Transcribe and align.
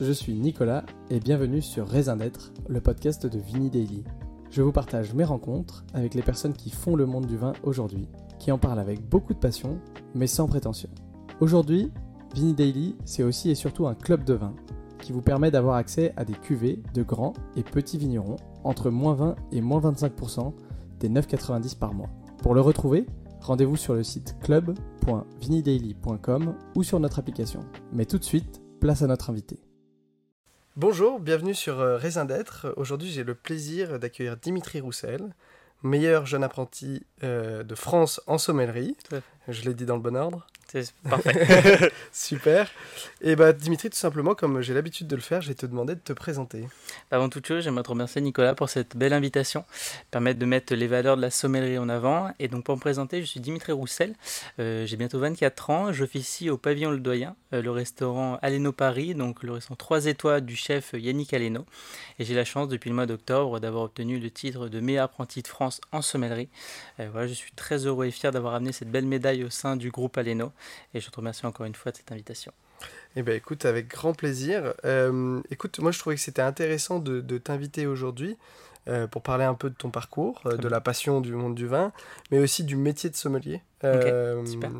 je 0.00 0.12
suis 0.12 0.34
Nicolas 0.34 0.84
et 1.10 1.20
bienvenue 1.20 1.60
sur 1.60 1.86
Raisin 1.86 2.16
d'être, 2.16 2.54
le 2.68 2.80
podcast 2.80 3.26
de 3.26 3.38
Vini 3.38 3.68
Daily. 3.68 4.02
Je 4.50 4.62
vous 4.62 4.72
partage 4.72 5.12
mes 5.12 5.24
rencontres 5.24 5.84
avec 5.92 6.14
les 6.14 6.22
personnes 6.22 6.54
qui 6.54 6.70
font 6.70 6.96
le 6.96 7.04
monde 7.04 7.26
du 7.26 7.36
vin 7.36 7.52
aujourd'hui, 7.64 8.08
qui 8.38 8.50
en 8.50 8.56
parlent 8.56 8.78
avec 8.78 9.06
beaucoup 9.06 9.34
de 9.34 9.38
passion, 9.38 9.78
mais 10.14 10.26
sans 10.26 10.46
prétention. 10.46 10.88
Aujourd'hui, 11.40 11.92
Vini 12.34 12.54
Daily, 12.54 12.96
c'est 13.04 13.22
aussi 13.22 13.50
et 13.50 13.54
surtout 13.54 13.86
un 13.86 13.94
club 13.94 14.24
de 14.24 14.32
vin 14.32 14.54
qui 15.02 15.12
vous 15.12 15.20
permet 15.20 15.50
d'avoir 15.50 15.76
accès 15.76 16.14
à 16.16 16.24
des 16.24 16.32
cuvées 16.32 16.82
de 16.94 17.02
grands 17.02 17.34
et 17.56 17.62
petits 17.62 17.98
vignerons 17.98 18.36
entre 18.64 18.88
moins 18.88 19.12
20 19.14 19.36
et 19.52 19.60
moins 19.60 19.80
25% 19.80 20.54
des 20.98 21.10
9,90 21.10 21.76
par 21.76 21.92
mois. 21.92 22.08
Pour 22.42 22.54
le 22.54 22.62
retrouver, 22.62 23.04
rendez-vous 23.42 23.76
sur 23.76 23.92
le 23.94 24.02
site 24.02 24.36
club.vinidaily.com 24.40 26.54
ou 26.74 26.82
sur 26.82 27.00
notre 27.00 27.18
application. 27.18 27.60
Mais 27.92 28.06
tout 28.06 28.16
de 28.16 28.24
suite, 28.24 28.62
place 28.80 29.02
à 29.02 29.06
notre 29.06 29.28
invité. 29.28 29.60
Bonjour, 30.76 31.18
bienvenue 31.18 31.52
sur 31.52 31.80
euh, 31.80 31.96
Raisin 31.96 32.24
d'être. 32.24 32.72
Aujourd'hui, 32.76 33.10
j'ai 33.10 33.24
le 33.24 33.34
plaisir 33.34 33.98
d'accueillir 33.98 34.36
Dimitri 34.36 34.80
Roussel, 34.80 35.34
meilleur 35.82 36.26
jeune 36.26 36.44
apprenti 36.44 37.04
euh, 37.24 37.64
de 37.64 37.74
France 37.74 38.20
en 38.28 38.38
sommellerie. 38.38 38.96
Je 39.48 39.62
l'ai 39.64 39.74
dit 39.74 39.84
dans 39.84 39.96
le 39.96 40.00
bon 40.00 40.14
ordre. 40.14 40.46
C'est 40.72 40.92
parfait. 41.08 41.90
Super. 42.12 42.70
Et 43.22 43.34
bah 43.34 43.52
Dimitri, 43.52 43.90
tout 43.90 43.96
simplement, 43.96 44.36
comme 44.36 44.60
j'ai 44.60 44.72
l'habitude 44.72 45.08
de 45.08 45.16
le 45.16 45.20
faire, 45.20 45.42
je 45.42 45.48
vais 45.48 45.54
te 45.54 45.66
demander 45.66 45.96
de 45.96 46.00
te 46.00 46.12
présenter. 46.12 46.68
Avant 47.10 47.28
toute 47.28 47.44
chose, 47.44 47.64
j'aimerais 47.64 47.82
te 47.82 47.88
remercier 47.88 48.20
Nicolas 48.20 48.54
pour 48.54 48.68
cette 48.68 48.96
belle 48.96 49.12
invitation, 49.12 49.64
permettre 50.12 50.38
de 50.38 50.46
mettre 50.46 50.72
les 50.74 50.86
valeurs 50.86 51.16
de 51.16 51.22
la 51.22 51.30
sommellerie 51.30 51.78
en 51.78 51.88
avant. 51.88 52.30
Et 52.38 52.46
donc 52.46 52.64
pour 52.64 52.76
me 52.76 52.80
présenter, 52.80 53.20
je 53.20 53.26
suis 53.26 53.40
Dimitri 53.40 53.72
Roussel, 53.72 54.14
euh, 54.60 54.86
j'ai 54.86 54.96
bientôt 54.96 55.18
24 55.18 55.70
ans, 55.70 55.92
j'officie 55.92 56.50
au 56.50 56.56
pavillon 56.56 56.92
Le 56.92 57.00
Doyen, 57.00 57.34
euh, 57.52 57.62
le 57.62 57.70
restaurant 57.72 58.38
Aleno 58.40 58.70
Paris, 58.70 59.16
donc 59.16 59.42
le 59.42 59.52
restaurant 59.52 59.76
3 59.76 60.06
étoiles 60.06 60.44
du 60.44 60.54
chef 60.54 60.92
Yannick 60.92 61.34
Aleno. 61.34 61.66
Et 62.20 62.24
j'ai 62.24 62.36
la 62.36 62.44
chance 62.44 62.68
depuis 62.68 62.90
le 62.90 62.94
mois 62.94 63.06
d'octobre 63.06 63.58
d'avoir 63.58 63.82
obtenu 63.84 64.20
le 64.20 64.30
titre 64.30 64.68
de 64.68 64.78
meilleur 64.78 65.06
apprenti 65.06 65.42
de 65.42 65.48
France 65.48 65.80
en 65.90 66.00
sommellerie. 66.00 66.48
Euh, 67.00 67.08
voilà, 67.10 67.26
je 67.26 67.34
suis 67.34 67.50
très 67.52 67.86
heureux 67.86 68.06
et 68.06 68.12
fier 68.12 68.30
d'avoir 68.30 68.54
amené 68.54 68.70
cette 68.70 68.90
belle 68.90 69.06
médaille 69.06 69.42
au 69.42 69.50
sein 69.50 69.74
du 69.74 69.90
groupe 69.90 70.16
Aleno. 70.16 70.52
Et 70.94 71.00
je 71.00 71.10
te 71.10 71.16
remercie 71.16 71.46
encore 71.46 71.66
une 71.66 71.74
fois 71.74 71.92
de 71.92 71.96
cette 71.96 72.12
invitation. 72.12 72.52
Eh 73.16 73.22
bien, 73.22 73.34
écoute, 73.34 73.64
avec 73.64 73.88
grand 73.88 74.14
plaisir. 74.14 74.74
Euh, 74.84 75.40
écoute, 75.50 75.78
moi, 75.80 75.90
je 75.90 75.98
trouvais 75.98 76.16
que 76.16 76.22
c'était 76.22 76.42
intéressant 76.42 76.98
de, 76.98 77.38
t'inviter 77.38 77.86
aujourd'hui 77.86 78.36
euh, 78.88 79.06
pour 79.06 79.22
parler 79.22 79.44
un 79.44 79.54
peu 79.54 79.70
de 79.70 79.74
ton 79.74 79.90
parcours, 79.90 80.40
euh, 80.46 80.56
de 80.56 80.68
la 80.68 80.80
passion 80.80 81.20
du 81.20 81.34
monde 81.34 81.54
du 81.54 81.66
vin, 81.66 81.92
mais 82.30 82.38
aussi 82.38 82.64
du 82.64 82.76
métier 82.76 83.10
de 83.10 83.16
sommelier. 83.16 83.60
super. 83.82 84.70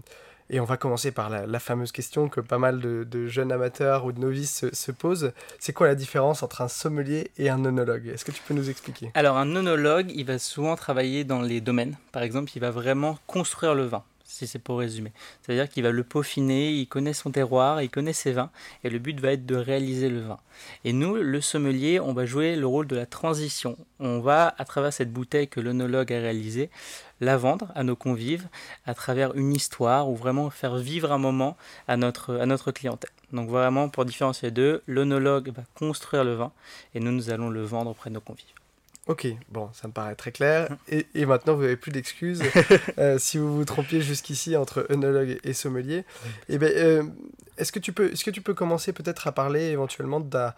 Et 0.52 0.58
on 0.58 0.64
va 0.64 0.76
commencer 0.76 1.12
par 1.12 1.30
la, 1.30 1.60
fameuse 1.60 1.92
question 1.92 2.28
que 2.28 2.40
pas 2.40 2.58
mal 2.58 2.80
de, 2.80 3.26
jeunes 3.28 3.52
amateurs 3.52 4.04
ou 4.04 4.10
de 4.10 4.18
novices 4.18 4.68
se, 4.72 4.90
posent. 4.90 5.32
C'est 5.60 5.72
quoi 5.72 5.86
la 5.86 5.94
différence 5.94 6.42
entre 6.42 6.60
un 6.60 6.66
sommelier 6.66 7.30
et 7.38 7.48
un 7.50 7.64
onologue? 7.64 8.08
Est-ce 8.08 8.24
que 8.24 8.32
tu 8.32 8.42
peux 8.42 8.54
nous 8.54 8.68
expliquer? 8.68 9.12
Alors, 9.14 9.36
un 9.36 9.54
onologue, 9.54 10.10
il 10.12 10.24
va 10.26 10.40
souvent 10.40 10.74
travailler 10.74 11.22
dans 11.22 11.40
les 11.40 11.60
domaines. 11.60 11.96
Par 12.10 12.24
exemple, 12.24 12.50
il 12.56 12.58
va 12.58 12.72
vraiment 12.72 13.16
construire 13.28 13.76
le 13.76 13.84
vin 13.84 14.02
si 14.30 14.46
c'est 14.46 14.58
pour 14.58 14.78
résumer. 14.78 15.12
C'est-à-dire 15.42 15.68
qu'il 15.68 15.82
va 15.82 15.90
le 15.90 16.04
peaufiner, 16.04 16.72
il 16.72 16.86
connaît 16.86 17.12
son 17.12 17.30
terroir, 17.30 17.82
il 17.82 17.90
connaît 17.90 18.12
ses 18.12 18.32
vins, 18.32 18.50
et 18.84 18.90
le 18.90 18.98
but 18.98 19.18
va 19.20 19.32
être 19.32 19.44
de 19.44 19.56
réaliser 19.56 20.08
le 20.08 20.20
vin. 20.20 20.38
Et 20.84 20.92
nous, 20.92 21.16
le 21.16 21.40
sommelier, 21.40 22.00
on 22.00 22.12
va 22.12 22.26
jouer 22.26 22.56
le 22.56 22.66
rôle 22.66 22.86
de 22.86 22.96
la 22.96 23.06
transition. 23.06 23.76
On 23.98 24.20
va, 24.20 24.54
à 24.56 24.64
travers 24.64 24.92
cette 24.92 25.12
bouteille 25.12 25.48
que 25.48 25.60
l'onologue 25.60 26.12
a 26.12 26.20
réalisée, 26.20 26.70
la 27.20 27.36
vendre 27.36 27.70
à 27.74 27.82
nos 27.82 27.96
convives 27.96 28.46
à 28.86 28.94
travers 28.94 29.34
une 29.34 29.52
histoire 29.52 30.08
ou 30.08 30.16
vraiment 30.16 30.48
faire 30.48 30.76
vivre 30.76 31.12
un 31.12 31.18
moment 31.18 31.56
à 31.86 31.96
notre, 31.96 32.36
à 32.36 32.46
notre 32.46 32.72
clientèle. 32.72 33.10
Donc 33.32 33.48
vraiment, 33.50 33.88
pour 33.88 34.04
différencier 34.04 34.48
les 34.48 34.52
deux, 34.52 34.82
l'onologue 34.86 35.52
va 35.54 35.62
construire 35.74 36.24
le 36.24 36.34
vin 36.34 36.52
et 36.94 37.00
nous, 37.00 37.12
nous 37.12 37.30
allons 37.30 37.50
le 37.50 37.62
vendre 37.62 37.90
auprès 37.90 38.10
de 38.10 38.14
nos 38.14 38.20
convives. 38.20 38.59
Ok, 39.11 39.27
bon, 39.50 39.69
ça 39.72 39.89
me 39.89 39.92
paraît 39.92 40.14
très 40.14 40.30
clair. 40.30 40.69
Et, 40.89 41.05
et 41.16 41.27
maintenant, 41.27 41.56
vous 41.56 41.62
n'avez 41.62 41.77
plus 41.77 41.91
d'excuses. 41.91 42.42
Euh, 42.98 43.19
si 43.19 43.38
vous 43.38 43.56
vous 43.56 43.65
trompiez 43.65 44.03
jusqu'ici 44.03 44.56
entre 44.56 44.87
œnologue 44.91 45.38
et 45.43 45.53
sommelier, 45.53 46.04
eh 46.48 46.59
ben, 46.59 46.71
euh, 46.76 47.03
est-ce 47.56 47.72
que, 47.72 47.78
tu 47.78 47.93
peux, 47.93 48.12
est-ce 48.12 48.25
que 48.25 48.31
tu 48.31 48.43
peux 48.43 48.53
commencer 48.53 48.93
peut-être 48.93 49.26
à 49.26 49.32
parler 49.32 49.70
éventuellement 49.70 50.20
de 50.20 50.28
ta, 50.28 50.54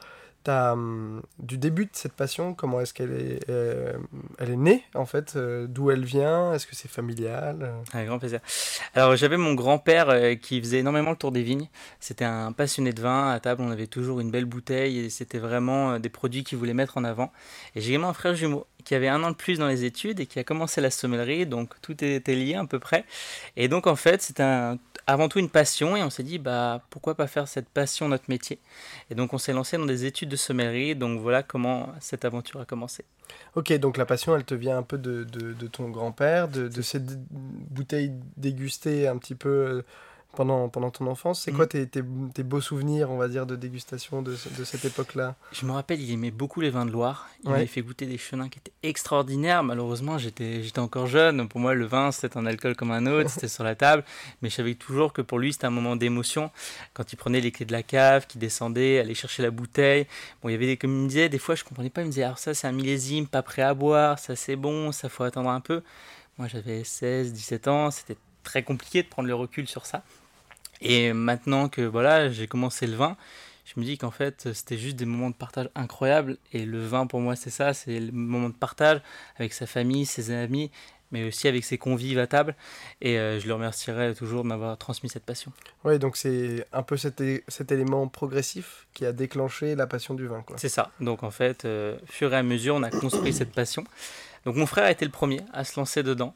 Hum, 0.48 1.22
du 1.38 1.56
début 1.56 1.84
de 1.84 1.90
cette 1.92 2.14
passion, 2.14 2.54
comment 2.54 2.80
est-ce 2.80 2.92
qu'elle 2.92 3.12
est, 3.12 3.48
euh, 3.48 3.92
elle 4.38 4.50
est 4.50 4.56
née 4.56 4.82
en 4.94 5.06
fait, 5.06 5.34
euh, 5.36 5.66
d'où 5.68 5.90
elle 5.90 6.04
vient, 6.04 6.52
est-ce 6.52 6.66
que 6.66 6.74
c'est 6.74 6.90
familial 6.90 7.72
Avec 7.92 8.08
grand 8.08 8.18
plaisir. 8.18 8.40
Alors 8.94 9.14
j'avais 9.14 9.36
mon 9.36 9.54
grand-père 9.54 10.10
euh, 10.10 10.34
qui 10.34 10.60
faisait 10.60 10.78
énormément 10.78 11.10
le 11.10 11.16
tour 11.16 11.30
des 11.30 11.42
vignes. 11.42 11.68
C'était 12.00 12.24
un 12.24 12.50
passionné 12.50 12.92
de 12.92 13.00
vin. 13.00 13.30
À 13.30 13.38
table, 13.38 13.62
on 13.62 13.70
avait 13.70 13.86
toujours 13.86 14.18
une 14.18 14.32
belle 14.32 14.46
bouteille 14.46 14.98
et 14.98 15.10
c'était 15.10 15.38
vraiment 15.38 16.00
des 16.00 16.08
produits 16.08 16.42
qu'il 16.42 16.58
voulait 16.58 16.74
mettre 16.74 16.98
en 16.98 17.04
avant. 17.04 17.32
Et 17.76 17.80
j'ai 17.80 17.90
également 17.90 18.08
un 18.08 18.14
frère 18.14 18.34
jumeau 18.34 18.66
qui 18.84 18.96
avait 18.96 19.08
un 19.08 19.22
an 19.22 19.30
de 19.30 19.36
plus 19.36 19.58
dans 19.58 19.68
les 19.68 19.84
études 19.84 20.18
et 20.18 20.26
qui 20.26 20.40
a 20.40 20.44
commencé 20.44 20.80
la 20.80 20.90
sommellerie, 20.90 21.46
donc 21.46 21.80
tout 21.82 22.02
était 22.02 22.34
lié 22.34 22.54
à 22.54 22.64
peu 22.64 22.80
près. 22.80 23.04
Et 23.56 23.68
donc 23.68 23.86
en 23.86 23.94
fait, 23.94 24.22
c'était 24.22 24.42
un 24.42 24.78
avant 25.06 25.28
tout 25.28 25.38
une 25.38 25.50
passion 25.50 25.96
et 25.96 26.02
on 26.02 26.10
s'est 26.10 26.22
dit 26.22 26.38
bah 26.38 26.82
pourquoi 26.90 27.14
pas 27.14 27.26
faire 27.26 27.48
cette 27.48 27.68
passion 27.68 28.08
notre 28.08 28.24
métier? 28.28 28.58
Et 29.10 29.14
donc 29.14 29.32
on 29.32 29.38
s'est 29.38 29.52
lancé 29.52 29.76
dans 29.76 29.86
des 29.86 30.04
études 30.04 30.31
de 30.32 30.36
sommellerie. 30.36 30.96
Donc 30.96 31.20
voilà 31.20 31.42
comment 31.42 31.92
cette 32.00 32.24
aventure 32.24 32.60
a 32.60 32.64
commencé. 32.64 33.04
Ok, 33.54 33.72
donc 33.78 33.96
la 33.96 34.04
passion, 34.04 34.36
elle 34.36 34.44
te 34.44 34.54
vient 34.54 34.76
un 34.76 34.82
peu 34.82 34.98
de, 34.98 35.24
de, 35.24 35.52
de 35.52 35.66
ton 35.66 35.88
grand-père, 35.88 36.48
de, 36.48 36.68
de 36.68 36.82
cette 36.82 37.18
bouteille 37.30 38.12
dégustée 38.36 39.06
un 39.06 39.16
petit 39.16 39.34
peu 39.34 39.84
pendant, 40.34 40.68
pendant 40.68 40.90
ton 40.90 41.06
enfance. 41.06 41.42
C'est 41.42 41.52
quoi 41.52 41.66
mm. 41.66 41.68
tes, 41.68 41.86
tes, 41.86 42.02
tes, 42.34 42.42
beaux 42.42 42.60
souvenirs, 42.60 43.10
on 43.10 43.18
va 43.18 43.28
dire, 43.28 43.46
de 43.46 43.56
dégustation 43.56 44.22
de, 44.22 44.32
de 44.32 44.64
cette 44.64 44.84
époque-là? 44.84 45.36
Je 45.52 45.66
me 45.66 45.72
rappelle, 45.72 46.00
il 46.00 46.10
aimait 46.10 46.30
beaucoup 46.30 46.60
les 46.60 46.70
vins 46.70 46.86
de 46.86 46.90
Loire. 46.90 47.28
Il 47.44 47.50
m'avait 47.50 47.66
fait 47.66 47.82
goûter 47.82 48.06
des 48.06 48.18
chenins 48.18 48.48
qui 48.48 48.58
étaient 48.58 48.72
extraordinaires. 48.82 49.62
Malheureusement, 49.62 50.18
j'étais 50.18 50.78
encore 50.78 51.06
jeune. 51.06 51.48
Pour 51.48 51.60
moi, 51.60 51.74
le 51.74 51.84
vin, 51.84 52.12
c'était 52.12 52.36
un 52.36 52.46
alcool 52.46 52.74
comme 52.76 52.90
un 52.90 53.06
autre, 53.06 53.30
c'était 53.30 53.48
sur 53.48 53.64
la 53.64 53.74
table. 53.74 54.04
Mais 54.40 54.48
je 54.48 54.54
savais 54.54 54.74
toujours 54.74 55.12
que 55.12 55.22
pour 55.22 55.38
lui, 55.38 55.52
c'était 55.52 55.66
un 55.66 55.70
moment 55.70 55.96
d'émotion. 55.96 56.50
Quand 56.94 57.12
il 57.12 57.16
prenait 57.16 57.40
les 57.40 57.52
clés 57.52 57.66
de 57.66 57.72
la 57.72 57.82
cave, 57.82 58.26
qu'il 58.26 58.40
descendait, 58.40 58.98
allait 58.98 59.14
chercher 59.14 59.42
la 59.42 59.50
bouteille. 59.50 60.06
Bon, 60.42 60.48
il 60.48 60.52
y 60.52 60.54
avait 60.54 60.66
des, 60.66 60.76
comme 60.76 60.92
il 60.92 61.02
me 61.02 61.08
disait, 61.08 61.28
des 61.28 61.38
fois, 61.38 61.54
je 61.54 61.64
comprenais 61.64 61.90
pas. 61.90 62.00
Il 62.00 62.06
me 62.06 62.10
disait, 62.10 62.22
alors 62.22 62.38
ça, 62.38 62.54
c'est 62.54 62.66
un 62.66 62.72
millésime, 62.72 63.26
pas 63.26 63.42
prêt 63.42 63.62
à 63.62 63.74
boire, 63.74 64.18
ça, 64.18 64.34
c'est 64.36 64.56
bon, 64.56 64.92
ça, 64.92 65.08
faut 65.08 65.24
attendre 65.24 65.50
un 65.50 65.60
peu. 65.60 65.82
Moi, 66.38 66.48
j'avais 66.48 66.84
16, 66.84 67.32
17 67.32 67.68
ans. 67.68 67.90
C'était 67.90 68.16
très 68.42 68.62
compliqué 68.62 69.02
de 69.02 69.08
prendre 69.08 69.28
le 69.28 69.34
recul 69.34 69.68
sur 69.68 69.86
ça. 69.86 70.02
Et 70.82 71.12
maintenant 71.12 71.68
que 71.68 71.82
voilà, 71.82 72.28
j'ai 72.28 72.46
commencé 72.46 72.86
le 72.86 72.96
vin, 72.96 73.16
je 73.64 73.80
me 73.80 73.84
dis 73.84 73.96
qu'en 73.96 74.10
fait, 74.10 74.52
c'était 74.52 74.76
juste 74.76 74.96
des 74.96 75.04
moments 75.04 75.30
de 75.30 75.34
partage 75.34 75.70
incroyables. 75.74 76.36
Et 76.52 76.64
le 76.64 76.84
vin, 76.84 77.06
pour 77.06 77.20
moi, 77.20 77.36
c'est 77.36 77.50
ça, 77.50 77.72
c'est 77.72 78.00
le 78.00 78.12
moment 78.12 78.48
de 78.48 78.54
partage 78.54 79.00
avec 79.36 79.52
sa 79.52 79.66
famille, 79.66 80.04
ses 80.04 80.32
amis, 80.32 80.70
mais 81.12 81.24
aussi 81.24 81.46
avec 81.46 81.64
ses 81.64 81.78
convives 81.78 82.18
à 82.18 82.26
table. 82.26 82.56
Et 83.00 83.18
euh, 83.18 83.38
je 83.38 83.46
le 83.46 83.54
remercierai 83.54 84.14
toujours 84.14 84.42
de 84.42 84.48
m'avoir 84.48 84.76
transmis 84.78 85.08
cette 85.08 85.24
passion. 85.24 85.52
Oui, 85.84 85.98
donc 85.98 86.16
c'est 86.16 86.66
un 86.72 86.82
peu 86.82 86.96
cet, 86.96 87.22
cet, 87.46 87.70
élément 87.70 88.08
progressif 88.08 88.88
qui 88.94 89.06
a 89.06 89.12
déclenché 89.12 89.76
la 89.76 89.86
passion 89.86 90.14
du 90.14 90.26
vin. 90.26 90.44
C'est 90.56 90.68
ça. 90.68 90.90
Donc 91.00 91.22
en 91.22 91.30
fait, 91.30 91.64
euh, 91.64 91.96
fur 92.06 92.32
et 92.34 92.36
à 92.36 92.42
mesure, 92.42 92.74
on 92.74 92.82
a 92.82 92.90
construit 92.90 93.32
cette 93.32 93.52
passion. 93.52 93.84
Donc 94.44 94.56
mon 94.56 94.66
frère 94.66 94.84
a 94.84 94.90
été 94.90 95.04
le 95.04 95.12
premier 95.12 95.40
à 95.52 95.64
se 95.64 95.78
lancer 95.78 96.02
dedans. 96.02 96.34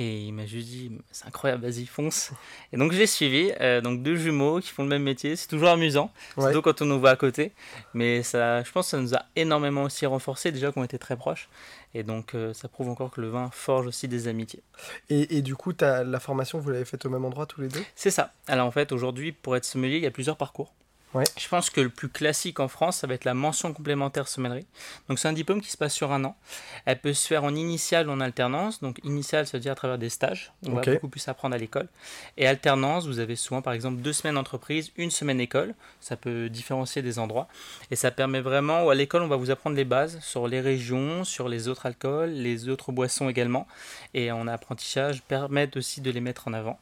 Et 0.00 0.26
il 0.26 0.32
m'a 0.32 0.46
juste 0.46 0.68
dit, 0.68 0.92
c'est 1.10 1.26
incroyable, 1.26 1.66
vas-y, 1.66 1.84
fonce. 1.84 2.30
Et 2.72 2.76
donc 2.76 2.92
j'ai 2.92 3.08
suivi, 3.08 3.50
euh, 3.60 3.80
donc 3.80 4.04
deux 4.04 4.14
jumeaux 4.14 4.60
qui 4.60 4.68
font 4.68 4.84
le 4.84 4.88
même 4.88 5.02
métier. 5.02 5.34
C'est 5.34 5.48
toujours 5.48 5.70
amusant, 5.70 6.12
surtout 6.38 6.62
quand 6.62 6.82
on 6.82 6.84
nous 6.84 7.00
voit 7.00 7.10
à 7.10 7.16
côté. 7.16 7.50
Mais 7.94 8.22
ça, 8.22 8.62
je 8.62 8.70
pense 8.70 8.86
que 8.86 8.90
ça 8.90 9.00
nous 9.00 9.14
a 9.16 9.24
énormément 9.34 9.82
aussi 9.82 10.06
renforcé, 10.06 10.52
déjà 10.52 10.70
qu'on 10.70 10.84
était 10.84 10.98
très 10.98 11.16
proches. 11.16 11.48
Et 11.94 12.04
donc 12.04 12.36
euh, 12.36 12.54
ça 12.54 12.68
prouve 12.68 12.90
encore 12.90 13.10
que 13.10 13.20
le 13.20 13.28
vin 13.28 13.50
forge 13.52 13.88
aussi 13.88 14.06
des 14.06 14.28
amitiés. 14.28 14.62
Et, 15.10 15.38
et 15.38 15.42
du 15.42 15.56
coup, 15.56 15.72
as, 15.80 16.04
la 16.04 16.20
formation, 16.20 16.60
vous 16.60 16.70
l'avez 16.70 16.84
faite 16.84 17.04
au 17.04 17.10
même 17.10 17.24
endroit 17.24 17.46
tous 17.46 17.60
les 17.60 17.68
deux? 17.68 17.82
C'est 17.96 18.12
ça. 18.12 18.32
Alors 18.46 18.68
en 18.68 18.70
fait, 18.70 18.92
aujourd'hui, 18.92 19.32
pour 19.32 19.56
être 19.56 19.64
sommelier, 19.64 19.96
il 19.96 20.04
y 20.04 20.06
a 20.06 20.12
plusieurs 20.12 20.36
parcours. 20.36 20.72
Je 21.14 21.48
pense 21.48 21.70
que 21.70 21.80
le 21.80 21.88
plus 21.88 22.08
classique 22.08 22.60
en 22.60 22.68
France, 22.68 22.98
ça 22.98 23.06
va 23.06 23.14
être 23.14 23.24
la 23.24 23.34
mention 23.34 23.72
complémentaire 23.72 24.28
sommellerie. 24.28 24.66
Donc 25.08 25.18
c'est 25.18 25.28
un 25.28 25.32
diplôme 25.32 25.62
qui 25.62 25.70
se 25.70 25.76
passe 25.76 25.94
sur 25.94 26.12
un 26.12 26.24
an. 26.24 26.36
Elle 26.84 27.00
peut 27.00 27.14
se 27.14 27.26
faire 27.26 27.44
en 27.44 27.54
initiale 27.54 28.08
ou 28.08 28.12
en 28.12 28.20
alternance. 28.20 28.80
Donc 28.80 29.00
initiale, 29.04 29.46
ça 29.46 29.56
veut 29.56 29.62
dire 29.62 29.72
à 29.72 29.74
travers 29.74 29.98
des 29.98 30.10
stages. 30.10 30.52
On 30.66 30.72
va 30.72 30.82
beaucoup 30.82 31.08
plus 31.08 31.26
apprendre 31.28 31.54
à 31.54 31.58
l'école. 31.58 31.88
Et 32.36 32.46
alternance, 32.46 33.06
vous 33.06 33.20
avez 33.20 33.36
souvent 33.36 33.62
par 33.62 33.72
exemple 33.72 34.02
deux 34.02 34.12
semaines 34.12 34.36
entreprise, 34.36 34.92
une 34.96 35.10
semaine 35.10 35.40
école. 35.40 35.74
Ça 36.00 36.16
peut 36.16 36.48
différencier 36.48 37.00
des 37.00 37.18
endroits. 37.18 37.48
Et 37.90 37.96
ça 37.96 38.10
permet 38.10 38.40
vraiment, 38.40 38.88
à 38.88 38.94
l'école, 38.94 39.22
on 39.22 39.28
va 39.28 39.36
vous 39.36 39.50
apprendre 39.50 39.76
les 39.76 39.84
bases 39.84 40.20
sur 40.20 40.46
les 40.46 40.60
régions, 40.60 41.24
sur 41.24 41.48
les 41.48 41.68
autres 41.68 41.86
alcools, 41.86 42.30
les 42.30 42.68
autres 42.68 42.92
boissons 42.92 43.28
également. 43.28 43.66
Et 44.14 44.30
en 44.30 44.46
apprentissage, 44.46 45.22
permet 45.22 45.76
aussi 45.76 46.00
de 46.00 46.10
les 46.10 46.20
mettre 46.20 46.48
en 46.48 46.52
avant. 46.52 46.78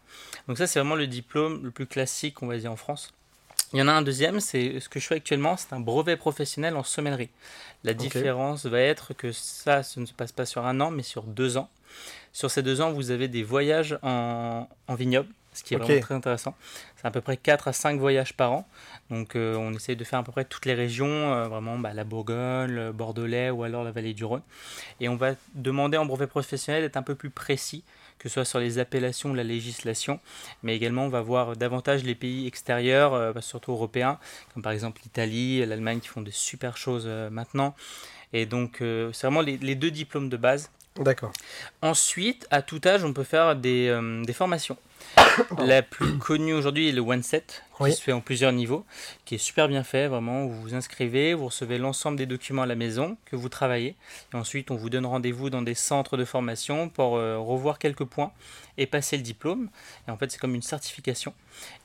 Donc 0.49 0.59
ça, 0.59 0.67
c'est 0.67 0.81
vraiment 0.81 0.97
le 0.97 1.07
diplôme 1.07 1.63
le 1.63 1.71
plus 1.71 1.87
classique, 1.87 2.43
on 2.43 2.47
va 2.47 2.57
dire, 2.59 2.73
en 2.73 2.77
France. 2.77 3.13
Il 3.73 3.79
y 3.79 3.83
en 3.83 3.89
a 3.89 3.93
un 3.93 4.03
deuxième, 4.03 4.41
c'est 4.41 4.79
ce 4.81 4.89
que 4.89 5.01
je 5.01 5.07
fais 5.07 5.17
actuellement, 5.17 5.57
c'est 5.57 5.73
un 5.73 5.81
brevet 5.81 6.17
professionnel 6.17 6.77
en 6.77 6.83
sommellerie. 6.83 7.31
La 7.85 7.95
différence 7.95 8.67
va 8.67 8.81
être 8.81 9.13
que 9.15 9.33
ça, 9.33 9.83
ce 9.83 10.01
ne 10.01 10.07
se 10.07 10.13
passe 10.13 10.33
pas 10.33 10.47
sur 10.47 10.67
un 10.67 10.81
an, 10.81 10.91
mais 10.91 11.03
sur 11.03 11.25
deux 11.25 11.57
ans. 11.57 11.69
Sur 12.33 12.51
ces 12.51 12.63
deux 12.63 12.81
ans, 12.81 12.93
vous 12.93 13.11
avez 13.11 13.29
des 13.29 13.43
voyages 13.43 13.99
en, 14.03 14.69
vignoble. 14.91 15.29
ce 15.53 15.65
qui 15.65 15.75
est 15.75 15.79
vraiment 15.79 16.01
très 16.01 16.15
intéressant. 16.15 16.55
C'est 16.97 17.07
à 17.07 17.11
peu 17.11 17.21
près 17.21 17.37
4 17.37 17.69
à 17.69 17.73
5 17.73 17.99
voyages 17.99 18.35
par 18.35 18.53
an. 18.53 18.69
Donc 19.11 19.37
euh, 19.37 19.57
on 19.57 19.73
essaye 19.73 19.97
de 19.97 20.05
faire 20.05 20.19
à 20.19 20.23
peu 20.23 20.33
près 20.33 20.45
toutes 20.45 20.67
les 20.67 20.75
régions, 20.75 21.07
euh, 21.07 21.49
vraiment 21.49 21.79
bah, 21.79 21.95
la 21.95 22.05
Bourgogne, 22.05 22.71
le 22.71 22.93
Bordelais 22.93 23.51
ou 23.51 23.63
alors 23.63 23.85
la 23.85 23.91
vallée 23.91 24.15
du 24.15 24.25
Rhône. 24.25 24.43
Et 25.01 25.09
on 25.09 25.17
va 25.17 25.33
demander 25.55 25.97
en 25.97 26.07
brevet 26.07 26.27
professionnel 26.27 26.83
d'être 26.83 26.97
un 26.97 27.03
peu 27.03 27.15
plus 27.15 27.31
précis, 27.31 27.85
que 28.19 28.29
ce 28.29 28.35
soit 28.35 28.45
sur 28.45 28.59
les 28.59 28.79
appellations 28.79 29.35
la 29.35 29.45
législation. 29.45 30.21
Mais 30.63 30.77
également 30.77 31.05
on 31.05 31.09
va 31.09 31.21
voir 31.21 31.57
davantage 31.57 32.05
les 32.05 32.15
pays 32.15 32.47
extérieurs, 32.47 33.15
euh, 33.15 33.33
bah, 33.33 33.43
surtout 33.43 33.73
européens, 33.73 34.19
comme 34.55 34.63
par 34.63 34.73
exemple 34.73 35.01
l'Italie, 35.05 35.65
l'Allemagne 35.65 36.01
qui 36.01 36.09
font 36.09 36.23
de 36.23 36.31
super 36.31 36.77
choses 36.77 37.07
maintenant. 37.31 37.75
Et 38.33 38.47
donc 38.47 38.79
c'est 38.81 39.27
vraiment 39.27 39.41
les, 39.41 39.75
deux 39.75 39.91
diplômes 39.91 40.29
de 40.29 40.37
base. 40.37 40.71
D'accord. 40.99 41.33
Ensuite, 41.83 42.47
à 42.51 42.63
tout 42.63 42.81
âge, 42.85 43.05
on 43.05 43.13
peut 43.13 43.25
faire 43.25 43.57
des, 43.57 43.99
des 44.25 44.33
formations. 44.33 44.77
La 45.59 45.83
plus 45.83 46.19
connue 46.19 46.55
aujourd'hui 46.55 46.89
est 46.89 46.93
le 46.93 47.01
One 47.01 47.23
Set, 47.23 47.63
qui 47.79 47.93
se 47.93 48.03
fait 48.03 48.13
en 48.13 48.21
plusieurs 48.21 48.53
niveaux, 48.53 48.85
qui 49.25 49.35
est 49.35 49.39
super 49.39 49.69
bien 49.69 49.85
fait, 49.85 50.09
vraiment. 50.09 50.47
Vous 50.47 50.61
vous 50.61 50.75
inscrivez, 50.75 51.35
vous 51.35 51.47
recevez 51.47 51.79
l'ensemble 51.79 52.17
des 52.17 52.27
documents 52.27 52.63
à 52.63 52.67
la 52.67 52.75
maison 52.75 53.17
que 53.27 53.37
vous 53.37 53.49
travaillez. 53.49 53.95
Et 54.33 54.37
ensuite, 54.37 54.71
on 54.71 54.77
vous 54.77 54.91
donne 54.91 55.07
rendez-vous 55.07 55.51
dans 55.51 55.63
des 55.63 55.75
centres 55.75 56.17
de 56.17 56.25
formation 56.25 56.89
pour 56.89 57.17
euh, 57.17 57.39
revoir 57.39 57.79
quelques 57.79 58.05
points 58.05 58.33
et 58.79 58.87
passer 58.87 59.17
le 59.17 59.23
diplôme. 59.23 59.69
Et 60.09 60.11
en 60.11 60.17
fait, 60.17 60.31
c'est 60.31 60.39
comme 60.39 60.55
une 60.55 60.63
certification. 60.63 61.35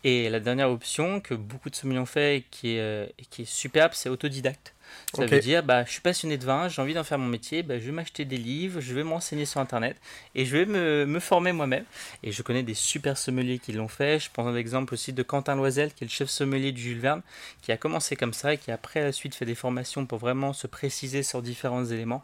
Et 0.03 0.29
la 0.29 0.39
dernière 0.39 0.69
option 0.69 1.19
que 1.19 1.33
beaucoup 1.33 1.69
de 1.69 1.75
sommeliers 1.75 1.99
ont 1.99 2.05
fait 2.05 2.37
et 2.37 2.41
qui 2.49 2.75
est, 2.75 2.79
euh, 2.79 3.05
qui 3.29 3.43
est 3.43 3.49
superbe, 3.49 3.91
c'est 3.93 4.09
autodidacte. 4.09 4.73
Ça 5.13 5.25
veut 5.25 5.39
dire, 5.39 5.63
bah, 5.63 5.83
je 5.85 5.91
suis 5.91 6.01
passionné 6.01 6.37
de 6.37 6.45
vin, 6.45 6.69
j'ai 6.69 6.81
envie 6.81 6.93
d'en 6.93 7.03
faire 7.03 7.17
mon 7.17 7.27
métier, 7.27 7.63
bah, 7.63 7.77
je 7.77 7.85
vais 7.85 7.91
m'acheter 7.91 8.23
des 8.23 8.37
livres, 8.37 8.79
je 8.79 8.93
vais 8.93 9.03
m'enseigner 9.03 9.45
sur 9.45 9.59
Internet 9.59 9.97
et 10.35 10.45
je 10.45 10.55
vais 10.55 10.65
me, 10.65 11.05
me 11.05 11.19
former 11.19 11.51
moi-même. 11.51 11.85
Et 12.23 12.31
je 12.31 12.41
connais 12.41 12.63
des 12.63 12.73
super 12.73 13.17
sommeliers 13.17 13.59
qui 13.59 13.73
l'ont 13.73 13.87
fait. 13.87 14.19
Je 14.19 14.29
prends 14.31 14.49
l'exemple 14.51 14.93
aussi 14.93 15.13
de 15.13 15.23
Quentin 15.23 15.55
Loisel, 15.55 15.93
qui 15.93 16.03
est 16.03 16.07
le 16.07 16.11
chef 16.11 16.29
sommelier 16.29 16.71
du 16.71 16.81
Jules 16.81 16.99
Verne, 16.99 17.21
qui 17.61 17.71
a 17.71 17.77
commencé 17.77 18.15
comme 18.15 18.33
ça 18.33 18.53
et 18.53 18.57
qui 18.57 18.71
après 18.71 19.01
la 19.01 19.11
suite 19.11 19.35
fait 19.35 19.45
des 19.45 19.55
formations 19.55 20.05
pour 20.05 20.19
vraiment 20.19 20.53
se 20.53 20.67
préciser 20.67 21.23
sur 21.23 21.41
différents 21.41 21.85
éléments. 21.85 22.23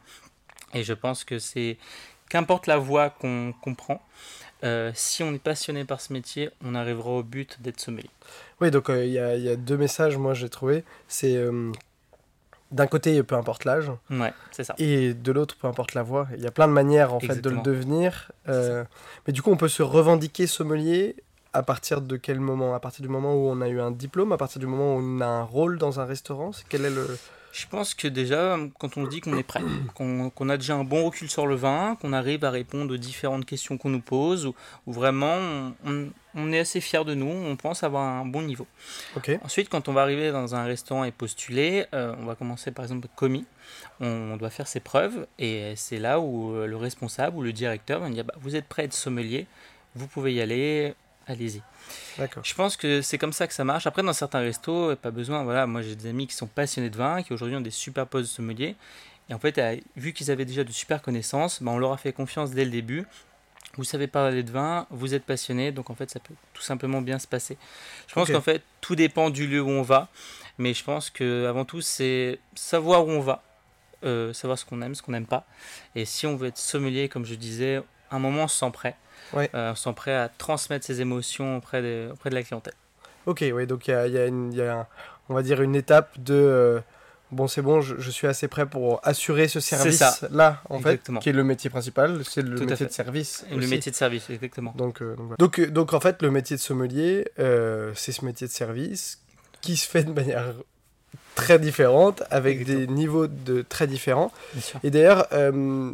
Et 0.73 0.83
je 0.83 0.93
pense 0.93 1.23
que 1.23 1.39
c'est, 1.39 1.77
qu'importe 2.29 2.67
la 2.67 2.77
voie 2.77 3.09
qu'on 3.09 3.53
prend, 3.75 4.01
euh, 4.63 4.91
si 4.95 5.23
on 5.23 5.33
est 5.33 5.41
passionné 5.41 5.85
par 5.85 6.01
ce 6.01 6.11
métier, 6.13 6.49
on 6.63 6.73
arrivera 6.75 7.11
au 7.11 7.23
but 7.23 7.61
d'être 7.61 7.79
sommelier. 7.79 8.09
Oui, 8.59 8.71
donc 8.71 8.89
euh, 8.89 9.05
il 9.05 9.11
y, 9.11 9.19
a 9.19 9.55
deux 9.55 9.77
messages, 9.77 10.17
moi 10.17 10.33
j'ai 10.33 10.49
trouvé. 10.49 10.83
C'est 11.07 11.35
euh, 11.35 11.71
d'un 12.71 12.87
côté, 12.87 13.23
peu 13.23 13.35
importe 13.35 13.65
l'âge. 13.65 13.91
Ouais, 14.09 14.33
c'est 14.51 14.63
ça. 14.63 14.75
Et 14.77 15.13
de 15.13 15.31
l'autre, 15.31 15.55
peu 15.55 15.67
importe 15.67 15.93
la 15.93 16.03
voie. 16.03 16.27
Il 16.35 16.43
y 16.43 16.47
a 16.47 16.51
plein 16.51 16.67
de 16.67 16.73
manières 16.73 17.13
en 17.13 17.19
fait 17.19 17.41
de 17.41 17.49
le 17.49 17.61
devenir. 17.61 18.31
Euh, 18.49 18.83
mais 19.25 19.33
du 19.33 19.41
coup, 19.41 19.51
on 19.51 19.57
peut 19.57 19.67
se 19.67 19.83
revendiquer 19.83 20.47
sommelier 20.47 21.15
à 21.53 21.63
partir 21.63 22.01
de 22.01 22.17
quel 22.17 22.39
moment? 22.39 22.75
À 22.75 22.79
partir 22.79 23.01
du 23.01 23.09
moment 23.09 23.33
où 23.33 23.49
on 23.49 23.61
a 23.61 23.69
eu 23.69 23.79
un 23.79 23.91
diplôme? 23.91 24.31
À 24.31 24.37
partir 24.37 24.59
du 24.59 24.67
moment 24.67 24.95
où 24.95 24.99
on 24.99 25.21
a 25.21 25.25
un 25.25 25.43
rôle 25.43 25.77
dans 25.77 25.99
un 25.99 26.05
restaurant? 26.05 26.51
Quel 26.69 26.85
est 26.85 26.89
le 26.89 27.17
je 27.57 27.65
pense 27.65 27.95
que 27.95 28.07
déjà, 28.07 28.55
quand 28.77 28.97
on 28.97 29.07
dit 29.07 29.19
qu'on 29.19 29.35
est 29.35 29.43
prêt, 29.43 29.61
qu'on 29.95 30.49
a 30.49 30.57
déjà 30.57 30.75
un 30.75 30.83
bon 30.83 31.05
recul 31.05 31.27
sur 31.27 31.47
le 31.47 31.55
vin, 31.55 31.97
qu'on 31.99 32.13
arrive 32.13 32.45
à 32.45 32.51
répondre 32.51 32.93
aux 32.93 32.97
différentes 32.97 33.45
questions 33.45 33.77
qu'on 33.79 33.89
nous 33.89 34.01
pose, 34.01 34.45
ou, 34.45 34.53
vraiment 34.85 35.71
on, 35.85 36.07
est 36.51 36.59
assez 36.59 36.81
fier 36.81 37.05
de 37.05 37.13
nous, 37.13 37.27
on 37.27 37.55
pense 37.55 37.83
avoir 37.83 38.03
un 38.03 38.25
bon 38.25 38.41
niveau. 38.41 38.67
Ensuite, 39.43 39.69
quand 39.69 39.87
on 39.89 39.93
va 39.93 40.01
arriver 40.01 40.31
dans 40.31 40.55
un 40.55 40.63
restaurant 40.65 41.03
et 41.03 41.11
postuler, 41.11 41.85
euh, 41.93 42.15
on 42.19 42.25
va 42.25 42.35
commencer 42.35 42.71
par 42.71 42.85
exemple 42.85 43.07
commis, 43.15 43.45
on, 43.99 44.37
doit 44.37 44.49
faire 44.49 44.67
ses 44.67 44.79
preuves, 44.79 45.27
et 45.39 45.73
c'est 45.75 45.97
là 45.97 46.19
où 46.19 46.53
euh, 46.53 46.67
le 46.67 46.77
responsable 46.77 47.37
ou 47.37 47.41
le 47.41 47.53
directeur 47.53 47.99
va 47.99 48.09
dire 48.09 48.23
bah, 48.23 48.35
Vous 48.39 48.55
êtes 48.55 48.65
prêt 48.65 48.83
à 48.83 48.85
être 48.85 48.93
sommelier, 48.93 49.47
vous 49.95 50.07
pouvez 50.07 50.33
y 50.33 50.41
aller, 50.41 50.93
allez-y. 51.27 51.61
Je 52.43 52.53
pense 52.53 52.77
que 52.77 53.01
c'est 53.01 53.17
comme 53.17 53.33
ça 53.33 53.47
que 53.47 53.53
ça 53.53 53.63
marche. 53.63 53.87
Après, 53.87 54.03
dans 54.03 54.13
certains 54.13 54.39
restos, 54.39 54.95
pas 54.97 55.11
besoin. 55.11 55.43
Voilà, 55.43 55.65
moi 55.65 55.81
j'ai 55.81 55.95
des 55.95 56.09
amis 56.09 56.27
qui 56.27 56.35
sont 56.35 56.47
passionnés 56.47 56.89
de 56.89 56.97
vin, 56.97 57.23
qui 57.23 57.33
aujourd'hui 57.33 57.55
ont 57.55 57.61
des 57.61 57.71
super 57.71 58.05
postes 58.05 58.29
de 58.29 58.35
sommelier. 58.35 58.75
Et 59.29 59.33
en 59.33 59.39
fait, 59.39 59.59
vu 59.95 60.13
qu'ils 60.13 60.31
avaient 60.31 60.45
déjà 60.45 60.63
de 60.63 60.71
super 60.71 61.01
connaissances, 61.01 61.61
ben, 61.61 61.71
on 61.71 61.77
leur 61.77 61.91
a 61.91 61.97
fait 61.97 62.13
confiance 62.13 62.51
dès 62.51 62.65
le 62.65 62.71
début. 62.71 63.05
Vous 63.77 63.83
savez 63.83 64.07
parler 64.07 64.43
de 64.43 64.51
vin, 64.51 64.87
vous 64.89 65.13
êtes 65.13 65.23
passionné, 65.23 65.71
donc 65.71 65.89
en 65.89 65.95
fait, 65.95 66.09
ça 66.09 66.19
peut 66.19 66.33
tout 66.53 66.61
simplement 66.61 67.01
bien 67.01 67.19
se 67.19 67.27
passer. 67.27 67.57
Je 68.07 68.13
pense 68.13 68.31
qu'en 68.31 68.41
fait, 68.41 68.63
tout 68.81 68.95
dépend 68.95 69.29
du 69.29 69.47
lieu 69.47 69.61
où 69.61 69.69
on 69.69 69.83
va, 69.83 70.07
mais 70.57 70.73
je 70.73 70.83
pense 70.83 71.09
que 71.09 71.45
avant 71.45 71.65
tout, 71.65 71.81
c'est 71.81 72.39
savoir 72.55 73.05
où 73.05 73.11
on 73.11 73.19
va, 73.19 73.43
euh, 74.03 74.33
savoir 74.33 74.57
ce 74.57 74.65
qu'on 74.65 74.81
aime, 74.81 74.95
ce 74.95 75.01
qu'on 75.01 75.11
n'aime 75.11 75.27
pas. 75.27 75.45
Et 75.95 76.05
si 76.05 76.25
on 76.25 76.35
veut 76.35 76.47
être 76.47 76.57
sommelier, 76.57 77.07
comme 77.09 77.25
je 77.25 77.35
disais, 77.35 77.81
un 78.11 78.19
moment, 78.19 78.43
on 78.43 78.47
se 78.47 78.57
sent 78.57 78.71
prêt 78.71 78.95
ouais. 79.33 79.49
euh, 79.53 79.75
sont 79.75 79.93
prêts 79.93 80.15
à 80.15 80.29
transmettre 80.29 80.85
ses 80.85 81.01
émotions 81.01 81.57
auprès 81.57 81.81
de, 81.81 82.09
auprès 82.11 82.29
de 82.29 82.35
la 82.35 82.43
clientèle. 82.43 82.73
Ok, 83.25 83.43
oui, 83.53 83.67
donc 83.67 83.87
il 83.87 83.91
y 83.91 83.93
a, 83.93 84.07
y 84.07 84.17
a, 84.17 84.25
une, 84.25 84.53
y 84.53 84.61
a 84.61 84.87
on 85.29 85.33
va 85.33 85.43
dire, 85.43 85.61
une 85.61 85.75
étape 85.75 86.17
de 86.17 86.33
euh, 86.33 86.79
bon, 87.31 87.47
c'est 87.47 87.61
bon, 87.61 87.81
je, 87.81 88.09
suis 88.09 88.27
assez 88.27 88.47
prêt 88.47 88.65
pour 88.65 88.99
assurer 89.03 89.47
ce 89.47 89.59
service-là, 89.59 90.61
en 90.69 90.79
fait, 90.79 91.01
qui 91.21 91.29
est 91.29 91.33
le 91.33 91.43
métier 91.43 91.69
principal, 91.69 92.21
c'est 92.25 92.41
le 92.41 92.59
métier 92.59 92.85
de 92.85 92.91
service. 92.91 93.45
Le 93.51 93.67
métier 93.67 93.91
de 93.91 93.95
service, 93.95 94.29
exactement. 94.29 94.73
Donc, 94.77 95.01
euh, 95.01 95.15
donc, 95.15 95.37
donc, 95.37 95.61
donc, 95.69 95.93
en 95.93 95.99
fait, 95.99 96.21
le 96.21 96.31
métier 96.31 96.55
de 96.55 96.61
sommelier, 96.61 97.27
euh, 97.39 97.91
c'est 97.95 98.11
ce 98.11 98.25
métier 98.25 98.47
de 98.47 98.51
service 98.51 99.21
qui 99.61 99.77
se 99.77 99.87
fait 99.87 100.03
de 100.03 100.11
manière 100.11 100.53
très 101.35 101.59
différentes, 101.59 102.23
avec 102.31 102.65
des 102.65 102.87
niveaux 102.87 103.27
de 103.27 103.61
très 103.61 103.85
différents. 103.85 104.31
Et 104.83 104.89
d'ailleurs, 104.89 105.27
euh, 105.33 105.91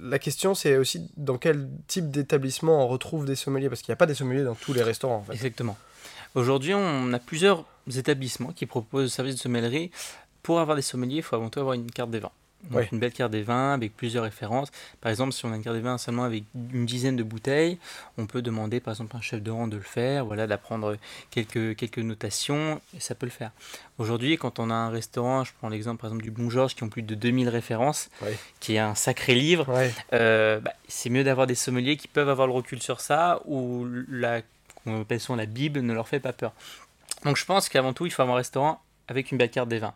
la 0.00 0.18
question 0.20 0.54
c'est 0.54 0.76
aussi 0.76 1.10
dans 1.16 1.36
quel 1.36 1.68
type 1.88 2.10
d'établissement 2.10 2.84
on 2.84 2.88
retrouve 2.88 3.26
des 3.26 3.34
sommeliers, 3.34 3.68
parce 3.68 3.82
qu'il 3.82 3.90
n'y 3.90 3.94
a 3.94 3.96
pas 3.96 4.06
des 4.06 4.14
sommeliers 4.14 4.44
dans 4.44 4.54
tous 4.54 4.72
les 4.72 4.82
restaurants. 4.84 5.16
En 5.16 5.22
fait. 5.24 5.32
Exactement. 5.32 5.76
Aujourd'hui, 6.34 6.74
on 6.74 7.12
a 7.12 7.18
plusieurs 7.18 7.64
établissements 7.96 8.52
qui 8.52 8.66
proposent 8.66 9.04
le 9.04 9.08
service 9.08 9.34
de 9.34 9.40
sommellerie. 9.40 9.90
Pour 10.42 10.60
avoir 10.60 10.76
des 10.76 10.82
sommeliers, 10.82 11.16
il 11.16 11.22
faut 11.22 11.36
avant 11.36 11.50
tout 11.50 11.60
avoir 11.60 11.74
une 11.74 11.90
carte 11.90 12.10
des 12.10 12.20
vins 12.20 12.32
une 12.92 12.98
belle 12.98 13.12
carte 13.12 13.32
des 13.32 13.42
vins 13.42 13.72
avec 13.72 13.96
plusieurs 13.96 14.24
références. 14.24 14.70
Par 15.00 15.10
exemple, 15.10 15.32
si 15.32 15.44
on 15.44 15.52
a 15.52 15.56
une 15.56 15.62
carte 15.62 15.76
des 15.76 15.82
vins 15.82 15.98
seulement 15.98 16.24
avec 16.24 16.44
une 16.54 16.86
dizaine 16.86 17.16
de 17.16 17.22
bouteilles, 17.22 17.78
on 18.16 18.26
peut 18.26 18.42
demander 18.42 18.80
par 18.80 18.92
exemple 18.92 19.14
à 19.16 19.18
un 19.18 19.22
chef 19.22 19.42
de 19.42 19.50
rang 19.50 19.68
de 19.68 19.76
le 19.76 19.82
faire, 19.82 20.24
voilà, 20.24 20.46
d'apprendre 20.46 20.96
quelques, 21.30 21.76
quelques 21.76 21.98
notations, 21.98 22.80
et 22.96 23.00
ça 23.00 23.14
peut 23.14 23.26
le 23.26 23.32
faire. 23.32 23.52
Aujourd'hui, 23.98 24.36
quand 24.36 24.58
on 24.58 24.70
a 24.70 24.74
un 24.74 24.90
restaurant, 24.90 25.44
je 25.44 25.52
prends 25.58 25.68
l'exemple 25.68 26.00
par 26.00 26.10
exemple 26.10 26.24
du 26.24 26.30
Bon 26.30 26.50
Georges 26.50 26.74
qui 26.74 26.82
ont 26.82 26.88
plus 26.88 27.02
de 27.02 27.14
2000 27.14 27.48
références, 27.48 28.10
qui 28.60 28.74
est 28.74 28.78
un 28.78 28.94
sacré 28.94 29.34
livre, 29.34 29.66
euh, 30.12 30.60
bah, 30.60 30.72
c'est 30.88 31.10
mieux 31.10 31.24
d'avoir 31.24 31.46
des 31.46 31.54
sommeliers 31.54 31.96
qui 31.96 32.08
peuvent 32.08 32.28
avoir 32.28 32.46
le 32.46 32.52
recul 32.52 32.82
sur 32.82 33.00
ça, 33.00 33.40
ou 33.46 33.86
la, 34.08 34.42
appelle 34.86 35.20
la 35.36 35.46
Bible 35.46 35.80
ne 35.80 35.92
leur 35.92 36.08
fait 36.08 36.20
pas 36.20 36.32
peur. 36.32 36.52
Donc 37.24 37.36
je 37.36 37.44
pense 37.44 37.68
qu'avant 37.68 37.92
tout, 37.92 38.06
il 38.06 38.12
faut 38.12 38.22
avoir 38.22 38.36
un 38.36 38.38
restaurant 38.38 38.80
avec 39.08 39.32
une 39.32 39.38
belle 39.38 39.50
carte 39.50 39.68
des 39.68 39.78
vins. 39.78 39.94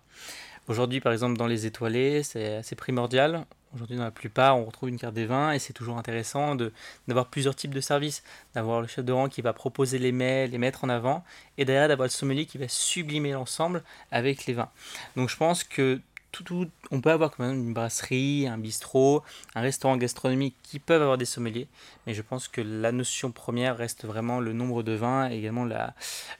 Aujourd'hui, 0.68 1.00
par 1.00 1.12
exemple, 1.12 1.36
dans 1.36 1.46
les 1.46 1.66
étoilés, 1.66 2.22
c'est 2.22 2.56
assez 2.56 2.76
primordial. 2.76 3.44
Aujourd'hui, 3.74 3.96
dans 3.96 4.04
la 4.04 4.10
plupart, 4.10 4.58
on 4.58 4.64
retrouve 4.64 4.90
une 4.90 4.98
carte 4.98 5.14
des 5.14 5.24
vins 5.24 5.52
et 5.52 5.58
c'est 5.58 5.72
toujours 5.72 5.98
intéressant 5.98 6.56
d'avoir 7.08 7.26
plusieurs 7.26 7.56
types 7.56 7.74
de 7.74 7.80
services. 7.80 8.22
D'avoir 8.54 8.80
le 8.80 8.86
chef 8.86 9.04
de 9.04 9.12
rang 9.12 9.28
qui 9.28 9.40
va 9.40 9.52
proposer 9.52 9.98
les 9.98 10.12
mets, 10.12 10.46
les 10.46 10.58
mettre 10.58 10.84
en 10.84 10.88
avant 10.88 11.24
et 11.58 11.64
derrière 11.64 11.88
d'avoir 11.88 12.06
le 12.06 12.10
sommelier 12.10 12.46
qui 12.46 12.58
va 12.58 12.68
sublimer 12.68 13.32
l'ensemble 13.32 13.82
avec 14.10 14.46
les 14.46 14.52
vins. 14.52 14.70
Donc 15.16 15.30
je 15.30 15.36
pense 15.36 15.64
que 15.64 16.00
on 16.90 17.00
peut 17.00 17.10
avoir 17.10 17.30
quand 17.30 17.44
même 17.44 17.58
une 17.58 17.74
brasserie, 17.74 18.46
un 18.46 18.58
bistrot, 18.58 19.22
un 19.54 19.60
restaurant 19.60 19.96
gastronomique 19.96 20.56
qui 20.62 20.78
peuvent 20.78 21.02
avoir 21.02 21.18
des 21.18 21.24
sommeliers, 21.24 21.68
mais 22.06 22.14
je 22.14 22.22
pense 22.22 22.48
que 22.48 22.60
la 22.60 22.92
notion 22.92 23.30
première 23.30 23.76
reste 23.76 24.04
vraiment 24.04 24.40
le 24.40 24.52
nombre 24.52 24.82
de 24.82 24.92
vins 24.92 25.30
et 25.30 25.36
également 25.36 25.66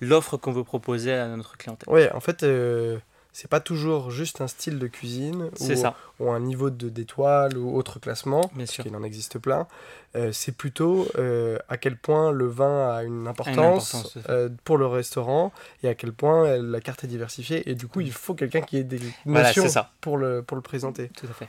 l'offre 0.01 0.37
qu'on 0.37 0.53
veut 0.53 0.65
proposer 0.65 1.13
à 1.13 1.29
notre 1.29 1.57
clientèle. 1.57 1.89
Oui, 1.93 2.03
en 2.13 2.21
fait, 2.21 2.43
euh, 2.43 2.99
c'est 3.33 3.49
pas 3.49 3.61
toujours 3.61 4.11
juste 4.11 4.43
un 4.43 4.47
style 4.47 4.79
de 4.79 4.87
cuisine 4.87 5.51
ou, 5.59 5.75
ça. 5.75 5.97
ou 6.21 6.31
un 6.31 6.41
niveau 6.41 6.69
d'étoile 6.69 7.57
ou 7.57 7.75
autre 7.77 7.99
classement, 7.99 8.43
Bien 8.55 8.67
parce 8.67 8.77
qu'il 8.77 8.95
en 8.95 9.03
existe 9.03 9.39
plein. 9.39 9.67
Euh, 10.15 10.33
c'est 10.33 10.53
plutôt 10.53 11.09
euh, 11.17 11.59
à 11.69 11.79
quel 11.79 11.97
point 11.97 12.31
le 12.31 12.47
vin 12.47 12.95
a 12.95 13.03
une 13.03 13.27
importance, 13.27 14.19
euh, 14.29 14.51
pour 14.65 14.77
le 14.77 14.87
restaurant 14.87 15.51
et 15.83 15.89
à 15.89 15.95
quel 15.95 16.13
point 16.13 16.59
la 16.59 16.81
carte 16.83 17.05
est 17.05 17.09
diversifiée. 17.09 17.69
Et 17.71 17.75
du 17.75 17.89
coup, 17.89 18.03
il 18.03 18.13
faut 18.13 18.35
quelqu'un 18.35 18.61
qui 18.61 18.77
ait 18.77 18.85
des 18.85 19.01
notions 19.25 19.65
pour, 20.03 20.19
le, 20.19 20.43
pour 20.43 20.57
le 20.57 20.63
présenter. 20.63 21.09
Tout 21.17 21.27
à 21.27 21.33
fait. 21.33 21.49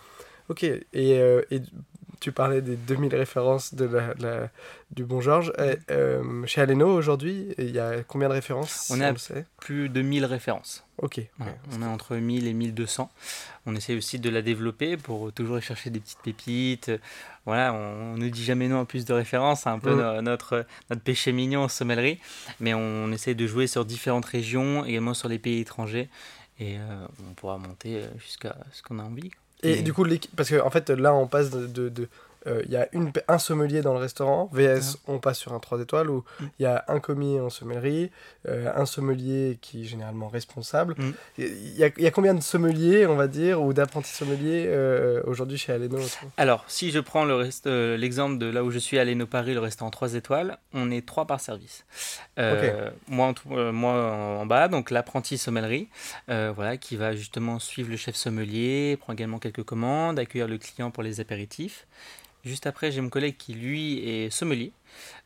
Ok, 0.50 0.63
et, 0.63 0.86
et 0.94 1.62
tu 2.24 2.32
parlais 2.32 2.62
des 2.62 2.77
2000 2.77 3.13
références 3.15 3.75
de 3.75 3.84
la, 3.84 4.50
du 4.92 5.03
Bon 5.03 5.20
Georges. 5.20 5.51
Euh, 5.60 6.46
chez 6.46 6.62
Aleno, 6.62 6.88
aujourd'hui, 6.88 7.53
il 7.58 7.72
y 7.72 7.80
a 7.80 8.01
combien 8.03 8.30
de 8.30 8.34
références 8.34 8.89
On 8.92 9.01
a 9.01 9.13
plus 9.60 9.89
de 9.89 10.01
1000 10.01 10.24
références. 10.24 10.86
Ok. 11.00 11.20
on 11.74 11.82
est 11.82 11.86
entre 11.86 12.15
1000 12.15 12.48
et 12.48 12.53
1200. 12.53 13.12
On 13.65 13.75
essaie 13.75 13.98
aussi 13.98 14.20
de 14.20 14.30
la 14.30 14.42
développer 14.42 14.96
pour 14.96 15.34
toujours 15.34 15.60
chercher 15.60 15.89
des 15.89 16.00
petites 16.00 16.22
pépites. 16.22 16.92
Voilà, 17.46 17.74
on 17.74 18.15
ne 18.15 18.30
dit 18.30 18.46
jamais 18.46 18.70
non 18.70 18.80
à 18.80 18.86
plus 18.86 19.03
de 19.03 19.12
références, 19.12 19.63
c'est 19.63 19.70
un 19.70 19.80
peu 19.80 20.22
notre, 20.22 20.65
notre 20.89 21.01
péché 21.01 21.34
mignon 21.34 21.63
en 21.63 21.68
sommellerie. 21.68 22.20
Mais 22.62 22.74
on 22.74 23.12
essaie 23.12 23.36
de 23.36 23.46
jouer 23.46 23.68
sur 23.68 23.84
différentes 23.84 24.25
régions, 24.25 24.86
également 24.86 25.13
sur 25.13 25.27
les 25.27 25.39
pays 25.39 25.60
étrangers. 25.60 26.08
Et 26.58 26.77
euh, 26.77 27.06
on 27.30 27.34
pourra 27.34 27.58
monter 27.58 28.03
jusqu'à 28.18 28.56
ce 28.72 28.82
qu'on 28.82 29.00
a 29.00 29.03
envie. 29.03 29.32
Et, 29.63 29.82
du 29.82 29.93
coup, 29.93 30.05
parce 30.36 30.50
qu'en 30.50 30.65
en 30.65 30.70
fait, 30.70 30.89
là, 30.89 31.13
on 31.13 31.27
passe 31.27 31.50
de, 31.51 31.89
de, 31.89 32.08
il 32.46 32.72
y 32.72 32.78
a 32.78 32.88
une, 32.92 33.12
un 33.28 33.38
sommelier 33.38 33.82
dans 33.82 33.94
le 33.94 34.00
restaurant, 34.00 34.50
VS, 34.52 34.98
on 35.08 35.20
passe 35.20 35.40
sur 35.40 35.54
un 35.54 35.60
3 35.60 35.82
étoiles, 35.82 36.10
où 36.10 36.24
mm. 36.40 36.46
il 36.60 36.64
y 36.64 36.66
a 36.66 36.84
un 36.88 37.00
commis 37.00 37.40
en 37.40 37.50
sommellerie, 37.50 38.12
euh, 38.48 38.72
un 38.76 38.86
sommelier 38.86 39.58
qui 39.62 39.82
est 39.82 39.86
généralement 39.86 40.28
responsable. 40.28 40.96
Mm. 40.98 41.12
Il 41.38 41.78
y, 41.78 41.84
a, 41.84 41.90
y, 41.98 42.08
a, 42.08 42.12
combien 42.12 42.34
de 42.34 42.42
sommeliers, 42.42 43.06
on 43.06 43.16
va 43.16 43.28
dire, 43.28 43.62
ou 43.62 43.74
d'apprentis 43.74 44.12
sommeliers 44.12 44.66
euh, 44.68 45.22
aujourd'hui 45.26 45.58
chez 45.58 45.74
Aleno 45.74 46.00
Alors, 46.38 46.64
si 46.68 46.92
je 46.92 47.00
prends 47.00 47.26
l'exemple 47.26 48.38
de 48.38 48.48
là 48.48 48.64
où 48.64 48.72
je 48.72 48.80
suis, 48.80 49.00
Aleno 49.00 49.26
Paris, 49.26 49.54
le 49.54 49.60
restaurant 49.60 49.92
3 49.92 50.16
étoiles, 50.16 50.58
on 50.74 50.92
est 50.92 51.06
3 51.06 51.26
par 51.26 51.40
service. 51.40 51.86
moi, 53.08 53.34
en, 53.48 53.74
moi 53.74 53.94
en 53.94 54.46
bas, 54.46 54.68
donc 54.68 54.92
l'apprenti 54.92 55.38
sommellerie, 55.38 55.90
voilà, 56.28 56.78
qui 56.78 56.96
va 56.96 57.16
justement 57.16 57.60
suivre 57.60 57.90
le 57.90 57.98
chef 57.98 58.16
sommelier, 58.16 58.98
prend 59.00 59.14
également 59.14 59.40
quelques 59.40 59.64
commandes, 59.64 60.20
accueillir 60.20 60.48
le 60.48 60.58
client 60.58 60.92
pour 60.92 61.04
les 61.04 61.20
apéritifs. 61.20 61.86
Juste 62.46 62.68
après, 62.68 62.92
j'ai 62.92 63.00
mon 63.00 63.10
collègue 63.10 63.38
qui, 63.38 63.54
lui, 63.54 64.00
est 64.00 64.30
sommelier. 64.30 64.74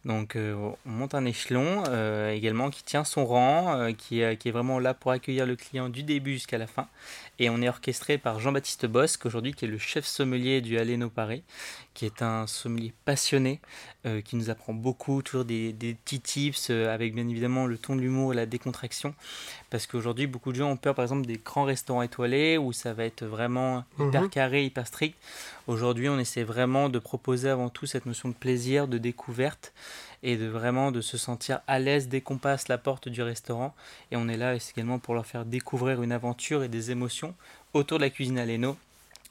Donc, 0.05 0.35
euh, 0.35 0.53
on 0.85 0.89
monte 0.89 1.15
un 1.15 1.25
échelon 1.25 1.83
euh, 1.87 2.31
également 2.31 2.69
qui 2.69 2.83
tient 2.83 3.03
son 3.03 3.25
rang, 3.25 3.73
euh, 3.75 3.91
qui, 3.91 4.21
qui, 4.37 4.49
est 4.49 4.51
vraiment 4.51 4.77
là 4.77 4.93
pour 4.93 5.11
accueillir 5.11 5.47
le 5.47 5.55
client 5.55 5.89
du 5.89 6.03
début 6.03 6.33
jusqu'à 6.33 6.59
la 6.59 6.67
fin. 6.67 6.87
Et 7.39 7.49
on 7.49 7.61
est 7.61 7.69
orchestré 7.69 8.17
par 8.17 8.39
Jean-Baptiste 8.39 8.85
Bosque, 8.85 9.25
aujourd'hui, 9.25 9.53
qui 9.53 9.65
est 9.65 9.67
le 9.67 9.77
chef 9.77 10.05
sommelier 10.05 10.61
du 10.61 10.77
Aleno 10.77 11.09
Paris, 11.09 11.43
qui 11.93 12.05
est 12.05 12.21
un 12.21 12.47
sommelier 12.47 12.93
passionné, 13.05 13.59
qui 14.25 14.37
nous 14.37 14.49
apprend 14.49 14.73
beaucoup, 14.73 15.21
toujours 15.21 15.43
des, 15.43 15.73
des 15.73 15.93
petits 15.93 16.21
tips, 16.21 16.69
avec 16.69 17.13
bien 17.13 17.27
évidemment 17.27 17.65
le 17.65 17.77
ton 17.77 17.95
de 17.95 18.01
l'humour 18.01 18.33
et 18.33 18.35
la 18.35 18.45
décontraction. 18.45 19.13
Parce 19.69 19.85
qu'aujourd'hui, 19.85 20.27
beaucoup 20.27 20.51
de 20.51 20.57
gens 20.57 20.71
ont 20.71 20.77
peur, 20.77 20.95
par 20.95 21.03
exemple, 21.03 21.27
des 21.27 21.37
grands 21.37 21.65
restaurants 21.65 22.01
étoilés, 22.01 22.57
où 22.57 22.71
ça 22.73 22.93
va 22.93 23.03
être 23.03 23.25
vraiment 23.25 23.83
hyper 23.99 24.23
mhm. 24.23 24.29
carré, 24.29 24.65
hyper 24.65 24.87
strict. 24.87 25.17
Aujourd'hui, 25.67 26.07
on 26.07 26.17
essaie 26.17 26.43
vraiment 26.43 26.89
de 26.89 26.99
proposer 26.99 27.49
avant 27.49 27.69
tout 27.69 27.85
cette 27.85 28.05
notion 28.05 28.29
de 28.29 28.33
plaisir, 28.33 28.87
de 28.87 28.97
découverte 28.97 29.73
et 30.23 30.37
de 30.37 30.45
vraiment 30.47 30.91
de 30.91 31.01
se 31.01 31.17
sentir 31.17 31.61
à 31.67 31.79
l'aise 31.79 32.07
dès 32.07 32.21
qu'on 32.21 32.37
passe 32.37 32.67
la 32.67 32.77
porte 32.77 33.09
du 33.09 33.21
restaurant. 33.21 33.75
Et 34.11 34.15
on 34.15 34.27
est 34.27 34.37
là 34.37 34.55
également 34.55 34.99
pour 34.99 35.13
leur 35.13 35.25
faire 35.25 35.45
découvrir 35.45 36.01
une 36.01 36.11
aventure 36.11 36.63
et 36.63 36.69
des 36.69 36.91
émotions 36.91 37.35
autour 37.73 37.97
de 37.97 38.03
la 38.03 38.09
cuisine 38.09 38.39
à 38.39 38.45
Leno, 38.45 38.77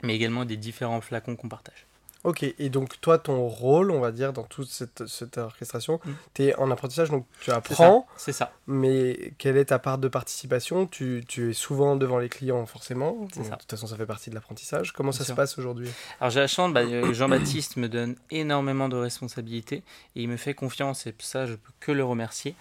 mais 0.02 0.14
également 0.14 0.44
des 0.44 0.56
différents 0.56 1.00
flacons 1.00 1.36
qu'on 1.36 1.48
partage. 1.48 1.85
Ok, 2.26 2.42
et 2.42 2.70
donc 2.70 3.00
toi, 3.00 3.18
ton 3.18 3.46
rôle, 3.46 3.92
on 3.92 4.00
va 4.00 4.10
dire, 4.10 4.32
dans 4.32 4.42
toute 4.42 4.68
cette, 4.68 5.06
cette 5.06 5.38
orchestration, 5.38 6.00
mm. 6.04 6.10
tu 6.34 6.42
es 6.42 6.56
en 6.56 6.72
apprentissage, 6.72 7.08
donc 7.08 7.24
tu 7.40 7.52
apprends. 7.52 8.04
C'est 8.16 8.32
ça. 8.32 8.52
Mais 8.66 9.32
quelle 9.38 9.56
est 9.56 9.66
ta 9.66 9.78
part 9.78 9.98
de 9.98 10.08
participation? 10.08 10.86
Tu, 10.86 11.22
tu, 11.28 11.50
es 11.50 11.52
souvent 11.52 11.94
devant 11.94 12.18
les 12.18 12.28
clients, 12.28 12.66
forcément. 12.66 13.28
De 13.36 13.42
toute 13.44 13.70
façon, 13.70 13.86
ça 13.86 13.96
fait 13.96 14.06
partie 14.06 14.28
de 14.30 14.34
l'apprentissage. 14.34 14.92
Comment 14.92 15.12
ça 15.12 15.22
se 15.22 15.34
passe 15.34 15.56
aujourd'hui? 15.56 15.88
Alors 16.20 16.32
j'ai 16.32 16.40
la 16.40 16.48
chance, 16.48 16.72
bah, 16.72 16.80
euh, 16.80 17.12
Jean-Baptiste 17.12 17.76
me 17.76 17.88
donne 17.88 18.16
énormément 18.32 18.88
de 18.88 18.96
responsabilités 18.96 19.84
et 20.16 20.22
il 20.22 20.28
me 20.28 20.36
fait 20.36 20.54
confiance 20.54 21.06
et 21.06 21.14
ça, 21.20 21.46
je 21.46 21.54
peux 21.54 21.72
que 21.78 21.92
le 21.92 22.02
remercier. 22.02 22.56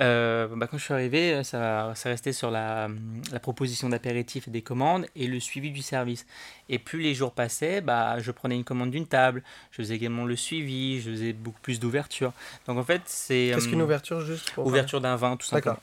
Euh, 0.00 0.48
bah, 0.56 0.66
quand 0.66 0.76
je 0.76 0.82
suis 0.82 0.94
arrivé, 0.94 1.44
ça, 1.44 1.92
ça 1.94 2.08
restait 2.08 2.32
sur 2.32 2.50
la, 2.50 2.88
la 3.30 3.38
proposition 3.38 3.88
d'apéritif 3.88 4.48
et 4.48 4.50
des 4.50 4.62
commandes 4.62 5.06
et 5.14 5.28
le 5.28 5.38
suivi 5.38 5.70
du 5.70 5.82
service. 5.82 6.26
Et 6.68 6.80
plus 6.80 7.00
les 7.00 7.14
jours 7.14 7.32
passaient, 7.32 7.80
bah, 7.80 8.18
je 8.18 8.32
prenais 8.32 8.56
une 8.56 8.64
commande 8.64 8.90
d'une 8.90 9.03
table, 9.06 9.42
je 9.70 9.76
faisais 9.76 9.94
également 9.94 10.24
le 10.24 10.36
suivi, 10.36 11.00
je 11.00 11.10
faisais 11.10 11.32
beaucoup 11.32 11.60
plus 11.60 11.80
d'ouverture. 11.80 12.32
Donc 12.66 12.78
en 12.78 12.84
fait, 12.84 13.02
c'est. 13.06 13.52
Qu'est-ce 13.54 13.68
qu'une 13.68 13.80
euh, 13.80 13.84
ouverture 13.84 14.20
juste 14.20 14.52
Ouverture 14.56 15.00
d'un 15.00 15.16
vin, 15.16 15.36
tout 15.36 15.46
simplement. 15.46 15.78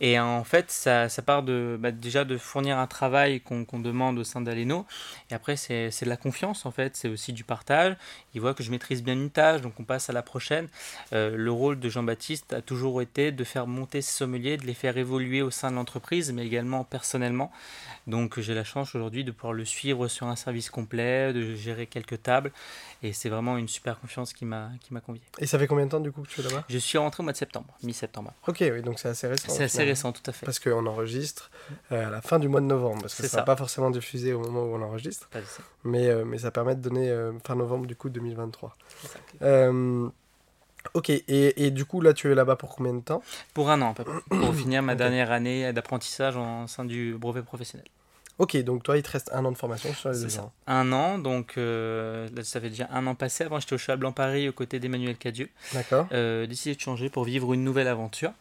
Et 0.00 0.18
en 0.18 0.44
fait, 0.44 0.70
ça, 0.70 1.08
ça 1.08 1.22
part 1.22 1.42
de, 1.42 1.76
bah, 1.78 1.90
déjà 1.90 2.24
de 2.24 2.36
fournir 2.38 2.78
un 2.78 2.86
travail 2.86 3.40
qu'on 3.40 3.78
demande 3.78 4.18
au 4.18 4.24
sein 4.24 4.40
d'Aleno. 4.40 4.86
Et 5.30 5.34
après, 5.34 5.56
c'est 5.56 5.88
de 5.88 6.08
la 6.08 6.16
confiance, 6.16 6.66
en 6.66 6.70
fait. 6.70 6.96
C'est 6.96 7.08
aussi 7.08 7.32
du 7.32 7.44
partage. 7.44 7.96
Il 8.34 8.40
voit 8.40 8.54
que 8.54 8.62
je 8.62 8.70
maîtrise 8.70 9.02
bien 9.02 9.14
une 9.14 9.30
tâche, 9.30 9.60
donc 9.60 9.74
on 9.78 9.84
passe 9.84 10.10
à 10.10 10.12
la 10.12 10.22
prochaine. 10.22 10.68
Euh, 11.12 11.36
le 11.36 11.52
rôle 11.52 11.78
de 11.78 11.88
Jean-Baptiste 11.88 12.52
a 12.52 12.62
toujours 12.62 13.02
été 13.02 13.32
de 13.32 13.44
faire 13.44 13.66
monter 13.66 14.02
ses 14.02 14.12
sommeliers, 14.12 14.56
de 14.56 14.66
les 14.66 14.74
faire 14.74 14.96
évoluer 14.96 15.42
au 15.42 15.50
sein 15.50 15.70
de 15.70 15.76
l'entreprise, 15.76 16.32
mais 16.32 16.46
également 16.46 16.84
personnellement. 16.84 17.50
Donc 18.06 18.40
j'ai 18.40 18.54
la 18.54 18.64
chance 18.64 18.94
aujourd'hui 18.94 19.24
de 19.24 19.30
pouvoir 19.30 19.52
le 19.52 19.64
suivre 19.64 20.08
sur 20.08 20.26
un 20.26 20.36
service 20.36 20.70
complet, 20.70 21.32
de 21.32 21.54
gérer 21.54 21.86
quelques 21.86 22.22
tables. 22.22 22.47
Et 23.02 23.12
c'est 23.12 23.28
vraiment 23.28 23.56
une 23.56 23.68
super 23.68 24.00
confiance 24.00 24.32
qui 24.32 24.44
m'a 24.44 24.70
convié. 25.04 25.22
Et 25.38 25.46
ça 25.46 25.58
fait 25.58 25.66
combien 25.66 25.86
de 25.86 25.90
temps 25.90 26.00
du 26.00 26.10
coup 26.10 26.22
que 26.22 26.28
tu 26.28 26.40
es 26.40 26.44
là-bas? 26.44 26.64
Je 26.68 26.78
suis 26.78 26.98
rentré 26.98 27.22
au 27.22 27.24
mois 27.24 27.32
de 27.32 27.36
septembre, 27.36 27.76
mi-septembre. 27.82 28.32
Ok, 28.46 28.58
oui, 28.60 28.82
donc 28.82 28.98
c'est 28.98 29.08
assez 29.08 29.26
récent. 29.28 29.52
C'est 29.52 29.64
assez 29.64 29.84
récent, 29.84 30.12
tout 30.12 30.22
à 30.26 30.32
fait. 30.32 30.44
Parce 30.44 30.58
qu'on 30.58 30.86
enregistre 30.86 31.50
euh, 31.92 32.08
à 32.08 32.10
la 32.10 32.20
fin 32.20 32.38
du 32.38 32.48
mois 32.48 32.60
de 32.60 32.66
novembre, 32.66 33.02
parce 33.02 33.14
que 33.14 33.26
ça 33.26 33.36
ne 33.36 33.40
va 33.42 33.44
pas 33.44 33.56
forcément 33.56 33.90
diffusé 33.90 34.32
au 34.32 34.40
moment 34.40 34.62
où 34.62 34.74
on 34.74 34.82
enregistre. 34.82 35.28
mais, 35.84 36.08
euh, 36.08 36.24
mais 36.24 36.38
ça 36.38 36.50
permet 36.50 36.74
de 36.74 36.80
donner 36.80 37.08
euh, 37.10 37.32
fin 37.46 37.54
novembre 37.54 37.86
du 37.86 37.96
coup 37.96 38.08
2023. 38.08 38.76
Ok, 40.94 41.10
et, 41.10 41.66
et, 41.66 41.70
du 41.70 41.84
coup, 41.84 42.00
là, 42.00 42.14
tu 42.14 42.30
es 42.30 42.34
là-bas 42.34 42.56
pour 42.56 42.74
combien 42.74 42.94
de 42.94 43.00
temps? 43.00 43.22
Pour 43.52 43.68
un 43.70 43.82
an, 43.82 43.90
à 43.90 43.94
peu 43.94 44.04
près, 44.04 44.20
pour 44.28 44.54
finir 44.54 44.82
ma 44.82 44.94
dernière 44.94 45.30
année 45.30 45.70
d'apprentissage 45.72 46.36
en 46.36 46.66
sein 46.66 46.84
du 46.84 47.14
brevet 47.18 47.42
professionnel. 47.42 47.86
Ok, 48.38 48.56
donc 48.58 48.84
toi, 48.84 48.96
il 48.96 49.02
te 49.02 49.10
reste 49.10 49.30
un 49.32 49.44
an 49.44 49.50
de 49.50 49.56
formation 49.56 49.92
sur 49.92 50.10
les 50.10 50.20
deux 50.20 50.38
ans. 50.38 50.52
Un 50.68 50.92
an, 50.92 51.18
donc 51.18 51.54
euh, 51.58 52.28
ça 52.44 52.60
fait 52.60 52.70
déjà 52.70 52.88
un 52.92 53.04
an 53.08 53.16
passé. 53.16 53.42
Avant, 53.44 53.58
j'étais 53.58 53.74
au 53.74 53.78
Cheval 53.78 53.98
Blanc 53.98 54.12
Paris 54.12 54.48
aux 54.48 54.52
côtés 54.52 54.78
d'Emmanuel 54.78 55.16
Cadieux. 55.16 55.50
D'accord. 55.74 56.06
Euh, 56.12 56.46
décidé 56.46 56.76
de 56.76 56.80
changer 56.80 57.10
pour 57.10 57.24
vivre 57.24 57.52
une 57.52 57.64
nouvelle 57.64 57.88
aventure. 57.88 58.32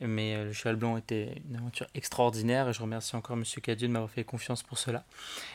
Mais 0.00 0.34
euh, 0.34 0.46
le 0.46 0.52
Cheval 0.52 0.76
Blanc 0.76 0.96
était 0.96 1.42
une 1.48 1.56
aventure 1.56 1.86
extraordinaire 1.94 2.68
et 2.68 2.72
je 2.72 2.80
remercie 2.80 3.14
encore 3.14 3.36
Monsieur 3.36 3.60
Cadieux 3.60 3.88
de 3.88 3.92
m'avoir 3.92 4.10
fait 4.10 4.24
confiance 4.24 4.62
pour 4.62 4.78
cela. 4.78 5.04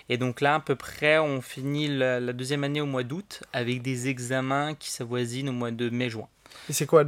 Et 0.10 0.18
donc 0.18 0.42
là, 0.42 0.56
à 0.56 0.60
peu 0.60 0.76
près, 0.76 1.18
on 1.18 1.42
finit 1.42 1.88
la, 1.88 2.20
la 2.20 2.34
deuxième 2.34 2.64
année 2.64 2.80
au 2.80 2.86
mois 2.86 3.04
d'août 3.04 3.44
avec 3.52 3.82
des 3.82 4.08
examens 4.08 4.76
qui 4.76 4.92
s'avoisinent 4.92 5.50
au 5.50 5.54
mois 5.54 5.72
de 5.72 5.90
mai-juin. 5.90 6.30
Et 6.70 6.74
c'est 6.74 6.86
quoi, 6.86 7.06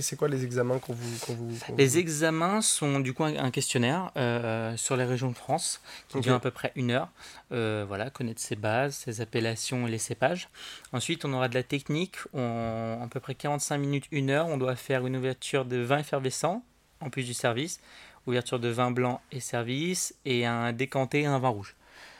c'est 0.00 0.16
quoi 0.16 0.28
les 0.28 0.44
examens 0.44 0.78
qu'on 0.78 0.92
vous, 0.92 1.34
vous, 1.34 1.58
Les 1.76 1.98
examens 1.98 2.60
sont 2.62 3.00
du 3.00 3.12
coup 3.12 3.24
un, 3.24 3.50
questionnaire 3.50 4.12
euh, 4.16 4.76
sur 4.76 4.96
les 4.96 5.04
régions 5.04 5.30
de 5.30 5.36
France 5.36 5.80
qui 6.08 6.20
dure 6.20 6.34
à 6.34 6.40
peu 6.40 6.50
près 6.50 6.72
une 6.76 6.90
heure. 6.90 7.08
Euh, 7.52 7.84
voilà, 7.86 8.10
connaître 8.10 8.40
ses 8.40 8.56
bases, 8.56 8.94
ses 8.94 9.20
appellations 9.20 9.86
et 9.86 9.90
les 9.90 9.98
cépages. 9.98 10.48
Ensuite, 10.92 11.24
on 11.24 11.32
aura 11.32 11.48
de 11.48 11.54
la 11.54 11.62
technique. 11.62 12.16
On, 12.32 13.00
à 13.02 13.08
peu 13.08 13.20
près 13.20 13.34
45 13.34 13.78
minutes, 13.78 14.04
une 14.10 14.30
heure, 14.30 14.46
on 14.46 14.56
doit 14.56 14.76
faire 14.76 15.06
une 15.06 15.16
ouverture 15.16 15.64
de 15.64 15.78
vin 15.78 15.98
effervescent 15.98 16.62
en 17.02 17.10
plus 17.10 17.24
du 17.24 17.34
service, 17.34 17.80
ouverture 18.26 18.60
de 18.60 18.68
vin 18.68 18.90
blanc 18.90 19.20
et 19.32 19.40
service, 19.40 20.14
et 20.24 20.46
un 20.46 20.72
décanté 20.72 21.22
et 21.22 21.26
un 21.26 21.38
vin 21.38 21.48
rouge. 21.48 21.74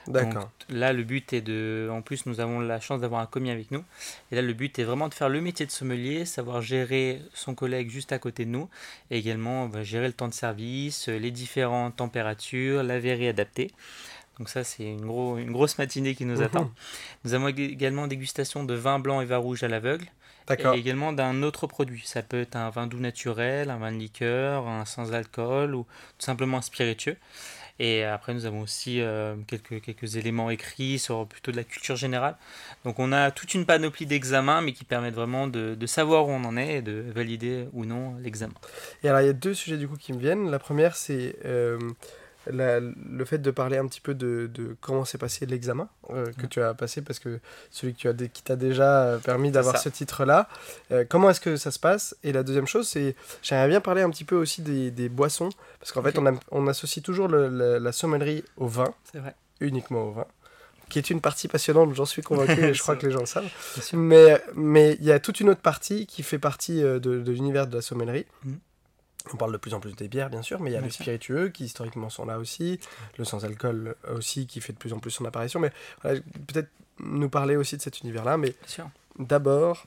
D'accord. 0.09 0.51
Là, 0.69 0.93
le 0.93 1.05
but 1.05 1.33
est 1.33 1.41
de. 1.41 1.89
En 1.93 2.03
plus, 2.03 2.27
nous 2.27 2.41
avons 2.41 2.61
la 2.61 2.81
chance 2.81 3.01
d'avoir 3.01 3.21
un 3.21 3.27
commis 3.27 3.51
avec 3.51 3.71
nous. 3.71 3.85
Et 4.31 4.37
là, 4.37 4.43
le 4.43 4.53
but 4.53 4.79
est 4.79 4.85
vraiment 4.85 5.09
de 5.09 5.15
faire 5.15 5.29
le 5.29 5.41
métier 5.41 5.67
de 5.67 5.71
sommelier, 5.71 6.25
savoir 6.25 6.61
gérer 6.61 7.23
son 7.35 7.55
collègue 7.55 7.91
juste 7.91 8.13
à 8.13 8.19
côté 8.19 8.45
de 8.45 8.51
nous. 8.51 8.69
Et 9.11 9.19
également, 9.19 9.67
va 9.69 9.83
gérer 9.83 10.07
le 10.07 10.13
temps 10.13 10.29
de 10.29 10.35
service, 10.35 11.09
les 11.09 11.31
différentes 11.31 11.97
températures, 11.97 12.83
la 12.83 12.99
verrée 12.99 13.29
adaptée. 13.29 13.71
Donc, 14.39 14.49
ça, 14.49 14.65
c'est 14.65 14.85
une, 14.85 15.07
gros, 15.07 15.39
une 15.39 15.53
grosse 15.53 15.79
matinée 15.79 16.15
qui 16.15 16.25
nous 16.25 16.43
attend. 16.43 16.71
Nous 17.25 17.35
avons 17.35 17.49
également 17.49 18.07
dégustation 18.07 18.65
de 18.65 18.75
vin 18.75 18.99
blanc 18.99 19.21
et 19.21 19.25
vin 19.25 19.37
rouge 19.37 19.63
à 19.63 19.69
l'aveugle. 19.69 20.07
Et 20.75 20.79
également 20.79 21.13
d'un 21.13 21.43
autre 21.43 21.67
produit. 21.67 22.03
Ça 22.05 22.23
peut 22.23 22.41
être 22.41 22.57
un 22.57 22.69
vin 22.71 22.87
doux 22.89 22.99
naturel, 22.99 23.71
un 23.71 23.77
vin 23.79 23.93
de 23.93 23.99
liqueur, 23.99 24.67
un 24.67 24.85
sans 24.85 25.13
alcool 25.13 25.75
ou 25.75 25.85
tout 25.85 26.25
simplement 26.27 26.59
un 26.59 26.63
spiritueux. 26.63 27.17
Et 27.83 28.05
après, 28.05 28.33
nous 28.33 28.47
avons 28.47 28.61
aussi 28.61 29.01
euh, 29.01 29.35
quelques, 29.49 29.83
quelques 29.83 30.15
éléments 30.15 30.51
écrits 30.51 31.01
sur 31.01 31.27
plutôt 31.27 31.51
de 31.51 31.57
la 31.57 31.65
culture 31.65 31.97
générale. 31.97 32.37
Donc 32.85 33.01
on 33.01 33.11
a 33.11 33.33
toute 33.33 33.55
une 33.55 33.67
panoplie 33.67 34.07
d'examens, 34.07 34.61
mais 34.61 34.73
qui 34.73 34.85
permettent 34.85 35.17
vraiment 35.17 35.49
de, 35.49 35.75
de, 35.75 35.87
savoir 35.87 36.29
où 36.29 36.31
on 36.31 36.45
en 36.45 36.57
est 36.57 36.77
et 36.77 36.83
de 36.83 37.05
valider 37.13 37.67
ou 37.73 37.85
non 37.85 38.15
l'examen. 38.21 38.55
Et 39.03 39.09
alors, 39.09 39.21
il 39.21 39.27
y 39.27 39.31
a 39.31 39.33
deux 39.33 39.53
sujets 39.53 39.79
du 39.79 39.89
coup 39.89 39.97
qui 39.97 40.13
me 40.13 40.21
viennent. 40.21 40.49
La 40.49 40.61
première, 40.61 40.95
c'est... 40.95 41.35
Euh, 41.45 41.81
le 42.51 43.25
fait 43.25 43.39
de 43.39 43.51
parler 43.51 43.77
un 43.77 43.87
petit 43.87 44.01
peu 44.01 44.15
de, 44.15 44.51
de 44.53 44.77
comment 44.81 45.05
s'est 45.05 45.19
passé 45.19 45.47
l'examen 45.47 45.89
euh, 46.11 46.27
que 46.39 46.47
tu 46.47 46.61
as 46.61 46.75
passé, 46.75 47.03
parce 47.03 47.19
que 47.19 47.41
celui 47.71 47.95
que 47.95 47.99
tu 47.99 48.09
as 48.09 48.15
qui 48.29 48.43
t'a 48.43 48.57
déjà 48.57 49.05
euh, 49.05 49.19
permis 49.19 49.51
d'avoir 49.51 49.79
ce 49.79 49.89
titre-là, 49.89 50.49
euh, 50.91 51.05
comment 51.09 51.31
est-ce 51.31 51.41
que 51.41 51.57
ça 51.57 51.71
se 51.71 51.79
passe? 51.79 52.17
Et 52.25 52.33
la 52.33 52.43
deuxième 52.43 52.67
chose, 52.67 52.89
c'est 52.89 53.15
j'aimerais 53.43 53.69
bien 53.69 53.81
parler 53.81 54.03
un 54.03 54.11
petit 54.11 54.25
peu 54.25 54.37
aussi 54.37 54.63
des, 54.63 54.91
des 54.91 55.09
boissons, 55.09 55.51
parce 55.79 55.93
qu'en 55.93 56.03
fait, 56.03 56.19
on, 56.19 56.39
on, 56.51 56.67
associe 56.67 57.03
toujours 57.03 57.29
le, 57.29 57.79
la 57.79 57.93
sommellerie 57.93 58.45
au 58.57 58.67
vin, 58.67 58.93
vrai. 59.15 59.35
uniquement 59.61 60.09
au 60.09 60.13
vin 60.13 60.27
qui 60.89 60.99
est 60.99 61.09
une 61.09 61.23
partie 61.23 61.49
passionnante, 61.49 61.95
j'en 61.95 62.05
suis 62.05 62.21
convaincu 62.21 62.61
et 62.65 62.75
je 62.75 62.83
crois 62.83 62.97
que 62.97 63.07
les 63.07 63.13
gens 63.13 63.21
le 63.21 63.27
savent. 63.27 63.49
Mais 63.95 64.45
mais 64.55 64.99
il 65.01 65.07
y 65.07 65.13
a 65.13 65.21
toute 65.21 65.41
une 65.41 65.49
autre 65.49 65.63
partie 65.63 66.07
qui 66.07 66.23
fait 66.23 66.39
partie 66.39 66.83
de, 66.83 66.99
de 66.99 67.33
l'univers 67.33 67.67
de 67.67 67.77
la 67.77 67.81
sommellerie. 67.81 68.27
Mmh. 68.45 68.53
On 69.33 69.37
parle 69.37 69.53
de 69.53 69.57
plus 69.57 69.75
en 69.75 69.81
plus 69.81 69.95
des 69.95 70.09
bières, 70.09 70.31
bien 70.31 70.43
sûr, 70.43 70.61
mais 70.61 70.71
il 70.71 70.75
y 70.75 70.77
a 70.77 70.81
les 70.81 70.91
spiritueux 70.91 71.49
qui 71.49 71.65
historiquement 71.65 72.11
sont 72.11 72.27
là 72.27 72.39
aussi, 72.39 72.81
le 73.19 73.25
sans-alcool 73.25 73.95
aussi 74.15 74.47
qui 74.47 74.61
fait 74.61 74.73
de 74.73 74.79
plus 74.79 74.93
en 74.93 74.99
plus 74.99 75.11
son 75.11 75.25
apparition. 75.25 75.61
Mais 75.61 75.71
peut-être 76.03 76.69
nous 76.99 77.29
parler 77.29 77.57
aussi 77.57 77.77
de 77.77 77.83
cet 77.83 78.01
univers-là. 78.01 78.37
Mais 78.37 78.55
d'abord, 79.19 79.87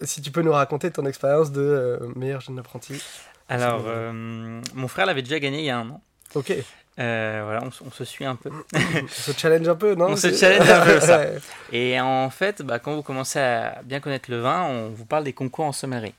si 0.00 0.22
tu 0.22 0.30
peux 0.30 0.42
nous 0.42 0.52
raconter 0.52 0.90
ton 0.90 1.06
expérience 1.06 1.52
de 1.52 1.60
euh, 1.60 2.08
meilleur 2.16 2.40
jeune 2.40 2.58
apprenti. 2.58 3.02
Alors, 3.48 3.84
euh, 3.86 4.60
mon 4.74 4.88
frère 4.88 5.06
l'avait 5.06 5.22
déjà 5.22 5.38
gagné 5.38 5.58
il 5.58 5.64
y 5.64 5.70
a 5.70 5.78
un 5.78 5.90
an. 5.90 6.00
Ok. 6.34 6.52
voilà, 6.96 7.62
on, 7.84 7.90
se 7.90 8.04
suit 8.04 8.24
un 8.24 8.36
peu. 8.36 8.50
on 8.74 9.08
se 9.08 9.32
challenge 9.32 9.68
un 9.68 9.74
peu, 9.74 9.94
non 9.94 10.06
On 10.10 10.16
se 10.16 10.32
challenge 10.32 10.68
un 10.68 10.84
peu, 10.84 11.00
ça. 11.00 11.24
Et 11.72 12.00
en 12.00 12.30
fait, 12.30 12.62
bah, 12.62 12.78
quand 12.78 12.94
vous 12.94 13.02
commencez 13.02 13.38
à 13.38 13.82
bien 13.84 14.00
connaître 14.00 14.30
le 14.30 14.40
vin, 14.40 14.62
on 14.62 14.88
vous 14.88 15.04
parle 15.04 15.24
des 15.24 15.32
concours 15.32 15.66
en 15.66 15.72
sommellerie. 15.72 16.14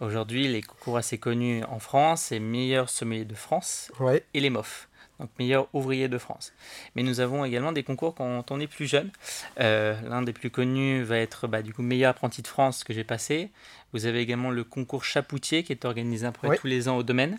Aujourd'hui, 0.00 0.46
les 0.46 0.62
concours 0.62 0.96
assez 0.96 1.18
connus 1.18 1.64
en 1.64 1.80
France, 1.80 2.22
c'est 2.22 2.38
meilleur 2.38 2.88
sommelier 2.88 3.24
de 3.24 3.34
France 3.34 3.90
et 4.32 4.40
les 4.40 4.50
MOF 4.50 4.87
donc 5.20 5.30
meilleur 5.38 5.68
ouvrier 5.72 6.08
de 6.08 6.18
France. 6.18 6.52
Mais 6.94 7.02
nous 7.02 7.20
avons 7.20 7.44
également 7.44 7.72
des 7.72 7.82
concours 7.82 8.14
quand 8.14 8.50
on 8.50 8.60
est 8.60 8.66
plus 8.66 8.86
jeune. 8.86 9.10
Euh, 9.60 10.00
l'un 10.08 10.22
des 10.22 10.32
plus 10.32 10.50
connus 10.50 11.02
va 11.02 11.18
être 11.18 11.46
bah, 11.48 11.62
du 11.62 11.72
coup 11.72 11.82
meilleur 11.82 12.10
apprenti 12.10 12.42
de 12.42 12.46
France 12.46 12.84
que 12.84 12.92
j'ai 12.92 13.04
passé. 13.04 13.50
Vous 13.92 14.04
avez 14.04 14.20
également 14.20 14.50
le 14.50 14.64
concours 14.64 15.04
Chapoutier 15.04 15.62
qui 15.62 15.72
est 15.72 15.84
organisé 15.84 16.26
à 16.26 16.32
peu 16.32 16.46
près 16.46 16.58
tous 16.58 16.66
les 16.66 16.88
ans 16.88 16.96
au 16.98 17.02
domaine, 17.02 17.38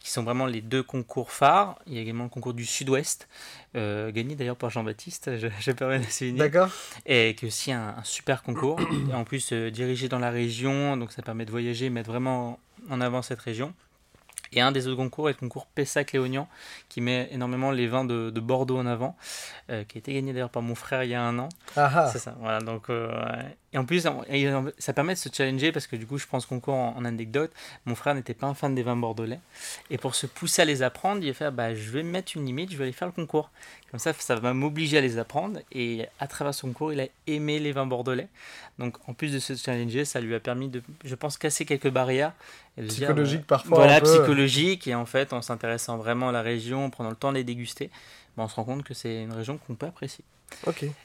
qui 0.00 0.10
sont 0.10 0.22
vraiment 0.22 0.46
les 0.46 0.62
deux 0.62 0.82
concours 0.82 1.30
phares. 1.30 1.78
Il 1.86 1.94
y 1.94 1.98
a 1.98 2.00
également 2.00 2.24
le 2.24 2.30
concours 2.30 2.54
du 2.54 2.64
Sud-Ouest, 2.64 3.28
euh, 3.76 4.10
gagné 4.10 4.34
d'ailleurs 4.34 4.56
par 4.56 4.70
Jean-Baptiste, 4.70 5.36
je, 5.36 5.48
je 5.60 5.72
permets 5.72 5.98
de 5.98 6.06
souligner. 6.06 6.38
D'accord. 6.38 6.70
Et 7.04 7.34
qui 7.34 7.44
est 7.44 7.48
aussi 7.48 7.72
un, 7.72 7.94
super 8.04 8.42
concours. 8.42 8.80
en 9.12 9.24
plus, 9.24 9.52
euh, 9.52 9.70
dirigé 9.70 10.08
dans 10.08 10.18
la 10.18 10.30
région, 10.30 10.96
donc 10.96 11.12
ça 11.12 11.20
permet 11.20 11.44
de 11.44 11.50
voyager, 11.50 11.90
mettre 11.90 12.10
vraiment 12.10 12.58
en 12.88 13.00
avant 13.02 13.20
cette 13.20 13.40
région. 13.40 13.74
Et 14.52 14.60
un 14.60 14.72
des 14.72 14.86
autres 14.86 14.96
concours 14.96 15.30
est 15.30 15.32
le 15.32 15.38
concours 15.38 15.66
Pessac-Léognan, 15.66 16.46
qui 16.88 17.00
met 17.00 17.28
énormément 17.32 17.70
les 17.70 17.86
vins 17.86 18.04
de, 18.04 18.30
Bordeaux 18.40 18.78
en 18.78 18.86
avant, 18.86 19.16
euh, 19.70 19.84
qui 19.84 19.98
a 19.98 20.00
été 20.00 20.12
gagné 20.12 20.32
d'ailleurs 20.32 20.50
par 20.50 20.62
mon 20.62 20.74
frère 20.74 21.04
il 21.04 21.10
y 21.10 21.14
a 21.14 21.22
un 21.22 21.38
an. 21.38 21.48
Ah 21.76 21.90
ah. 21.94 22.10
C'est 22.12 22.18
ça, 22.18 22.36
voilà. 22.40 22.60
Donc, 22.60 22.90
euh, 22.90 23.08
et 23.72 23.78
en 23.78 23.84
plus, 23.84 24.06
ça 24.78 24.92
permet 24.92 25.14
de 25.14 25.18
se 25.18 25.30
challenger 25.32 25.72
parce 25.72 25.86
que 25.86 25.96
du 25.96 26.06
coup, 26.06 26.18
je 26.18 26.26
prends 26.26 26.40
ce 26.40 26.46
concours 26.46 26.74
en, 26.74 27.04
anecdote. 27.06 27.50
Mon 27.86 27.94
frère 27.94 28.14
n'était 28.14 28.34
pas 28.34 28.46
un 28.46 28.54
fan 28.54 28.74
des 28.74 28.82
vins 28.82 28.96
bordelais. 28.96 29.40
Et 29.88 29.96
pour 29.96 30.14
se 30.14 30.26
pousser 30.26 30.62
à 30.62 30.64
les 30.66 30.82
apprendre, 30.82 31.22
il 31.22 31.30
a 31.30 31.32
fait 31.32 31.50
bah, 31.50 31.74
je 31.74 31.90
vais 31.90 32.02
mettre 32.02 32.32
une 32.36 32.44
limite, 32.44 32.70
je 32.70 32.76
vais 32.76 32.84
aller 32.84 32.92
faire 32.92 33.08
le 33.08 33.12
concours. 33.12 33.50
Comme 33.90 33.98
ça, 33.98 34.12
ça 34.12 34.34
va 34.36 34.52
m'obliger 34.52 34.98
à 34.98 35.00
les 35.00 35.18
apprendre. 35.18 35.60
Et 35.72 36.06
à 36.20 36.26
travers 36.26 36.52
son 36.52 36.68
concours, 36.68 36.92
il 36.92 37.00
a 37.00 37.06
aimé 37.26 37.58
les 37.58 37.72
vins 37.72 37.86
bordelais. 37.86 38.28
Donc, 38.78 38.96
en 39.08 39.14
plus 39.14 39.32
de 39.32 39.38
se 39.38 39.54
challenger, 39.54 40.04
ça 40.04 40.20
lui 40.20 40.34
a 40.34 40.40
permis 40.40 40.68
de, 40.68 40.82
je 41.04 41.14
pense, 41.14 41.38
casser 41.38 41.64
quelques 41.64 41.90
barrières. 41.90 42.32
psychologique 42.88 43.46
parfois. 43.46 43.78
Voilà, 43.78 44.02
psychologique. 44.02 44.86
Et 44.86 44.94
en 44.94 45.06
fait, 45.06 45.32
en 45.32 45.40
s'intéressant 45.40 45.96
vraiment 45.96 46.28
à 46.28 46.32
la 46.32 46.42
région, 46.42 46.84
en 46.84 46.90
prenant 46.90 47.10
le 47.10 47.16
temps 47.16 47.32
de 47.32 47.38
les 47.38 47.44
déguster, 47.44 47.90
bah, 48.36 48.44
on 48.44 48.48
se 48.48 48.54
rend 48.54 48.64
compte 48.64 48.84
que 48.84 48.94
c'est 48.94 49.22
une 49.22 49.32
région 49.32 49.58
qu'on 49.58 49.74
peut 49.74 49.86
apprécier. 49.86 50.24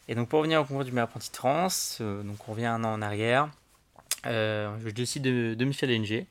Et 0.07 0.15
donc 0.15 0.29
pour 0.29 0.39
revenir 0.39 0.61
au 0.61 0.65
concours 0.65 0.83
du 0.83 0.91
meilleur 0.91 1.07
apprenti 1.07 1.31
de 1.31 1.35
France, 1.35 1.99
euh, 2.01 2.21
donc 2.23 2.37
on 2.47 2.51
revient 2.51 2.65
un 2.65 2.83
an 2.83 2.93
en 2.93 3.01
arrière, 3.01 3.49
euh, 4.25 4.75
je 4.83 4.89
décide 4.89 5.23
de, 5.23 5.53
de 5.53 5.65
me 5.65 5.71
challenger. 5.71 6.27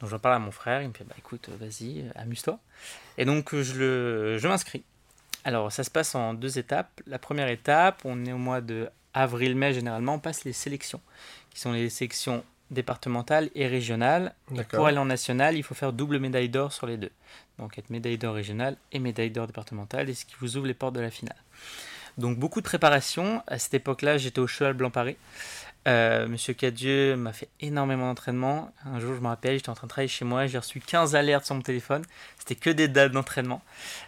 Donc 0.00 0.10
j'en 0.10 0.18
parle 0.18 0.34
à 0.34 0.38
mon 0.38 0.50
frère, 0.50 0.82
il 0.82 0.88
me 0.88 0.94
fait 0.94 1.04
bah 1.04 1.14
écoute, 1.18 1.48
vas-y, 1.60 2.04
amuse-toi. 2.16 2.58
Et 3.18 3.24
donc 3.24 3.54
je, 3.54 3.74
le, 3.74 4.38
je 4.38 4.48
m'inscris. 4.48 4.82
Alors 5.44 5.70
ça 5.70 5.84
se 5.84 5.90
passe 5.90 6.14
en 6.14 6.34
deux 6.34 6.58
étapes. 6.58 7.00
La 7.06 7.18
première 7.18 7.48
étape, 7.48 8.02
on 8.04 8.24
est 8.24 8.32
au 8.32 8.38
mois 8.38 8.60
de 8.60 8.88
avril-mai 9.14 9.74
généralement, 9.74 10.14
on 10.14 10.18
passe 10.18 10.44
les 10.44 10.52
sélections, 10.52 11.00
qui 11.50 11.60
sont 11.60 11.72
les 11.72 11.90
sélections 11.90 12.44
départementales 12.70 13.50
et 13.54 13.66
régionales. 13.66 14.34
Et 14.54 14.62
pour 14.64 14.86
aller 14.86 14.98
en 14.98 15.06
national, 15.06 15.56
il 15.56 15.62
faut 15.62 15.74
faire 15.74 15.92
double 15.92 16.18
médaille 16.18 16.48
d'or 16.48 16.72
sur 16.72 16.86
les 16.86 16.96
deux. 16.96 17.10
Donc 17.58 17.78
être 17.78 17.90
médaille 17.90 18.18
d'or 18.18 18.34
régionale 18.34 18.76
et 18.92 18.98
médaille 18.98 19.30
d'or 19.30 19.46
départementale, 19.46 20.08
et 20.08 20.14
ce 20.14 20.24
qui 20.24 20.34
vous 20.40 20.56
ouvre 20.56 20.66
les 20.66 20.74
portes 20.74 20.94
de 20.94 21.00
la 21.00 21.10
finale. 21.10 21.36
Donc 22.18 22.38
beaucoup 22.38 22.60
de 22.60 22.66
préparation. 22.66 23.42
À 23.46 23.58
cette 23.58 23.74
époque-là, 23.74 24.18
j'étais 24.18 24.40
au 24.40 24.46
Cheval 24.46 24.74
Blanc 24.74 24.90
Paris. 24.90 25.16
Euh, 25.88 26.28
Monsieur 26.28 26.52
Cadieux 26.52 27.16
m'a 27.16 27.32
fait 27.32 27.48
énormément 27.60 28.06
d'entraînement. 28.06 28.70
Un 28.84 29.00
jour, 29.00 29.14
je 29.14 29.20
me 29.20 29.28
rappelle, 29.28 29.56
j'étais 29.56 29.70
en 29.70 29.74
train 29.74 29.86
de 29.86 29.90
travailler 29.90 30.08
chez 30.08 30.26
moi, 30.26 30.46
j'ai 30.46 30.58
reçu 30.58 30.78
15 30.78 31.14
alertes 31.14 31.46
sur 31.46 31.54
mon 31.54 31.62
téléphone. 31.62 32.02
C'était 32.38 32.54
que 32.54 32.68
des 32.68 32.86
dates 32.86 33.12
d'entraînement 33.12 33.62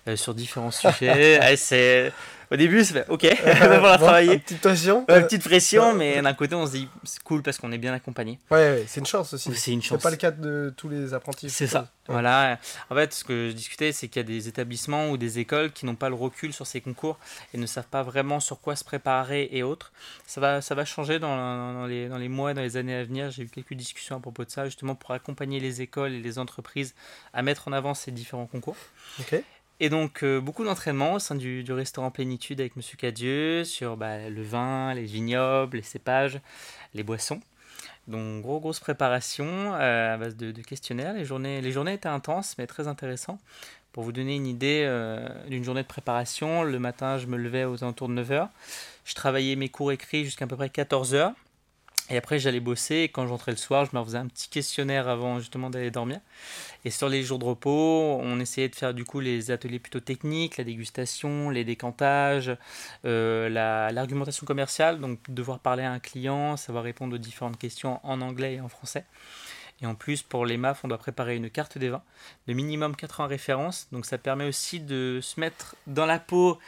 euh, 0.07 0.17
sur 0.17 0.35
différents 0.35 0.71
sujets. 0.71 1.57
c'est 1.57 2.13
au 2.53 2.57
début, 2.57 2.85
c'est 2.85 3.09
ok, 3.09 3.27
on 3.45 3.81
va 3.81 3.99
travailler. 3.99 4.35
Une 4.35 4.41
petite 4.41 4.61
pression. 4.61 5.05
Une 5.09 5.23
petite 5.23 5.43
pression, 5.43 5.95
mais 5.95 6.21
d'un 6.21 6.35
côté, 6.35 6.55
on 6.55 6.67
se 6.67 6.73
dit 6.73 6.89
c'est 7.05 7.23
cool 7.23 7.43
parce 7.43 7.59
qu'on 7.59 7.73
est 7.73 7.79
bien 7.79 7.95
accompagné. 7.95 8.39
Ouais, 8.51 8.85
c'est 8.87 9.01
une 9.01 9.07
chance 9.07 9.33
aussi. 9.33 9.53
C'est 9.55 9.73
une 9.73 9.83
chance. 9.83 9.99
C'est 9.99 10.03
pas 10.03 10.11
le 10.11 10.17
cas 10.17 10.31
de 10.31 10.73
tous 10.77 10.89
les 10.89 11.15
apprentis. 11.15 11.51
C'est 11.51 11.67
ça. 11.67 11.91
Voilà. 12.09 12.59
En 12.91 12.95
fait, 12.95 13.13
ce 13.13 13.25
que 13.25 13.49
je 13.49 13.55
discutais, 13.55 13.93
c'est 13.93 14.09
qu'il 14.09 14.21
y 14.21 14.25
a 14.25 14.27
des 14.27 14.49
établissements 14.49 15.11
ou 15.11 15.17
des 15.17 15.39
écoles 15.39 15.73
qui 15.73 15.87
n'ont 15.87 15.95
pas 15.95 16.09
le 16.09 16.15
recul 16.15 16.53
sur 16.53 16.67
ces 16.67 16.81
concours 16.81 17.19
et 17.55 17.59
ne 17.59 17.67
savent 17.67 17.87
pas 17.87 18.03
vraiment 18.03 18.41
sur 18.41 18.61
quoi 18.61 18.77
se 18.77 18.85
préparer 18.85 19.49
et 19.53 19.63
autres. 19.63 19.93
Ça 20.27 20.41
va, 20.41 20.61
ça 20.61 20.75
va 20.75 20.85
changer 20.85 21.19
dans, 21.19 21.73
dans 21.73 21.87
les, 21.87 22.09
dans 22.09 22.19
les 22.19 22.29
mois, 22.29 22.55
dans 22.55 22.63
les 22.63 22.77
années 22.77 22.97
à 22.97 23.05
venir. 23.05 23.31
J'ai 23.31 23.45
eu 23.45 23.49
quelques 23.49 23.75
discussions 23.75 24.17
à 24.17 24.21
propos 24.21 24.45
de 24.45 24.51
ça, 24.51 24.65
justement 24.67 24.95
pour 24.95 25.13
accompagner 25.13 25.61
les 25.61 25.81
écoles 25.81 26.13
et 26.13 26.21
les 26.21 26.39
entreprises 26.39 26.95
à 27.33 27.43
mettre 27.43 27.69
en 27.69 27.73
avant 27.73 27.95
ces 27.95 28.11
différents 28.11 28.47
concours. 28.47 28.77
Ok. 29.21 29.43
Et 29.81 29.89
donc, 29.89 30.23
euh, 30.23 30.41
beaucoup 30.41 30.65
d'entraînement 30.65 31.15
au 31.15 31.19
sein 31.19 31.35
du, 31.35 31.65
restaurant 31.73 32.11
Plénitude 32.11 32.61
avec 32.61 32.77
Monsieur 32.77 32.97
Cadieux 32.97 33.65
sur 33.65 33.97
bah, 33.97 34.29
le 34.29 34.43
vin, 34.43 34.95
les 34.95 35.05
vignobles, 35.05 35.79
les 35.79 35.83
cépages, 35.83 36.41
les 36.95 37.03
boissons. 37.03 37.41
Donc, 38.09 38.43
gros, 38.43 38.61
grosse 38.61 38.81
préparation 38.81 39.75
euh, 39.75 40.15
à 40.15 40.17
base 40.17 40.37
de, 40.37 40.53
questionnaires. 40.63 41.15
Les 41.15 41.25
journées, 41.25 41.61
les 41.61 41.73
journées 41.73 41.95
étaient 41.95 42.09
intenses, 42.09 42.57
mais 42.59 42.67
très 42.67 42.89
intéressantes. 42.89 43.41
Pour 43.93 44.05
vous 44.05 44.13
donner 44.13 44.37
une 44.37 44.47
idée 44.47 44.85
euh, 44.87 45.29
d'une 45.49 45.65
journée 45.65 45.83
de 45.83 45.89
préparation, 45.89 46.63
le 46.63 46.79
matin, 46.79 47.19
je 47.19 47.27
me 47.27 47.37
levais 47.37 47.65
aux 47.65 47.83
alentours 47.85 48.09
de 48.09 48.23
9h. 48.23 48.49
Je 49.05 49.15
travaillais 49.15 49.57
mes 49.57 49.69
cours 49.69 49.93
écrits 49.93 50.25
jusqu'à 50.25 50.47
peu 50.47 50.57
près 50.57 50.69
14h. 50.69 51.35
Et 52.13 52.19
après, 52.19 52.39
j'allais 52.39 52.61
bosser. 52.61 53.05
Quand 53.05 53.27
j'entrais 53.27 53.53
le 53.53 53.57
soir, 53.57 53.87
je 53.87 53.97
me 53.97 54.05
faisais 54.05 54.19
un 54.19 54.27
petit 54.27 54.51
questionnaire 54.51 55.09
avant 55.09 55.39
justement 55.39 55.71
d'aller 55.71 55.91
dormir. 55.91 56.21
Et 56.85 56.91
sur 56.91 57.09
les 57.09 57.23
jours 57.23 57.39
de 57.39 57.47
repos, 57.47 58.19
on 58.21 58.39
essayait 58.39 58.69
de 58.69 58.75
faire 58.75 58.93
du 58.93 59.07
coup 59.07 59.19
les 59.19 59.51
ateliers 59.51 59.79
plutôt 59.79 60.01
techniques, 60.01 60.59
la 60.59 60.65
dégustation, 60.65 61.49
les 61.49 61.65
décantages, 61.65 62.55
euh, 63.07 63.49
l'argumentation 63.49 64.45
commerciale, 64.45 65.01
donc 65.01 65.21
devoir 65.31 65.59
parler 65.59 65.85
à 65.85 65.91
un 65.91 66.01
client, 66.01 66.59
savoir 66.59 66.85
répondre 66.85 67.15
aux 67.15 67.19
différentes 67.19 67.59
questions 67.59 67.99
en 68.03 68.21
anglais 68.21 68.57
et 68.57 68.61
en 68.61 68.69
français. 68.69 69.07
Et 69.81 69.87
en 69.87 69.95
plus, 69.95 70.23
pour 70.23 70.45
les 70.45 70.59
MAF, 70.59 70.85
on 70.85 70.89
doit 70.89 70.99
préparer 70.99 71.35
une 71.35 71.51
carte 71.51 71.79
des 71.79 71.89
vins 71.89 72.03
de 72.47 72.53
minimum 72.53 72.95
80 72.95 73.27
références. 73.27 73.89
Donc 73.91 74.05
ça 74.05 74.19
permet 74.19 74.47
aussi 74.47 74.81
de 74.81 75.21
se 75.23 75.41
mettre 75.41 75.77
dans 75.87 76.07
la 76.07 76.19
peau. 76.19 76.59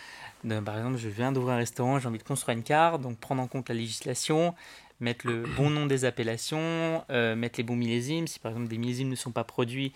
De, 0.43 0.59
par 0.61 0.77
exemple, 0.77 0.97
je 0.97 1.09
viens 1.09 1.33
d'ouvrir 1.33 1.55
un 1.55 1.59
restaurant, 1.59 1.99
j'ai 1.99 2.09
envie 2.09 2.19
de 2.19 2.25
construire 2.25 2.59
une 2.59 2.65
carte, 2.65 3.01
donc 3.01 3.17
prendre 3.19 3.41
en 3.41 3.47
compte 3.47 3.69
la 3.69 3.75
législation, 3.75 4.55
mettre 5.05 5.27
le 5.27 5.45
bon 5.57 5.71
nom 5.71 5.87
des 5.87 6.05
appellations, 6.05 7.05
euh, 7.11 7.37
mettre 7.37 7.59
les 7.59 7.63
bons 7.63 7.77
millésimes. 7.77 8.27
Si 8.27 8.41
par 8.41 8.51
exemple 8.53 8.69
des 8.69 8.79
millésimes 8.79 9.09
ne 9.09 9.15
sont 9.15 9.31
pas 9.31 9.45
produits, 9.45 9.93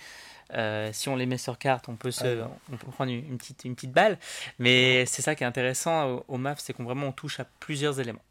euh, 0.55 0.91
si 0.93 1.09
on 1.09 1.17
les 1.17 1.27
met 1.27 1.39
sur 1.39 1.59
carte, 1.59 1.89
on 1.89 1.97
peut, 1.97 2.11
se, 2.11 2.45
on 2.73 2.77
peut 2.77 2.87
prendre 2.93 3.11
une, 3.11 3.39
petite, 3.39 3.65
une 3.65 3.75
petite 3.75 3.93
balle. 3.93 4.19
Mais 4.59 5.07
c'est 5.07 5.23
ça 5.23 5.35
qui 5.35 5.43
est 5.43 5.47
intéressant 5.47 6.23
au, 6.29 6.37
MAF, 6.37 6.61
c'est 6.61 6.75
qu'on 6.75 6.85
vraiment 6.85 7.09
on 7.09 7.13
touche 7.13 7.41
à 7.41 7.47
plusieurs 7.59 7.99
éléments. 7.99 8.23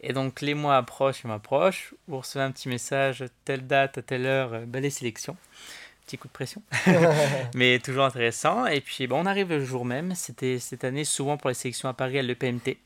Et 0.00 0.12
donc 0.12 0.40
les 0.40 0.54
mois 0.54 0.76
approchent 0.76 1.24
et 1.24 1.28
m'approchent. 1.28 1.94
Vous 2.06 2.18
recevez 2.18 2.44
un 2.44 2.50
petit 2.50 2.68
message, 2.68 3.24
telle 3.44 3.66
date, 3.66 3.98
à 3.98 4.02
telle 4.02 4.26
heure, 4.26 4.52
euh, 4.52 4.66
balai 4.66 4.90
sélection 4.90 5.36
petit 6.04 6.18
coup 6.18 6.26
de 6.26 6.32
pression, 6.32 6.60
mais 7.54 7.78
toujours 7.78 8.04
intéressant. 8.04 8.66
Et 8.66 8.80
puis 8.80 9.06
bon, 9.06 9.20
on 9.22 9.26
arrive 9.26 9.50
le 9.50 9.64
jour 9.64 9.84
même. 9.84 10.16
C'était 10.16 10.58
cette 10.58 10.82
année 10.82 11.04
souvent 11.04 11.36
pour 11.36 11.48
les 11.48 11.54
sélections 11.54 11.88
à 11.88 11.94
Paris 11.94 12.18
à 12.18 12.22
l'EPMT, 12.22 12.76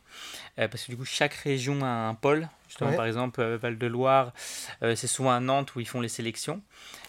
parce 0.57 0.85
que 0.85 0.91
du 0.91 0.99
coup 0.99 1.07
chaque 1.07 1.33
région 1.33 1.83
a 1.83 1.89
un 1.89 2.15
pôle 2.15 2.47
par 2.79 3.07
exemple, 3.07 3.41
euh, 3.41 3.57
Val-de-Loire, 3.57 4.33
euh, 4.83 4.95
c'est 4.95 5.07
souvent 5.07 5.33
à 5.33 5.41
Nantes 5.41 5.75
où 5.75 5.81
ils 5.81 5.89
font 5.89 6.01
les 6.01 6.09
sélections. 6.09 6.61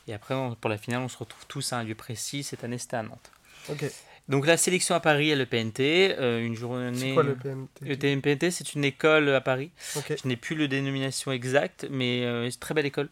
Et 0.08 0.14
après, 0.14 0.36
pour 0.62 0.70
la 0.70 0.78
finale, 0.78 1.02
on 1.02 1.10
se 1.10 1.18
retrouve 1.18 1.46
tous 1.48 1.74
à 1.74 1.78
un 1.78 1.84
lieu 1.84 1.96
précis. 1.96 2.44
Cette 2.44 2.64
année, 2.64 2.78
c'était 2.78 2.98
à 2.98 3.04
Nantes. 3.04 3.32
Ok. 3.70 3.86
Donc 4.30 4.46
la 4.46 4.58
sélection 4.58 4.94
à 4.94 5.00
Paris 5.00 5.32
à 5.32 5.36
l'EPNT, 5.36 5.80
euh, 5.80 6.46
une 6.46 6.56
journée... 6.56 6.92
C'est 6.94 7.14
quoi 7.14 7.24
l'EPNT 7.24 7.82
L'EPNT, 7.82 8.52
c'est 8.52 8.74
une 8.74 8.84
école 8.84 9.30
à 9.30 9.40
Paris. 9.40 9.72
Je 9.94 10.28
n'ai 10.28 10.36
plus 10.36 10.56
le 10.56 10.68
dénomination 10.68 11.32
exacte, 11.32 11.88
mais 11.90 12.26
euh, 12.26 12.44
c'est 12.50 12.56
une 12.56 12.60
très 12.60 12.74
belle 12.74 12.86
école. 12.86 13.10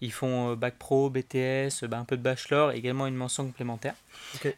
Ils 0.00 0.12
font 0.12 0.54
bac 0.54 0.74
pro, 0.78 1.10
BTS, 1.10 1.84
bah, 1.88 1.98
un 1.98 2.04
peu 2.04 2.16
de 2.16 2.22
bachelor, 2.22 2.70
également 2.72 3.08
une 3.08 3.16
mention 3.16 3.44
complémentaire. 3.44 3.94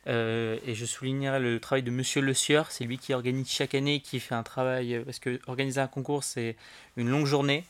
Euh, 0.06 0.58
et 0.66 0.74
je 0.74 0.86
soulignerai 0.86 1.40
le 1.40 1.60
travail 1.60 1.82
de 1.82 1.90
Monsieur 1.90 2.20
Le 2.20 2.34
Sieur, 2.34 2.70
c'est 2.70 2.84
lui 2.84 2.98
qui 2.98 3.14
organise 3.14 3.48
chaque 3.50 3.74
année, 3.74 4.00
qui 4.00 4.20
fait 4.20 4.34
un 4.34 4.42
travail, 4.42 5.02
parce 5.04 5.18
que 5.18 5.40
organiser 5.46 5.80
un 5.80 5.86
concours, 5.86 6.24
c'est 6.24 6.56
une 6.96 7.08
longue 7.08 7.26
journée 7.26 7.64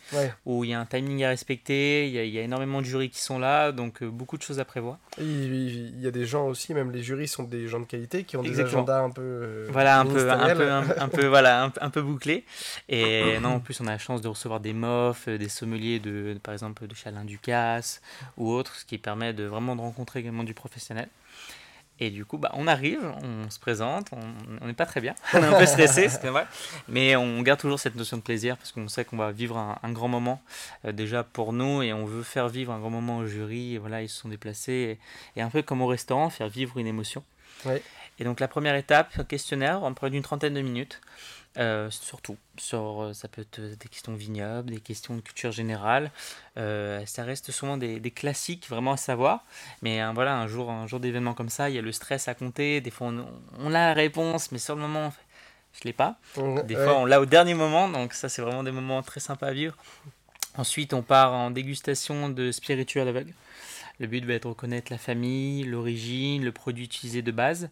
où 0.44 0.64
il 0.64 0.70
y 0.70 0.75
a 0.75 0.81
un 0.81 0.85
timing 0.85 1.25
à 1.25 1.29
respecter, 1.29 2.07
il 2.07 2.12
y, 2.12 2.38
a, 2.38 2.42
énormément 2.42 2.81
de 2.81 2.87
jurys 2.87 3.09
qui 3.09 3.20
sont 3.20 3.38
là, 3.38 3.73
donc 3.73 4.03
euh, 4.03 4.09
beaucoup 4.09 4.37
de 4.37 4.42
choses 4.42 4.61
à 4.61 4.64
prévoir. 4.64 4.99
Il, 5.18 6.01
y 6.01 6.07
a 6.07 6.11
des 6.11 6.27
gens 6.27 6.47
aussi, 6.47 6.75
même 6.75 6.90
les 6.90 7.03
jurys 7.03 7.29
sont 7.29 7.44
des 7.44 7.66
gens 7.66 7.81
de 7.81 7.87
qualité 7.87 8.25
qui 8.25 8.37
ont 8.37 8.42
des 8.42 8.61
agendas 8.61 9.01
un 9.01 9.11
peu 9.11 9.23
euh, 9.23 9.68
voilà 9.70 10.01
un 10.01 10.07
peu 10.07 10.31
un 10.31 10.55
peu 10.55 10.70
un, 10.70 11.09
peu 11.09 11.27
voilà 11.27 11.73
un, 11.81 11.90
peu 11.90 12.03
bouclés. 12.03 12.44
Et 12.88 13.38
non, 13.42 13.55
en 13.55 13.61
plus 13.61 13.81
on 13.81 13.87
a 13.87 13.92
la 13.92 13.99
chance 13.99 14.20
de 14.20 14.29
recevoir 14.29 14.61
des 14.61 14.75
mofs, 14.75 15.29
euh, 15.29 15.38
des 15.38 15.49
sommeliers 15.49 16.01
de 16.01 16.38
par 16.42 16.53
exemple 16.53 16.87
de 16.87 16.94
Chalin 16.94 17.25
Ducasse 17.25 18.03
ou 18.37 18.51
autres, 18.51 18.77
ce 18.77 18.85
qui 18.85 18.99
permet 18.99 19.33
de 19.33 19.44
vraiment 19.44 19.75
de 19.75 19.81
rencontrer 19.81 20.20
également 20.20 20.44
du 20.44 20.55
professionnel. 20.55 21.09
Et 22.00 22.11
du 22.11 22.24
coup, 22.24 22.38
bah, 22.38 22.50
on 22.54 22.66
arrive, 22.66 23.00
on 23.22 23.48
se 23.50 23.61
présente, 23.61 24.09
on 24.61 24.66
n'est 24.66 24.72
pas 24.72 24.87
très 24.87 25.00
bien, 25.00 25.14
on 25.33 25.38
est 25.38 25.46
un 25.46 25.59
peu 25.59 25.66
stressé, 25.66 26.09
c'est 26.20 26.26
vrai, 26.28 26.44
mais 26.88 27.14
on 27.14 27.40
garde 27.42 27.61
toujours 27.61 27.78
cette 27.78 27.94
notion 27.94 28.16
de 28.16 28.22
plaisir 28.22 28.57
parce 28.57 28.72
qu'on 28.72 28.88
sait 28.88 29.04
qu'on 29.04 29.16
va 29.16 29.30
vivre 29.30 29.57
un, 29.57 29.92
grand 29.92 30.09
moment 30.09 30.42
euh, 30.85 30.90
déjà 30.90 31.22
pour 31.22 31.52
nous 31.52 31.83
et 31.83 31.92
on 31.92 32.04
veut 32.04 32.24
faire 32.24 32.48
vivre 32.48 32.72
un 32.72 32.80
grand 32.80 32.90
moment 32.90 33.18
au 33.18 33.26
jury. 33.26 33.74
Et 33.74 33.78
voilà, 33.78 34.02
ils 34.02 34.09
se 34.09 34.20
sont 34.20 34.28
déplacés 34.28 34.98
et, 35.37 35.42
un 35.42 35.50
peu 35.50 35.62
comme 35.62 35.83
au 35.83 35.87
restaurant, 35.87 36.30
faire 36.30 36.48
vivre 36.48 36.78
une 36.78 36.88
émotion. 36.88 37.22
Et 38.18 38.24
donc 38.24 38.40
la 38.40 38.48
première 38.48 38.74
étape, 38.74 39.26
questionnaire, 39.28 39.83
on 39.83 39.94
prend 39.94 40.09
d'une 40.09 40.22
trentaine 40.22 40.54
de 40.54 40.61
minutes. 40.61 41.00
Euh, 41.57 41.88
surtout, 41.90 42.37
sur, 42.59 43.03
euh, 43.03 43.12
ça 43.12 43.29
peut 43.29 43.43
être 43.43 43.61
des 43.61 43.88
questions 43.88 44.14
vignobles, 44.14 44.71
des 44.73 44.81
questions 44.81 45.14
de 45.14 45.21
culture 45.21 45.53
générale. 45.53 46.11
Euh, 46.57 47.05
ça 47.07 47.23
reste 47.23 47.53
souvent 47.53 47.77
des, 47.77 48.01
classiques 48.11 48.69
vraiment 48.69 48.93
à 48.93 48.97
savoir. 48.97 49.45
Mais 49.83 50.01
voilà, 50.12 50.37
un 50.37 50.49
jour, 50.49 50.71
un 50.71 50.87
jour 50.87 50.99
d'événement 50.99 51.35
comme 51.35 51.49
ça, 51.49 51.71
il 51.71 51.77
y 51.77 51.79
a 51.79 51.83
le 51.83 51.93
stress 51.93 52.27
à 52.27 52.35
compter. 52.35 52.81
Des 52.81 52.90
fois, 52.90 53.12
on, 53.59 53.69
a 53.69 53.71
la 53.71 53.95
réponse, 53.95 54.51
mais 54.51 54.59
sur 54.59 54.75
le 54.75 54.81
moment, 54.81 55.12
je 55.73 55.81
ne 55.81 55.85
l'ai 55.85 55.93
pas. 55.93 56.19
Des 56.64 56.75
fois, 56.75 56.99
on 56.99 57.05
l'a 57.05 57.21
au 57.21 57.27
dernier 57.27 57.55
moment. 57.55 57.88
Donc 57.88 58.14
ça, 58.14 58.29
c'est 58.29 58.43
vraiment 58.43 58.64
des 58.64 58.73
moments 58.73 59.03
très 59.03 59.21
sympas 59.21 59.49
à 59.49 59.53
vivre. 59.53 59.77
Ensuite, 60.57 60.93
on 60.93 61.03
part 61.03 61.33
en 61.33 61.51
dégustation 61.51 62.29
de 62.29 62.51
spiritueux 62.51 63.01
à 63.01 63.05
l'aveugle. 63.05 63.33
Le 64.01 64.09
but 64.09 64.25
va 64.25 64.35
être 64.35 64.43
de 64.43 64.49
reconnaître 64.49 64.90
la 64.90 64.99
famille, 64.99 65.62
l'origine, 65.62 66.45
le 66.45 66.51
produit 66.51 66.85
utilisé 66.85 67.23
de 67.23 67.31
base, 67.31 67.71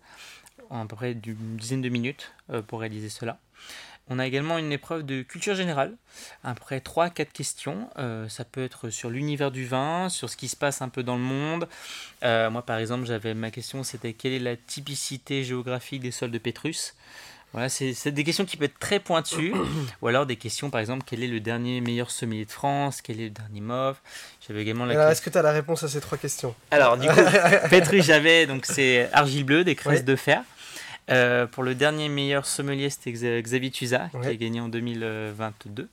en 0.70 0.84
à 0.84 0.86
peu 0.86 0.94
près 0.94 1.12
une 1.12 1.56
dizaine 1.56 1.82
de 1.82 1.88
minutes 1.88 2.32
pour 2.68 2.80
réaliser 2.80 3.08
cela. 3.08 3.38
On 4.08 4.18
a 4.18 4.26
également 4.26 4.58
une 4.58 4.72
épreuve 4.72 5.04
de 5.04 5.22
culture 5.22 5.54
générale, 5.54 5.96
après 6.42 6.80
3-4 6.80 7.26
questions. 7.32 7.88
Euh, 7.98 8.28
ça 8.28 8.44
peut 8.44 8.64
être 8.64 8.90
sur 8.90 9.10
l'univers 9.10 9.50
du 9.50 9.64
vin, 9.64 10.08
sur 10.08 10.28
ce 10.28 10.36
qui 10.36 10.48
se 10.48 10.56
passe 10.56 10.82
un 10.82 10.88
peu 10.88 11.02
dans 11.02 11.14
le 11.14 11.22
monde. 11.22 11.68
Euh, 12.24 12.50
moi, 12.50 12.62
par 12.62 12.78
exemple, 12.78 13.06
j'avais 13.06 13.32
ma 13.34 13.50
question, 13.50 13.84
c'était 13.84 14.12
quelle 14.12 14.32
est 14.32 14.40
la 14.40 14.56
typicité 14.56 15.44
géographique 15.44 16.02
des 16.02 16.10
sols 16.10 16.32
de 16.32 16.38
Pétrus? 16.38 16.94
Voilà, 17.52 17.68
c'est 17.68 18.10
des 18.10 18.24
questions 18.24 18.46
qui 18.46 18.56
peuvent 18.56 18.70
être 18.70 18.78
très 18.78 18.98
pointues, 18.98 19.52
ou 20.02 20.08
alors 20.08 20.26
des 20.26 20.36
questions, 20.36 20.70
par 20.70 20.80
exemple, 20.80 21.04
quel 21.06 21.22
est 21.22 21.28
le 21.28 21.38
dernier 21.38 21.80
meilleur 21.80 22.10
sommelier 22.10 22.46
de 22.46 22.50
France, 22.50 23.02
quel 23.02 23.20
est 23.20 23.24
le 23.24 23.30
dernier 23.30 23.60
mauve? 23.60 23.96
J'avais 24.46 24.62
également 24.62 24.86
la. 24.86 24.94
Alors, 24.94 25.10
est-ce 25.10 25.20
que 25.20 25.30
tu 25.30 25.38
as 25.38 25.42
la 25.42 25.52
réponse 25.52 25.82
à 25.82 25.88
ces 25.88 26.00
trois 26.00 26.16
questions? 26.16 26.54
Alors, 26.70 26.96
du 26.96 27.08
coup, 27.08 27.20
Pétrus, 27.70 28.04
j'avais, 28.04 28.46
donc 28.46 28.64
c'est 28.64 29.12
argile 29.12 29.44
bleue, 29.44 29.64
des 29.64 29.74
creuses 29.74 30.04
de 30.04 30.16
fer. 30.16 30.42
Euh, 31.10 31.46
pour 31.46 31.62
le 31.62 31.74
dernier 31.74 32.08
meilleur 32.08 32.46
sommelier, 32.46 32.90
c'était 32.90 33.12
Xavier 33.12 33.70
Tuza, 33.70 34.08
qui 34.10 34.28
a 34.28 34.34
gagné 34.34 34.60
en 34.60 34.68
2022. 34.68 35.88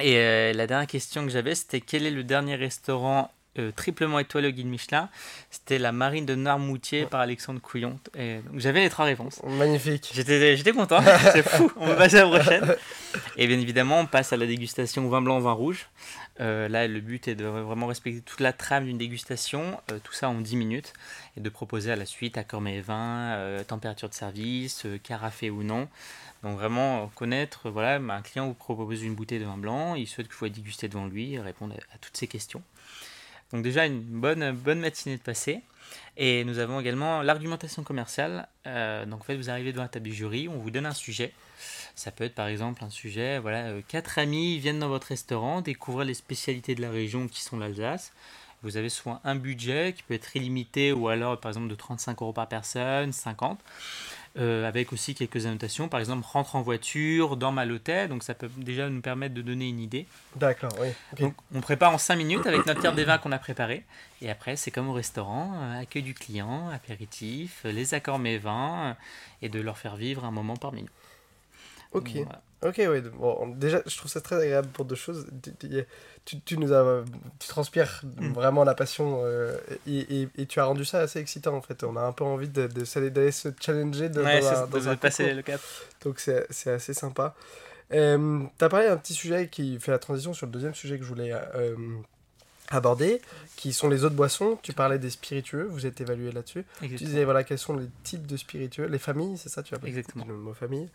Et 0.00 0.16
euh, 0.16 0.52
la 0.52 0.66
dernière 0.66 0.88
question 0.88 1.24
que 1.24 1.30
j'avais, 1.30 1.54
c'était 1.54 1.80
quel 1.80 2.06
est 2.06 2.10
le 2.10 2.24
dernier 2.24 2.56
restaurant 2.56 3.30
euh, 3.58 3.70
triplement 3.72 4.18
étoilé 4.18 4.48
au 4.48 4.50
guide 4.50 4.66
Michelin 4.66 5.08
C'était 5.50 5.78
la 5.78 5.92
marine 5.92 6.26
de 6.26 6.34
Noirmoutier 6.34 7.06
par 7.06 7.20
Alexandre 7.20 7.60
Couillon. 7.60 7.98
Et 8.16 8.40
j'avais 8.56 8.80
les 8.80 8.90
trois 8.90 9.04
réponses. 9.04 9.40
Magnifique. 9.44 10.10
J'étais 10.14 10.72
content, 10.72 11.02
c'est 11.32 11.42
fou, 11.42 11.70
on 11.76 11.86
va 11.86 11.94
passer 11.94 12.18
à 12.18 12.24
la 12.24 12.38
prochaine. 12.38 12.74
Et 13.36 13.46
bien 13.46 13.58
évidemment, 13.58 14.00
on 14.00 14.06
passe 14.06 14.32
à 14.32 14.36
la 14.36 14.46
dégustation 14.46 15.08
vin 15.08 15.22
blanc, 15.22 15.38
vin 15.40 15.52
rouge. 15.52 15.88
Euh, 16.40 16.68
là, 16.68 16.88
le 16.88 17.00
but 17.00 17.28
est 17.28 17.34
de 17.34 17.44
vraiment 17.44 17.86
respecter 17.86 18.20
toute 18.20 18.40
la 18.40 18.52
trame 18.52 18.86
d'une 18.86 18.98
dégustation, 18.98 19.80
euh, 19.92 19.98
tout 20.02 20.12
ça 20.12 20.28
en 20.28 20.40
10 20.40 20.56
minutes, 20.56 20.92
et 21.36 21.40
de 21.40 21.48
proposer 21.48 21.92
à 21.92 21.96
la 21.96 22.06
suite 22.06 22.36
accord 22.38 22.60
vins, 22.60 23.34
euh, 23.34 23.62
température 23.62 24.08
de 24.08 24.14
service, 24.14 24.86
carafé 25.02 25.50
ou 25.50 25.62
non. 25.62 25.88
Donc 26.42 26.58
vraiment 26.58 27.10
connaître, 27.14 27.70
voilà, 27.70 27.96
un 27.96 28.22
client 28.22 28.46
vous 28.46 28.54
propose 28.54 29.02
une 29.02 29.14
bouteille 29.14 29.38
de 29.38 29.44
vin 29.44 29.56
blanc, 29.56 29.94
il 29.94 30.06
souhaite 30.06 30.28
que 30.28 30.34
vous 30.34 30.48
déguster 30.48 30.88
devant 30.88 31.06
lui, 31.06 31.38
répondre 31.38 31.74
à, 31.94 31.98
toutes 31.98 32.16
ces 32.16 32.26
questions. 32.26 32.62
Donc 33.54 33.62
déjà 33.62 33.86
une 33.86 34.00
bonne, 34.00 34.50
bonne 34.50 34.80
matinée 34.80 35.16
de 35.16 35.22
passé. 35.22 35.62
Et 36.16 36.44
nous 36.44 36.58
avons 36.58 36.80
également 36.80 37.22
l'argumentation 37.22 37.84
commerciale. 37.84 38.48
donc 38.66 39.20
en 39.20 39.24
fait, 39.24 39.36
vous 39.36 39.48
arrivez 39.48 39.72
devant 39.72 39.84
un 39.84 39.88
table 39.88 40.06
du 40.06 40.14
jury, 40.14 40.48
on 40.48 40.58
vous 40.58 40.70
donne 40.70 40.86
un 40.86 40.92
sujet. 40.94 41.32
Ça 41.94 42.10
peut 42.10 42.24
être 42.24 42.34
par 42.34 42.48
exemple 42.48 42.82
un 42.82 42.90
sujet, 42.90 43.38
voilà, 43.38 43.66
euh, 43.66 43.80
quatre 43.86 44.18
amis 44.18 44.58
viennent 44.58 44.80
dans 44.80 44.88
votre 44.88 45.06
restaurant, 45.08 45.60
découvrir 45.60 46.04
les 46.04 46.14
spécialités 46.14 46.74
de 46.74 46.82
la 46.82 46.90
région 46.90 47.28
qui 47.28 47.40
sont 47.42 47.56
l'Alsace. 47.56 48.12
Vous 48.64 48.76
avez 48.76 48.88
soit 48.88 49.20
un 49.24 49.36
budget 49.36 49.94
qui 49.96 50.02
peut 50.02 50.14
être 50.14 50.34
illimité 50.36 50.92
ou 50.92 51.08
alors 51.08 51.38
par 51.38 51.50
exemple 51.50 51.68
de 51.68 51.74
35 51.74 52.22
euros 52.22 52.32
par 52.32 52.48
personne, 52.48 53.12
50. 53.12 53.60
Euh, 54.36 54.66
avec 54.66 54.92
aussi 54.92 55.14
quelques 55.14 55.46
annotations, 55.46 55.88
par 55.88 56.00
exemple 56.00 56.26
rentre 56.26 56.56
en 56.56 56.62
voiture, 56.62 57.36
dorme 57.36 57.58
à 57.58 57.64
l'hôtel, 57.64 58.08
donc 58.08 58.24
ça 58.24 58.34
peut 58.34 58.50
déjà 58.56 58.90
nous 58.90 59.00
permettre 59.00 59.32
de 59.32 59.42
donner 59.42 59.68
une 59.68 59.78
idée. 59.78 60.08
D'accord, 60.34 60.72
oui. 60.80 60.88
Donc 61.20 61.34
on 61.54 61.60
prépare 61.60 61.94
en 61.94 61.98
5 61.98 62.16
minutes 62.16 62.44
avec 62.44 62.66
notre 62.66 62.82
carte 62.82 62.96
des 62.96 63.04
vins 63.04 63.18
qu'on 63.18 63.30
a 63.30 63.38
préparé, 63.38 63.84
et 64.20 64.30
après 64.30 64.56
c'est 64.56 64.72
comme 64.72 64.88
au 64.88 64.92
restaurant, 64.92 65.52
euh, 65.54 65.82
accueil 65.82 66.02
du 66.02 66.14
client, 66.14 66.68
apéritif, 66.70 67.60
les 67.62 67.94
accords 67.94 68.18
mes 68.18 68.38
vins, 68.38 68.96
et 69.40 69.48
de 69.48 69.60
leur 69.60 69.78
faire 69.78 69.94
vivre 69.94 70.24
un 70.24 70.32
moment 70.32 70.56
parmi 70.56 70.82
nous. 70.82 70.88
Ok. 71.92 72.16
Ok, 72.64 72.80
oui. 72.88 73.02
Bon, 73.18 73.46
déjà, 73.48 73.82
je 73.86 73.96
trouve 73.96 74.10
ça 74.10 74.22
très 74.22 74.36
agréable 74.36 74.68
pour 74.68 74.86
deux 74.86 74.94
choses. 74.94 75.26
Tu, 76.24 76.40
tu 76.40 76.56
nous 76.56 76.72
as, 76.72 77.04
tu 77.38 77.46
transpires 77.46 78.00
mm. 78.02 78.32
vraiment 78.32 78.64
la 78.64 78.74
passion 78.74 79.20
euh, 79.22 79.58
et, 79.86 80.28
et, 80.38 80.46
tu 80.46 80.58
as 80.60 80.64
rendu 80.64 80.86
ça 80.86 81.00
assez 81.00 81.18
excitant 81.18 81.54
en 81.54 81.60
fait. 81.60 81.84
On 81.84 81.96
a 81.96 82.00
un 82.00 82.12
peu 82.12 82.24
envie 82.24 82.48
d'aller 82.48 83.10
de, 83.10 83.30
se 83.30 83.48
challenger 83.60 84.08
de, 84.08 84.22
dans, 84.22 84.88
un, 84.88 84.96
passer 84.96 85.34
le 85.34 85.42
cap. 85.42 85.60
Donc 86.02 86.18
c'est 86.20 86.70
assez 86.70 86.94
sympa. 86.94 87.34
Euh, 87.92 88.42
tu 88.58 88.64
as 88.64 88.68
parlé 88.70 88.86
d'un 88.88 88.96
petit 88.96 89.12
sujet 89.12 89.48
qui 89.48 89.78
fait 89.78 89.90
la 89.90 89.98
transition 89.98 90.32
sur 90.32 90.46
le 90.46 90.52
deuxième 90.52 90.74
sujet 90.74 90.96
que 90.96 91.04
je 91.04 91.08
voulais 91.08 91.32
euh, 91.32 91.76
aborder, 92.70 93.20
qui 93.56 93.72
sont 93.72 93.88
les 93.88 94.04
autres 94.04 94.14
boissons. 94.14 94.58
Tu 94.62 94.72
parlais 94.72 94.98
des 94.98 95.10
spiritueux, 95.10 95.66
vous 95.70 95.86
êtes 95.86 96.00
évalué 96.00 96.32
là-dessus. 96.32 96.64
Tu 96.80 96.88
disais 96.88 97.24
voilà 97.24 97.44
quels 97.44 97.58
sont 97.58 97.76
les 97.76 97.86
types 98.02 98.26
de 98.26 98.36
spiritueux, 98.36 98.86
les 98.86 98.98
familles, 98.98 99.36
c'est 99.38 99.48
ça? 99.48 99.62
Tu 99.62 99.74
as 99.74 99.78
Exactement. 99.84 100.24
le 100.26 100.34
mot 100.34 100.54
famille. 100.54 100.88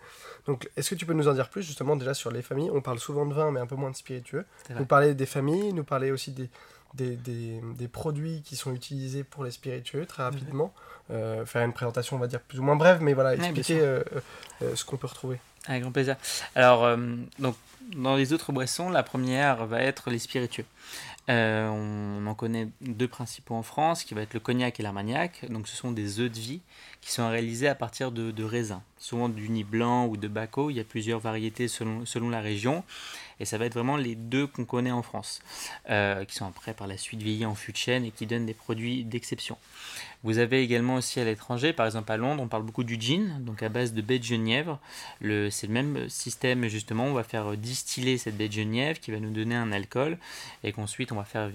Donc 0.45 0.69
est-ce 0.75 0.89
que 0.89 0.95
tu 0.95 1.05
peux 1.05 1.13
nous 1.13 1.27
en 1.27 1.33
dire 1.33 1.49
plus 1.49 1.63
justement 1.63 1.95
déjà 1.95 2.13
sur 2.13 2.31
les 2.31 2.41
familles? 2.41 2.71
On 2.73 2.81
parle 2.81 2.99
souvent 2.99 3.25
de 3.25 3.33
vin 3.33 3.51
mais 3.51 3.59
un 3.59 3.67
peu 3.67 3.75
moins 3.75 3.91
de 3.91 3.95
spiritueux. 3.95 4.45
Nous 4.75 4.85
parler 4.85 5.13
des 5.13 5.25
familles, 5.25 5.73
nous 5.73 5.83
parler 5.83 6.11
aussi 6.11 6.31
des, 6.31 6.49
des, 6.95 7.15
des, 7.15 7.61
des, 7.77 7.87
produits 7.87 8.41
qui 8.43 8.55
sont 8.55 8.73
utilisés 8.73 9.23
pour 9.23 9.43
les 9.43 9.51
spiritueux 9.51 10.05
très 10.05 10.23
rapidement. 10.23 10.73
Euh, 11.11 11.45
faire 11.45 11.63
une 11.63 11.73
présentation 11.73 12.17
on 12.17 12.19
va 12.19 12.27
dire 12.27 12.39
plus 12.39 12.59
ou 12.59 12.63
moins 12.63 12.75
brève 12.75 13.01
mais 13.01 13.15
voilà 13.15 13.33
expliquer 13.33 13.79
euh, 13.81 14.03
euh, 14.61 14.75
ce 14.75 14.85
qu'on 14.85 14.97
peut 14.97 15.07
retrouver. 15.07 15.39
Avec 15.65 15.83
grand 15.83 15.91
plaisir. 15.91 16.15
Alors 16.55 16.97
donc 17.37 17.55
dans 17.95 18.15
les 18.15 18.33
autres 18.33 18.51
boissons, 18.51 18.89
la 18.89 19.03
première 19.03 19.65
va 19.65 19.81
être 19.81 20.09
les 20.09 20.19
spiritueux. 20.19 20.65
Euh, 21.29 21.69
on 21.69 22.25
en 22.25 22.33
connaît 22.33 22.69
deux 22.81 23.07
principaux 23.07 23.55
en 23.55 23.61
France, 23.63 24.03
qui 24.03 24.13
va 24.13 24.21
être 24.21 24.33
le 24.33 24.39
cognac 24.39 24.79
et 24.79 24.83
l'armagnac. 24.83 25.45
Donc 25.49 25.67
ce 25.67 25.75
sont 25.75 25.91
des 25.91 26.19
œufs 26.19 26.31
de 26.31 26.39
vie 26.39 26.61
qui 27.01 27.11
sont 27.11 27.29
réalisés 27.29 27.67
à 27.67 27.75
partir 27.75 28.11
de, 28.11 28.31
de 28.31 28.43
raisins, 28.43 28.81
souvent 28.99 29.29
du 29.29 29.49
nid 29.49 29.63
blanc 29.63 30.05
ou 30.05 30.17
de 30.17 30.27
baco. 30.27 30.69
Il 30.69 30.75
y 30.75 30.79
a 30.79 30.83
plusieurs 30.83 31.19
variétés 31.19 31.67
selon, 31.67 32.05
selon 32.05 32.29
la 32.29 32.41
région. 32.41 32.83
Et 33.39 33.45
ça 33.45 33.57
va 33.57 33.65
être 33.65 33.73
vraiment 33.73 33.97
les 33.97 34.15
deux 34.15 34.47
qu'on 34.47 34.65
connaît 34.65 34.91
en 34.91 35.01
France, 35.01 35.41
euh, 35.89 36.25
qui 36.25 36.35
sont 36.35 36.45
après 36.45 36.73
par 36.73 36.87
la 36.87 36.97
suite 36.97 37.21
vieillis 37.21 37.45
en 37.45 37.55
fût 37.55 37.71
de 37.71 37.77
chêne 37.77 38.03
et 38.03 38.11
qui 38.11 38.25
donnent 38.25 38.45
des 38.45 38.53
produits 38.53 39.05
d'exception. 39.05 39.57
Vous 40.23 40.37
avez 40.37 40.61
également 40.61 40.95
aussi 40.95 41.21
à 41.21 41.23
l'étranger, 41.23 41.71
par 41.71 41.85
exemple 41.85 42.11
à 42.11 42.17
Londres, 42.17 42.43
on 42.43 42.49
parle 42.49 42.63
beaucoup 42.63 42.83
du 42.83 42.99
gin, 42.99 43.37
donc 43.39 43.63
à 43.63 43.69
base 43.69 43.93
de 43.93 44.01
baie 44.01 44.19
de 44.19 44.25
genièvre. 44.25 44.77
C'est 45.21 45.67
le 45.67 45.73
même 45.73 46.09
système 46.09 46.67
justement, 46.67 47.05
on 47.05 47.13
va 47.13 47.23
faire 47.23 47.55
distiller 47.55 48.17
cette 48.17 48.35
baie 48.35 48.49
de 48.49 48.53
genièvre 48.53 48.99
qui 48.99 49.11
va 49.11 49.19
nous 49.21 49.31
donner 49.31 49.55
un 49.55 49.71
alcool 49.71 50.17
et 50.65 50.73
qu'ensuite 50.73 51.13
on 51.13 51.15
va 51.15 51.23
faire 51.23 51.49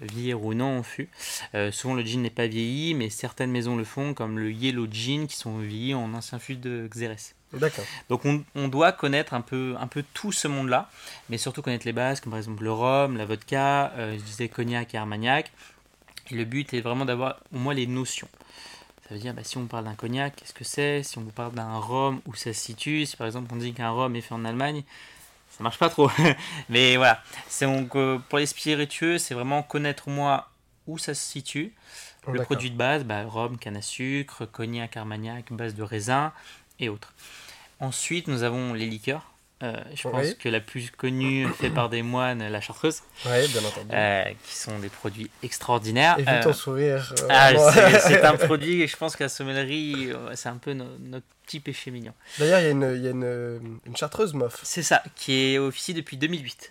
vieillir 0.00 0.42
ou 0.42 0.52
non 0.52 0.78
en 0.78 0.82
fût. 0.82 1.08
Euh, 1.54 1.70
souvent 1.70 1.94
le 1.94 2.04
gin 2.04 2.20
n'est 2.20 2.30
pas 2.30 2.48
vieilli, 2.48 2.94
mais 2.94 3.08
certaines 3.08 3.52
maisons 3.52 3.76
le 3.76 3.84
font, 3.84 4.14
comme 4.14 4.40
le 4.40 4.50
Yellow 4.50 4.88
Gin 4.90 5.28
qui 5.28 5.36
sont 5.36 5.56
vieillis 5.58 5.94
en 5.94 6.12
ancien 6.12 6.40
fût 6.40 6.56
de 6.56 6.87
Xérès. 6.88 7.34
D'accord. 7.52 7.84
Donc 8.08 8.24
on, 8.24 8.44
on, 8.54 8.68
doit 8.68 8.92
connaître 8.92 9.32
un 9.34 9.40
peu, 9.40 9.74
un 9.80 9.86
peu 9.86 10.04
tout 10.14 10.32
ce 10.32 10.48
monde-là, 10.48 10.90
mais 11.30 11.38
surtout 11.38 11.62
connaître 11.62 11.86
les 11.86 11.92
bases, 11.92 12.20
comme 12.20 12.30
par 12.30 12.38
exemple 12.38 12.62
le 12.62 12.72
rhum, 12.72 13.16
la 13.16 13.24
vodka, 13.24 13.92
euh, 13.96 14.16
je 14.18 14.22
disais 14.22 14.48
cognac 14.48 14.94
et 14.94 14.98
armagnac. 14.98 15.50
Et 16.30 16.34
le 16.34 16.44
but 16.44 16.74
est 16.74 16.82
vraiment 16.82 17.06
d'avoir 17.06 17.40
au 17.54 17.58
moins 17.58 17.72
les 17.72 17.86
notions. 17.86 18.28
Ça 19.08 19.14
veut 19.14 19.20
dire, 19.20 19.32
bah, 19.32 19.42
si 19.42 19.56
on 19.56 19.64
parle 19.66 19.84
d'un 19.84 19.94
cognac, 19.94 20.36
qu'est-ce 20.36 20.52
que 20.52 20.64
c'est? 20.64 21.02
Si 21.02 21.16
on 21.16 21.22
vous 21.22 21.30
parle 21.30 21.54
d'un 21.54 21.78
rhum, 21.78 22.20
où 22.26 22.34
ça 22.34 22.52
se 22.52 22.60
situe? 22.60 23.06
Si 23.06 23.16
par 23.16 23.26
exemple 23.26 23.48
on 23.54 23.56
dit 23.56 23.72
qu'un 23.72 23.90
rhum 23.90 24.14
est 24.14 24.20
fait 24.20 24.34
en 24.34 24.44
Allemagne, 24.44 24.84
ça 25.50 25.62
marche 25.62 25.78
pas 25.78 25.88
trop. 25.88 26.10
mais 26.68 26.96
voilà, 26.96 27.22
donc, 27.62 27.96
euh, 27.96 28.18
pour 28.28 28.38
les 28.38 28.46
spiritueux, 28.46 29.16
c'est 29.16 29.32
vraiment 29.32 29.62
connaître 29.62 30.10
moi 30.10 30.50
où 30.86 30.98
ça 30.98 31.14
se 31.14 31.22
situe. 31.22 31.72
Le 32.30 32.42
produit 32.42 32.70
de 32.70 32.76
base, 32.76 33.04
bah, 33.04 33.24
rhum, 33.24 33.56
canne 33.56 33.78
à 33.78 33.82
sucre, 33.82 34.44
cognac, 34.44 34.98
armagnac, 34.98 35.50
base 35.50 35.74
de 35.74 35.82
raisin, 35.82 36.34
et 36.80 36.88
autres. 36.88 37.12
Ensuite, 37.80 38.28
nous 38.28 38.42
avons 38.42 38.74
les 38.74 38.86
liqueurs. 38.86 39.30
Euh, 39.60 39.74
je 39.92 40.08
pense 40.08 40.34
que 40.34 40.48
la 40.48 40.60
plus 40.60 40.90
connue 40.90 41.48
fait 41.58 41.70
par 41.70 41.88
des 41.88 42.02
moines, 42.02 42.46
la 42.46 42.60
chartreuse. 42.60 43.02
Oui, 43.26 43.48
bien 43.48 43.64
entendu. 43.64 43.88
Euh, 43.92 44.24
qui 44.44 44.56
sont 44.56 44.78
des 44.78 44.88
produits 44.88 45.30
extraordinaires. 45.42 46.16
Et 46.18 46.22
vu 46.22 46.40
ton 46.42 46.50
euh, 46.50 46.52
sourire. 46.52 47.14
Ah, 47.28 47.50
c'est 48.00 48.24
un 48.24 48.36
produit, 48.46 48.86
je 48.86 48.96
pense 48.96 49.16
que 49.16 49.24
la 49.24 49.28
sommellerie, 49.28 50.12
c'est 50.34 50.48
un 50.48 50.58
peu 50.58 50.74
notre 50.74 51.26
petit 51.44 51.60
péché 51.60 51.90
mignon. 51.90 52.12
D'ailleurs, 52.38 52.60
il 52.60 52.64
y 52.64 52.66
a, 52.66 52.70
une, 52.70 53.02
y 53.02 53.06
a 53.06 53.10
une, 53.10 53.80
une, 53.86 53.96
chartreuse 53.96 54.34
MOF. 54.34 54.60
C'est 54.62 54.82
ça, 54.82 55.02
qui 55.16 55.32
est 55.32 55.58
officiée 55.58 55.94
depuis 55.94 56.18
2008. 56.18 56.70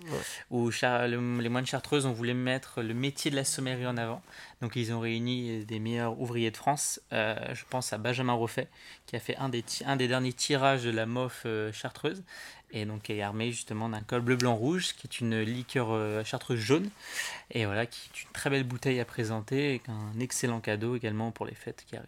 Où 0.52 0.70
les 0.70 1.50
moines 1.50 1.66
chartreuses 1.66 2.06
ont 2.06 2.14
voulu 2.14 2.34
mettre 2.36 2.82
le 2.82 2.94
métier 2.94 3.32
de 3.32 3.36
la 3.36 3.44
sommellerie 3.44 3.88
en 3.88 3.98
avant. 3.98 4.22
Donc 4.62 4.76
ils 4.76 4.92
ont 4.94 5.00
réuni 5.00 5.66
des 5.66 5.80
meilleurs 5.80 6.20
ouvriers 6.20 6.52
de 6.52 6.58
France. 6.58 7.02
Je 7.12 7.64
pense 7.70 7.92
à 7.92 7.98
Benjamin 7.98 8.34
Roffet, 8.34 8.68
qui 9.08 9.16
a 9.16 9.20
fait 9.20 9.36
un 9.38 9.50
des, 9.50 9.66
un 9.86 9.96
des 9.96 10.08
derniers 10.08 10.34
tirages 10.34 10.84
de 10.84 10.92
la 10.92 11.08
MOF 11.08 11.48
chartreuse. 11.74 12.24
Et 12.72 12.86
donc 12.86 13.10
est 13.10 13.22
armé 13.22 13.52
justement 13.52 13.88
d'un 13.90 14.02
col 14.02 14.22
bleu-blanc-rouge, 14.22 14.94
qui 14.94 15.08
est 15.08 15.20
une 15.20 15.42
liqueur 15.42 15.92
euh, 15.92 16.24
chartreuse 16.24 16.60
jaune. 16.60 16.90
Et 17.52 17.66
voilà, 17.66 17.86
qui 17.86 18.10
est 18.14 18.24
une 18.24 18.32
très 18.34 18.50
belle 18.50 18.66
bouteille 18.66 19.00
à 19.00 19.06
présenter 19.06 19.76
et 19.76 19.82
un 19.88 20.20
excellent 20.20 20.60
cadeau 20.60 20.96
également 20.96 21.32
pour 21.32 21.46
les 21.46 21.56
fêtes 21.56 21.86
qui 21.88 21.96
arrivent. 21.96 22.08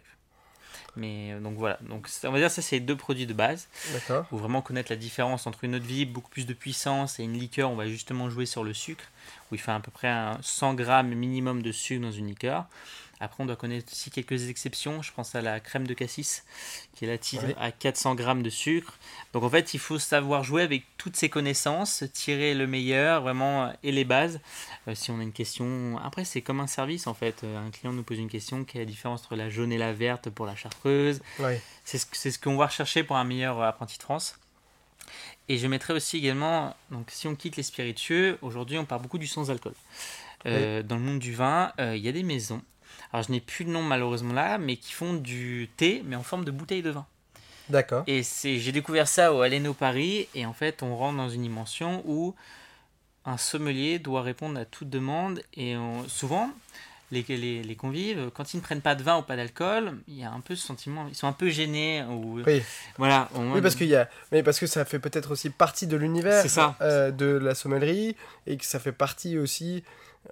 Mais 0.96 1.38
donc 1.40 1.56
voilà, 1.56 1.78
donc 1.88 2.08
on 2.24 2.32
va 2.32 2.38
dire 2.38 2.50
ça 2.50 2.62
c'est 2.62 2.76
les 2.76 2.80
deux 2.80 2.96
produits 2.96 3.26
de 3.26 3.32
base. 3.32 3.68
D'accord. 3.92 4.26
Pour 4.26 4.38
vraiment 4.38 4.60
connaître 4.60 4.90
la 4.90 4.96
différence 4.96 5.46
entre 5.46 5.64
une 5.64 5.76
eau 5.76 5.78
de 5.78 5.84
vie 5.84 6.04
beaucoup 6.04 6.30
plus 6.30 6.46
de 6.46 6.52
puissance 6.52 7.20
et 7.20 7.22
une 7.22 7.38
liqueur, 7.38 7.70
on 7.70 7.76
va 7.76 7.86
justement 7.86 8.28
jouer 8.28 8.44
sur 8.44 8.64
le 8.64 8.74
sucre, 8.74 9.04
où 9.50 9.54
il 9.54 9.60
fait 9.60 9.70
à 9.70 9.80
peu 9.80 9.90
près 9.90 10.12
100 10.42 10.74
grammes 10.74 11.14
minimum 11.14 11.62
de 11.62 11.72
sucre 11.72 12.02
dans 12.02 12.12
une 12.12 12.26
liqueur. 12.26 12.66
Après, 13.22 13.42
on 13.42 13.46
doit 13.46 13.56
connaître 13.56 13.92
aussi 13.92 14.10
quelques 14.10 14.48
exceptions. 14.48 15.02
Je 15.02 15.12
pense 15.12 15.34
à 15.34 15.42
la 15.42 15.60
crème 15.60 15.86
de 15.86 15.92
cassis, 15.92 16.42
qui 16.94 17.04
est 17.04 17.08
la 17.08 17.18
tige 17.18 17.40
à 17.58 17.70
400 17.70 18.14
grammes 18.14 18.42
de 18.42 18.48
sucre. 18.48 18.98
Donc 19.34 19.42
en 19.42 19.50
fait, 19.50 19.74
il 19.74 19.78
faut 19.78 19.98
savoir 19.98 20.42
jouer 20.42 20.62
avec 20.62 20.84
toutes 20.96 21.16
ces 21.16 21.28
connaissances, 21.28 22.02
tirer 22.14 22.54
le 22.54 22.66
meilleur, 22.66 23.20
vraiment, 23.20 23.72
et 23.82 23.92
les 23.92 24.04
bases. 24.04 24.40
Euh, 24.88 24.94
si 24.94 25.10
on 25.10 25.20
a 25.20 25.22
une 25.22 25.32
question, 25.32 25.98
après, 26.02 26.24
c'est 26.24 26.40
comme 26.40 26.60
un 26.60 26.66
service 26.66 27.06
en 27.06 27.12
fait. 27.12 27.44
Euh, 27.44 27.66
un 27.66 27.70
client 27.70 27.92
nous 27.92 28.02
pose 28.02 28.18
une 28.18 28.30
question, 28.30 28.64
quelle 28.64 28.80
est 28.80 28.84
la 28.86 28.90
différence 28.90 29.20
entre 29.20 29.36
la 29.36 29.50
jaune 29.50 29.70
et 29.70 29.78
la 29.78 29.92
verte 29.92 30.30
pour 30.30 30.46
la 30.46 30.56
chartreuse 30.56 31.20
C'est 31.84 31.98
ce, 31.98 32.30
ce 32.30 32.38
qu'on 32.38 32.56
va 32.56 32.66
rechercher 32.66 33.04
pour 33.04 33.16
un 33.16 33.24
meilleur 33.24 33.62
apprenti 33.62 33.98
de 33.98 34.02
France. 34.02 34.38
Et 35.50 35.58
je 35.58 35.66
mettrai 35.66 35.92
aussi 35.92 36.16
également, 36.16 36.74
donc 36.90 37.10
si 37.10 37.28
on 37.28 37.34
quitte 37.34 37.56
les 37.56 37.64
spiritueux, 37.64 38.38
aujourd'hui 38.40 38.78
on 38.78 38.84
parle 38.86 39.02
beaucoup 39.02 39.18
du 39.18 39.26
sans 39.26 39.50
alcool. 39.50 39.74
Euh, 40.46 40.82
dans 40.82 40.96
le 40.96 41.02
monde 41.02 41.18
du 41.18 41.34
vin, 41.34 41.72
il 41.78 41.98
y 41.98 42.08
a 42.08 42.12
des 42.12 42.22
maisons 42.22 42.62
alors 43.12 43.26
je 43.26 43.32
n'ai 43.32 43.40
plus 43.40 43.64
le 43.64 43.72
nom 43.72 43.82
malheureusement 43.82 44.32
là, 44.32 44.58
mais 44.58 44.76
qui 44.76 44.92
font 44.92 45.14
du 45.14 45.68
thé, 45.76 46.02
mais 46.06 46.16
en 46.16 46.22
forme 46.22 46.44
de 46.44 46.50
bouteille 46.50 46.82
de 46.82 46.90
vin. 46.90 47.06
D'accord. 47.68 48.04
Et 48.06 48.22
c'est, 48.22 48.58
j'ai 48.58 48.72
découvert 48.72 49.06
ça 49.06 49.32
au 49.32 49.42
Aleno 49.42 49.74
Paris, 49.74 50.28
et 50.34 50.46
en 50.46 50.52
fait 50.52 50.82
on 50.82 50.96
rentre 50.96 51.16
dans 51.16 51.30
une 51.30 51.42
dimension 51.42 52.02
où 52.06 52.34
un 53.24 53.36
sommelier 53.36 53.98
doit 53.98 54.22
répondre 54.22 54.58
à 54.58 54.64
toute 54.64 54.90
demande, 54.90 55.42
et 55.54 55.76
souvent 56.08 56.50
les, 57.12 57.24
les, 57.28 57.62
les, 57.62 57.76
convives, 57.76 58.30
quand 58.34 58.54
ils 58.54 58.58
ne 58.58 58.62
prennent 58.62 58.80
pas 58.80 58.94
de 58.94 59.02
vin 59.02 59.18
ou 59.18 59.22
pas 59.22 59.36
d'alcool, 59.36 59.94
il 60.06 60.18
y 60.18 60.24
a 60.24 60.30
un 60.30 60.40
peu 60.40 60.54
ce 60.54 60.66
sentiment, 60.66 61.06
ils 61.08 61.14
sont 61.14 61.26
un 61.26 61.32
peu 61.32 61.48
gênés. 61.48 62.04
Ou, 62.08 62.40
oui. 62.46 62.62
Voilà. 62.98 63.28
Oui, 63.34 63.60
parce, 63.60 63.74
qu'il 63.74 63.88
y 63.88 63.96
a, 63.96 64.08
mais 64.30 64.42
parce 64.42 64.58
que 64.60 64.66
ça 64.66 64.84
fait 64.84 64.98
peut-être 64.98 65.32
aussi 65.32 65.50
partie 65.50 65.86
de 65.86 65.96
l'univers 65.96 66.44
euh, 66.80 67.10
de 67.10 67.26
la 67.26 67.54
sommellerie, 67.54 68.16
et 68.46 68.56
que 68.56 68.64
ça 68.64 68.78
fait 68.78 68.92
partie 68.92 69.38
aussi 69.38 69.82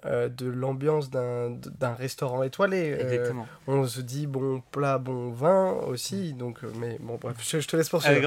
euh, 0.05 0.29
de 0.29 0.47
l'ambiance 0.47 1.09
d'un 1.09 1.93
restaurant 1.93 2.43
étoilé. 2.43 2.95
Euh, 3.01 3.33
on 3.67 3.85
se 3.85 3.99
dit 3.99 4.27
bon 4.27 4.61
plat, 4.71 4.97
bon 4.97 5.31
vin 5.31 5.71
aussi. 5.87 6.31
Donc, 6.33 6.63
euh, 6.63 6.71
mais 6.77 6.97
bon, 7.01 7.17
bref, 7.19 7.35
je, 7.41 7.57
te 7.67 7.75
laisse 7.75 7.89
poursuivre. 7.89 8.21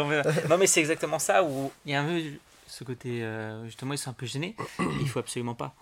non, 0.51 0.59
mais 0.59 0.67
c'est 0.67 0.81
exactement 0.81 1.19
ça 1.19 1.43
où 1.43 1.71
il 1.87 1.93
y 1.93 1.95
a 1.95 2.03
un 2.03 2.05
peu 2.05 2.21
ce 2.73 2.85
côté, 2.85 3.23
euh, 3.23 3.67
justement, 3.67 3.93
ils 3.93 3.99
sont 3.99 4.09
un 4.09 4.15
peu 4.15 4.25
gênés. 4.25 4.57
Il 5.03 5.07
faut 5.07 5.19
absolument 5.19 5.55
pas. 5.55 5.75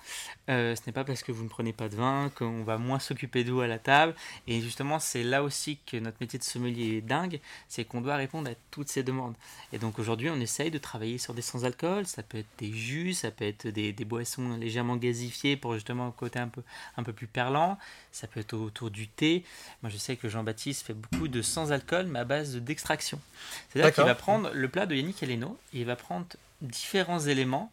Euh, 0.49 0.75
ce 0.75 0.81
n'est 0.87 0.93
pas 0.93 1.05
parce 1.05 1.23
que 1.23 1.31
vous 1.31 1.45
ne 1.45 1.49
prenez 1.49 1.73
pas 1.73 1.89
de 1.89 1.95
vin 1.95 2.33
qu'on 2.35 2.65
va 2.65 2.79
moins 2.79 2.99
s'occuper 2.99 3.45
de 3.45 3.53
vous 3.53 3.61
à 3.61 3.69
la 3.69 3.79
table. 3.79 4.13
Et 4.49 4.61
justement, 4.61 4.99
c'est 4.99 5.23
là 5.23 5.45
aussi 5.45 5.79
que 5.87 5.97
notre 5.99 6.17
métier 6.21 6.41
de 6.41 6.45
sommelier 6.45 6.97
est 6.97 7.01
dingue, 7.01 7.39
c'est 7.69 7.85
qu'on 7.85 8.01
doit 8.01 8.17
répondre 8.17 8.51
à 8.51 8.55
toutes 8.73 8.89
ces 8.89 9.05
demandes. 9.05 9.35
Et 9.73 9.79
donc 9.79 10.01
aujourd'hui, 10.01 10.31
on 10.31 10.41
essaye 10.41 10.73
de 10.73 10.79
travailler 10.79 11.19
sur 11.19 11.33
des 11.33 11.43
sans-alcool. 11.43 12.07
Ça 12.07 12.25
peut 12.25 12.39
être 12.39 12.51
des 12.59 12.73
jus, 12.73 13.15
ça 13.15 13.31
peut 13.31 13.45
être 13.45 13.69
des, 13.69 13.93
des, 13.93 14.05
boissons 14.05 14.57
légèrement 14.57 14.97
gazifiées 14.97 15.57
pour 15.57 15.75
justement 15.75 16.09
un 16.09 16.11
côté 16.11 16.41
un 16.41 16.49
peu, 16.49 16.63
un 16.97 17.05
peu 17.05 17.13
plus 17.13 17.29
perlant. 17.29 17.79
Ça 18.11 18.27
peut 18.27 18.41
être 18.41 18.55
autour 18.55 18.91
du 18.91 19.07
thé. 19.07 19.45
Moi, 19.85 19.91
je 19.91 19.97
sais 19.97 20.17
que 20.17 20.29
Jean-Baptiste 20.29 20.85
fait 20.85 20.95
beaucoup 20.95 21.29
de 21.29 21.41
sans-alcool, 21.41 22.07
mais 22.07 22.19
à 22.19 22.25
base 22.25 22.57
d'extraction. 22.57 23.21
C'est-à-dire 23.69 23.95
qu'il 23.95 24.03
va 24.03 24.17
prendre 24.17 24.51
le 24.53 24.69
plat 24.69 24.87
de 24.87 24.97
Yannick 24.97 25.23
Heleno 25.23 25.57
et 25.73 25.81
il 25.81 25.87
va 25.87 25.95
prendre 25.95 26.27
différents 26.61 27.21
éléments 27.21 27.73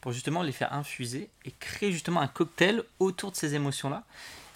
pour 0.00 0.12
justement 0.12 0.42
les 0.42 0.52
faire 0.52 0.72
infuser 0.72 1.30
et 1.44 1.52
créer 1.58 1.92
justement 1.92 2.20
un 2.20 2.28
cocktail 2.28 2.82
autour 2.98 3.32
de 3.32 3.36
ces 3.36 3.54
émotions-là. 3.54 4.04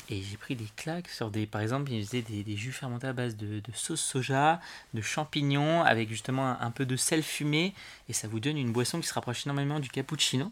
Et 0.08 0.22
j'ai 0.22 0.36
pris 0.36 0.56
des 0.56 0.68
claques 0.76 1.08
sur 1.08 1.30
des, 1.30 1.46
par 1.46 1.60
exemple, 1.60 1.90
il 1.92 2.04
faisait 2.04 2.22
des, 2.22 2.56
jus 2.56 2.72
fermentés 2.72 3.06
à 3.06 3.12
base 3.12 3.36
de, 3.36 3.62
sauce 3.72 4.00
soja, 4.00 4.60
de 4.92 5.00
champignons, 5.00 5.82
avec 5.82 6.08
justement 6.08 6.60
un, 6.60 6.70
peu 6.72 6.84
de 6.84 6.96
sel 6.96 7.22
fumé, 7.22 7.74
et 8.08 8.12
ça 8.12 8.26
vous 8.26 8.40
donne 8.40 8.58
une 8.58 8.72
boisson 8.72 9.00
qui 9.00 9.06
se 9.06 9.14
rapproche 9.14 9.46
énormément 9.46 9.78
du 9.78 9.88
cappuccino. 9.88 10.50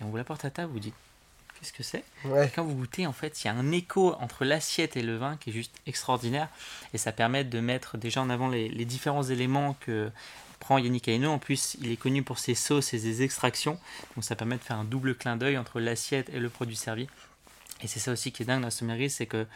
Et 0.00 0.04
on 0.04 0.08
vous 0.08 0.16
l'apporte 0.16 0.46
à 0.46 0.50
table, 0.50 0.72
vous 0.72 0.80
dites, 0.80 0.94
qu'est-ce 1.58 1.74
que 1.74 1.82
c'est? 1.82 2.04
Quand 2.54 2.64
vous 2.64 2.74
goûtez, 2.74 3.06
en 3.06 3.12
fait, 3.12 3.44
il 3.44 3.48
y 3.48 3.50
a 3.50 3.54
un 3.54 3.70
écho 3.70 4.14
entre 4.14 4.46
l'assiette 4.46 4.96
et 4.96 5.02
le 5.02 5.18
vin 5.18 5.36
qui 5.36 5.50
est 5.50 5.52
juste 5.52 5.74
extraordinaire, 5.86 6.48
et 6.94 6.98
ça 6.98 7.12
permet 7.12 7.44
de 7.44 7.60
mettre 7.60 7.98
déjà 7.98 8.22
en 8.22 8.30
avant 8.30 8.48
les, 8.48 8.70
les 8.70 8.84
différents 8.86 9.24
éléments 9.24 9.76
que 9.80 10.10
prend 10.66 10.78
Yannick 10.78 11.06
Aino. 11.06 11.30
En 11.30 11.38
plus, 11.38 11.76
il 11.80 11.92
est 11.92 11.96
connu 11.96 12.24
pour 12.24 12.40
ses 12.40 12.56
sauces 12.56 12.92
et 12.92 12.98
ses 12.98 13.22
extractions. 13.22 13.78
Donc 14.14 14.24
ça 14.24 14.34
permet 14.34 14.56
de 14.56 14.62
faire 14.62 14.76
un 14.76 14.84
double 14.84 15.14
clin 15.14 15.36
d'œil 15.36 15.56
entre 15.56 15.78
l'assiette 15.78 16.28
et 16.30 16.40
le 16.40 16.48
produit 16.48 16.74
servi. 16.74 17.06
Et 17.82 17.86
c'est 17.86 18.00
ça 18.00 18.10
aussi 18.10 18.32
qui 18.32 18.42
est 18.42 18.46
dingue 18.46 18.60
dans 18.60 18.66
la 18.66 18.70
sommellerie, 18.72 19.10
c'est 19.10 19.26
que 19.26 19.46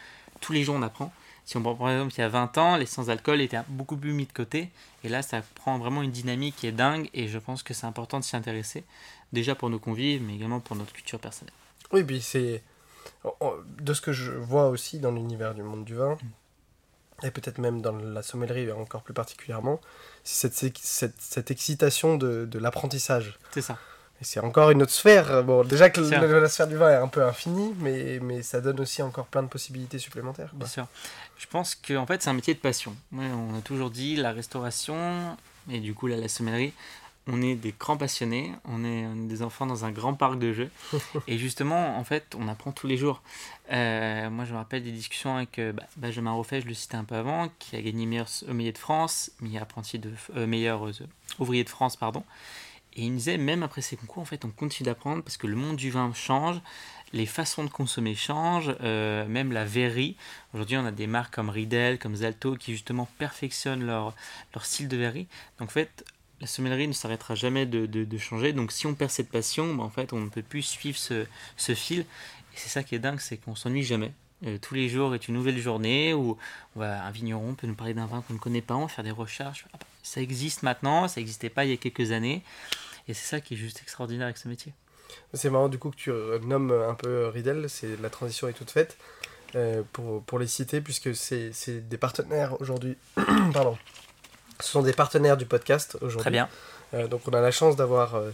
tous 0.41 0.53
les 0.53 0.63
jours 0.63 0.77
on 0.77 0.83
apprend. 0.83 1.13
Si 1.45 1.57
on 1.57 1.63
prend 1.63 1.75
par 1.75 1.91
exemple 1.91 2.15
il 2.17 2.21
y 2.21 2.23
a 2.23 2.29
20 2.29 2.59
ans, 2.59 2.77
les 2.77 2.87
sans-alcool 2.87 3.41
étaient 3.41 3.59
beaucoup 3.69 3.97
plus 3.97 4.13
mis 4.13 4.27
de 4.27 4.33
côté. 4.33 4.71
Et 5.03 5.09
là, 5.09 5.23
ça 5.23 5.43
prend 5.57 5.79
vraiment 5.79 6.03
une 6.03 6.13
dynamique 6.13 6.55
qui 6.57 6.69
est 6.69 6.73
dingue. 6.73 7.11
Et 7.13 7.27
je 7.27 7.39
pense 7.39 7.65
que 7.65 7.75
c'est 7.75 7.87
important 7.87 8.21
de 8.21 8.25
s'y 8.25 8.37
intéresser. 8.37 8.85
Déjà 9.33 9.57
pour 9.57 9.69
nos 9.69 9.81
convives, 9.81 10.23
mais 10.23 10.37
également 10.37 10.61
pour 10.61 10.77
notre 10.77 10.93
culture 10.93 11.19
personnelle. 11.19 11.55
Oui, 11.93 12.05
puis 12.05 12.21
c'est. 12.21 12.63
De 13.81 13.95
ce 13.95 14.01
que 14.01 14.13
je 14.13 14.31
vois 14.31 14.69
aussi 14.69 15.01
dans 15.01 15.11
l'univers 15.11 15.57
du 15.57 15.65
monde 15.65 15.85
du 15.85 15.97
vin, 15.97 16.15
mm. 16.15 16.19
Et 17.23 17.31
peut-être 17.31 17.59
même 17.59 17.81
dans 17.81 17.97
la 17.97 18.23
sommellerie 18.23 18.71
encore 18.73 19.03
plus 19.03 19.15
particulièrement, 19.15 19.81
cette, 20.25 20.55
cette, 20.55 21.21
cette 21.21 21.51
excitation 21.51 22.17
de, 22.17 22.47
de 22.47 22.59
l'apprentissage. 22.59 23.39
C'est 23.53 23.63
ça. 23.63 23.79
Et 24.21 24.25
c'est 24.25 24.41
encore 24.41 24.71
une 24.71 24.83
autre 24.83 24.93
sphère. 24.93 25.43
Bon, 25.45 25.65
déjà 25.65 25.89
que 25.89 26.01
la, 26.01 26.49
sphère 26.49 26.67
du 26.67 26.77
vin 26.77 26.91
est 26.91 26.97
un 26.97 27.09
peu 27.09 27.25
infinie, 27.25 27.75
mais, 27.79 28.19
mais 28.21 28.43
ça 28.43 28.61
donne 28.61 28.79
aussi 28.81 29.01
encore 29.01 29.27
plein 29.27 29.43
de 29.43 29.49
possibilités 29.49 29.99
supplémentaires. 29.99 30.51
Bien 30.53 30.67
sûr. 30.67 30.87
Je 31.39 31.47
pense 31.47 31.75
qu'en 31.75 32.03
en 32.03 32.07
fait, 32.07 32.23
c'est 32.23 32.29
un 32.29 32.35
métier 32.35 32.53
de 32.53 32.59
passion. 32.59 32.95
on 33.15 33.59
a 33.59 33.63
toujours 33.63 33.91
dit 33.91 34.17
la 34.17 34.33
restauration, 34.33 35.37
et 35.71 35.81
du 35.81 35.95
coup, 35.95 36.07
là, 36.07 36.17
la 36.17 36.29
sommellerie, 36.29 36.75
on 37.33 37.43
est 37.43 37.55
des 37.55 37.75
grands 37.79 37.97
passionnés, 37.97 38.53
on 38.65 38.85
est, 38.85 39.07
des 39.29 39.43
enfants 39.43 39.67
dans 39.67 39.85
un 39.85 39.93
grand 39.93 40.15
parc 40.15 40.39
de 40.39 40.53
jeux. 40.53 40.71
et 41.29 41.39
justement, 41.39 41.97
en 41.97 42.05
fait, 42.05 42.37
on 42.39 42.49
apprend 42.49 42.73
tous 42.73 42.87
les 42.87 42.97
jours. 42.97 43.23
Euh, 43.73 44.29
moi, 44.31 44.45
je 44.45 44.53
me 44.53 44.57
rappelle 44.57 44.83
des 44.83 44.93
discussions 44.93 45.37
avec 45.37 45.59
euh, 45.59 45.73
bah, 45.73 45.85
Benjamin 45.97 46.33
Roffet, 46.33 46.61
je 46.61 46.67
le 46.67 46.75
citais 46.75 46.97
un 46.97 47.05
peu 47.05 47.15
avant, 47.15 47.49
qui 47.59 47.77
a 47.77 47.83
gagné 47.83 48.07
meilleur 48.07 48.29
meilleur 48.49 48.73
de 48.73 48.79
France, 48.79 49.31
meilleur 49.41 49.63
apprenti 49.63 49.99
de 49.99 50.11
euh, 50.37 50.47
meilleur 50.47 50.89
ouvrier 51.39 51.63
de 51.63 51.69
France, 51.69 51.97
pardon. 51.97 52.25
Et 52.95 53.05
il 53.05 53.13
me 53.13 53.19
disait, 53.19 53.39
même 53.39 53.63
après 53.63 53.83
ces 53.83 53.97
concours, 53.97 54.23
en 54.23 54.27
fait, 54.27 54.45
on 54.45 54.51
continue 54.51 54.87
d'apprendre 54.87 55.23
parce 55.23 55.37
que 55.37 55.47
le 55.47 55.55
monde 55.55 55.77
du 55.77 55.91
vin 55.91 56.13
change, 56.13 56.61
les 57.13 57.27
façons 57.27 57.63
de 57.63 57.71
consommer 57.71 58.17
changent, 58.17 58.75
même 58.81 59.53
la 59.53 59.65
verrerie. 59.65 60.17
Aujourd'hui, 60.55 60.77
on 60.77 60.85
a 60.85 60.91
des 60.91 61.07
marques 61.07 61.33
comme 61.33 61.51
Riedel, 61.51 62.01
comme 62.01 62.17
Zalto, 62.17 62.57
qui 62.57 62.73
justement 62.73 63.09
perfectionnent 63.19 63.87
leur, 63.87 64.15
leur 64.55 64.67
style 64.67 64.89
de 64.89 64.97
verrerie. 64.97 65.29
Donc, 65.61 65.69
en 65.69 65.73
fait, 65.73 66.05
la 66.41 66.47
sommellerie 66.47 66.89
ne 66.89 66.93
s'arrêtera 66.93 67.35
jamais 67.35 67.67
de, 67.67 67.87
de, 67.87 68.19
changer. 68.19 68.53
Donc 68.53 68.73
si 68.73 68.87
on 68.87 68.95
perd 68.95 69.11
cette 69.11 69.31
passion, 69.31 69.75
bah, 69.75 69.85
en 69.85 69.91
fait, 69.91 70.13
on 70.13 70.21
ne 70.21 70.29
peut 70.29 70.43
plus 70.43 70.63
suivre 70.63 70.99
ce, 70.99 71.27
ce 71.57 71.75
fil. 71.75 72.01
Et 72.01 72.57
c'est 72.57 72.69
ça 72.69 72.83
qui 72.83 72.95
est 72.95 72.99
dingue, 72.99 73.21
c'est 73.21 73.37
qu'on 73.37 73.55
s'ennuie 73.55 73.83
jamais. 73.83 74.13
Euh, 74.47 74.57
tous 74.61 74.75
les 74.75 74.89
jours 74.89 75.15
est 75.15 75.29
une 75.29 75.35
nouvelle 75.35 75.59
journée 75.59 76.15
où 76.15 76.39
un 76.81 77.11
vigneron 77.11 77.55
peut 77.55 77.67
nous 77.67 77.75
parler 77.75 77.93
d'un 77.93 78.07
vin 78.07 78.23
qu'on 78.23 78.35
ne 78.35 78.39
connaît 78.39 78.63
pas, 78.63 78.75
on 78.75 78.83
va 78.83 78.89
faire 78.89 79.05
des 79.05 79.11
recherches. 79.11 79.67
Ça 80.03 80.21
existe 80.21 80.63
maintenant, 80.63 81.09
ça 81.09 81.21
n'existait 81.21 81.51
pas 81.51 81.65
il 81.67 81.71
y 81.71 81.75
a 81.75 81.77
quelques 81.77 82.13
années. 82.13 82.43
Et 83.07 83.15
c'est 83.15 83.27
ça 83.27 83.41
qui 83.41 83.55
est 83.55 83.57
juste 83.57 83.81
extraordinaire 83.83 84.27
avec 84.27 84.39
ce 84.39 84.49
métier. 84.49 84.73
C'est 85.35 85.51
marrant 85.51 85.69
du 85.69 85.79
coup 85.79 85.91
que 85.91 85.97
tu 85.97 86.11
nommes 86.47 86.71
un 86.71 86.95
peu 86.95 87.27
Riedel, 87.27 87.69
c'est 87.69 88.01
la 88.01 88.09
transition 88.09 88.49
est 88.49 88.53
toute 88.53 88.71
faite. 88.71 88.97
Euh, 89.57 89.83
pour, 89.93 90.23
pour 90.23 90.39
les 90.39 90.47
citer, 90.47 90.81
puisque 90.81 91.15
c'est 91.15 91.89
des 91.89 91.99
partenaires 91.99 92.61
aujourd'hui. 92.61 92.97
Pardon 93.53 93.77
ce 94.61 94.71
sont 94.71 94.83
des 94.83 94.93
partenaires 94.93 95.37
du 95.37 95.47
podcast 95.47 95.97
aujourd'hui. 96.01 96.21
Très 96.21 96.31
bien. 96.31 96.49
Euh, 96.95 97.07
donc 97.07 97.23
on 97.27 97.33
a 97.33 97.41
la 97.41 97.51
chance 97.51 97.77
d'avoir 97.77 98.15
euh, 98.15 98.31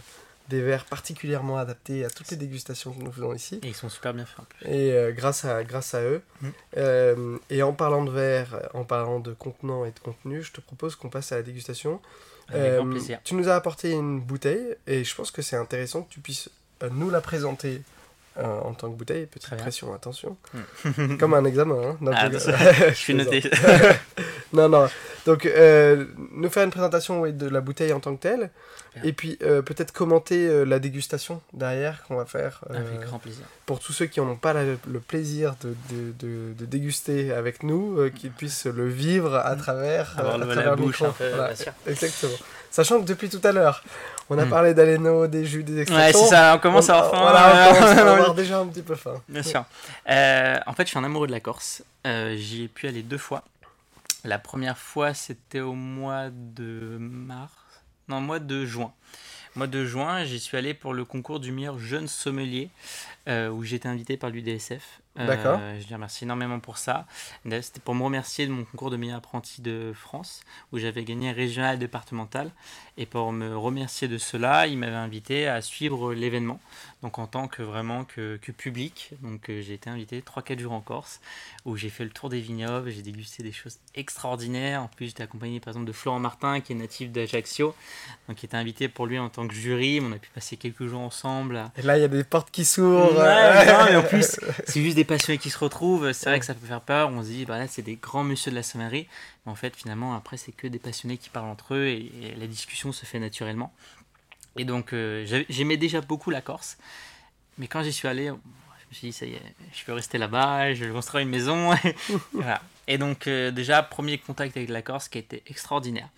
des 0.49 0.61
verres 0.61 0.85
particulièrement 0.85 1.57
adaptés 1.57 2.05
à 2.05 2.09
toutes 2.09 2.29
les 2.31 2.37
dégustations 2.37 2.91
que 2.91 3.03
nous 3.03 3.11
faisons 3.11 3.33
ici. 3.33 3.59
Et 3.63 3.67
ils 3.67 3.75
sont 3.75 3.89
super 3.89 4.13
bien 4.13 4.25
faits. 4.25 4.45
Et 4.65 4.93
euh, 4.93 5.11
grâce, 5.11 5.45
à, 5.45 5.63
grâce 5.63 5.93
à 5.93 6.01
eux. 6.01 6.21
Mm. 6.41 7.37
et 7.49 7.63
en 7.63 7.73
parlant 7.73 8.03
de 8.03 8.11
verres, 8.11 8.69
en 8.73 8.83
parlant 8.83 9.19
de 9.19 9.33
contenant 9.33 9.85
et 9.85 9.91
de 9.91 9.99
contenu, 9.99 10.41
je 10.41 10.51
te 10.51 10.61
propose 10.61 10.95
qu'on 10.95 11.09
passe 11.09 11.31
à 11.31 11.37
la 11.37 11.43
dégustation. 11.43 12.01
Avec 12.49 12.75
grand 12.75 12.89
plaisir. 12.89 13.19
Tu 13.25 13.35
nous 13.35 13.49
as 13.49 13.55
apporté 13.55 13.91
une 13.91 14.21
bouteille 14.21 14.75
et 14.87 15.03
je 15.03 15.15
pense 15.15 15.31
que 15.31 15.41
c'est 15.41 15.57
intéressant 15.57 16.03
que 16.03 16.13
tu 16.13 16.21
puisses 16.21 16.49
nous 16.91 17.09
la 17.09 17.19
présenter 17.19 17.81
en 18.43 18.73
tant 18.73 18.91
que 18.91 18.95
bouteille. 18.97 19.25
Petite 19.25 19.55
pression, 19.57 19.93
attention. 19.93 20.37
Mm. 20.83 21.17
Comme 21.17 21.33
un 21.33 21.45
examen. 21.45 21.97
Hein. 22.01 22.11
Ah, 22.13 22.29
je 22.89 22.93
suis 22.93 23.13
noté. 23.13 23.43
non, 24.53 24.69
non. 24.69 24.87
Donc, 25.25 25.45
euh, 25.45 26.05
nous 26.31 26.49
faire 26.49 26.63
une 26.63 26.71
présentation 26.71 27.29
de 27.29 27.47
la 27.47 27.61
bouteille 27.61 27.93
en 27.93 27.99
tant 27.99 28.15
que 28.15 28.21
telle. 28.21 28.49
Et 29.03 29.13
puis, 29.13 29.37
euh, 29.41 29.61
peut-être 29.61 29.91
commenter 29.91 30.47
euh, 30.47 30.63
la 30.63 30.79
dégustation 30.79 31.41
derrière 31.53 32.03
qu'on 32.03 32.15
va 32.15 32.25
faire. 32.25 32.63
avec 32.69 33.01
grand 33.01 33.19
plaisir. 33.19 33.43
Pour 33.65 33.79
tous 33.79 33.93
ceux 33.93 34.05
qui 34.05 34.19
n'ont 34.19 34.35
pas 34.35 34.53
le 34.53 34.99
plaisir 34.99 35.55
de, 35.61 35.75
de, 35.89 36.53
de, 36.53 36.65
déguster 36.65 37.33
avec 37.33 37.63
nous, 37.63 38.09
qu'ils 38.11 38.31
puissent 38.31 38.65
le 38.65 38.87
vivre 38.87 39.35
à 39.35 39.55
mm. 39.55 39.59
travers, 39.59 40.19
à 40.19 40.37
la 40.37 40.75
bouche 40.75 41.01
un 41.01 41.11
peu, 41.11 41.31
Exactement. 41.87 42.37
Sachant 42.69 43.01
que 43.01 43.05
depuis 43.05 43.29
tout 43.29 43.41
à 43.43 43.51
l'heure, 43.51 43.83
on 44.29 44.37
a 44.37 44.45
mm. 44.45 44.49
parlé 44.49 44.73
d'Aleno, 44.73 45.27
des 45.27 45.45
jus, 45.45 45.63
des 45.63 45.81
extractions. 45.81 46.19
Ouais, 46.19 46.25
c'est 46.25 46.35
ça, 46.35 46.55
on 46.55 46.59
commence 46.59 46.89
à 46.89 46.97
avoir 46.97 47.11
faim. 47.11 47.21
Voilà, 47.21 47.69
on 47.69 47.73
commence 47.73 47.97
à 47.97 48.11
avoir 48.13 48.33
déjà 48.33 48.59
un 48.59 48.67
petit 48.67 48.81
peu 48.81 48.95
faim. 48.95 49.21
Bien 49.27 49.43
sûr. 49.43 49.65
en 50.07 50.73
fait, 50.73 50.83
je 50.83 50.89
suis 50.89 50.99
un 50.99 51.03
amoureux 51.03 51.27
de 51.27 51.31
la 51.31 51.39
Corse. 51.39 51.83
J'y 52.05 52.63
ai 52.63 52.67
pu 52.67 52.87
aller 52.87 53.03
deux 53.03 53.17
fois. 53.17 53.43
La 54.23 54.39
première 54.39 54.77
fois, 54.77 55.13
c'était 55.13 55.61
au 55.61 55.73
mois 55.73 56.29
de 56.29 56.97
mars. 56.99 57.53
Non, 58.09 58.21
mois 58.21 58.39
de 58.39 58.65
juin. 58.65 58.93
Mois 59.55 59.67
de 59.67 59.83
juin, 59.83 60.23
j'y 60.23 60.39
suis 60.39 60.55
allé 60.55 60.73
pour 60.73 60.93
le 60.93 61.03
concours 61.03 61.41
du 61.41 61.51
meilleur 61.51 61.77
jeune 61.77 62.07
sommelier, 62.07 62.69
euh, 63.27 63.49
où 63.49 63.63
j'étais 63.63 63.89
invité 63.89 64.17
par 64.17 64.29
l'UDSF. 64.29 65.01
D'accord. 65.25 65.57
Euh, 65.59 65.79
je 65.81 65.87
les 65.87 65.95
remercie 65.95 66.25
énormément 66.25 66.59
pour 66.59 66.77
ça. 66.77 67.07
C'était 67.43 67.79
pour 67.79 67.95
me 67.95 68.03
remercier 68.03 68.45
de 68.45 68.51
mon 68.51 68.63
concours 68.63 68.91
de 68.91 68.97
meilleur 68.97 69.17
apprenti 69.17 69.61
de 69.61 69.91
France, 69.95 70.41
où 70.71 70.77
j'avais 70.77 71.03
gagné 71.03 71.31
régional 71.31 71.79
départemental. 71.79 72.51
Et 72.97 73.05
pour 73.05 73.31
me 73.31 73.57
remercier 73.57 74.07
de 74.07 74.17
cela, 74.17 74.67
il 74.67 74.77
m'avait 74.77 74.95
invité 74.95 75.47
à 75.47 75.61
suivre 75.61 76.13
l'événement, 76.13 76.59
donc 77.03 77.19
en 77.19 77.27
tant 77.27 77.47
que 77.47 77.61
vraiment 77.61 78.05
que, 78.05 78.37
que 78.41 78.51
public. 78.51 79.13
Donc 79.21 79.49
euh, 79.49 79.61
j'ai 79.61 79.73
été 79.73 79.89
invité 79.89 80.21
3-4 80.21 80.59
jours 80.59 80.73
en 80.73 80.81
Corse, 80.81 81.19
où 81.65 81.75
j'ai 81.77 81.89
fait 81.89 82.03
le 82.03 82.09
tour 82.09 82.29
des 82.29 82.39
vignobles, 82.39 82.89
j'ai 82.91 83.01
dégusté 83.01 83.43
des 83.43 83.51
choses 83.51 83.77
extraordinaires. 83.95 84.83
En 84.83 84.87
plus, 84.87 85.07
j'étais 85.07 85.23
accompagné 85.23 85.59
par 85.59 85.69
exemple 85.71 85.87
de 85.87 85.91
Florent 85.91 86.19
Martin, 86.19 86.59
qui 86.59 86.73
est 86.73 86.75
natif 86.75 87.11
d'Ajaccio, 87.11 87.75
donc 88.27 88.37
qui 88.37 88.45
était 88.45 88.57
invité 88.57 88.87
pour 88.87 89.05
lui 89.05 89.19
en 89.19 89.29
tant 89.29 89.47
que 89.47 89.53
jury. 89.53 89.99
On 90.01 90.11
a 90.11 90.17
pu 90.17 90.29
passer 90.33 90.57
quelques 90.57 90.85
jours 90.85 91.01
ensemble. 91.01 91.71
Et 91.77 91.81
là, 91.81 91.97
il 91.97 92.01
y 92.01 92.05
a 92.05 92.07
des 92.07 92.23
portes 92.23 92.51
qui 92.51 92.65
s'ouvrent. 92.65 93.16
Ouais, 93.17 93.65
non, 93.71 93.85
mais 93.85 93.95
en 93.95 94.03
plus, 94.03 94.39
c'est 94.65 94.81
juste 94.81 94.95
des 94.95 95.03
passionnés 95.03 95.37
qui 95.37 95.49
se 95.49 95.57
retrouvent. 95.57 96.11
C'est 96.13 96.29
vrai 96.29 96.39
que 96.39 96.45
ça 96.45 96.53
peut 96.53 96.65
faire 96.65 96.81
peur. 96.81 97.09
On 97.09 97.21
se 97.21 97.27
dit, 97.27 97.45
bah 97.45 97.57
là, 97.57 97.67
c'est 97.67 97.81
des 97.81 97.95
grands 97.95 98.23
monsieur 98.23 98.51
de 98.51 98.55
la 98.55 98.63
sommellerie. 98.63 99.07
Mais 99.45 99.51
en 99.51 99.55
fait, 99.55 99.75
finalement, 99.75 100.15
après, 100.15 100.37
c'est 100.37 100.51
que 100.51 100.67
des 100.67 100.79
passionnés 100.79 101.17
qui 101.17 101.29
parlent 101.29 101.49
entre 101.49 101.75
eux 101.75 101.87
et, 101.87 102.35
la 102.37 102.47
discussion 102.47 102.91
se 102.91 103.05
fait 103.05 103.19
naturellement. 103.19 103.73
Et 104.57 104.65
donc, 104.65 104.93
euh, 104.93 105.43
j'aimais 105.49 105.77
déjà 105.77 106.01
beaucoup 106.01 106.29
la 106.29 106.41
Corse. 106.41 106.77
Mais 107.57 107.67
quand 107.67 107.83
j'y 107.83 107.93
suis 107.93 108.07
allé, 108.07 108.27
je 108.27 108.31
me 108.31 108.93
suis 108.93 109.07
dit, 109.07 109.13
ça 109.13 109.25
y 109.25 109.33
est, 109.33 109.41
je 109.73 109.83
peux 109.83 109.93
rester 109.93 110.17
là-bas, 110.17 110.73
je 110.73 110.85
vais 110.85 110.91
construire 110.91 111.23
une 111.23 111.29
maison. 111.29 111.71
voilà. 112.33 112.61
Et 112.87 112.97
donc, 112.97 113.27
euh, 113.27 113.51
déjà, 113.51 113.83
premier 113.83 114.17
contact 114.17 114.55
avec 114.57 114.69
la 114.69 114.81
Corse 114.81 115.09
qui 115.09 115.17
a 115.17 115.21
été 115.21 115.43
extraordinaire. 115.47 116.09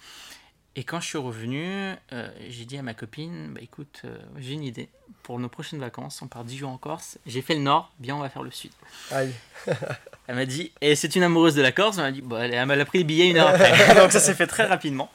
Et 0.75 0.83
quand 0.83 0.99
je 0.99 1.07
suis 1.07 1.17
revenu, 1.17 1.65
euh, 2.13 2.29
j'ai 2.47 2.65
dit 2.65 2.77
à 2.77 2.81
ma 2.81 2.93
copine, 2.93 3.53
bah 3.53 3.59
écoute, 3.61 4.03
euh, 4.05 4.17
j'ai 4.37 4.53
une 4.53 4.63
idée. 4.63 4.89
Pour 5.23 5.39
nos 5.39 5.49
prochaines 5.49 5.79
vacances, 5.79 6.21
on 6.21 6.27
part 6.27 6.43
10 6.43 6.57
jours 6.57 6.69
en 6.69 6.77
Corse. 6.77 7.17
J'ai 7.25 7.41
fait 7.41 7.55
le 7.55 7.61
nord, 7.61 7.91
bien 7.99 8.15
on 8.15 8.19
va 8.19 8.29
faire 8.29 8.43
le 8.43 8.51
sud. 8.51 8.71
Aïe. 9.11 9.33
elle 10.27 10.35
m'a 10.35 10.45
dit, 10.45 10.71
et 10.81 10.95
c'est 10.95 11.15
une 11.15 11.23
amoureuse 11.23 11.55
de 11.55 11.61
la 11.61 11.71
Corse, 11.71 11.97
elle 11.97 12.03
m'a 12.03 12.11
dit, 12.11 12.21
bah, 12.21 12.47
elle 12.47 12.65
m'a 12.65 12.85
pris 12.85 12.99
le 12.99 13.03
billet 13.03 13.29
une 13.29 13.37
heure 13.37 13.49
après. 13.49 13.95
donc 14.01 14.11
ça 14.11 14.19
s'est 14.19 14.35
fait 14.35 14.47
très 14.47 14.65
rapidement. 14.65 15.11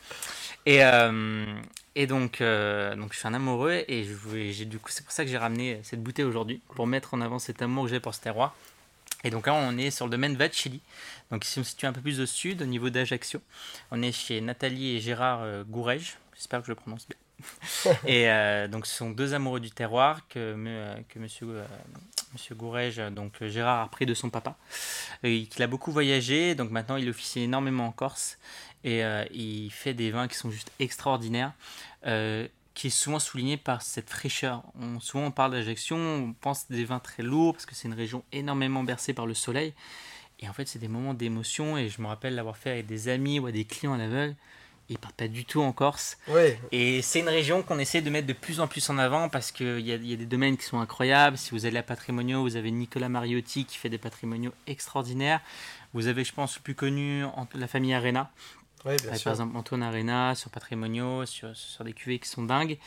Et, 0.67 0.85
euh, 0.85 1.45
et 1.95 2.07
donc, 2.07 2.41
donc 2.41 3.13
je 3.13 3.19
suis 3.19 3.29
un 3.29 3.35
amoureux 3.35 3.85
et 3.87 4.07
j'ai 4.51 4.65
du 4.65 4.79
coup 4.79 4.91
c'est 4.91 5.05
pour 5.05 5.13
ça 5.13 5.25
que 5.25 5.31
j'ai 5.31 5.39
ramené 5.39 5.79
cette 5.83 6.03
bouteille 6.03 6.25
aujourd'hui 6.25 6.61
pour 6.75 6.87
mettre 6.87 7.15
en 7.15 7.21
avant 7.21 7.39
cet 7.39 7.63
amour 7.63 7.85
que 7.85 7.91
j'ai 7.91 8.01
pour 8.01 8.15
ce 8.15 8.21
terroir. 8.21 8.57
Et 9.25 9.31
donc 9.31 9.47
là, 9.47 9.55
on 9.55 9.77
est 9.79 9.91
sur 9.91 10.05
le 10.05 10.11
domaine 10.11 10.37
Vachili. 10.37 10.81
Donc 11.31 11.43
on 11.45 11.47
se 11.47 11.63
situe 11.63 11.87
un 11.87 11.93
peu 11.93 12.03
plus 12.03 12.21
au 12.21 12.27
sud, 12.27 12.63
au 12.63 12.67
niveau 12.67 12.91
d'Ajaccio. 12.91 13.41
On 13.91 14.03
est 14.03 14.13
chez 14.13 14.41
Nathalie 14.41 14.97
et 14.97 15.01
Gérard 15.01 15.41
euh, 15.43 15.65
Gourej. 15.65 16.17
J'espère 16.35 16.61
que 16.61 16.67
je 16.67 16.73
le 16.73 16.77
prononce 16.77 17.07
bien. 17.09 17.93
et 18.07 18.31
euh, 18.31 18.69
donc, 18.69 18.87
ce 18.87 18.95
sont 18.95 19.11
deux 19.11 19.35
amoureux 19.35 19.61
du 19.61 19.71
terroir 19.71 20.29
que, 20.29 20.39
euh, 20.39 20.95
que 21.09 21.19
monsieur, 21.19 21.47
monsieur 22.33 22.55
Gourej, 22.55 23.11
donc 23.11 23.43
Gérard, 23.43 23.83
a 23.83 23.89
pris 23.89 24.07
de 24.07 24.15
son 24.15 24.31
papa. 24.31 24.57
Et 25.23 25.47
qu'il 25.47 25.63
a 25.63 25.67
beaucoup 25.67 25.91
voyagé. 25.91 26.55
Donc 26.55 26.71
maintenant, 26.71 26.97
il 26.97 27.09
officie 27.09 27.41
énormément 27.41 27.87
en 27.87 27.93
Corse. 27.93 28.39
Et 28.85 29.03
il 29.33 29.71
fait 29.71 29.95
des 29.95 30.11
vins 30.11 30.29
qui 30.29 30.37
sont 30.37 30.51
juste 30.51 30.71
extraordinaires 30.79 31.53
qui 32.75 32.89
est 32.89 32.91
souvent 32.91 33.21
souligné 33.21 33.57
par 33.57 33.83
cette 33.83 34.11
fraîcheur. 34.11 34.63
On, 34.79 35.01
souvent 35.01 35.27
on 35.27 35.31
parle 35.31 35.53
d'Ajaccio, 35.53 35.97
on 35.97 36.35
pense 36.41 36.69
des 36.69 36.85
vins 36.85 36.99
très 36.99 37.23
lourds 37.23 37.55
parce 37.55 37.67
que 37.67 37.75
c'est 37.75 37.89
une 37.89 37.95
région 37.95 38.25
énormément 38.33 38.83
bercée 38.83 39.15
par 39.15 39.27
le 39.27 39.35
soleil. 39.35 39.73
Et 40.41 40.49
en 40.49 40.53
fait, 40.53 40.67
c'est 40.67 40.81
des 40.81 40.89
moments 40.89 41.15
d'émotion 41.15 41.79
et 41.79 41.89
je 41.89 42.03
me 42.03 42.09
rappelle 42.09 42.35
l'avoir 42.35 42.57
fait 42.57 42.71
avec 42.71 42.87
des 42.87 43.09
amis 43.09 43.39
ou 43.39 43.51
des 43.51 43.65
clients 43.65 43.95
à 43.95 43.99
l'aveugle. 43.99 44.35
Ils 44.91 44.99
partent 44.99 45.17
pas 45.17 45.29
du 45.29 45.47
tout 45.47 45.63
en 45.63 45.73
Corse. 45.73 46.19
Et 46.73 47.01
c'est 47.01 47.21
une 47.21 47.29
région 47.29 47.63
qu'on 47.63 47.79
essaie 47.79 48.03
de 48.03 48.11
mettre 48.11 48.27
de 48.27 48.35
plus 48.35 48.61
en 48.61 48.67
plus 48.67 48.91
en 48.91 48.99
avant 48.99 49.31
parce 49.31 49.51
qu'il 49.51 49.81
y 49.81 49.93
a, 49.93 49.97
y 49.97 50.13
a 50.13 50.17
des 50.17 50.27
domaines 50.27 50.59
qui 50.59 50.65
sont 50.65 50.79
incroyables. 50.79 51.39
Si 51.39 51.53
vous 51.53 51.65
allez 51.65 51.79
à 51.79 51.83
Patrimonio, 51.83 52.43
vous 52.43 52.57
avez 52.57 52.71
Nicolas 52.71 53.09
Mariotti 53.09 53.65
qui 53.65 53.79
fait 53.79 53.89
des 53.89 53.97
patrimoniaux 53.97 54.53
extraordinaires. 54.67 55.41
Vous 55.95 56.09
avez, 56.09 56.25
je 56.25 56.35
pense, 56.35 56.57
le 56.57 56.63
plus 56.63 56.75
connu, 56.75 57.25
la 57.55 57.69
famille 57.69 57.95
Arena 57.95 58.31
par 58.85 59.33
exemple 59.33 59.57
Antoine 59.57 59.83
Arena, 59.83 60.35
sur 60.35 60.51
Patrimonio, 60.51 61.27
sur, 61.27 61.57
sur 61.57 61.85
des 61.85 61.93
cuvées 61.93 62.19
qui 62.19 62.29
sont 62.29 62.43
dingues. 62.43 62.79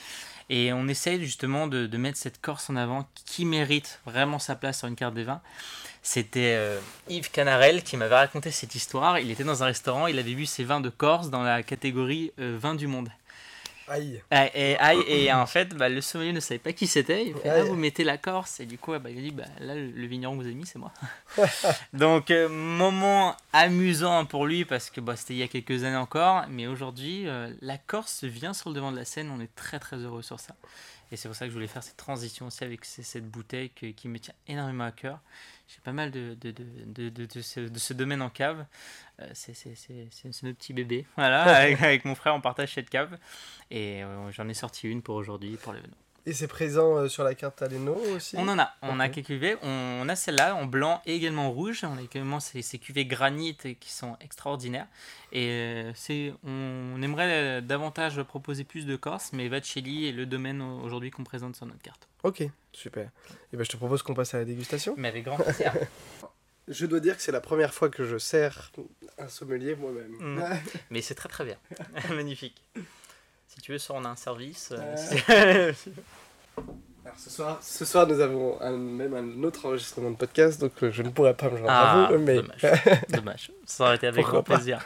Et 0.50 0.72
on 0.72 0.88
essaye 0.88 1.20
justement 1.24 1.68
de, 1.68 1.88
de, 1.88 1.98
mettre 1.98 2.18
cette 2.18 2.40
Corse 2.40 2.70
en 2.70 2.76
avant 2.76 3.08
qui 3.26 3.44
mérite 3.46 4.00
vraiment 4.06 4.40
sa 4.40 4.56
place 4.56 4.80
sur 4.80 4.88
une 4.88 4.96
carte 4.96 5.14
des 5.14 5.24
vins. 5.24 5.42
C'était 6.04 6.56
euh, 6.56 6.80
Yves 7.10 7.32
Canarel 7.32 7.84
qui 7.84 7.98
m'avait 7.98 8.16
raconté 8.16 8.52
cette 8.52 8.76
histoire. 8.76 9.20
Il 9.20 9.30
était 9.30 9.44
dans 9.44 9.64
un 9.64 9.66
restaurant, 9.66 10.08
il 10.08 10.18
avait 10.20 10.36
vu 10.36 10.46
ses 10.46 10.64
vins 10.64 10.80
de 10.80 10.90
Corse 10.90 11.30
dans 11.30 11.44
la 11.44 11.64
catégorie 11.64 12.32
euh, 12.40 12.58
vins 12.58 12.76
du 12.76 12.88
monde. 12.88 13.10
Aïe. 13.90 14.22
Et, 14.32 14.76
aïe, 14.78 15.04
et 15.08 15.32
en 15.32 15.46
fait, 15.46 15.76
bah, 15.76 15.88
le 15.88 16.02
sommelier 16.02 16.34
ne 16.34 16.40
savait 16.40 16.60
pas 16.60 16.74
qui 16.74 16.88
c'était. 16.88 17.28
Il 17.28 17.36
fait, 17.36 17.50
ah, 17.50 17.64
vous 17.64 17.76
mettez 17.76 18.04
la 18.04 18.18
Corse. 18.18 18.60
Et 18.60 18.66
du 18.66 18.78
coup, 18.78 18.92
bah, 19.00 19.10
il 19.10 19.18
a 19.18 19.22
dit, 19.22 19.32
bah, 19.32 19.46
là, 19.60 19.76
le 19.76 20.08
vigneron 20.08 20.36
que 20.36 20.42
vous 20.42 20.48
avez 20.48 20.56
mis, 20.56 20.66
c'est 20.66 20.80
moi. 20.80 20.92
Donc, 21.94 22.30
euh, 22.32 22.50
moment 22.50 23.36
amusant 23.54 24.26
pour 24.26 24.46
lui 24.46 24.66
parce 24.66 24.90
que 24.90 25.00
bah, 25.00 25.16
c'était 25.16 25.36
il 25.36 25.40
y 25.40 25.44
a 25.44 25.48
quelques 25.48 25.84
années 25.84 25.96
encore. 25.96 26.46
Mais 26.50 26.68
aujourd'hui, 26.68 27.28
euh, 27.28 27.54
la 27.62 27.78
Corse 27.78 28.24
vient 28.24 28.54
sur 28.54 28.70
le 28.70 28.76
devant 28.76 28.92
de 28.92 28.98
la 28.98 29.06
scène. 29.06 29.32
On 29.32 29.40
est 29.40 29.56
très, 29.56 29.80
très 29.80 29.98
heureux 29.98 30.22
sur 30.22 30.40
ça. 30.40 30.56
Et 31.12 31.16
c'est 31.16 31.30
pour 31.30 31.36
ça 31.36 31.46
que 31.46 31.50
je 31.50 31.56
voulais 31.56 31.68
faire 31.68 31.84
cette 31.84 31.98
transition 31.98 32.48
aussi 32.48 32.64
avec 32.64 32.84
cette 32.84 33.30
bouteille 33.30 33.70
qui 33.70 34.08
me 34.08 34.20
tient 34.20 34.34
énormément 34.48 34.84
à 34.84 34.92
cœur. 34.92 35.20
J'ai 35.68 35.80
pas 35.84 35.92
mal 35.92 36.12
de, 36.12 36.36
de, 36.40 36.52
de, 36.52 37.10
de, 37.10 37.26
de 37.26 37.42
ce, 37.42 37.68
ce, 37.74 37.94
domaine 37.94 38.22
en 38.22 38.30
cave. 38.30 38.66
Euh, 39.20 39.30
c'est 39.34 40.44
notre 40.44 40.58
petit 40.58 40.74
bébé. 40.74 41.06
Voilà, 41.16 41.44
avec, 41.58 41.82
avec, 41.82 42.06
mon 42.06 42.16
frère, 42.16 42.36
on 42.36 42.42
partage 42.42 42.74
cette 42.74 42.90
cave. 42.90 43.18
Et 43.70 44.04
euh, 44.04 44.32
j'en 44.32 44.48
ai 44.48 44.54
sorti 44.54 44.88
une 44.88 45.02
pour 45.02 45.16
aujourd'hui, 45.16 45.58
pour 45.58 45.74
l'événement. 45.74 45.98
Et 46.28 46.34
c'est 46.34 46.48
présent 46.48 46.98
euh, 46.98 47.08
sur 47.08 47.24
la 47.24 47.36
carte 47.36 47.62
Aleno 47.62 47.96
aussi 48.14 48.36
On 48.38 48.50
en 48.50 48.60
a, 48.60 48.74
on 48.82 49.00
a 49.00 49.08
quelques 49.08 49.28
cuvées. 49.28 49.56
On, 49.64 50.10
a 50.10 50.16
celle-là 50.18 50.56
en 50.56 50.66
blanc 50.66 51.02
et 51.06 51.16
également 51.16 51.48
en 51.48 51.52
rouge. 51.52 51.86
On 51.86 51.98
a 51.98 52.02
également 52.02 52.42
ces, 52.42 52.62
ces 52.62 52.80
cuvées 52.80 53.06
granit 53.06 53.56
qui 53.56 53.92
sont 53.94 54.18
extraordinaires. 54.20 54.88
Et 55.32 55.48
euh, 55.48 55.92
c'est, 55.96 56.34
on, 56.44 57.02
aimerait 57.02 57.62
davantage 57.62 58.22
proposer 58.24 58.66
plus 58.66 58.86
de 58.86 58.98
Corse, 58.98 59.32
mais 59.32 59.48
Vacelli 59.48 60.10
est 60.10 60.12
le 60.12 60.26
domaine 60.26 60.62
aujourd'hui 60.62 61.12
qu'on 61.12 61.24
présente 61.24 61.56
sur 61.56 61.66
notre 61.66 61.82
carte. 61.82 62.10
Ok, 62.24 62.44
super. 62.74 63.10
Et 63.54 63.56
ben, 63.56 63.64
je 63.64 63.70
te 63.70 63.78
propose 63.78 64.04
qu'on 64.04 64.14
passe 64.14 64.34
à 64.34 64.40
la 64.40 64.46
dégustation. 64.46 64.96
Mais 64.98 65.08
avec 65.08 65.24
grand 65.24 65.38
plaisir. 65.38 65.72
je 66.68 66.86
dois 66.86 67.00
dire 67.00 67.16
que 67.16 67.22
c'est 67.22 67.32
la 67.32 67.40
première 67.40 67.74
fois 67.74 67.88
que 67.88 68.04
je 68.04 68.18
sers 68.18 68.74
un 69.18 69.30
sommelier 69.30 69.78
moi-même. 69.78 70.12
Mmh. 70.20 70.44
mais 70.90 71.02
c'est 71.02 71.16
très 71.16 71.30
très 71.30 71.46
bien. 71.46 71.58
Magnifique. 72.14 72.62
Si 73.58 73.62
tu 73.62 73.72
veux, 73.72 73.80
soit 73.80 73.96
on 73.96 74.06
a 74.06 74.10
un 74.10 74.16
service. 74.16 74.72
Euh, 74.72 75.74
Alors 77.04 77.18
ce 77.18 77.32
soir, 77.32 77.58
ce 77.60 77.86
soir, 77.86 78.06
nous 78.06 78.20
avons 78.20 78.60
même 78.78 79.16
un 79.16 79.44
autre 79.44 79.66
enregistrement 79.66 80.12
de 80.12 80.16
podcast, 80.16 80.62
donc 80.62 80.74
euh, 80.84 80.92
je 80.92 81.02
ne 81.02 81.10
pourrais 81.10 81.34
pas 81.34 81.50
me 81.50 81.58
joindre 81.58 81.72
à 81.72 82.06
ah, 82.06 82.12
vous. 82.12 82.20
Mais... 82.20 82.36
Dommage. 82.36 82.82
dommage. 83.10 83.52
Ça 83.66 83.86
aurait 83.86 83.96
été 83.96 84.06
avec 84.06 84.28
grand 84.28 84.44
plaisir. 84.44 84.86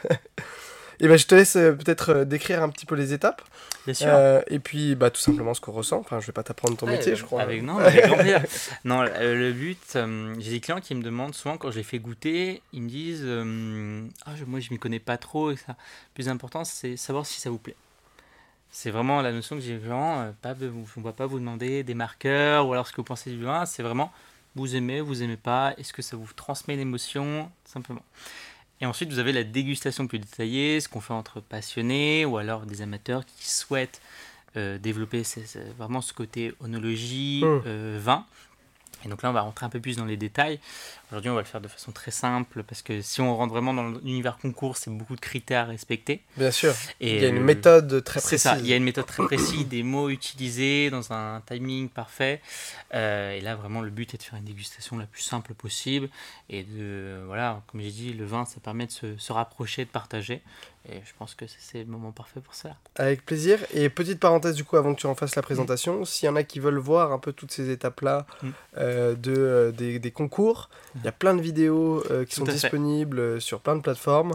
Et 1.00 1.06
ben, 1.06 1.18
je 1.18 1.26
te 1.26 1.34
laisse 1.34 1.56
euh, 1.56 1.72
peut-être 1.72 2.24
décrire 2.24 2.62
un 2.62 2.70
petit 2.70 2.86
peu 2.86 2.94
les 2.94 3.12
étapes. 3.12 3.42
Bien 3.84 3.92
sûr. 3.92 4.10
et 4.46 4.58
puis, 4.58 4.94
bah, 4.94 5.10
tout 5.10 5.20
simplement 5.20 5.52
ce 5.52 5.60
qu'on 5.60 5.72
ressent. 5.72 5.98
Enfin, 5.98 6.20
je 6.20 6.26
vais 6.28 6.32
pas 6.32 6.44
t'apprendre 6.44 6.74
ton 6.78 6.86
métier, 6.86 7.14
je 7.14 7.24
crois. 7.24 7.42
Avec, 7.42 7.62
non, 7.62 7.76
avec 7.76 8.06
grand 8.06 8.16
plaisir. 8.16 8.42
non, 8.86 9.02
le 9.02 9.52
but, 9.52 9.98
j'ai 10.38 10.50
des 10.50 10.60
clients 10.60 10.80
qui 10.80 10.94
me 10.94 11.02
demandent 11.02 11.34
souvent, 11.34 11.58
quand 11.58 11.70
je 11.70 11.76
les 11.76 11.82
fais 11.82 11.98
goûter, 11.98 12.62
ils 12.72 12.80
me 12.80 12.88
disent 12.88 13.26
ah, 14.24 14.30
Moi, 14.46 14.60
je 14.60 14.70
m'y 14.70 14.78
connais 14.78 14.98
pas 14.98 15.18
trop. 15.18 15.50
Et 15.50 15.56
ça. 15.56 15.72
Le 15.72 16.14
plus 16.14 16.30
important, 16.30 16.64
c'est 16.64 16.96
savoir 16.96 17.26
si 17.26 17.38
ça 17.38 17.50
vous 17.50 17.58
plaît. 17.58 17.76
C'est 18.72 18.90
vraiment 18.90 19.20
la 19.20 19.32
notion 19.32 19.54
que 19.54 19.62
j'ai 19.62 19.76
vraiment, 19.76 20.22
euh, 20.22 20.32
pas, 20.40 20.54
on 20.60 21.00
ne 21.00 21.04
va 21.04 21.12
pas 21.12 21.26
vous 21.26 21.38
demander 21.38 21.84
des 21.84 21.94
marqueurs 21.94 22.66
ou 22.66 22.72
alors 22.72 22.88
ce 22.88 22.92
que 22.92 22.96
vous 22.96 23.04
pensez 23.04 23.30
du 23.30 23.44
vin, 23.44 23.66
c'est 23.66 23.82
vraiment 23.82 24.10
vous 24.54 24.76
aimez, 24.76 25.00
vous 25.00 25.22
aimez 25.22 25.36
pas, 25.36 25.74
est-ce 25.78 25.92
que 25.92 26.02
ça 26.02 26.16
vous 26.16 26.28
transmet 26.34 26.76
l'émotion, 26.76 27.50
simplement. 27.64 28.02
Et 28.80 28.86
ensuite, 28.86 29.10
vous 29.10 29.18
avez 29.18 29.32
la 29.32 29.44
dégustation 29.44 30.06
plus 30.06 30.18
détaillée, 30.18 30.80
ce 30.80 30.88
qu'on 30.88 31.00
fait 31.00 31.14
entre 31.14 31.40
passionnés 31.40 32.24
ou 32.24 32.36
alors 32.36 32.66
des 32.66 32.82
amateurs 32.82 33.24
qui 33.24 33.48
souhaitent 33.48 34.00
euh, 34.56 34.76
développer 34.78 35.22
vraiment 35.78 36.00
ce 36.00 36.12
côté 36.12 36.52
onologie, 36.60 37.42
mmh. 37.44 37.62
euh, 37.66 37.98
vin. 38.02 38.26
Et 39.04 39.08
donc 39.08 39.22
là, 39.22 39.30
on 39.30 39.32
va 39.32 39.42
rentrer 39.42 39.66
un 39.66 39.70
peu 39.70 39.80
plus 39.80 39.96
dans 39.96 40.04
les 40.04 40.16
détails. 40.16 40.60
Aujourd'hui, 41.12 41.30
on 41.30 41.34
va 41.34 41.42
le 41.42 41.46
faire 41.46 41.60
de 41.60 41.68
façon 41.68 41.92
très 41.92 42.10
simple 42.10 42.62
parce 42.62 42.80
que 42.80 43.02
si 43.02 43.20
on 43.20 43.36
rentre 43.36 43.52
vraiment 43.52 43.74
dans 43.74 43.86
l'univers 44.02 44.38
concours, 44.38 44.78
c'est 44.78 44.90
beaucoup 44.90 45.14
de 45.14 45.20
critères 45.20 45.64
à 45.64 45.66
respecter. 45.66 46.22
Bien 46.38 46.50
sûr. 46.50 46.72
Et 47.00 47.16
il 47.16 47.22
y 47.22 47.26
a 47.26 47.28
une 47.28 47.36
euh, 47.36 47.40
méthode 47.44 48.02
très 48.02 48.20
précise. 48.20 48.30
C'est 48.30 48.48
ça, 48.48 48.58
il 48.58 48.66
y 48.66 48.72
a 48.72 48.76
une 48.76 48.84
méthode 48.84 49.04
très 49.04 49.22
précise, 49.24 49.68
des 49.68 49.82
mots 49.82 50.08
utilisés 50.08 50.88
dans 50.88 51.12
un 51.12 51.42
timing 51.44 51.90
parfait. 51.90 52.40
Euh, 52.94 53.32
et 53.32 53.42
là, 53.42 53.56
vraiment, 53.56 53.82
le 53.82 53.90
but 53.90 54.14
est 54.14 54.16
de 54.16 54.22
faire 54.22 54.38
une 54.38 54.46
dégustation 54.46 54.96
la 54.96 55.04
plus 55.04 55.20
simple 55.20 55.52
possible. 55.52 56.08
Et 56.48 56.62
de, 56.62 57.22
voilà, 57.26 57.60
comme 57.66 57.82
j'ai 57.82 57.90
dit, 57.90 58.14
le 58.14 58.24
vin, 58.24 58.46
ça 58.46 58.58
permet 58.60 58.86
de 58.86 58.92
se, 58.92 59.18
se 59.18 59.34
rapprocher, 59.34 59.84
de 59.84 59.90
partager. 59.90 60.40
Et 60.88 61.00
je 61.04 61.12
pense 61.16 61.34
que 61.36 61.44
c'est 61.46 61.78
le 61.78 61.84
moment 61.84 62.10
parfait 62.10 62.40
pour 62.40 62.54
ça. 62.54 62.70
Avec 62.96 63.24
plaisir. 63.24 63.60
Et 63.72 63.88
petite 63.88 64.18
parenthèse 64.18 64.56
du 64.56 64.64
coup, 64.64 64.76
avant 64.76 64.94
que 64.94 65.00
tu 65.00 65.06
en 65.06 65.14
fasses 65.14 65.36
la 65.36 65.42
présentation, 65.42 66.04
s'il 66.04 66.26
y 66.26 66.28
en 66.28 66.34
a 66.34 66.42
qui 66.42 66.58
veulent 66.58 66.78
voir 66.78 67.12
un 67.12 67.18
peu 67.20 67.32
toutes 67.32 67.52
ces 67.52 67.70
étapes-là 67.70 68.26
mm. 68.42 68.48
euh, 68.78 69.14
de, 69.14 69.34
euh, 69.36 69.70
des, 69.70 70.00
des, 70.00 70.10
concours. 70.10 70.70
Il 71.02 71.06
y 71.06 71.08
a 71.08 71.12
plein 71.12 71.34
de 71.34 71.40
vidéos 71.40 72.02
euh, 72.10 72.24
qui 72.24 72.34
sont 72.36 72.44
disponibles 72.44 73.40
sur 73.40 73.60
plein 73.60 73.76
de 73.76 73.82
plateformes 73.82 74.32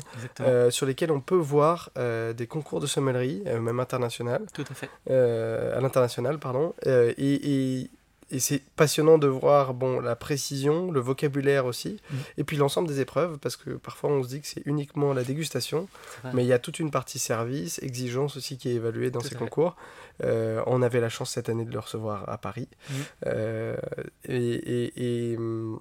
sur 0.70 0.86
lesquelles 0.86 1.12
on 1.12 1.22
peut 1.22 1.36
voir 1.36 1.90
des 1.96 2.48
concours 2.48 2.80
de 2.80 2.88
sommellerie, 2.88 3.44
même 3.60 3.80
international. 3.80 4.46
Tout 4.54 4.66
à 4.70 4.74
fait. 4.74 4.90
à 5.10 5.80
l'international, 5.80 6.40
pardon. 6.40 6.74
et, 6.86 7.14
et 7.18 7.90
et 8.30 8.40
c'est 8.40 8.62
passionnant 8.76 9.18
de 9.18 9.28
voir 9.28 9.74
bon, 9.74 10.02
la 10.02 10.16
précision, 10.16 10.92
le 10.92 11.00
vocabulaire 11.00 11.66
aussi, 11.66 12.02
mm. 12.10 12.16
et 12.40 12.44
puis 12.44 12.58
l'ensemble 12.58 12.88
des 12.88 13.00
épreuves, 13.00 13.38
parce 13.38 13.56
que 13.56 13.72
parfois 13.72 14.10
on 14.10 14.24
se 14.24 14.28
dit 14.28 14.42
que 14.42 14.48
c'est 14.48 14.64
uniquement 14.66 15.14
la 15.14 15.24
dégustation, 15.24 15.88
mais 16.34 16.44
il 16.44 16.48
y 16.48 16.54
a 16.54 16.60
toute 16.60 16.80
une 16.80 16.92
partie 16.92 17.20
service, 17.20 17.82
exigence 17.82 18.36
aussi 18.36 18.58
qui 18.58 18.70
est 18.70 18.74
évaluée 18.74 19.12
dans 19.12 19.22
ces 19.22 19.36
concours. 19.36 19.76
Euh, 20.24 20.62
on 20.66 20.82
avait 20.82 21.00
la 21.00 21.10
chance 21.10 21.32
cette 21.32 21.48
année 21.48 21.64
de 21.64 21.72
le 21.72 21.80
recevoir 21.80 22.28
à 22.28 22.38
Paris. 22.38 22.68
Mm. 22.68 22.94
Euh, 23.28 23.78
et, 24.26 25.32
et, 25.32 25.38
hum, 25.38 25.80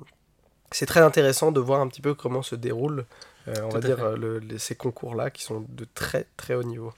c'est 0.70 0.86
très 0.86 1.00
intéressant 1.00 1.52
de 1.52 1.60
voir 1.60 1.80
un 1.80 1.88
petit 1.88 2.02
peu 2.02 2.14
comment 2.14 2.42
se 2.42 2.54
déroulent, 2.54 3.04
euh, 3.48 3.54
on 3.64 3.68
va 3.68 3.80
dire, 3.80 3.98
ces 4.58 4.74
concours-là 4.74 5.30
qui 5.30 5.42
sont 5.42 5.64
de 5.68 5.86
très 5.94 6.26
très 6.36 6.54
haut 6.54 6.64
niveau. 6.64 6.92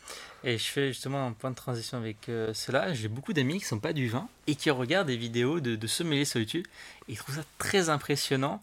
Et 0.45 0.57
je 0.57 0.65
fais 0.65 0.89
justement 0.89 1.27
un 1.27 1.33
point 1.33 1.51
de 1.51 1.57
transition 1.57 1.99
avec 1.99 2.29
euh, 2.29 2.55
cela. 2.55 2.95
J'ai 2.95 3.09
beaucoup 3.09 3.33
d'amis 3.33 3.59
qui 3.59 3.65
ne 3.65 3.69
sont 3.69 3.81
pas 3.81 3.93
du 3.93 4.09
vin 4.09 4.29
et 4.47 4.55
qui 4.55 4.71
regardent 4.71 5.09
des 5.09 5.17
vidéos 5.17 5.61
de, 5.61 5.77
de 5.77 5.87
sommeliers 5.87 6.25
solitude 6.25 6.67
et 7.09 7.13
ils 7.13 7.17
trouvent 7.17 7.37
ça 7.37 7.45
très 7.59 7.89
impressionnant 7.91 8.63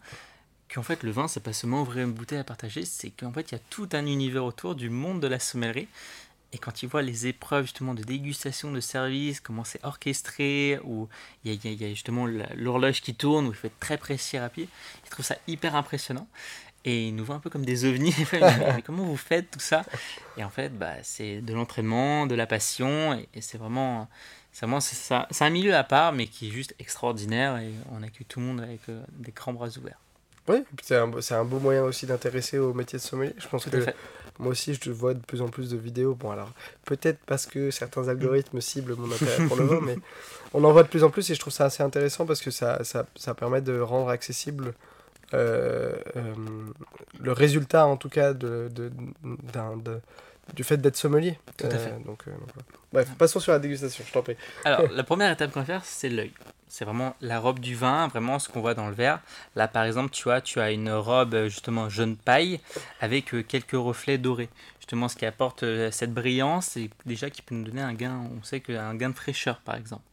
qu'en 0.72 0.82
fait 0.82 1.02
le 1.02 1.10
vin 1.10 1.28
c'est 1.28 1.42
pas 1.42 1.52
seulement 1.52 1.82
ouvrir 1.82 2.06
une 2.06 2.12
bouteille 2.12 2.38
à 2.38 2.44
partager, 2.44 2.84
c'est 2.84 3.10
qu'en 3.10 3.32
fait 3.32 3.52
il 3.52 3.54
y 3.54 3.58
a 3.58 3.62
tout 3.70 3.88
un 3.92 4.06
univers 4.06 4.44
autour 4.44 4.74
du 4.74 4.90
monde 4.90 5.20
de 5.20 5.26
la 5.26 5.38
sommellerie. 5.38 5.88
Et 6.56 6.58
quand 6.58 6.82
ils 6.82 6.88
voient 6.88 7.02
les 7.02 7.26
épreuves 7.26 7.64
justement 7.64 7.92
de 7.92 8.02
dégustation, 8.02 8.72
de 8.72 8.80
service, 8.80 9.40
comment 9.40 9.62
c'est 9.62 9.84
orchestré, 9.84 10.80
où 10.84 11.06
il 11.44 11.52
y, 11.52 11.68
y, 11.68 11.84
a 11.84 11.88
justement 11.90 12.26
l'horloge 12.54 13.02
qui 13.02 13.14
tourne, 13.14 13.46
où 13.46 13.50
il 13.50 13.54
faut 13.54 13.66
être 13.66 13.78
très 13.78 13.98
précis 13.98 14.36
et 14.36 14.40
rapide, 14.40 14.66
ils 15.04 15.10
trouvent 15.10 15.26
ça 15.26 15.36
hyper 15.46 15.76
impressionnant 15.76 16.26
et 16.86 17.08
ils 17.08 17.14
nous 17.14 17.26
voient 17.26 17.34
un 17.34 17.40
peu 17.40 17.50
comme 17.50 17.66
des 17.66 17.84
ovnis. 17.84 18.14
mais 18.32 18.80
comment 18.80 19.04
vous 19.04 19.18
faites 19.18 19.50
tout 19.50 19.60
ça? 19.60 19.84
Et 20.38 20.44
en 20.44 20.48
fait, 20.48 20.70
bah, 20.70 20.94
c'est 21.02 21.42
de 21.42 21.52
l'entraînement, 21.52 22.26
de 22.26 22.34
la 22.34 22.46
passion, 22.46 23.12
et, 23.12 23.42
c'est 23.42 23.58
vraiment, 23.58 24.08
c'est 24.50 24.64
vraiment 24.64 24.80
ça, 24.80 25.28
c'est 25.30 25.44
un 25.44 25.50
milieu 25.50 25.74
à 25.74 25.84
part, 25.84 26.14
mais 26.14 26.26
qui 26.26 26.48
est 26.48 26.52
juste 26.52 26.74
extraordinaire, 26.78 27.58
et 27.58 27.70
on 27.92 28.02
accueille 28.02 28.26
tout 28.26 28.40
le 28.40 28.46
monde 28.46 28.60
avec 28.62 28.80
euh, 28.88 29.02
des 29.12 29.32
grands 29.32 29.52
bras 29.52 29.68
ouverts. 29.76 30.00
Oui, 30.48 30.64
c'est 30.80 30.96
un, 30.96 31.10
c'est 31.20 31.34
un 31.34 31.44
beau 31.44 31.58
moyen 31.58 31.82
aussi 31.82 32.06
d'intéresser 32.06 32.56
au 32.56 32.72
métier 32.72 32.98
de 32.98 33.02
sommelier. 33.02 33.34
Je 33.36 33.46
pense 33.46 33.66
que 33.66 33.76
moi 34.38 34.50
aussi, 34.52 34.78
je 34.80 34.90
vois 34.90 35.14
de 35.14 35.20
plus 35.20 35.42
en 35.42 35.48
plus 35.48 35.70
de 35.70 35.76
vidéos. 35.76 36.14
Bon, 36.14 36.30
alors, 36.30 36.50
peut-être 36.84 37.18
parce 37.26 37.46
que 37.46 37.70
certains 37.70 38.08
algorithmes 38.08 38.60
ciblent 38.60 38.94
mon 38.94 39.10
intérêt 39.10 39.46
pour 39.46 39.56
le 39.56 39.64
vin, 39.64 39.80
mais 39.82 39.96
on 40.54 40.62
en 40.64 40.72
voit 40.72 40.82
de 40.82 40.88
plus 40.88 41.04
en 41.04 41.10
plus 41.10 41.30
et 41.30 41.34
je 41.34 41.40
trouve 41.40 41.52
ça 41.52 41.66
assez 41.66 41.82
intéressant 41.82 42.26
parce 42.26 42.40
que 42.40 42.50
ça, 42.50 42.84
ça, 42.84 43.06
ça 43.16 43.34
permet 43.34 43.60
de 43.60 43.78
rendre 43.80 44.08
accessible 44.08 44.74
euh, 45.34 45.92
euh, 46.16 46.34
le 47.20 47.32
résultat 47.32 47.86
en 47.86 47.96
tout 47.96 48.08
cas 48.08 48.32
de, 48.32 48.70
de, 48.72 48.92
du 50.54 50.64
fait 50.64 50.76
d'être 50.76 50.96
sommelier. 50.96 51.38
Tout 51.56 51.66
à 51.66 51.78
fait. 51.78 51.90
Euh, 51.90 52.04
donc, 52.06 52.24
Bref, 52.96 53.10
passons 53.18 53.40
sur 53.40 53.52
la 53.52 53.58
dégustation, 53.58 54.02
je 54.08 54.10
t'en 54.10 54.22
prie. 54.22 54.36
Alors, 54.64 54.80
la 54.90 55.04
première 55.04 55.30
étape 55.30 55.52
qu'on 55.52 55.60
va 55.60 55.66
faire, 55.66 55.84
c'est 55.84 56.08
l'œil. 56.08 56.32
C'est 56.66 56.86
vraiment 56.86 57.14
la 57.20 57.38
robe 57.40 57.58
du 57.58 57.74
vin, 57.74 58.08
vraiment 58.08 58.38
ce 58.38 58.48
qu'on 58.48 58.62
voit 58.62 58.72
dans 58.72 58.88
le 58.88 58.94
verre. 58.94 59.20
Là, 59.54 59.68
par 59.68 59.84
exemple, 59.84 60.08
tu 60.12 60.22
vois, 60.22 60.40
tu 60.40 60.60
as 60.60 60.70
une 60.70 60.90
robe 60.90 61.48
justement 61.48 61.90
jaune 61.90 62.16
paille 62.16 62.58
avec 63.02 63.34
quelques 63.48 63.72
reflets 63.72 64.16
dorés. 64.16 64.48
Justement, 64.80 65.08
ce 65.08 65.16
qui 65.16 65.26
apporte 65.26 65.62
cette 65.90 66.14
brillance 66.14 66.78
et 66.78 66.88
déjà 67.04 67.28
qui 67.28 67.42
peut 67.42 67.54
nous 67.54 67.64
donner 67.64 67.82
un 67.82 67.92
gain, 67.92 68.18
on 68.34 68.42
sait 68.42 68.60
qu'un 68.60 68.94
gain 68.94 69.10
de 69.10 69.14
fraîcheur, 69.14 69.60
par 69.60 69.74
exemple. 69.74 70.04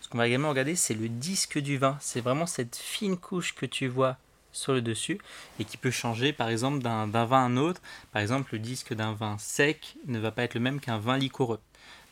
Ce 0.00 0.08
qu'on 0.08 0.18
va 0.18 0.26
également 0.26 0.48
regarder, 0.48 0.74
c'est 0.74 0.94
le 0.94 1.08
disque 1.08 1.60
du 1.60 1.78
vin. 1.78 1.96
C'est 2.00 2.20
vraiment 2.20 2.46
cette 2.46 2.74
fine 2.74 3.16
couche 3.16 3.54
que 3.54 3.64
tu 3.64 3.86
vois 3.86 4.16
sur 4.50 4.72
le 4.72 4.82
dessus 4.82 5.20
et 5.60 5.64
qui 5.64 5.76
peut 5.76 5.90
changer 5.90 6.32
par 6.32 6.48
exemple 6.48 6.80
d'un 6.80 7.06
vin 7.06 7.44
à 7.44 7.46
un 7.46 7.56
autre. 7.56 7.80
Par 8.12 8.22
exemple, 8.22 8.54
le 8.54 8.58
disque 8.58 8.92
d'un 8.92 9.12
vin 9.12 9.36
sec 9.38 9.94
ne 10.06 10.18
va 10.18 10.32
pas 10.32 10.42
être 10.42 10.54
le 10.54 10.60
même 10.60 10.80
qu'un 10.80 10.98
vin 10.98 11.16
liquoreux. 11.16 11.60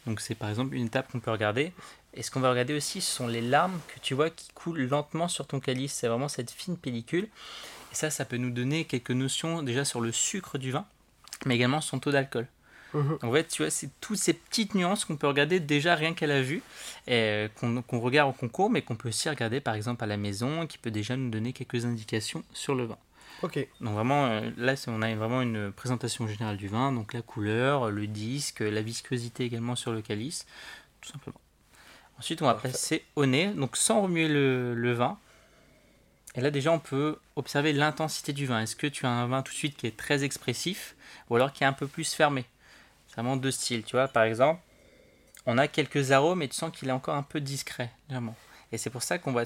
Donc 0.07 0.21
c'est 0.21 0.35
par 0.35 0.49
exemple 0.51 0.75
une 0.75 0.87
étape 0.87 1.11
qu'on 1.11 1.21
peut 1.21 1.31
regarder. 1.31 1.73
Et 2.15 2.23
ce 2.23 2.31
qu'on 2.31 2.41
va 2.41 2.51
regarder 2.51 2.75
aussi, 2.75 3.01
ce 3.01 3.11
sont 3.11 3.27
les 3.27 3.41
larmes 3.41 3.79
que 3.89 4.01
tu 4.01 4.15
vois 4.15 4.31
qui 4.31 4.51
coulent 4.53 4.83
lentement 4.83 5.29
sur 5.29 5.47
ton 5.47 5.61
calice. 5.61 5.93
C'est 5.93 6.09
vraiment 6.09 6.29
cette 6.29 6.51
fine 6.51 6.77
pellicule. 6.77 7.25
Et 7.25 7.95
ça, 7.95 8.11
ça 8.11 8.25
peut 8.25 8.37
nous 8.37 8.51
donner 8.51 8.85
quelques 8.85 9.11
notions 9.11 9.63
déjà 9.63 9.85
sur 9.85 10.01
le 10.01 10.13
sucre 10.13 10.59
du 10.59 10.73
vin, 10.73 10.87
mais 11.47 11.55
également 11.57 11.81
son 11.81 11.99
taux 11.99 12.11
d'alcool. 12.11 12.47
Mhm. 12.95 13.19
En 13.23 13.33
fait, 13.33 13.49
tu 13.49 13.63
vois, 13.63 13.71
c'est 13.71 13.89
toutes 14.01 14.19
ces 14.19 14.35
petites 14.35 14.75
nuances 14.75 15.05
qu'on 15.05 15.17
peut 15.17 15.27
regarder 15.27 15.61
déjà 15.61 15.95
rien 15.95 16.13
qu'à 16.13 16.27
la 16.27 16.43
vue, 16.43 16.63
et 17.07 17.49
qu'on 17.59 18.01
regarde 18.01 18.31
au 18.31 18.33
concours, 18.33 18.71
mais 18.71 18.83
qu'on 18.83 18.97
peut 18.97 19.09
aussi 19.09 19.29
regarder 19.29 19.61
par 19.61 19.75
exemple 19.75 20.05
à 20.05 20.07
la 20.07 20.17
maison, 20.17 20.67
qui 20.67 20.79
peut 20.79 20.91
déjà 20.91 21.17
nous 21.17 21.31
donner 21.31 21.53
quelques 21.53 21.85
indications 21.85 22.43
sur 22.53 22.75
le 22.75 22.85
vin. 22.85 22.99
Ok. 23.43 23.67
Donc 23.81 23.95
vraiment, 23.95 24.27
euh, 24.27 24.51
là, 24.57 24.75
on 24.87 25.03
a 25.03 25.15
vraiment 25.15 25.43
une 25.43 25.73
présentation 25.73 26.27
générale 26.27 26.57
du 26.57 26.69
vin, 26.69 26.93
donc 26.93 27.13
la 27.13 27.23
couleur, 27.23 27.91
le 27.91 28.07
disque, 28.07 28.61
la 28.61 28.83
viscosité 28.83 29.45
également 29.45 29.75
sur 29.75 29.93
le 29.93 30.03
calice, 30.03 30.47
tout 31.01 31.11
simplement. 31.11 31.41
Ensuite, 32.19 32.43
on 32.43 32.47
va 32.47 32.55
passer 32.55 33.05
au 33.17 33.27
nez, 33.27 33.49
donc 33.49 33.77
sans 33.77 34.03
remuer 34.03 34.29
le, 34.29 34.75
le 34.75 34.93
vin. 34.93 35.19
Et 36.35 36.41
là, 36.41 36.51
déjà, 36.51 36.71
on 36.73 36.79
peut 36.79 37.19
observer 37.37 37.73
l'intensité 37.73 38.33
du 38.33 38.47
vin. 38.47 38.61
Est-ce 38.61 38.77
que 38.77 38.87
tu 38.87 39.07
as 39.07 39.11
un 39.11 39.27
vin 39.27 39.43
tout 39.43 39.53
de 39.53 39.57
suite 39.57 39.77
qui 39.77 39.87
est 39.87 39.97
très 39.97 40.25
expressif 40.25 40.95
ou 41.29 41.37
alors 41.37 41.53
qui 41.53 41.65
est 41.65 41.67
un 41.67 41.73
peu 41.73 41.87
plus 41.87 42.15
fermé? 42.15 42.45
C'est 43.09 43.15
vraiment 43.17 43.37
deux 43.37 43.51
styles, 43.51 43.83
tu 43.83 43.97
vois. 43.97 44.09
Par 44.09 44.23
exemple, 44.23 44.61
on 45.47 45.59
a 45.59 45.69
quelques 45.69 46.13
arômes 46.13 46.43
et 46.43 46.49
tu 46.49 46.55
sens 46.55 46.71
qu'il 46.73 46.89
est 46.89 46.93
encore 46.93 47.17
un 47.17 47.23
peu 47.23 47.41
discret, 47.41 47.91
vraiment. 48.09 48.37
Et 48.71 48.79
c'est 48.79 48.89
pour 48.89 49.03
ça 49.03 49.19
qu'on 49.19 49.33
va 49.33 49.45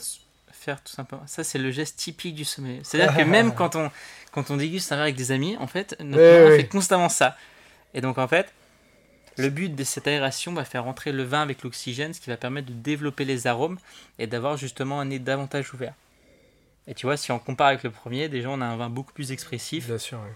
faire 0.67 0.83
tout 0.83 0.93
simplement. 0.93 1.23
Ça, 1.27 1.45
c'est 1.45 1.59
le 1.59 1.71
geste 1.71 1.97
typique 1.97 2.35
du 2.35 2.45
sommet. 2.45 2.81
C'est-à-dire 2.83 3.17
que 3.17 3.23
même 3.37 3.55
quand 3.55 3.77
on, 3.77 3.91
quand 4.33 4.51
on 4.51 4.57
déguste 4.57 4.91
un 4.93 4.97
verre 4.97 5.05
avec 5.05 5.17
des 5.17 5.31
amis, 5.31 5.57
en 5.59 5.67
fait, 5.67 5.97
notre 6.01 6.51
oui, 6.51 6.57
fait 6.59 6.69
constamment 6.69 7.09
ça. 7.09 7.37
Et 7.95 8.01
donc, 8.01 8.19
en 8.19 8.27
fait, 8.27 8.53
le 9.37 9.49
but 9.49 9.75
de 9.75 9.85
cette 9.85 10.09
aération 10.09 10.53
va 10.53 10.65
faire 10.65 10.85
rentrer 10.85 11.13
le 11.13 11.23
vin 11.23 11.43
avec 11.43 11.63
l'oxygène, 11.63 12.13
ce 12.13 12.21
qui 12.21 12.31
va 12.31 12.37
permettre 12.37 12.69
de 12.69 12.75
développer 12.75 13.25
les 13.25 13.47
arômes 13.47 13.79
et 14.19 14.27
d'avoir 14.27 14.57
justement 14.57 15.01
un 15.01 15.07
nez 15.07 15.21
davantage 15.21 15.73
ouvert. 15.73 15.95
Et 16.89 16.95
tu 16.95 17.07
vois, 17.07 17.17
si 17.17 17.33
on 17.33 17.39
compare 17.39 17.69
avec 17.69 17.83
le 17.83 17.91
premier, 17.91 18.29
déjà 18.29 18.51
on 18.51 18.61
a 18.61 18.67
un 18.67 18.77
vin 18.77 18.91
beaucoup 18.91 19.13
plus 19.13 19.33
expressif. 19.33 19.87
Bien 19.87 19.99
sûr, 19.99 20.19
oui. 20.25 20.33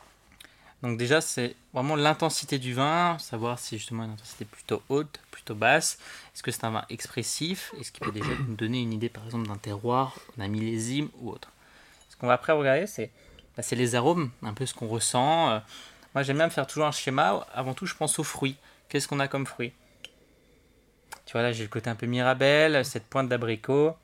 Donc 0.82 0.96
déjà, 0.96 1.20
c'est 1.20 1.56
vraiment 1.74 1.94
l'intensité 1.94 2.58
du 2.58 2.72
vin, 2.72 3.18
savoir 3.18 3.58
si 3.58 3.76
justement 3.76 4.04
une 4.04 4.12
intensité 4.12 4.46
plutôt 4.46 4.82
haute, 4.88 5.20
plutôt 5.30 5.54
basse. 5.54 5.98
Est-ce 6.34 6.42
que 6.42 6.50
c'est 6.50 6.64
un 6.64 6.70
vin 6.70 6.84
expressif? 6.88 7.74
Est-ce 7.78 7.92
qu'il 7.92 8.04
peut 8.04 8.12
déjà 8.12 8.30
nous 8.48 8.54
donner 8.54 8.80
une 8.80 8.92
idée 8.92 9.10
par 9.10 9.24
exemple 9.24 9.46
d'un 9.46 9.58
terroir, 9.58 10.16
d'un 10.38 10.48
millésime 10.48 11.10
ou 11.18 11.30
autre? 11.30 11.50
Ce 12.08 12.16
qu'on 12.16 12.26
va 12.26 12.34
après 12.34 12.52
regarder, 12.52 12.86
c'est 12.86 13.10
bah, 13.56 13.62
les 13.72 13.94
arômes, 13.94 14.30
un 14.42 14.54
peu 14.54 14.64
ce 14.64 14.72
qu'on 14.72 14.88
ressent. 14.88 15.50
Euh, 15.50 15.58
moi 16.14 16.22
j'aime 16.22 16.38
bien 16.38 16.48
faire 16.48 16.66
toujours 16.66 16.86
un 16.86 16.92
schéma. 16.92 17.46
Avant 17.52 17.74
tout, 17.74 17.84
je 17.84 17.94
pense 17.94 18.18
aux 18.18 18.24
fruits. 18.24 18.56
Qu'est-ce 18.88 19.06
qu'on 19.06 19.20
a 19.20 19.28
comme 19.28 19.46
fruits? 19.46 19.72
Tu 21.26 21.32
vois 21.32 21.42
là, 21.42 21.52
j'ai 21.52 21.62
le 21.62 21.68
côté 21.68 21.90
un 21.90 21.94
peu 21.94 22.06
mirabelle, 22.06 22.84
cette 22.84 23.04
pointe 23.04 23.28
d'abricot. 23.28 23.94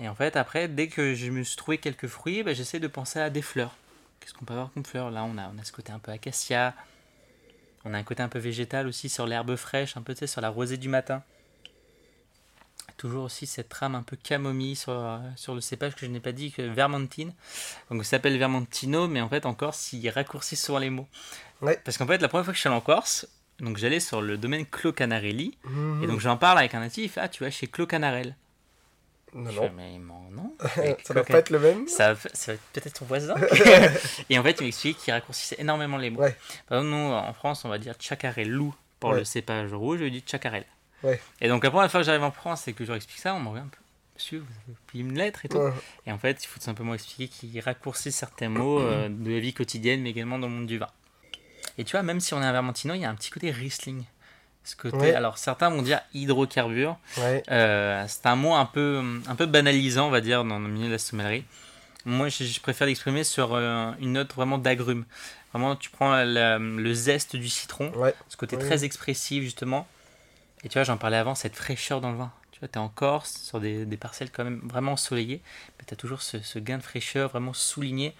Et 0.00 0.08
en 0.08 0.14
fait, 0.14 0.36
après, 0.36 0.68
dès 0.68 0.88
que 0.88 1.14
je 1.14 1.30
me 1.30 1.42
suis 1.42 1.56
trouvé 1.56 1.78
quelques 1.78 2.06
fruits, 2.06 2.42
bah, 2.42 2.54
j'essaie 2.54 2.80
de 2.80 2.88
penser 2.88 3.18
à 3.18 3.30
des 3.30 3.42
fleurs. 3.42 3.76
Qu'est-ce 4.24 4.32
qu'on 4.32 4.46
peut 4.46 4.54
avoir 4.54 4.72
comme 4.72 4.86
fleurs 4.86 5.10
Là, 5.10 5.22
on 5.24 5.36
a, 5.36 5.50
on 5.54 5.58
a 5.58 5.64
ce 5.64 5.72
côté 5.72 5.92
un 5.92 5.98
peu 5.98 6.10
acacia. 6.10 6.74
On 7.84 7.92
a 7.92 7.98
un 7.98 8.02
côté 8.02 8.22
un 8.22 8.30
peu 8.30 8.38
végétal 8.38 8.86
aussi 8.86 9.10
sur 9.10 9.26
l'herbe 9.26 9.54
fraîche, 9.54 9.98
un 9.98 10.02
peu 10.02 10.14
tu 10.14 10.20
sais, 10.20 10.26
sur 10.26 10.40
la 10.40 10.48
rosée 10.48 10.78
du 10.78 10.88
matin. 10.88 11.22
Toujours 12.96 13.24
aussi 13.24 13.46
cette 13.46 13.68
trame 13.68 13.94
un 13.94 14.02
peu 14.02 14.16
camomille 14.16 14.76
sur, 14.76 14.94
euh, 14.94 15.18
sur 15.36 15.54
le 15.54 15.60
cépage 15.60 15.94
que 15.94 16.06
je 16.06 16.10
n'ai 16.10 16.20
pas 16.20 16.32
dit, 16.32 16.52
que 16.52 16.62
Vermentine. 16.62 17.34
Donc 17.90 18.02
ça 18.04 18.12
s'appelle 18.12 18.38
Vermentino, 18.38 19.08
mais 19.08 19.20
en 19.20 19.28
fait 19.28 19.44
en 19.44 19.52
Corse, 19.52 19.92
il 19.92 20.08
raccourcit 20.08 20.56
souvent 20.56 20.78
les 20.78 20.88
mots. 20.88 21.08
Ouais. 21.60 21.78
Parce 21.84 21.98
qu'en 21.98 22.06
fait, 22.06 22.22
la 22.22 22.28
première 22.28 22.46
fois 22.46 22.52
que 22.52 22.56
je 22.56 22.60
suis 22.60 22.68
allé 22.68 22.78
en 22.78 22.80
Corse, 22.80 23.28
donc 23.60 23.76
j'allais 23.76 24.00
sur 24.00 24.22
le 24.22 24.38
domaine 24.38 24.64
Clos 24.64 24.94
Canarelli, 24.94 25.58
et 26.02 26.06
donc 26.06 26.20
j'en 26.20 26.38
parle 26.38 26.56
avec 26.58 26.74
un 26.74 26.80
natif, 26.80 27.18
ah 27.18 27.28
tu 27.28 27.44
vas 27.44 27.50
chez 27.50 27.66
Clos 27.66 27.86
Canarel. 27.86 28.36
Non, 29.34 29.52
non. 29.52 29.70
mais 29.76 29.98
non. 29.98 30.56
ça 31.04 31.14
va 31.14 31.24
pas 31.24 31.38
être 31.38 31.50
le 31.50 31.58
même 31.58 31.88
Ça, 31.88 32.14
ça 32.32 32.52
va 32.52 32.58
peut-être 32.72 33.00
ton 33.00 33.04
voisin. 33.04 33.34
et 34.30 34.38
en 34.38 34.42
fait, 34.42 34.60
il 34.60 34.64
m'explique 34.64 34.98
qu'il 34.98 35.12
raccourcissait 35.12 35.56
énormément 35.58 35.96
les 35.96 36.10
mots. 36.10 36.20
Par 36.68 36.78
exemple, 36.78 36.96
nous, 36.96 37.12
en 37.12 37.32
France, 37.32 37.64
on 37.64 37.68
va 37.68 37.78
dire 37.78 37.94
chacarelou 37.98 38.74
pour 39.00 39.12
le 39.12 39.24
cépage 39.24 39.72
rouge, 39.74 40.00
je 40.00 40.04
dis 40.06 40.22
chacarel. 40.24 40.64
Ouais. 41.02 41.20
Et 41.40 41.48
donc, 41.48 41.64
la 41.64 41.70
première 41.70 41.90
fois 41.90 42.00
que 42.00 42.06
j'arrive 42.06 42.22
en 42.22 42.30
France 42.30 42.66
et 42.68 42.72
que 42.72 42.84
je 42.84 42.88
leur 42.88 42.96
explique 42.96 43.20
ça, 43.20 43.34
on 43.34 43.40
m'en 43.40 43.50
regarde 43.50 43.66
un 43.66 43.70
peu. 43.70 43.78
Monsieur, 44.14 44.38
vous 44.38 44.46
avez 44.46 44.76
oublié 44.88 45.04
une 45.04 45.18
lettre 45.18 45.44
et 45.44 45.48
tout. 45.48 45.60
Et 46.06 46.12
en 46.12 46.18
fait, 46.18 46.42
il 46.42 46.46
faut 46.46 46.60
tout 46.60 46.64
simplement 46.64 46.94
expliquer 46.94 47.28
qu'il 47.28 47.60
raccourcit 47.60 48.12
certains 48.12 48.48
mots 48.48 48.80
euh, 48.80 49.08
de 49.08 49.32
la 49.32 49.40
vie 49.40 49.52
quotidienne, 49.52 50.02
mais 50.02 50.10
également 50.10 50.38
dans 50.38 50.46
le 50.46 50.54
monde 50.54 50.66
du 50.66 50.78
vin. 50.78 50.88
Et 51.78 51.84
tu 51.84 51.92
vois, 51.92 52.02
même 52.02 52.20
si 52.20 52.32
on 52.32 52.40
est 52.40 52.44
un 52.44 52.52
Vermentino, 52.52 52.94
il 52.94 53.00
y 53.00 53.04
a 53.04 53.10
un 53.10 53.14
petit 53.16 53.30
côté 53.30 53.50
Riesling. 53.50 54.04
Ce 54.64 54.76
côté, 54.76 55.14
alors 55.14 55.36
certains 55.36 55.68
vont 55.68 55.82
dire 55.82 56.00
hydrocarbure. 56.14 56.96
Euh, 57.18 58.04
c'est 58.08 58.26
un 58.26 58.36
mot 58.36 58.54
un 58.54 58.64
peu, 58.64 59.02
un 59.26 59.34
peu 59.34 59.46
banalisant, 59.46 60.06
on 60.06 60.10
va 60.10 60.22
dire, 60.22 60.44
dans 60.44 60.58
le 60.58 60.68
milieu 60.68 60.86
de 60.86 60.92
la 60.92 60.98
sommellerie. 60.98 61.44
Moi, 62.06 62.28
je, 62.28 62.60
préfère 62.60 62.86
l'exprimer 62.86 63.24
sur 63.24 63.54
euh, 63.54 63.92
une 64.00 64.12
note 64.12 64.34
vraiment 64.34 64.58
d'agrumes. 64.58 65.04
Vraiment, 65.52 65.76
tu 65.76 65.90
prends 65.90 66.22
le 66.24 66.94
zeste 66.94 67.36
du 67.36 67.48
citron, 67.48 67.92
ce 68.28 68.36
côté 68.36 68.58
très 68.58 68.84
expressif 68.84 69.42
justement. 69.42 69.86
Et 70.64 70.68
tu 70.68 70.78
vois, 70.78 70.84
j'en 70.84 70.96
parlais 70.96 71.18
avant, 71.18 71.34
cette 71.34 71.54
fraîcheur 71.54 72.00
dans 72.00 72.10
le 72.10 72.16
vin. 72.16 72.32
Tu 72.50 72.60
vois, 72.60 72.68
tu 72.68 72.74
es 72.74 72.78
en 72.78 72.88
Corse, 72.88 73.42
sur 73.42 73.60
des, 73.60 73.84
parcelles 73.98 74.30
quand 74.30 74.44
même 74.44 74.60
vraiment 74.64 74.92
ensoleillées, 74.92 75.42
mais 75.78 75.84
tu 75.86 75.92
as 75.92 75.96
toujours 75.96 76.22
ce, 76.22 76.58
gain 76.58 76.78
de 76.78 76.82
fraîcheur 76.82 77.28
vraiment 77.30 77.52
souligné. 77.52 78.14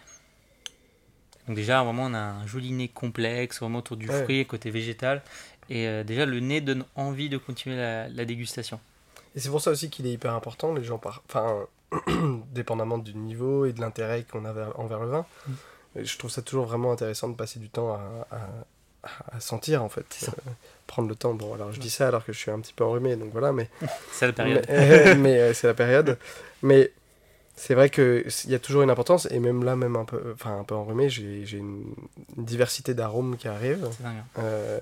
Donc 1.49 1.57
déjà, 1.57 1.83
vraiment, 1.83 2.05
on 2.05 2.15
a 2.15 2.19
un 2.19 2.47
joli 2.47 2.71
nez 2.73 2.89
complexe, 2.89 3.61
vraiment 3.61 3.79
autour 3.79 3.97
du 3.97 4.09
fruit, 4.09 4.47
côté 4.47 4.71
végétal. 4.71 5.23
Et 5.71 5.89
euh, 5.89 6.05
déjà, 6.05 6.27
le 6.27 6.41
nez 6.41 6.61
donne 6.61 6.85
envie 6.95 7.29
de 7.29 7.39
continuer 7.39 7.77
la, 7.77 8.25
dégustation. 8.25 8.81
Et 9.35 9.41
c'est 9.41 9.49
pour 9.49 9.61
ça 9.61 9.71
aussi 9.71 9.91
qu'il 9.91 10.07
est 10.07 10.12
hyper 10.12 10.35
important, 10.35 10.75
les 10.75 10.85
gens, 10.85 10.99
par... 10.99 11.23
enfin, 11.29 11.67
dépendamment 12.53 12.99
du 12.99 13.15
niveau 13.15 13.67
et 13.67 13.73
de 13.73 13.81
l'intérêt 13.81 14.25
qu'on 14.25 14.45
a 14.45 14.53
envers 14.77 15.01
le 15.01 15.09
vin. 15.09 15.27
Mm. 15.47 15.53
Je 16.03 16.19
trouve 16.19 16.31
ça 16.31 16.43
toujours 16.43 16.67
vraiment 16.67 16.91
intéressant 16.91 17.29
de 17.29 17.37
passer 17.37 17.61
du 17.61 17.69
temps 17.69 17.95
à, 17.95 18.27
à, 19.05 19.41
sentir, 19.41 19.83
en 19.83 19.89
fait. 19.89 20.05
Euh, 20.29 20.51
prendre 20.87 21.09
le 21.09 21.15
temps. 21.15 21.35
Bon, 21.35 21.55
alors 21.55 21.73
je 21.73 21.81
dis 21.81 21.91
ça 21.91 22.09
alors 22.09 22.25
que 22.25 22.33
je 22.33 22.39
suis 22.39 22.51
un 22.51 22.61
petit 22.61 22.73
peu 22.73 22.85
enrhumé, 22.85 23.17
donc 23.17 23.31
voilà, 23.33 23.53
mais. 23.53 23.69
c'est 24.12 24.27
la 24.27 24.33
période. 24.33 24.67
Mais, 25.19 25.39
euh, 25.39 25.55
c'est 25.55 25.67
la 25.67 25.75
période. 25.75 26.19
Mais 26.62 26.93
c'est 27.57 27.75
vrai 27.75 27.91
qu'il 27.91 28.25
y 28.47 28.55
a 28.55 28.59
toujours 28.59 28.83
une 28.83 28.91
importance, 28.91 29.29
et 29.31 29.39
même 29.39 29.62
là, 29.65 29.77
même 29.77 29.97
un 29.97 30.05
peu, 30.05 30.33
enfin, 30.35 30.59
un 30.59 30.65
peu 30.65 30.75
enrhumé, 30.75 31.09
j'ai 31.09 31.57
une, 31.57 31.95
diversité 32.37 32.95
d'arômes 32.95 33.37
qui 33.37 33.49
arrivent. 33.49 33.89
Euh, 34.39 34.81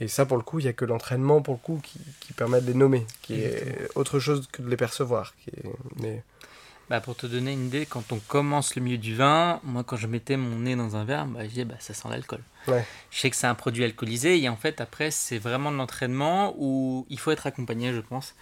et 0.00 0.08
ça, 0.08 0.26
pour 0.26 0.36
le 0.36 0.42
coup, 0.42 0.60
il 0.60 0.64
n'y 0.64 0.68
a 0.68 0.72
que 0.72 0.84
l'entraînement, 0.84 1.42
pour 1.42 1.54
le 1.54 1.58
coup, 1.58 1.80
qui, 1.82 1.98
qui, 2.20 2.32
permet 2.32 2.60
de 2.60 2.66
les 2.66 2.74
nommer, 2.74 3.06
qui 3.22 3.34
est 3.34 3.88
autre 3.96 4.20
chose 4.20 4.48
que 4.52 4.62
de 4.62 4.68
les 4.68 4.76
percevoir. 4.76 5.34
Qui 5.42 5.50
est, 5.50 5.72
mais... 6.00 6.22
Bah, 6.88 7.00
pour 7.00 7.16
te 7.16 7.26
donner 7.26 7.52
une 7.52 7.66
idée, 7.66 7.84
quand 7.84 8.12
on 8.12 8.18
commence 8.18 8.74
le 8.74 8.80
milieu 8.80 8.96
du 8.96 9.14
vin, 9.14 9.60
moi 9.62 9.84
quand 9.84 9.96
je 9.96 10.06
mettais 10.06 10.38
mon 10.38 10.60
nez 10.60 10.74
dans 10.74 10.96
un 10.96 11.04
verre, 11.04 11.26
bah, 11.26 11.40
je 11.42 11.48
disais 11.48 11.64
bah, 11.66 11.74
ça 11.80 11.92
sent 11.92 12.08
l'alcool. 12.08 12.40
Je 13.10 13.18
sais 13.18 13.30
que 13.30 13.36
c'est 13.36 13.46
un 13.46 13.54
produit 13.54 13.84
alcoolisé 13.84 14.42
et 14.42 14.48
en 14.48 14.56
fait 14.56 14.80
après 14.80 15.10
c'est 15.10 15.38
vraiment 15.38 15.70
de 15.70 15.76
l'entraînement 15.76 16.54
où 16.58 17.06
il 17.08 17.18
faut 17.18 17.30
être 17.30 17.46
accompagné 17.46 17.92
je 17.92 18.00
pense. 18.00 18.34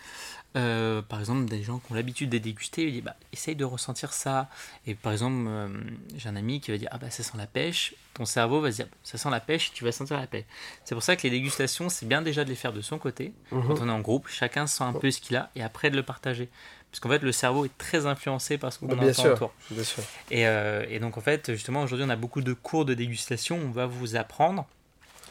Euh, 0.56 1.02
par 1.02 1.20
exemple, 1.20 1.44
des 1.44 1.62
gens 1.62 1.78
qui 1.78 1.92
ont 1.92 1.94
l'habitude 1.94 2.30
de 2.30 2.38
déguster, 2.38 2.84
ils 2.84 2.92
disent 2.92 3.02
bah, 3.02 3.16
essaye 3.32 3.56
de 3.56 3.64
ressentir 3.64 4.12
ça. 4.12 4.48
Et 4.86 4.94
par 4.94 5.12
exemple, 5.12 5.46
euh, 5.48 5.68
j'ai 6.16 6.28
un 6.28 6.36
ami 6.36 6.60
qui 6.60 6.70
va 6.70 6.78
dire 6.78 6.88
Ah 6.92 6.98
bah 6.98 7.10
ça 7.10 7.22
sent 7.22 7.36
la 7.36 7.46
pêche. 7.46 7.94
Ton 8.14 8.24
cerveau 8.24 8.60
va 8.60 8.70
se 8.70 8.76
dire 8.76 8.86
Ça 9.02 9.18
sent 9.18 9.30
la 9.30 9.40
pêche, 9.40 9.72
tu 9.74 9.84
vas 9.84 9.92
sentir 9.92 10.18
la 10.18 10.26
pêche. 10.26 10.44
C'est 10.84 10.94
pour 10.94 11.02
ça 11.02 11.14
que 11.16 11.22
les 11.24 11.30
dégustations, 11.30 11.88
c'est 11.88 12.06
bien 12.06 12.22
déjà 12.22 12.44
de 12.44 12.48
les 12.48 12.54
faire 12.54 12.72
de 12.72 12.80
son 12.80 12.98
côté. 12.98 13.32
Mhm. 13.52 13.68
Quand 13.68 13.80
on 13.82 13.88
est 13.88 13.92
en 13.92 14.00
groupe, 14.00 14.28
chacun 14.28 14.66
sent 14.66 14.84
un 14.84 14.94
peu 14.94 15.10
ce 15.10 15.20
qu'il 15.20 15.36
a 15.36 15.50
et 15.54 15.62
après 15.62 15.90
de 15.90 15.96
le 15.96 16.02
partager. 16.02 16.48
Parce 16.90 17.00
qu'en 17.00 17.10
fait, 17.10 17.22
le 17.22 17.32
cerveau 17.32 17.66
est 17.66 17.76
très 17.76 18.06
influencé 18.06 18.56
par 18.56 18.72
ce 18.72 18.78
qu'on 18.78 18.88
entend 18.88 19.12
sûr, 19.12 19.32
autour. 19.32 19.52
Bien 19.70 19.84
sûr. 19.84 20.02
Et, 20.30 20.46
euh, 20.46 20.86
et, 20.88 20.98
donc, 20.98 21.18
en 21.18 21.20
fait, 21.20 21.52
justement, 21.52 21.82
aujourd'hui, 21.82 22.06
on 22.06 22.10
a 22.10 22.16
beaucoup 22.16 22.40
de 22.40 22.54
cours 22.54 22.86
de 22.86 22.94
dégustation. 22.94 23.58
On 23.62 23.70
va 23.70 23.84
vous 23.84 24.16
apprendre, 24.16 24.66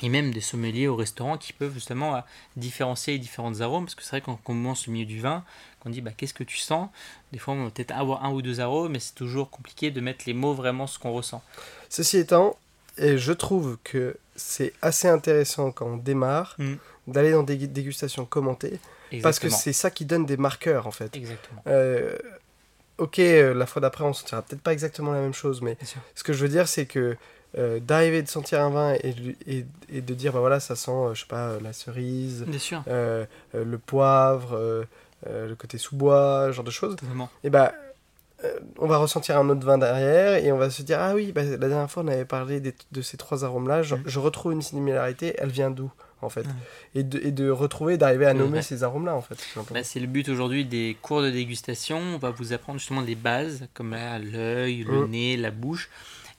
et 0.01 0.09
même 0.09 0.31
des 0.31 0.41
sommeliers 0.41 0.87
au 0.87 0.95
restaurant 0.95 1.37
qui 1.37 1.53
peuvent 1.53 1.73
justement 1.73 2.23
différencier 2.57 3.13
les 3.13 3.19
différentes 3.19 3.61
arômes. 3.61 3.85
Parce 3.85 3.95
que 3.95 4.03
c'est 4.03 4.09
vrai, 4.09 4.21
quand 4.21 4.33
on 4.33 4.37
commence 4.37 4.87
au 4.87 4.91
milieu 4.91 5.05
du 5.05 5.19
vin, 5.19 5.43
qu'on 5.79 5.89
dit 5.89 6.01
bah, 6.01 6.11
qu'est-ce 6.15 6.33
que 6.33 6.43
tu 6.43 6.57
sens? 6.57 6.89
Des 7.31 7.39
fois, 7.39 7.53
on 7.53 7.63
va 7.63 7.69
peut-être 7.69 7.91
avoir 7.91 8.25
un 8.25 8.31
ou 8.31 8.41
deux 8.41 8.59
arômes, 8.59 8.91
mais 8.91 8.99
c'est 8.99 9.15
toujours 9.15 9.49
compliqué 9.49 9.91
de 9.91 10.01
mettre 10.01 10.25
les 10.27 10.33
mots 10.33 10.53
vraiment 10.53 10.87
ce 10.87 10.99
qu'on 10.99 11.13
ressent. 11.13 11.41
Ceci 11.89 12.17
étant, 12.17 12.57
et 12.97 13.17
je 13.17 13.31
trouve 13.31 13.77
que 13.83 14.17
c'est 14.35 14.73
assez 14.81 15.07
intéressant 15.07 15.71
quand 15.71 15.85
on 15.85 15.97
démarre 15.97 16.55
mm. 16.57 16.73
d'aller 17.07 17.31
dans 17.31 17.43
des 17.43 17.55
dégustations 17.67 18.25
commentées 18.25 18.79
parce 19.21 19.39
que 19.39 19.49
c'est 19.49 19.73
ça 19.73 19.91
qui 19.91 20.05
donne 20.05 20.25
des 20.25 20.37
marqueurs, 20.37 20.87
en 20.87 20.91
fait. 20.91 21.15
Exactement. 21.15 21.61
Euh, 21.67 22.17
ok, 22.97 23.19
euh, 23.19 23.53
la 23.53 23.65
fois 23.65 23.81
d'après, 23.81 24.03
on 24.03 24.09
ne 24.09 24.13
sentira 24.13 24.41
peut-être 24.41 24.61
pas 24.61 24.73
exactement 24.73 25.11
la 25.11 25.21
même 25.21 25.33
chose, 25.33 25.61
mais 25.61 25.77
ce 26.15 26.23
que 26.23 26.33
je 26.33 26.39
veux 26.39 26.49
dire, 26.49 26.67
c'est 26.67 26.85
que 26.85 27.17
euh, 27.57 27.79
d'arriver 27.79 28.21
de 28.21 28.27
sentir 28.27 28.61
un 28.61 28.69
vin 28.69 28.93
et, 28.93 29.15
et, 29.47 29.65
et, 29.89 30.01
de 30.01 30.13
dire, 30.13 30.33
bah 30.33 30.39
voilà, 30.39 30.59
ça 30.59 30.75
sent, 30.75 30.91
je 31.13 31.21
sais 31.21 31.27
pas, 31.27 31.57
la 31.61 31.73
cerise, 31.73 32.45
le 32.87 33.77
poivre, 33.77 34.85
le 35.25 35.55
côté 35.55 35.77
sous-bois, 35.77 36.51
genre 36.51 36.65
de 36.65 36.71
choses. 36.71 36.95
Et 37.43 37.49
bah, 37.49 37.73
on 38.77 38.87
va 38.87 38.97
ressentir 38.97 39.37
un 39.37 39.49
autre 39.49 39.65
vin 39.65 39.77
derrière 39.77 40.35
et 40.35 40.51
on 40.51 40.57
va 40.57 40.69
se 40.69 40.81
dire, 40.83 40.99
ah 40.99 41.15
oui, 41.15 41.31
bah, 41.31 41.43
la 41.43 41.57
dernière 41.57 41.89
fois, 41.89 42.03
on 42.03 42.07
avait 42.07 42.25
parlé 42.25 42.59
de 42.59 43.01
ces 43.01 43.17
trois 43.17 43.43
arômes-là, 43.43 43.81
je, 43.81 43.95
mm. 43.95 44.03
je 44.05 44.19
retrouve 44.19 44.51
une 44.51 44.61
similarité, 44.61 45.35
elle 45.37 45.49
vient 45.49 45.71
d'où 45.71 45.91
en 46.25 46.29
fait? 46.29 46.45
Et, 46.93 47.03
de, 47.03 47.19
et, 47.19 47.31
de, 47.31 47.49
retrouver, 47.49 47.97
d'arriver 47.97 48.25
à 48.25 48.33
nommer 48.33 48.61
ces 48.61 48.83
arômes-là, 48.83 49.15
en 49.15 49.21
fait. 49.21 49.37
Bah, 49.71 49.83
c'est 49.83 49.99
le 49.99 50.07
but 50.07 50.27
aujourd'hui 50.29 50.65
des 50.65 50.97
cours 51.01 51.21
de 51.21 51.29
dégustation. 51.29 51.97
On 51.97 52.17
va 52.17 52.31
vous 52.31 52.53
apprendre 52.53 52.79
justement 52.79 53.01
les 53.01 53.15
bases, 53.15 53.67
comme 53.73 53.91
l'œil, 53.91 54.83
le 54.83 55.05
mmh. 55.05 55.09
nez, 55.09 55.37
la 55.37 55.51
bouche. 55.51 55.89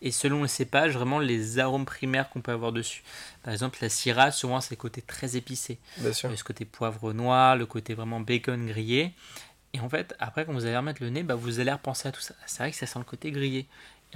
Et 0.02 0.10
selon 0.10 0.42
le 0.42 0.48
cépage, 0.48 0.92
vraiment 0.92 1.18
les 1.18 1.58
arômes 1.58 1.86
primaires 1.86 2.28
qu'on 2.28 2.40
peut 2.40 2.52
avoir 2.52 2.72
dessus. 2.72 3.02
Par 3.42 3.52
exemple, 3.52 3.78
la 3.80 3.88
syrah, 3.88 4.30
souvent, 4.30 4.60
c'est 4.60 4.74
le 4.74 4.80
côté 4.80 5.02
très 5.02 5.36
épicé. 5.36 5.78
Bien 5.98 6.12
sûr. 6.12 6.30
Ce 6.36 6.44
côté 6.44 6.64
poivre 6.64 7.12
noir, 7.12 7.56
le 7.56 7.66
côté 7.66 7.94
vraiment 7.94 8.20
bacon 8.20 8.66
grillé. 8.66 9.12
Et 9.72 9.80
en 9.80 9.88
fait, 9.88 10.14
après, 10.18 10.44
quand 10.44 10.52
vous 10.52 10.66
allez 10.66 10.76
remettre 10.76 11.02
le 11.02 11.10
nez, 11.10 11.22
bah, 11.22 11.34
vous 11.34 11.60
allez 11.60 11.72
repenser 11.72 12.08
à 12.08 12.12
tout 12.12 12.20
ça. 12.20 12.34
C'est 12.46 12.58
vrai 12.58 12.70
que 12.70 12.76
ça 12.76 12.86
sent 12.86 12.98
le 12.98 13.04
côté 13.04 13.30
grillé 13.30 13.66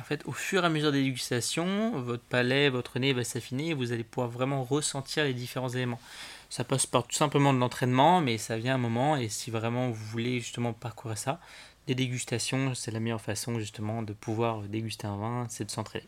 en 0.01 0.05
fait, 0.05 0.23
au 0.27 0.33
fur 0.33 0.63
et 0.63 0.67
à 0.67 0.71
mesure 0.71 0.93
des 0.93 1.03
dégustations, 1.03 2.01
votre 2.01 2.23
palais, 2.23 2.69
votre 2.69 2.99
nez 2.99 3.13
va 3.13 3.25
s'affiner 3.25 3.69
et 3.69 3.75
vous 3.75 3.93
allez 3.93 4.05
pouvoir 4.05 4.29
vraiment 4.29 4.65
ressentir 4.65 5.25
les 5.25 5.35
différents 5.35 5.69
éléments. 5.69 6.01
Ça 6.49 6.65
passe 6.65 6.87
par 6.87 7.07
tout 7.07 7.15
simplement 7.15 7.53
de 7.53 7.59
l'entraînement, 7.59 8.21
mais 8.21 8.39
ça 8.39 8.57
vient 8.57 8.75
un 8.75 8.79
moment. 8.79 9.17
Et 9.17 9.29
si 9.29 9.51
vraiment 9.51 9.89
vous 9.89 10.05
voulez 10.07 10.41
justement 10.41 10.73
parcourir 10.73 11.19
ça, 11.19 11.41
les 11.89 11.95
dégustations, 11.95 12.75
c'est 12.75 12.91
la 12.91 13.01
meilleure 13.01 13.21
façon 13.21 13.59
justement 13.59 14.03
de 14.03 14.13
pouvoir 14.13 14.61
déguster 14.63 15.07
un 15.07 15.17
vin, 15.17 15.47
c'est 15.49 15.65
de 15.65 15.71
s'entraîner. 15.71 16.07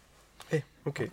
Eh, 0.52 0.62
ok. 0.86 1.08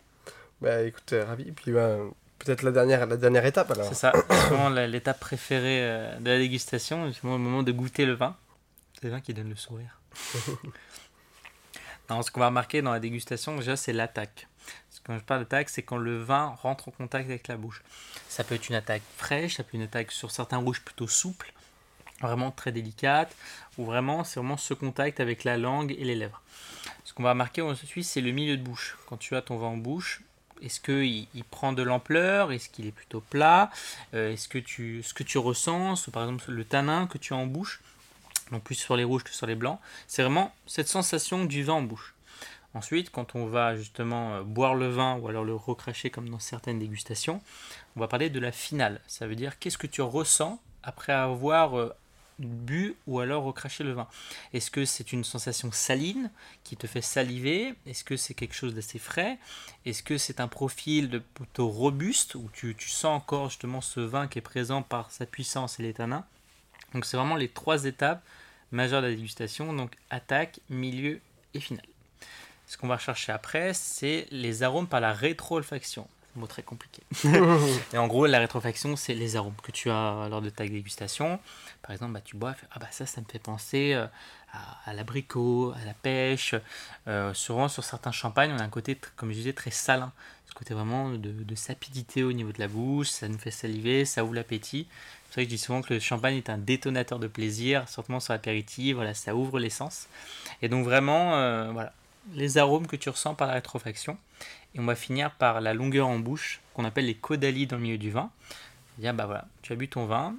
Bah 0.62 0.82
écoute, 0.84 1.14
euh, 1.14 1.26
ravi. 1.26 1.51
Puis 1.51 1.72
bah, 1.72 1.97
peut-être 2.39 2.64
la 2.64 2.72
dernière, 2.72 3.05
la 3.05 3.18
dernière 3.18 3.45
étape 3.45 3.72
alors. 3.72 3.88
C'est 3.88 3.95
ça, 3.95 4.12
vraiment 4.30 4.70
l'étape 4.70 5.20
préférée 5.20 5.82
euh, 5.82 6.20
de 6.20 6.30
la 6.30 6.38
dégustation, 6.38 7.12
c'est 7.12 7.24
le 7.24 7.30
moment 7.30 7.64
de 7.64 7.72
goûter 7.72 8.05
le 8.05 8.14
vin. 8.14 8.36
C'est 8.95 9.05
le 9.05 9.12
vin 9.12 9.22
qui 9.22 9.34
donne 9.34 9.49
le 9.49 9.55
sourire. 9.55 9.99
ce 12.10 12.32
qu'on 12.32 12.39
va 12.39 12.47
remarquer 12.47 12.82
dans 12.82 12.91
la 12.91 12.99
dégustation, 12.99 13.55
déjà, 13.55 13.76
c'est 13.76 13.93
l'attaque. 13.93 14.47
Quand 15.05 15.18
je 15.18 15.24
parle 15.24 15.41
d'attaque, 15.41 15.70
c'est 15.70 15.82
quand 15.82 15.97
le 15.97 16.22
vin 16.22 16.55
rentre 16.62 16.89
en 16.89 16.91
contact 16.91 17.30
avec 17.30 17.47
la 17.47 17.57
bouche. 17.57 17.82
Ça 18.28 18.43
peut 18.43 18.55
être 18.55 18.70
une 18.70 18.76
attaque 18.76 19.01
fraîche, 19.18 19.55
ça 19.55 19.64
peut 19.64 19.70
être 19.70 19.74
une 19.76 19.82
attaque 19.84 20.12
sur 20.12 20.30
certains 20.30 20.57
rouges 20.57 20.82
plutôt 20.82 21.07
souple, 21.07 21.51
vraiment 22.22 22.51
très 22.51 22.72
délicate, 22.72 23.36
ou 23.78 23.86
vraiment, 23.86 24.24
c'est 24.24 24.39
vraiment 24.39 24.57
ce 24.57 24.74
contact 24.74 25.20
avec 25.20 25.43
la 25.43 25.57
langue 25.57 25.95
et 25.97 26.03
les 26.03 26.15
lèvres. 26.15 26.41
Ce 27.03 27.13
qu'on 27.13 27.24
va 27.24 27.32
remarquer 27.32 27.61
ensuite, 27.61 28.05
c'est 28.05 28.22
le 28.22 28.32
milieu 28.32 28.57
de 28.57 28.61
bouche. 28.61 28.97
Quand 29.07 29.17
tu 29.17 29.36
as 29.36 29.41
ton 29.41 29.57
vin 29.57 29.67
en 29.67 29.78
bouche, 29.78 30.22
est-ce 30.61 30.80
qu'il 30.80 31.28
il 31.34 31.43
prend 31.43 31.74
de 31.74 31.84
l'ampleur? 31.84 32.51
Est-ce 32.51 32.70
qu'il 32.70 32.86
est 32.86 32.91
plutôt 32.91 33.22
plat? 33.22 33.72
Euh, 34.13 34.34
Est-ce 34.34 34.47
que 34.47 34.57
tu, 34.57 35.01
ce 35.03 35.13
que 35.13 35.24
tu 35.24 35.38
ressens, 35.38 36.09
par 36.11 36.24
exemple 36.24 36.51
le 36.51 36.65
tanin 36.65 37.07
que 37.07 37.17
tu 37.17 37.34
as 37.34 37.38
en 37.38 37.45
bouche, 37.45 37.82
donc 38.51 38.63
plus 38.63 38.76
sur 38.76 38.95
les 38.95 39.03
rouges 39.03 39.24
que 39.24 39.32
sur 39.32 39.47
les 39.47 39.55
blancs. 39.55 39.80
C'est 40.07 40.22
vraiment 40.22 40.53
cette 40.65 40.88
sensation 40.88 41.45
du 41.45 41.63
vin 41.63 41.74
en 41.74 41.82
bouche. 41.82 42.13
Ensuite, 42.74 43.09
quand 43.09 43.36
on 43.36 43.45
va 43.45 43.76
justement 43.76 44.36
euh, 44.36 44.43
boire 44.43 44.76
le 44.76 44.89
vin 44.89 45.15
ou 45.15 45.28
alors 45.28 45.43
le 45.43 45.55
recracher 45.55 46.09
comme 46.09 46.30
dans 46.30 46.39
certaines 46.39 46.80
dégustations, 46.80 47.41
on 47.95 47.99
va 47.99 48.07
parler 48.07 48.30
de 48.30 48.39
la 48.39 48.51
finale. 48.51 49.01
Ça 49.07 49.26
veut 49.26 49.36
dire 49.36 49.57
qu'est-ce 49.57 49.78
que 49.78 49.88
tu 49.88 50.01
ressens 50.01 50.61
après 50.84 51.13
avoir 51.13 51.78
euh, 51.78 51.95
bu 52.40 52.96
ou 53.08 53.20
alors 53.20 53.44
recraché 53.44 53.84
le 53.84 53.94
vin. 53.94 54.08
Est-ce 54.54 54.72
que 54.72 54.86
c'est 54.86 55.12
une 55.12 55.24
sensation 55.24 55.72
saline 55.72 56.32
qui 56.64 56.78
te 56.78 56.88
fait 56.88 57.02
saliver? 57.02 57.76
Est-ce 57.86 58.04
que 58.04 58.18
c'est 58.18 58.34
quelque 58.34 58.56
chose 58.56 58.74
d'assez 58.74 59.00
frais? 59.00 59.38
Est-ce 59.86 60.04
que 60.04 60.18
c'est 60.18 60.40
un 60.40 60.48
profil 60.48 61.10
de 61.10 61.20
plutôt 61.20 61.68
robuste 61.68 62.36
où 62.36 62.50
tu, 62.54 62.76
sens 62.80 63.18
encore 63.18 63.50
justement 63.50 63.82
ce 63.82 64.00
vin 64.00 64.28
qui 64.28 64.40
est 64.40 64.42
présent 64.42 64.82
par 64.82 65.12
sa 65.12 65.26
puissance 65.26 65.80
et 65.80 65.84
les 65.84 65.94
tanins 65.94 66.26
Donc 66.94 67.06
c'est 67.06 67.18
vraiment 67.18 67.36
les 67.36 67.50
trois 67.50 67.86
étapes 67.86 68.24
majeur 68.72 69.02
de 69.02 69.08
la 69.08 69.16
dégustation, 69.16 69.74
donc 69.74 69.96
attaque, 70.10 70.60
milieu 70.70 71.20
et 71.54 71.60
finale. 71.60 71.86
Ce 72.68 72.78
qu'on 72.78 72.88
va 72.88 72.98
rechercher 72.98 73.32
après, 73.32 73.74
c'est 73.74 74.28
les 74.32 74.64
arômes 74.64 74.88
par 74.88 75.02
la 75.02 75.12
rétro-olfaction. 75.12 76.08
Mot 76.36 76.48
très 76.48 76.64
compliqué. 76.64 77.02
et 77.94 77.98
en 77.98 78.08
gros, 78.08 78.26
la 78.28 78.40
rétrofaction, 78.40 78.96
c'est 78.96 79.14
les 79.14 79.36
arômes 79.36 79.56
que 79.64 79.72
tu 79.72 79.90
as 79.90 80.28
lors 80.30 80.42
de 80.42 80.50
ta 80.50 80.64
dégustation. 80.64 81.40
Par 81.82 81.92
exemple, 81.92 82.14
bah, 82.14 82.22
tu 82.24 82.36
bois, 82.36 82.56
ah 82.72 82.80
bah 82.80 82.88
ça, 82.92 83.06
ça 83.06 83.20
me 83.20 83.26
fait 83.26 83.40
penser 83.40 83.94
euh, 83.94 84.06
à, 84.86 84.94
l'abricot, 84.94 85.74
à 85.82 85.86
la 85.86 85.94
pêche. 85.94 86.56
Euh, 87.08 87.34
souvent, 87.34 87.68
sur 87.68 87.84
certains 87.84 88.12
champagnes, 88.12 88.52
on 88.52 88.60
a 88.60 88.64
un 88.64 88.70
côté, 88.70 88.98
comme 89.16 89.32
je 89.32 89.38
disais, 89.38 89.54
très 89.54 89.72
salin. 89.72 90.12
Ce 90.46 90.54
côté 90.54 90.74
vraiment 90.74 91.10
de, 91.12 91.32
de 91.32 91.56
sapidité 91.56 92.24
au 92.24 92.32
niveau 92.32 92.52
de 92.52 92.60
la 92.60 92.68
bouche, 92.68 93.10
ça 93.10 93.28
nous 93.28 93.38
fait 93.38 93.52
saliver, 93.52 94.06
ça 94.06 94.24
ouvre 94.24 94.36
l'appétit. 94.36 94.88
C'est 95.30 95.36
vrai 95.36 95.46
que 95.46 95.52
je 95.52 95.56
dis 95.56 95.62
souvent 95.62 95.84
que 95.84 95.94
le 95.94 96.00
champagne 96.00 96.38
est 96.38 96.50
un 96.50 96.58
détonateur 96.58 97.20
de 97.20 97.28
plaisir, 97.28 97.88
surtout 97.88 98.20
sur 98.20 98.34
l'apéritif, 98.34 98.96
voilà, 98.96 99.14
ça 99.14 99.36
ouvre 99.36 99.60
l'essence. 99.60 100.08
Et 100.64 100.70
donc 100.70 100.86
vraiment, 100.86 101.36
euh, 101.36 101.72
voilà, 101.72 101.94
les 102.34 102.58
arômes 102.58 102.88
que 102.88 102.96
tu 102.96 103.10
ressens 103.10 103.36
par 103.36 103.48
la 103.48 103.54
rétrofaction. 103.54 104.18
Et 104.76 104.80
on 104.80 104.86
va 104.86 104.96
finir 104.96 105.32
par 105.32 105.62
la 105.62 105.74
longueur 105.74 106.08
en 106.08 106.20
bouche, 106.20 106.62
qu'on 106.74 106.86
appelle 106.86 107.06
les 107.06 107.16
caudalies 107.16 107.68
dans 107.68 107.78
le 107.78 107.84
milieu 107.84 107.98
du 107.98 108.12
vin. 108.12 108.32
Bah 108.98 109.46
tu 109.62 109.72
as 109.72 109.76
bu 109.76 109.88
ton 109.88 110.06
vin, 110.06 110.36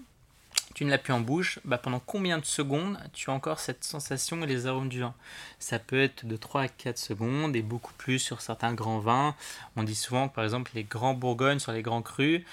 tu 0.74 0.84
ne 0.84 0.90
l'appuies 0.90 1.12
en 1.12 1.20
bouche, 1.20 1.58
bah 1.64 1.78
pendant 1.78 1.98
combien 1.98 2.38
de 2.38 2.44
secondes 2.44 2.98
tu 3.12 3.30
as 3.30 3.32
encore 3.32 3.58
cette 3.58 3.84
sensation 3.84 4.42
et 4.42 4.46
les 4.46 4.66
arômes 4.66 4.88
du 4.88 5.00
vin? 5.00 5.14
Ça 5.58 5.78
peut 5.78 6.00
être 6.00 6.26
de 6.26 6.36
3 6.36 6.62
à 6.62 6.68
4 6.68 6.98
secondes 6.98 7.56
et 7.56 7.62
beaucoup 7.62 7.94
plus 7.94 8.18
sur 8.18 8.40
certains 8.40 8.74
grands 8.74 8.98
vins. 8.98 9.34
On 9.76 9.82
dit 9.82 9.94
souvent 9.94 10.28
que 10.28 10.34
par 10.34 10.44
exemple 10.44 10.72
les 10.74 10.84
grands 10.84 11.14
bourgognes 11.14 11.58
sur 11.58 11.72
les 11.72 11.82
grands 11.82 12.02
crus, 12.02 12.44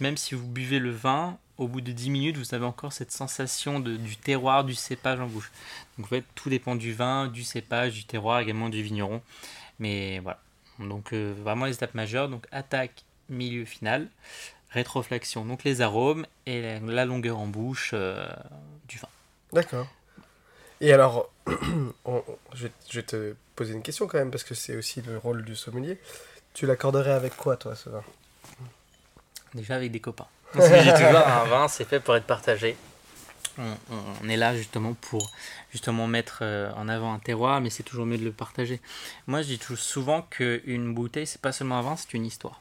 même 0.00 0.16
si 0.16 0.34
vous 0.34 0.46
buvez 0.46 0.78
le 0.78 0.90
vin, 0.90 1.38
au 1.58 1.68
bout 1.68 1.80
de 1.80 1.92
10 1.92 2.10
minutes, 2.10 2.36
vous 2.36 2.54
avez 2.54 2.64
encore 2.64 2.92
cette 2.92 3.10
sensation 3.10 3.80
de, 3.80 3.96
du 3.96 4.16
terroir, 4.16 4.64
du 4.64 4.74
cépage 4.74 5.20
en 5.20 5.26
bouche. 5.26 5.50
Donc 5.96 6.06
en 6.06 6.08
fait, 6.10 6.24
tout 6.34 6.50
dépend 6.50 6.74
du 6.74 6.92
vin, 6.92 7.28
du 7.28 7.44
cépage, 7.44 7.94
du 7.94 8.04
terroir, 8.04 8.40
également 8.40 8.68
du 8.68 8.82
vigneron. 8.82 9.22
Mais 9.78 10.18
voilà. 10.20 10.40
Donc 10.78 11.12
euh, 11.12 11.34
vraiment 11.42 11.64
les 11.64 11.74
étapes 11.74 11.94
majeures, 11.94 12.28
donc 12.28 12.46
attaque, 12.52 13.04
milieu, 13.28 13.64
final 13.64 14.08
rétroflexion, 14.76 15.44
donc 15.44 15.64
les 15.64 15.80
arômes 15.80 16.26
et 16.44 16.78
la, 16.80 17.04
longueur 17.04 17.38
en 17.38 17.46
bouche 17.46 17.92
euh, 17.94 18.26
du 18.88 18.98
vin. 18.98 19.08
D'accord. 19.52 19.86
Et 20.80 20.92
alors, 20.92 21.30
je, 22.54 22.66
vais, 22.92 23.02
te 23.02 23.34
poser 23.54 23.72
une 23.72 23.82
question 23.82 24.06
quand 24.06 24.18
même, 24.18 24.30
parce 24.30 24.44
que 24.44 24.54
c'est 24.54 24.76
aussi 24.76 25.00
le 25.00 25.16
rôle 25.16 25.44
du 25.44 25.56
sommelier. 25.56 25.98
Tu 26.52 26.66
l'accorderais 26.66 27.12
avec 27.12 27.36
quoi, 27.36 27.56
toi, 27.56 27.74
ce 27.74 27.88
vin? 27.88 28.04
Déjà 29.54 29.76
avec 29.76 29.90
des 29.92 30.00
copains. 30.00 30.28
un 30.54 31.44
vin, 31.44 31.68
c'est 31.68 31.84
fait 31.84 32.00
pour 32.00 32.16
être 32.16 32.26
partagé. 32.26 32.76
On, 33.58 34.28
est 34.28 34.36
là 34.36 34.54
justement 34.54 34.92
pour 34.92 35.30
justement 35.70 36.06
mettre 36.06 36.40
euh, 36.42 36.70
en 36.76 36.88
avant 36.88 37.14
un 37.14 37.18
terroir, 37.18 37.60
mais 37.62 37.70
c'est 37.70 37.82
toujours 37.82 38.04
mieux 38.04 38.18
de 38.18 38.24
le 38.24 38.32
partager. 38.32 38.80
Moi, 39.26 39.40
je 39.42 39.46
dis 39.46 39.58
toujours 39.58 39.78
souvent 39.78 40.22
qu'une 40.22 40.92
bouteille, 40.92 41.26
c'est 41.26 41.40
pas 41.40 41.52
seulement 41.52 41.78
un 41.78 41.82
vin, 41.82 41.96
c'est 41.96 42.12
une 42.12 42.26
histoire. 42.26 42.60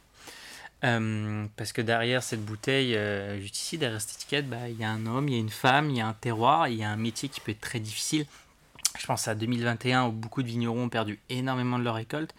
Euh, 0.84 1.46
parce 1.58 1.74
que 1.74 1.82
derrière 1.82 2.24
cette 2.24 2.46
bouteille, 2.46 2.96
euh, 2.96 3.40
juste 3.42 3.58
ici, 3.58 3.78
derrière 3.78 4.00
cette 4.00 4.16
étiquette, 4.16 4.50
bah, 4.50 4.70
il 4.70 4.78
y 4.78 4.84
a 4.84 4.90
un 4.90 5.06
homme, 5.06 5.28
il 5.28 5.34
y 5.34 5.38
a 5.38 5.40
une 5.40 5.50
femme, 5.50 5.90
il 5.90 5.98
y 5.98 6.02
a 6.02 6.08
un 6.08 6.14
terroir, 6.14 6.68
il 6.68 6.76
y 6.76 6.84
a 6.84 6.90
un 6.90 6.98
métier 6.98 7.28
qui 7.28 7.42
peut 7.42 7.52
être 7.52 7.62
très 7.62 7.80
difficile. 7.80 8.26
Je 8.98 9.06
pense 9.06 9.28
à 9.28 9.36
2021 9.36 10.06
où 10.06 10.12
beaucoup 10.12 10.44
de 10.44 10.48
vignerons 10.48 10.84
ont 10.84 10.90
perdu 10.90 11.20
énormément 11.30 11.78
de 11.78 11.84
leur 11.84 11.96
récolte. 11.96 12.34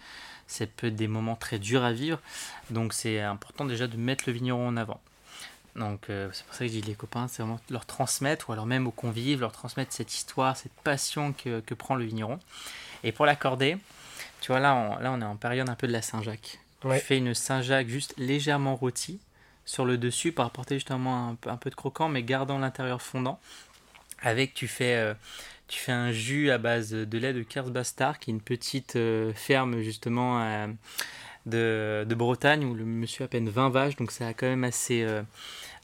C'est 0.47 0.71
peut 0.71 0.87
être 0.87 0.97
des 0.97 1.09
moments 1.09 1.37
très 1.37 1.59
durs 1.59 1.85
à 1.85 1.93
vivre. 1.93 2.21
Donc 2.71 2.93
c'est 2.93 3.21
important 3.21 3.65
déjà 3.65 3.87
de 3.87 3.97
mettre 3.97 4.25
le 4.27 4.33
vigneron 4.33 4.69
en 4.69 4.77
avant. 4.77 5.01
Donc 5.77 6.09
euh, 6.09 6.29
c'est 6.33 6.45
pour 6.45 6.55
ça 6.55 6.61
que 6.61 6.73
je 6.73 6.81
dis 6.81 6.83
les 6.83 6.95
copains, 6.95 7.29
c'est 7.29 7.43
vraiment 7.43 7.61
leur 7.71 7.87
transmettre, 7.87 8.49
ou 8.49 8.53
alors 8.53 8.67
même 8.67 8.87
aux 8.87 8.93
convives, 8.93 9.41
leur 9.41 9.53
transmettre 9.53 9.93
cette 9.93 10.13
histoire, 10.15 10.57
cette 10.57 10.73
passion 10.83 11.33
que, 11.33 11.61
que 11.61 11.75
prend 11.75 11.95
le 11.95 12.05
vigneron. 12.05 12.39
Et 13.05 13.13
pour 13.13 13.27
l'accorder, 13.27 13.77
tu 14.41 14.53
vois 14.53 14.61
là 14.61 14.75
on, 14.75 14.99
là 14.99 15.13
on 15.13 15.21
est 15.21 15.25
en 15.25 15.37
période 15.37 15.69
un 15.69 15.75
peu 15.75 15.87
de 15.87 15.93
la 15.93 16.03
Saint-Jacques. 16.03 16.59
Ouais. 16.85 16.99
fais 16.99 17.19
une 17.19 17.35
Saint-Jacques 17.35 17.89
juste 17.89 18.15
légèrement 18.17 18.77
rôti 18.77 19.19
sur 19.65 19.85
le 19.85 19.99
dessus 19.99 20.33
pour 20.33 20.45
apporter 20.45 20.77
justement 20.77 21.31
un, 21.31 21.51
un 21.51 21.57
peu 21.57 21.69
de 21.71 21.75
croquant, 21.75 22.09
mais 22.09 22.23
gardant 22.23 22.59
l'intérieur 22.59 23.03
fondant. 23.03 23.41
Avec, 24.23 24.55
tu 24.55 24.69
fais, 24.69 24.95
euh, 24.95 25.15
tu 25.69 25.79
fais 25.79 25.93
un 25.93 26.13
jus 26.13 26.51
à 26.51 26.59
base 26.59 26.91
de 26.91 27.19
lait 27.19 27.33
de 27.33 27.43
Kersbastard, 27.43 28.19
qui 28.19 28.31
est 28.31 28.35
une 28.35 28.41
petite 28.41 28.97
euh, 28.97 29.33
ferme 29.35 29.81
justement 29.83 30.39
de, 31.47 32.05
de, 32.09 32.15
Bretagne 32.15 32.65
où 32.65 32.75
le 32.75 32.85
monsieur 32.85 33.23
a 33.23 33.27
à 33.27 33.29
peine 33.29 33.49
20 33.49 33.71
vaches, 33.71 33.97
donc 33.97 34.11
c'est 34.11 34.35
quand 34.35 34.47
même 34.47 34.65
assez, 34.65 35.07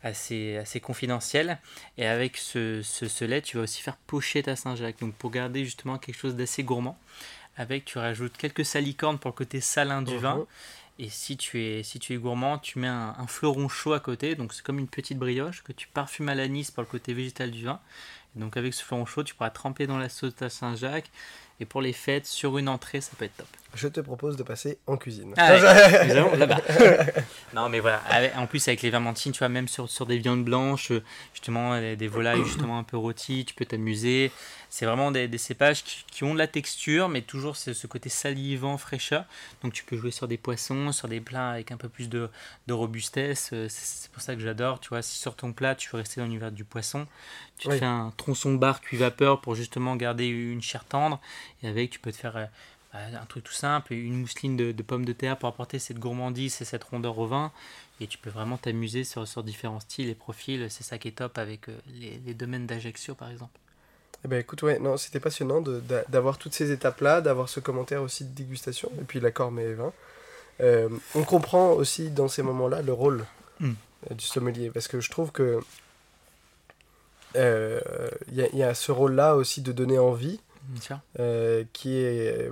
assez, 0.03 0.57
assez 0.57 0.81
confidentiel. 0.81 1.59
Et 1.99 2.07
avec 2.07 2.37
ce, 2.37 2.83
ce, 2.83 3.09
ce, 3.09 3.25
lait, 3.25 3.43
tu 3.43 3.57
vas 3.57 3.63
aussi 3.65 3.81
faire 3.81 3.97
pocher 3.97 4.43
ta 4.43 4.57
Saint-Jacques, 4.57 5.01
donc 5.01 5.15
pour 5.15 5.31
garder 5.31 5.65
justement 5.65 5.99
quelque 5.99 6.19
chose 6.19 6.37
d'assez 6.37 6.63
gourmand. 6.63 6.99
Avec, 7.57 7.85
tu 7.85 7.99
rajoutes 7.99 8.37
quelques 8.37 8.65
salicornes 8.65 9.19
pour 9.19 9.31
le 9.31 9.37
côté 9.37 9.61
salin 9.61 10.03
du 10.03 10.17
vin 10.17 10.39
uh-huh. 10.39 10.47
Et 10.99 11.09
si 11.09 11.37
tu 11.37 11.61
es, 11.61 11.83
si 11.83 11.99
tu 11.99 12.15
es 12.15 12.17
gourmand, 12.17 12.59
tu 12.59 12.79
mets 12.79 12.87
un, 12.87 13.27
fleuron 13.27 13.69
chaud 13.69 13.93
à 13.93 14.01
côté. 14.01 14.35
Donc 14.35 14.53
c'est 14.53 14.63
comme 14.63 14.79
une 14.79 14.89
petite 14.89 15.19
brioche 15.19 15.63
que 15.63 15.73
tu 15.73 15.89
parfumes 15.89 16.29
à 16.29 16.35
l'anis 16.35 16.71
pour 16.71 16.83
le 16.83 16.89
côté 16.89 17.15
végétal 17.15 17.51
du 17.51 17.65
vin. 17.65 17.81
donc 18.37 18.57
avec 18.57 18.75
ce 18.75 18.85
fleuron 18.85 19.07
chaud, 19.07 19.25
tu 19.25 19.35
pourras 19.35 19.51
tremper 19.51 19.87
dans 19.87 19.99
la 19.99 20.09
sauce 20.09 20.41
à 20.43 20.51
Saint-Jacques. 20.51 21.11
Et 21.61 21.65
pour 21.65 21.81
les 21.81 21.93
fêtes, 21.93 22.27
sur 22.27 22.59
une 22.59 22.69
entrée, 22.69 23.01
ça 23.01 23.13
peut 23.19 23.25
être 23.25 23.37
top. 23.37 23.49
Je 23.75 23.89
te 23.89 24.01
propose 24.01 24.37
de 24.37 24.43
passer 24.43 24.79
en 24.87 24.97
cuisine. 24.97 25.35
Ah 25.37 25.57
là-bas. 26.37 26.61
non, 27.55 27.68
mais 27.68 27.81
voilà. 27.81 28.03
En 28.37 28.47
plus, 28.47 28.66
avec 28.68 28.83
les 28.83 28.91
vermentines, 28.91 29.33
tu 29.33 29.39
vois, 29.39 29.49
même 29.49 29.68
sur, 29.68 29.89
sur 29.89 30.07
des 30.07 30.18
viandes 30.18 30.45
blanches, 30.45 30.93
justement, 31.33 31.79
des 31.81 32.09
volailles 32.09 32.45
justement 32.45 32.79
un 32.79 32.85
peu 32.85 32.97
rôties, 32.97 33.45
tu 33.45 33.55
peux 33.55 33.64
t'amuser. 33.64 34.31
C'est 34.73 34.87
vraiment 34.87 35.11
des, 35.11 35.29
des 35.29 35.37
cépages 35.37 35.85
qui, 35.85 36.25
ont 36.25 36.33
de 36.33 36.39
la 36.39 36.47
texture, 36.47 37.11
mais 37.11 37.20
toujours 37.20 37.57
ce, 37.57 37.75
ce, 37.75 37.87
côté 37.87 38.09
salivant, 38.09 38.79
fraîcheur. 38.79 39.27
Donc 39.62 39.75
tu 39.75 39.85
peux 39.85 39.99
jouer 39.99 40.11
sur 40.11 40.29
des 40.29 40.39
poissons, 40.39 40.93
sur 40.93 41.09
des 41.09 41.20
plats 41.20 41.51
avec 41.51 41.73
un 41.73 41.77
peu 41.77 41.91
plus 41.91 42.09
de, 42.09 42.31
de 42.68 42.73
robustesse. 42.73 43.51
Euh, 43.53 43.66
c'est 43.68 44.11
pour 44.11 44.23
ça 44.23 44.35
que 44.35 44.41
j'adore. 44.41 44.81
Tu 44.81 44.89
vois, 44.89 45.03
si 45.03 45.18
sur 45.18 45.37
ton 45.37 45.53
plat, 45.53 45.75
tu 45.75 45.91
veux 45.91 45.99
rester 45.99 46.23
dans 46.23 46.27
l'univers 46.27 46.51
du 46.51 46.64
poisson, 46.64 47.07
tu 47.59 47.68
te 47.68 47.77
fais 47.77 47.85
un 47.85 48.14
tronçon 48.16 48.53
de 48.55 48.57
bar 48.57 48.81
cuit 48.81 48.97
vapeur 48.97 49.43
pour 49.43 49.55
justement 49.55 49.95
garder 49.95 50.27
une 50.27 50.62
chair 50.62 50.87
tendre. 50.87 51.20
Et 51.62 51.68
avec, 51.68 51.91
tu 51.91 51.99
peux 51.99 52.11
te 52.11 52.16
faire 52.16 52.39
euh, 52.39 52.47
un 52.93 53.24
truc 53.26 53.45
tout 53.45 53.53
simple, 53.53 53.95
une 53.95 54.20
mousseline 54.20 54.57
de, 54.57 54.72
de, 54.72 54.82
pommes 54.82 55.05
de 55.05 55.12
terre 55.12 55.38
pour 55.38 55.49
apporter 55.49 55.78
cette 55.78 55.99
gourmandise 55.99 56.61
et 56.61 56.64
cette 56.64 56.84
rondeur 56.84 57.18
au 57.18 57.26
vin. 57.26 57.53
Et 58.01 58.07
tu 58.07 58.18
peux 58.18 58.30
vraiment 58.30 58.59
t'amuser 58.59 59.05
sur, 59.05 59.26
sur 59.26 59.43
différents 59.43 59.80
styles 59.80 60.09
et 60.09 60.14
profils. 60.14 60.66
C'est 60.70 60.84
ça 60.84 60.99
qui 60.99 61.09
est 61.09 61.12
top 61.12 61.38
avec 61.38 61.68
euh, 61.68 61.78
les, 61.86 62.20
les 62.26 62.34
domaines 62.34 62.66
d'Ajaccio, 62.66 63.14
par 63.14 63.30
exemple. 63.30 63.59
Eh 64.24 64.28
ben 64.28 64.38
écoute, 64.38 64.62
ouais, 64.62 64.78
non, 64.78 64.97
c'était 64.97 65.18
passionnant 65.18 65.61
d'avoir 66.09 66.38
toutes 66.38 66.55
ces 66.55 66.70
étapes-là, 66.70 67.20
d'avoir 67.20 67.49
ce 67.49 67.59
commentaire 67.59 68.03
aussi 68.03 68.24
de 68.24 68.30
dégustation, 68.30 68.90
et 69.01 69.05
puis 69.05 69.18
l'accord 69.18 69.51
mais 69.51 69.72
vin. 69.72 69.93
Euh, 70.61 70.88
on 71.16 71.24
comprend 71.24 71.70
aussi 71.70 72.11
dans 72.11 72.28
ces 72.28 72.43
moments-là 72.43 72.82
le 72.82 72.93
rôle 72.93 73.24
mm. 73.59 73.72
euh, 74.11 74.14
du 74.14 74.24
sommelier, 74.24 74.70
parce 74.70 74.86
que 74.86 75.01
je 75.01 75.11
trouve 75.11 75.32
que 75.32 75.61
il 77.34 77.40
euh, 77.40 77.80
y, 78.30 78.59
y, 78.59 78.62
a 78.62 78.74
ce 78.74 78.93
rôle-là 78.93 79.36
aussi 79.36 79.62
de 79.62 79.72
donner 79.72 79.99
envie, 79.99 80.38
euh, 81.19 81.65
qui 81.73 81.97
est 81.99 82.51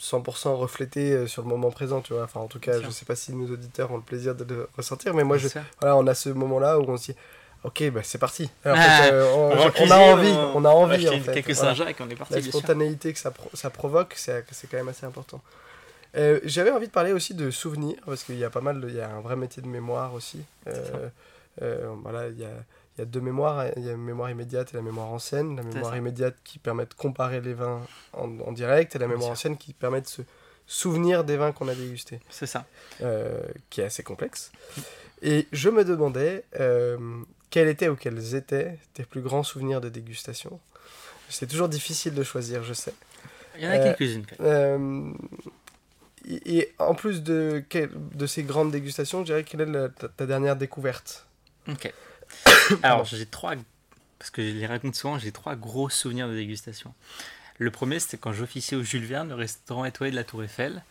100% 0.00 0.54
reflété 0.54 1.26
sur 1.26 1.42
le 1.42 1.48
moment 1.48 1.70
présent, 1.70 2.00
tu 2.00 2.12
vois. 2.12 2.24
Enfin, 2.24 2.40
en 2.40 2.48
tout 2.48 2.60
cas, 2.60 2.80
je 2.80 2.90
sais 2.90 3.04
pas 3.04 3.16
si 3.16 3.32
nos 3.32 3.52
auditeurs 3.52 3.90
ont 3.92 3.96
le 3.96 4.02
plaisir 4.02 4.34
de 4.34 4.44
le 4.44 4.68
ressentir, 4.76 5.14
mais 5.14 5.24
moi, 5.24 5.38
je, 5.38 5.48
voilà, 5.80 5.96
on 5.96 6.06
a 6.06 6.14
ce 6.14 6.28
moment-là 6.30 6.78
où 6.78 6.84
on 6.88 6.96
se 6.96 7.12
dit 7.12 7.18
Ok, 7.62 7.90
bah 7.90 8.00
c'est 8.02 8.18
parti. 8.18 8.50
Ah. 8.64 9.04
Euh, 9.06 9.30
on, 9.34 9.90
a 9.90 9.98
envie, 9.98 10.32
on, 10.54 10.64
a 10.64 10.70
envie. 10.70 11.08
En 11.08 11.20
fait. 11.20 11.32
Quelques 11.34 11.54
Saint-Jacques, 11.54 11.98
on 12.00 12.08
est 12.08 12.16
parti. 12.16 12.34
La 12.34 12.42
spontanéité 12.42 13.12
que 13.12 13.18
ça, 13.18 13.32
ça 13.52 13.68
provoque, 13.68 14.14
c'est 14.16 14.44
quand 14.70 14.78
même 14.78 14.88
assez 14.88 15.04
important. 15.04 15.42
Euh, 16.16 16.40
j'avais 16.44 16.70
envie 16.70 16.86
de 16.86 16.92
parler 16.92 17.12
aussi 17.12 17.34
de 17.34 17.50
souvenirs, 17.50 17.98
parce 18.06 18.24
qu'il 18.24 18.38
y 18.38 18.44
a 18.44 18.50
pas 18.50 18.62
mal, 18.62 18.82
il 18.88 18.94
y 18.94 19.00
a 19.00 19.10
un 19.10 19.20
vrai 19.20 19.36
métier 19.36 19.62
de 19.62 19.68
mémoire 19.68 20.14
aussi. 20.14 20.42
Euh, 20.68 21.90
voilà, 22.02 22.28
il 22.28 22.38
y 22.38 22.44
a, 22.44 22.50
il 23.00 23.04
y 23.04 23.08
a 23.08 23.10
deux 23.10 23.20
mémoires, 23.20 23.66
il 23.76 23.84
y 23.84 23.88
a 23.88 23.92
la 23.92 23.96
mémoire 23.96 24.30
immédiate 24.30 24.74
et 24.74 24.76
la 24.76 24.82
mémoire 24.82 25.08
ancienne. 25.08 25.56
La 25.56 25.62
mémoire 25.62 25.96
immédiate 25.96 26.36
qui 26.44 26.58
permet 26.58 26.84
de 26.84 26.94
comparer 26.94 27.40
les 27.40 27.54
vins 27.54 27.80
en, 28.12 28.38
en 28.40 28.52
direct, 28.52 28.94
et 28.94 28.98
la 28.98 29.08
mémoire 29.08 29.30
ancienne 29.30 29.56
qui 29.56 29.72
permet 29.72 30.00
de 30.02 30.06
se 30.06 30.22
souvenir 30.66 31.24
des 31.24 31.36
vins 31.36 31.52
qu'on 31.52 31.68
a 31.68 31.74
dégustés. 31.74 32.20
C'est 32.28 32.46
ça. 32.46 32.66
qui 33.70 33.80
est 33.80 33.84
assez 33.84 34.02
complexe. 34.02 34.52
Et 35.22 35.48
je 35.52 35.70
me 35.70 35.84
demandais, 35.84 36.44
quels 37.50 37.68
étaient 37.68 37.88
ou 37.88 37.96
quels 37.96 38.34
étaient 38.34 38.78
tes 38.94 39.04
plus 39.04 39.22
grands 39.22 39.42
souvenirs 39.42 39.80
de 39.80 39.88
dégustation? 39.88 40.60
C'est 41.30 41.46
toujours 41.46 41.68
difficile 41.68 42.14
de 42.14 42.22
choisir, 42.22 42.64
je 42.64 42.72
sais. 42.72 42.94
Il 43.56 43.64
y 43.64 43.68
en 43.68 43.70
a 43.70 43.78
quelques-unes. 43.78 44.26
Euh, 44.40 45.12
et, 46.28 46.72
en 46.78 46.94
plus 46.94 47.22
de, 47.22 47.64
de 48.14 48.26
ces 48.26 48.42
grandes 48.42 48.72
dégustations, 48.72 49.20
je 49.20 49.26
dirais 49.26 49.44
quelle 49.44 49.60
est 49.62 50.08
ta, 50.16 50.26
dernière 50.26 50.56
découverte? 50.56 51.26
Ok. 51.68 51.92
Alors, 52.82 53.04
j'ai 53.04 53.26
trois, 53.26 53.54
parce 54.18 54.30
que 54.30 54.42
je 54.42 54.52
les 54.52 54.66
raconte 54.66 54.94
souvent, 54.94 55.18
j'ai 55.18 55.32
trois 55.32 55.56
gros 55.56 55.88
souvenirs 55.88 56.28
de 56.28 56.34
dégustation. 56.34 56.94
Le 57.58 57.70
premier, 57.70 58.00
c'était 58.00 58.16
quand 58.16 58.32
j'officiais 58.32 58.76
au 58.76 58.82
Jules 58.82 59.04
Verne, 59.04 59.28
le 59.28 59.34
restaurant 59.34 59.84
étoilé 59.84 60.10
de 60.10 60.16
la 60.16 60.24
Tour 60.24 60.42
Eiffel. 60.42 60.82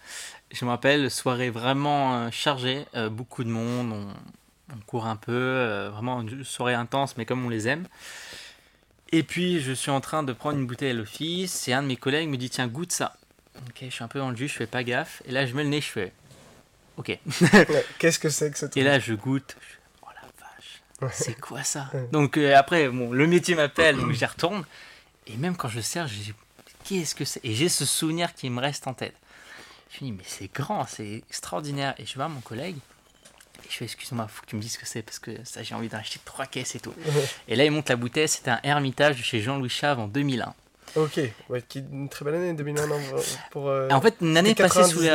Je 0.51 0.65
me 0.65 0.69
rappelle, 0.69 1.09
soirée 1.09 1.49
vraiment 1.49 2.15
euh, 2.15 2.29
chargée, 2.31 2.85
euh, 2.95 3.09
beaucoup 3.09 3.43
de 3.43 3.49
monde, 3.49 3.91
on, 3.91 4.07
on 4.71 4.79
court 4.85 5.07
un 5.07 5.15
peu, 5.15 5.31
euh, 5.31 5.89
vraiment 5.89 6.21
une 6.21 6.43
soirée 6.43 6.73
intense, 6.73 7.17
mais 7.17 7.25
comme 7.25 7.43
on 7.43 7.49
les 7.49 7.67
aime. 7.67 7.87
Et 9.11 9.23
puis 9.23 9.59
je 9.59 9.71
suis 9.71 9.91
en 9.91 10.01
train 10.01 10.21
de 10.21 10.33
prendre 10.33 10.59
une 10.59 10.67
bouteille 10.67 10.91
à 10.91 10.93
l'office, 10.93 11.67
et 11.67 11.73
un 11.73 11.81
de 11.81 11.87
mes 11.87 11.97
collègues 11.97 12.29
me 12.29 12.37
dit 12.37 12.49
tiens 12.49 12.67
goûte 12.67 12.91
ça. 12.91 13.15
Ok, 13.67 13.77
je 13.81 13.89
suis 13.89 14.03
un 14.03 14.07
peu 14.07 14.19
dans 14.19 14.29
le 14.29 14.35
jus, 14.35 14.47
je 14.47 14.53
fais 14.53 14.67
pas 14.67 14.83
gaffe, 14.83 15.23
et 15.25 15.31
là 15.31 15.45
je 15.45 15.55
mets 15.55 15.63
le 15.63 15.69
nez, 15.69 15.81
je 15.81 15.87
fais 15.87 16.13
ok. 16.97 17.17
Qu'est-ce 17.99 18.19
que 18.19 18.29
c'est 18.29 18.51
que 18.51 18.57
truc 18.57 18.77
Et 18.77 18.83
là 18.83 18.99
je 18.99 19.13
goûte, 19.13 19.57
c'est 21.11 21.39
quoi 21.39 21.63
ça 21.63 21.89
Donc 22.11 22.37
euh, 22.37 22.55
après, 22.55 22.89
bon, 22.89 23.11
le 23.11 23.27
métier 23.27 23.55
m'appelle, 23.55 23.97
donc 23.97 24.11
j'y 24.11 24.25
retourne, 24.25 24.65
et 25.27 25.37
même 25.37 25.55
quand 25.55 25.69
je 25.69 25.81
sers, 25.81 26.07
je 26.07 26.15
dis 26.15 26.33
qu'est-ce 26.83 27.15
que 27.15 27.25
c'est? 27.25 27.39
Et 27.43 27.53
j'ai 27.53 27.69
ce 27.69 27.85
souvenir 27.85 28.33
qui 28.33 28.49
me 28.49 28.59
reste 28.59 28.87
en 28.87 28.93
tête. 28.93 29.15
Je 29.91 30.03
me 30.03 30.11
dis 30.11 30.17
mais 30.17 30.23
c'est 30.25 30.53
grand, 30.53 30.85
c'est 30.87 31.23
extraordinaire, 31.29 31.95
et 31.97 32.05
je 32.05 32.15
vois 32.15 32.27
mon 32.27 32.41
collègue. 32.41 32.77
Je 33.69 33.75
fais, 33.75 33.85
excuse-moi, 33.85 34.27
faut 34.27 34.41
que 34.41 34.47
tu 34.47 34.55
me 34.55 34.61
dises 34.61 34.73
ce 34.73 34.79
que 34.79 34.87
c'est 34.87 35.03
parce 35.03 35.19
que 35.19 35.31
ça, 35.43 35.61
j'ai 35.61 35.75
envie 35.75 35.89
d'acheter 35.89 36.19
trois 36.25 36.47
caisses 36.47 36.75
et 36.75 36.79
tout. 36.79 36.93
et 37.47 37.55
là, 37.55 37.65
il 37.65 37.71
monte 37.71 37.89
la 37.89 37.97
bouteille, 37.97 38.27
c'était 38.27 38.49
un 38.49 38.59
Hermitage 38.63 39.17
de 39.17 39.21
chez 39.21 39.41
Jean-Louis 39.41 39.69
Chave 39.69 39.99
en 39.99 40.07
2001. 40.07 40.55
Ok, 40.95 41.19
ouais, 41.49 41.61
qui, 41.67 41.79
une 41.79 42.09
très 42.09 42.25
belle 42.25 42.35
année 42.35 42.53
2001 42.53 42.87
pour. 43.51 43.69
Euh, 43.69 43.89
en 43.91 44.01
fait, 44.01 44.15
une 44.21 44.35
année 44.37 44.55
passée 44.55 44.83
sous 44.83 45.01
les 45.01 45.13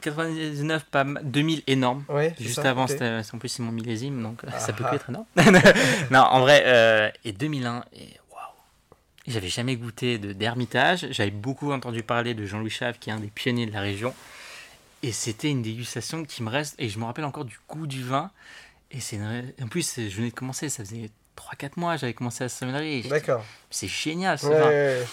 99, 0.00 0.84
pas 0.84 1.04
2000 1.04 1.62
énorme. 1.66 2.04
Ouais, 2.08 2.34
Juste 2.38 2.60
avant, 2.60 2.84
en 2.84 3.38
plus 3.38 3.48
c'est 3.48 3.62
mon 3.62 3.72
millésime, 3.72 4.22
donc 4.22 4.44
euh, 4.44 4.50
ça 4.58 4.72
peut 4.72 4.84
plus 4.84 4.96
être 4.96 5.10
énorme. 5.10 5.26
non, 6.10 6.20
en 6.20 6.40
vrai, 6.40 6.62
euh, 6.66 7.10
et 7.24 7.32
2001, 7.32 7.84
et 7.94 8.00
waouh, 8.30 8.40
j'avais 9.26 9.48
jamais 9.48 9.76
goûté 9.76 10.18
d'Hermitage. 10.18 11.08
J'avais 11.10 11.30
beaucoup 11.30 11.72
entendu 11.72 12.02
parler 12.02 12.34
de 12.34 12.44
Jean-Louis 12.46 12.70
Chave, 12.70 12.98
qui 12.98 13.10
est 13.10 13.12
un 13.12 13.20
des 13.20 13.28
pionniers 13.28 13.66
de 13.66 13.72
la 13.72 13.80
région. 13.80 14.14
Et 15.02 15.12
c'était 15.12 15.50
une 15.50 15.62
dégustation 15.62 16.24
qui 16.24 16.42
me 16.42 16.50
reste, 16.50 16.74
et 16.78 16.88
je 16.88 16.98
me 16.98 17.04
rappelle 17.04 17.24
encore 17.24 17.44
du 17.44 17.58
goût 17.68 17.86
du 17.86 18.02
vin. 18.02 18.30
Et 18.92 19.00
c'est 19.00 19.18
en 19.62 19.68
plus, 19.68 19.96
je 19.96 20.16
venais 20.16 20.30
de 20.30 20.34
commencer, 20.34 20.68
ça 20.68 20.84
faisait 20.84 21.10
3-4 21.36 21.70
mois, 21.76 21.96
j'avais 21.96 22.14
commencé 22.14 22.44
à 22.44 22.48
sommellerie. 22.48 23.02
D'accord. 23.02 23.44
C'est 23.70 23.88
génial 23.88 24.38
ce 24.38 24.46
vin. 24.46 25.06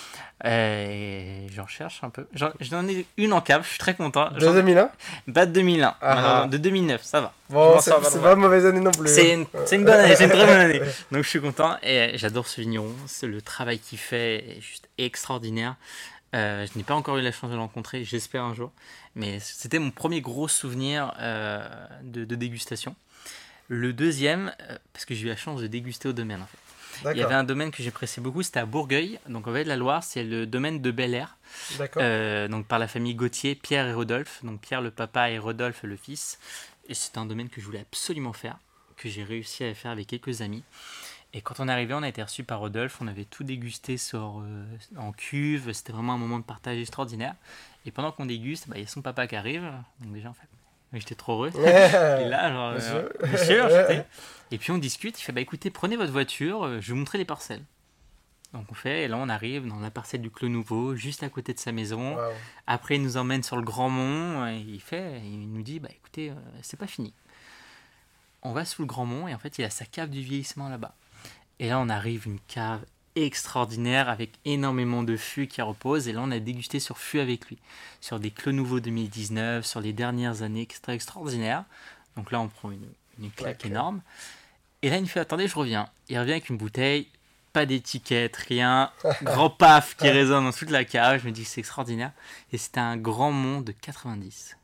Euh, 0.45 1.47
j'en 1.55 1.67
cherche 1.67 2.03
un 2.03 2.09
peu. 2.09 2.27
J'en 2.33 2.87
ai 2.87 3.05
une 3.17 3.33
en 3.33 3.41
cave, 3.41 3.63
je 3.63 3.69
suis 3.69 3.79
très 3.79 3.95
content. 3.95 4.29
De 4.31 4.39
2001 4.39 4.89
Pas 5.33 5.45
de 5.45 5.51
2001, 5.51 5.95
ah. 6.01 6.47
de 6.49 6.57
2009, 6.57 7.01
ça 7.03 7.21
va. 7.21 7.33
Bon, 7.49 7.79
c'est 7.79 7.91
pas 7.91 8.33
une 8.33 8.39
mauvaise 8.39 8.65
année 8.65 8.81
non 8.81 8.91
plus. 8.91 9.07
C'est 9.07 9.33
hein. 9.35 9.45
une, 9.53 9.79
une, 9.79 9.85
bonne 9.85 9.93
année, 9.93 10.15
c'est 10.15 10.25
une 10.25 10.31
très 10.31 10.45
bonne 10.45 10.59
année. 10.59 10.81
Donc 11.11 11.23
je 11.23 11.29
suis 11.29 11.41
content 11.41 11.77
et 11.81 12.17
j'adore 12.17 12.47
ce 12.47 12.59
vigneron. 12.59 12.93
Le 13.21 13.41
travail 13.41 13.79
qu'il 13.79 13.99
fait 13.99 14.57
est 14.57 14.61
juste 14.61 14.89
extraordinaire. 14.97 15.75
Euh, 16.35 16.65
je 16.71 16.77
n'ai 16.77 16.83
pas 16.83 16.95
encore 16.95 17.17
eu 17.17 17.21
la 17.21 17.31
chance 17.31 17.49
de 17.49 17.55
le 17.55 17.61
rencontrer, 17.61 18.03
j'espère 18.03 18.43
un 18.43 18.53
jour. 18.53 18.71
Mais 19.15 19.39
c'était 19.39 19.79
mon 19.79 19.91
premier 19.91 20.21
gros 20.21 20.47
souvenir 20.47 21.13
euh, 21.21 21.63
de, 22.01 22.25
de, 22.25 22.35
dégustation. 22.35 22.95
Le 23.73 23.91
deuxième, 23.91 24.53
parce 24.93 25.05
que 25.05 25.15
j'ai 25.15 25.25
eu 25.25 25.29
la 25.29 25.35
chance 25.35 25.61
de 25.61 25.67
déguster 25.67 26.07
au 26.07 26.13
domaine 26.13 26.41
en 26.41 26.45
fait. 26.45 26.57
Il 27.11 27.17
y 27.17 27.23
avait 27.23 27.33
un 27.33 27.43
domaine 27.43 27.71
que 27.71 27.83
j'appréciais 27.83 28.21
beaucoup, 28.21 28.43
c'était 28.43 28.59
à 28.59 28.65
Bourgueil, 28.65 29.19
donc 29.27 29.47
en 29.47 29.51
de 29.51 29.63
la 29.63 29.75
Loire, 29.75 30.03
c'est 30.03 30.23
le 30.23 30.45
domaine 30.45 30.81
de 30.81 30.91
Bel 30.91 31.13
Air. 31.13 31.37
Euh, 31.97 32.47
donc 32.47 32.67
par 32.67 32.79
la 32.79 32.87
famille 32.87 33.15
Gauthier, 33.15 33.55
Pierre 33.55 33.87
et 33.87 33.93
Rodolphe, 33.93 34.43
donc 34.43 34.61
Pierre 34.61 34.81
le 34.81 34.91
papa 34.91 35.29
et 35.29 35.37
Rodolphe 35.37 35.83
le 35.83 35.95
fils. 35.95 36.39
Et 36.87 36.93
c'est 36.93 37.17
un 37.17 37.25
domaine 37.25 37.49
que 37.49 37.61
je 37.61 37.65
voulais 37.65 37.79
absolument 37.79 38.33
faire, 38.33 38.57
que 38.97 39.09
j'ai 39.09 39.23
réussi 39.23 39.63
à 39.63 39.73
faire 39.73 39.91
avec 39.91 40.07
quelques 40.07 40.41
amis. 40.41 40.63
Et 41.33 41.41
quand 41.41 41.59
on 41.59 41.67
est 41.67 41.71
arrivé, 41.71 41.93
on 41.95 42.03
a 42.03 42.07
été 42.07 42.21
reçu 42.21 42.43
par 42.43 42.59
Rodolphe, 42.59 42.97
on 43.01 43.07
avait 43.07 43.25
tout 43.25 43.43
dégusté 43.43 43.97
sur, 43.97 44.41
euh, 44.41 44.65
en 44.97 45.11
cuve, 45.11 45.71
c'était 45.73 45.91
vraiment 45.91 46.13
un 46.13 46.17
moment 46.17 46.37
de 46.37 46.43
partage 46.43 46.77
extraordinaire. 46.77 47.35
Et 47.85 47.91
pendant 47.91 48.11
qu'on 48.11 48.27
déguste, 48.27 48.69
bah, 48.69 48.75
il 48.77 48.81
y 48.81 48.85
a 48.85 48.87
son 48.87 49.01
papa 49.01 49.25
qui 49.27 49.35
arrive, 49.35 49.63
donc 49.99 50.13
déjà 50.13 50.29
en 50.29 50.33
fait, 50.33 50.47
j'étais 50.99 51.15
trop 51.15 51.33
heureux. 51.33 51.51
et 51.59 52.29
là, 52.29 52.51
genre, 52.51 52.75
euh, 52.79 54.01
Et 54.51 54.57
puis 54.57 54.71
on 54.71 54.77
discute, 54.77 55.19
il 55.19 55.23
fait 55.23 55.31
bah 55.31 55.41
écoutez, 55.41 55.71
prenez 55.71 55.97
votre 55.97 56.11
voiture, 56.11 56.65
euh, 56.65 56.79
je 56.79 56.87
vais 56.87 56.93
vous 56.93 56.99
montrer 56.99 57.17
les 57.17 57.25
parcelles. 57.25 57.63
Donc 58.53 58.67
on 58.69 58.75
fait, 58.75 59.03
et 59.03 59.07
là 59.07 59.17
on 59.17 59.29
arrive 59.29 59.67
dans 59.67 59.79
la 59.79 59.89
parcelle 59.89 60.21
du 60.21 60.29
Clos 60.29 60.49
Nouveau, 60.49 60.95
juste 60.95 61.23
à 61.23 61.29
côté 61.29 61.53
de 61.55 61.59
sa 61.59 61.71
maison. 61.71 62.17
Après 62.67 62.97
il 62.97 63.01
nous 63.01 63.17
emmène 63.17 63.41
sur 63.41 63.55
le 63.55 63.63
Grand 63.63 63.89
Mont, 63.89 64.47
et 64.47 64.57
il 64.57 64.79
fait, 64.79 65.21
il 65.23 65.51
nous 65.51 65.63
dit 65.63 65.79
bah 65.79 65.89
écoutez, 65.91 66.29
euh, 66.29 66.35
c'est 66.61 66.77
pas 66.77 66.85
fini. 66.85 67.13
On 68.43 68.51
va 68.51 68.63
sous 68.63 68.83
le 68.83 68.87
Grand 68.87 69.05
Mont 69.05 69.27
et 69.27 69.33
en 69.33 69.39
fait 69.39 69.57
il 69.57 69.65
a 69.65 69.71
sa 69.71 69.85
cave 69.85 70.09
du 70.09 70.21
vieillissement 70.21 70.69
là-bas. 70.69 70.93
Et 71.57 71.69
là 71.69 71.79
on 71.79 71.89
arrive 71.89 72.27
une 72.27 72.39
cave 72.41 72.85
extraordinaire 73.15 74.09
avec 74.09 74.31
énormément 74.45 75.03
de 75.03 75.15
fûts 75.17 75.47
qui 75.47 75.61
reposent. 75.61 76.07
Et 76.07 76.13
là, 76.13 76.21
on 76.23 76.31
a 76.31 76.39
dégusté 76.39 76.79
sur 76.79 76.97
fût 76.97 77.19
avec 77.19 77.47
lui, 77.47 77.57
sur 78.01 78.19
des 78.19 78.31
Clos 78.31 78.51
Nouveaux 78.51 78.79
2019, 78.79 79.65
sur 79.65 79.81
les 79.81 79.93
dernières 79.93 80.41
années, 80.41 80.61
extra 80.61 80.93
extraordinaire. 80.93 81.63
Donc 82.15 82.31
là, 82.31 82.39
on 82.39 82.47
prend 82.47 82.71
une, 82.71 82.87
une 83.19 83.31
claque 83.31 83.65
énorme. 83.65 84.01
Et 84.81 84.89
là, 84.89 84.97
il 84.97 85.03
me 85.03 85.07
fait 85.07 85.19
Attendez, 85.19 85.47
je 85.47 85.55
reviens. 85.55 85.87
Il 86.09 86.19
revient 86.19 86.31
avec 86.31 86.49
une 86.49 86.57
bouteille, 86.57 87.07
pas 87.53 87.65
d'étiquette, 87.65 88.35
rien. 88.35 88.91
grand 89.23 89.49
paf 89.49 89.95
qui 89.95 90.09
résonne 90.09 90.43
dans 90.43 90.51
toute 90.51 90.69
la 90.69 90.83
cave. 90.83 91.21
Je 91.21 91.27
me 91.27 91.31
dis 91.31 91.45
C'est 91.45 91.61
extraordinaire. 91.61 92.11
Et 92.51 92.57
c'était 92.57 92.79
un 92.79 92.97
grand 92.97 93.31
monde 93.31 93.65
de 93.65 93.71
90. 93.71 94.57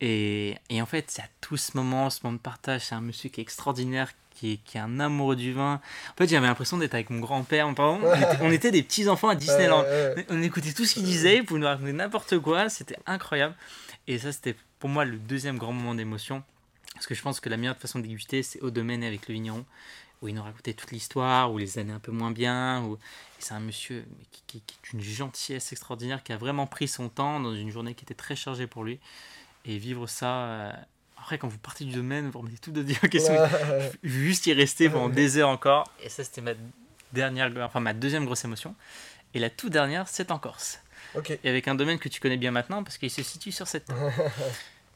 Et, 0.00 0.56
et, 0.70 0.80
en 0.80 0.86
fait, 0.86 1.10
c'est 1.10 1.22
à 1.22 1.28
tout 1.40 1.56
ce 1.56 1.76
moment, 1.76 2.08
ce 2.08 2.20
moment 2.22 2.36
de 2.36 2.40
partage, 2.40 2.86
c'est 2.86 2.94
un 2.94 3.02
monsieur 3.02 3.28
qui 3.28 3.40
est 3.40 3.42
extraordinaire, 3.42 4.12
qui 4.30 4.52
est, 4.52 4.56
qui 4.56 4.78
est, 4.78 4.80
un 4.80 4.98
amoureux 4.98 5.36
du 5.36 5.52
vin. 5.52 5.80
En 6.10 6.16
fait, 6.16 6.28
j'avais 6.28 6.46
l'impression 6.46 6.78
d'être 6.78 6.94
avec 6.94 7.10
mon 7.10 7.20
grand-père. 7.20 7.68
On, 7.68 8.50
était 8.50 8.70
des 8.70 8.82
petits-enfants 8.82 9.28
à 9.28 9.34
Disneyland. 9.34 9.84
On 10.30 10.42
écoutait 10.42 10.72
tout 10.72 10.86
ce 10.86 10.94
qu'il 10.94 11.04
disait, 11.04 11.42
pour 11.42 11.58
nous 11.58 11.66
raconter 11.66 11.92
n'importe 11.92 12.38
quoi. 12.38 12.70
C'était 12.70 12.96
incroyable. 13.06 13.54
Et 14.06 14.18
ça, 14.18 14.32
c'était 14.32 14.56
pour 14.78 14.88
moi 14.88 15.04
le 15.04 15.18
deuxième 15.18 15.58
grand 15.58 15.72
moment 15.72 15.94
d'émotion. 15.94 16.42
Parce 16.94 17.06
que 17.06 17.14
je 17.14 17.22
pense 17.22 17.40
que 17.40 17.48
la 17.48 17.56
meilleure 17.56 17.76
façon 17.76 17.98
de 17.98 18.04
déguster, 18.04 18.42
c'est 18.42 18.60
au 18.60 18.70
domaine 18.70 19.04
avec 19.04 19.28
le 19.28 19.34
vigneron, 19.34 19.64
où 20.22 20.28
il 20.28 20.34
nous 20.34 20.42
racontait 20.42 20.72
toute 20.74 20.90
l'histoire, 20.90 21.52
ou 21.52 21.58
les 21.58 21.78
années 21.78 21.92
un 21.92 21.98
peu 21.98 22.12
moins 22.12 22.30
bien. 22.30 22.82
Ou... 22.84 22.98
C'est 23.38 23.54
un 23.54 23.60
monsieur 23.60 24.04
qui, 24.48 24.58
est 24.58 24.92
une 24.92 25.00
gentillesse 25.00 25.72
extraordinaire, 25.72 26.22
qui 26.22 26.32
a 26.32 26.36
vraiment 26.36 26.66
pris 26.66 26.88
son 26.88 27.08
temps 27.08 27.38
dans 27.40 27.54
une 27.54 27.70
journée 27.70 27.94
qui 27.94 28.04
était 28.04 28.14
très 28.14 28.36
chargée 28.36 28.66
pour 28.66 28.84
lui. 28.84 28.98
Et 29.64 29.78
vivre 29.78 30.06
ça. 30.06 30.44
Euh, 30.44 30.72
après, 31.18 31.38
quand 31.38 31.48
vous 31.48 31.58
partez 31.58 31.84
du 31.84 31.92
domaine, 31.92 32.30
vous 32.30 32.38
remettez 32.38 32.58
tout 32.58 32.72
de 32.72 32.82
dire 32.82 33.00
question. 33.00 33.34
Juste 34.02 34.46
y 34.46 34.52
rester 34.52 34.88
pendant 34.88 35.08
des 35.08 35.36
heures 35.36 35.50
encore. 35.50 35.92
Et 36.02 36.08
ça, 36.08 36.24
c'était 36.24 36.40
ma 36.40 36.52
dernière, 37.12 37.50
enfin 37.62 37.80
ma 37.80 37.92
deuxième 37.92 38.24
grosse 38.24 38.44
émotion. 38.44 38.74
Et 39.34 39.38
la 39.38 39.50
toute 39.50 39.72
dernière, 39.72 40.08
c'est 40.08 40.30
en 40.30 40.38
Corse. 40.38 40.80
Et 41.42 41.48
avec 41.48 41.68
un 41.68 41.74
domaine 41.74 41.98
que 41.98 42.08
tu 42.08 42.20
connais 42.20 42.36
bien 42.36 42.50
maintenant, 42.50 42.82
parce 42.82 42.98
qu'il 42.98 43.10
se 43.10 43.22
situe 43.22 43.52
sur 43.52 43.66
cette 43.66 43.90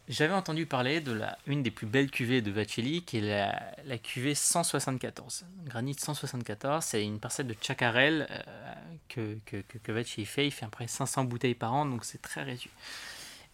J'avais 0.06 0.34
entendu 0.34 0.66
parler 0.66 1.00
de 1.00 1.12
la, 1.12 1.38
une 1.46 1.62
des 1.62 1.70
plus 1.70 1.86
belles 1.86 2.10
cuvées 2.10 2.42
de 2.42 2.50
Vacelli, 2.50 3.02
qui 3.04 3.18
est 3.18 3.20
la, 3.22 3.74
la 3.86 3.96
cuvée 3.96 4.34
174. 4.34 5.46
Granit 5.64 5.96
174, 5.98 6.84
c'est 6.84 7.02
une 7.02 7.18
parcelle 7.18 7.46
de 7.46 7.56
chacarel 7.58 8.26
euh, 8.30 8.74
que, 9.08 9.38
que, 9.46 9.56
que, 9.78 9.92
Vacelli 9.92 10.26
fait. 10.26 10.46
Il 10.46 10.50
fait 10.50 10.66
à 10.66 10.68
peu 10.68 10.72
près 10.72 10.88
500 10.88 11.24
bouteilles 11.24 11.54
par 11.54 11.72
an, 11.72 11.86
donc 11.86 12.04
c'est 12.04 12.20
très 12.20 12.42
réduit. 12.42 12.70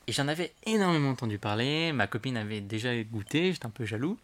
Et 0.07 0.13
j'en 0.13 0.29
avais 0.29 0.53
énormément 0.67 1.11
entendu 1.11 1.39
parler. 1.39 1.93
Ma 1.93 2.07
copine 2.07 2.37
avait 2.37 2.61
déjà 2.61 2.97
goûté, 3.03 3.53
j'étais 3.53 3.67
un 3.67 3.71
peu 3.71 3.85
jaloux. 3.85 4.19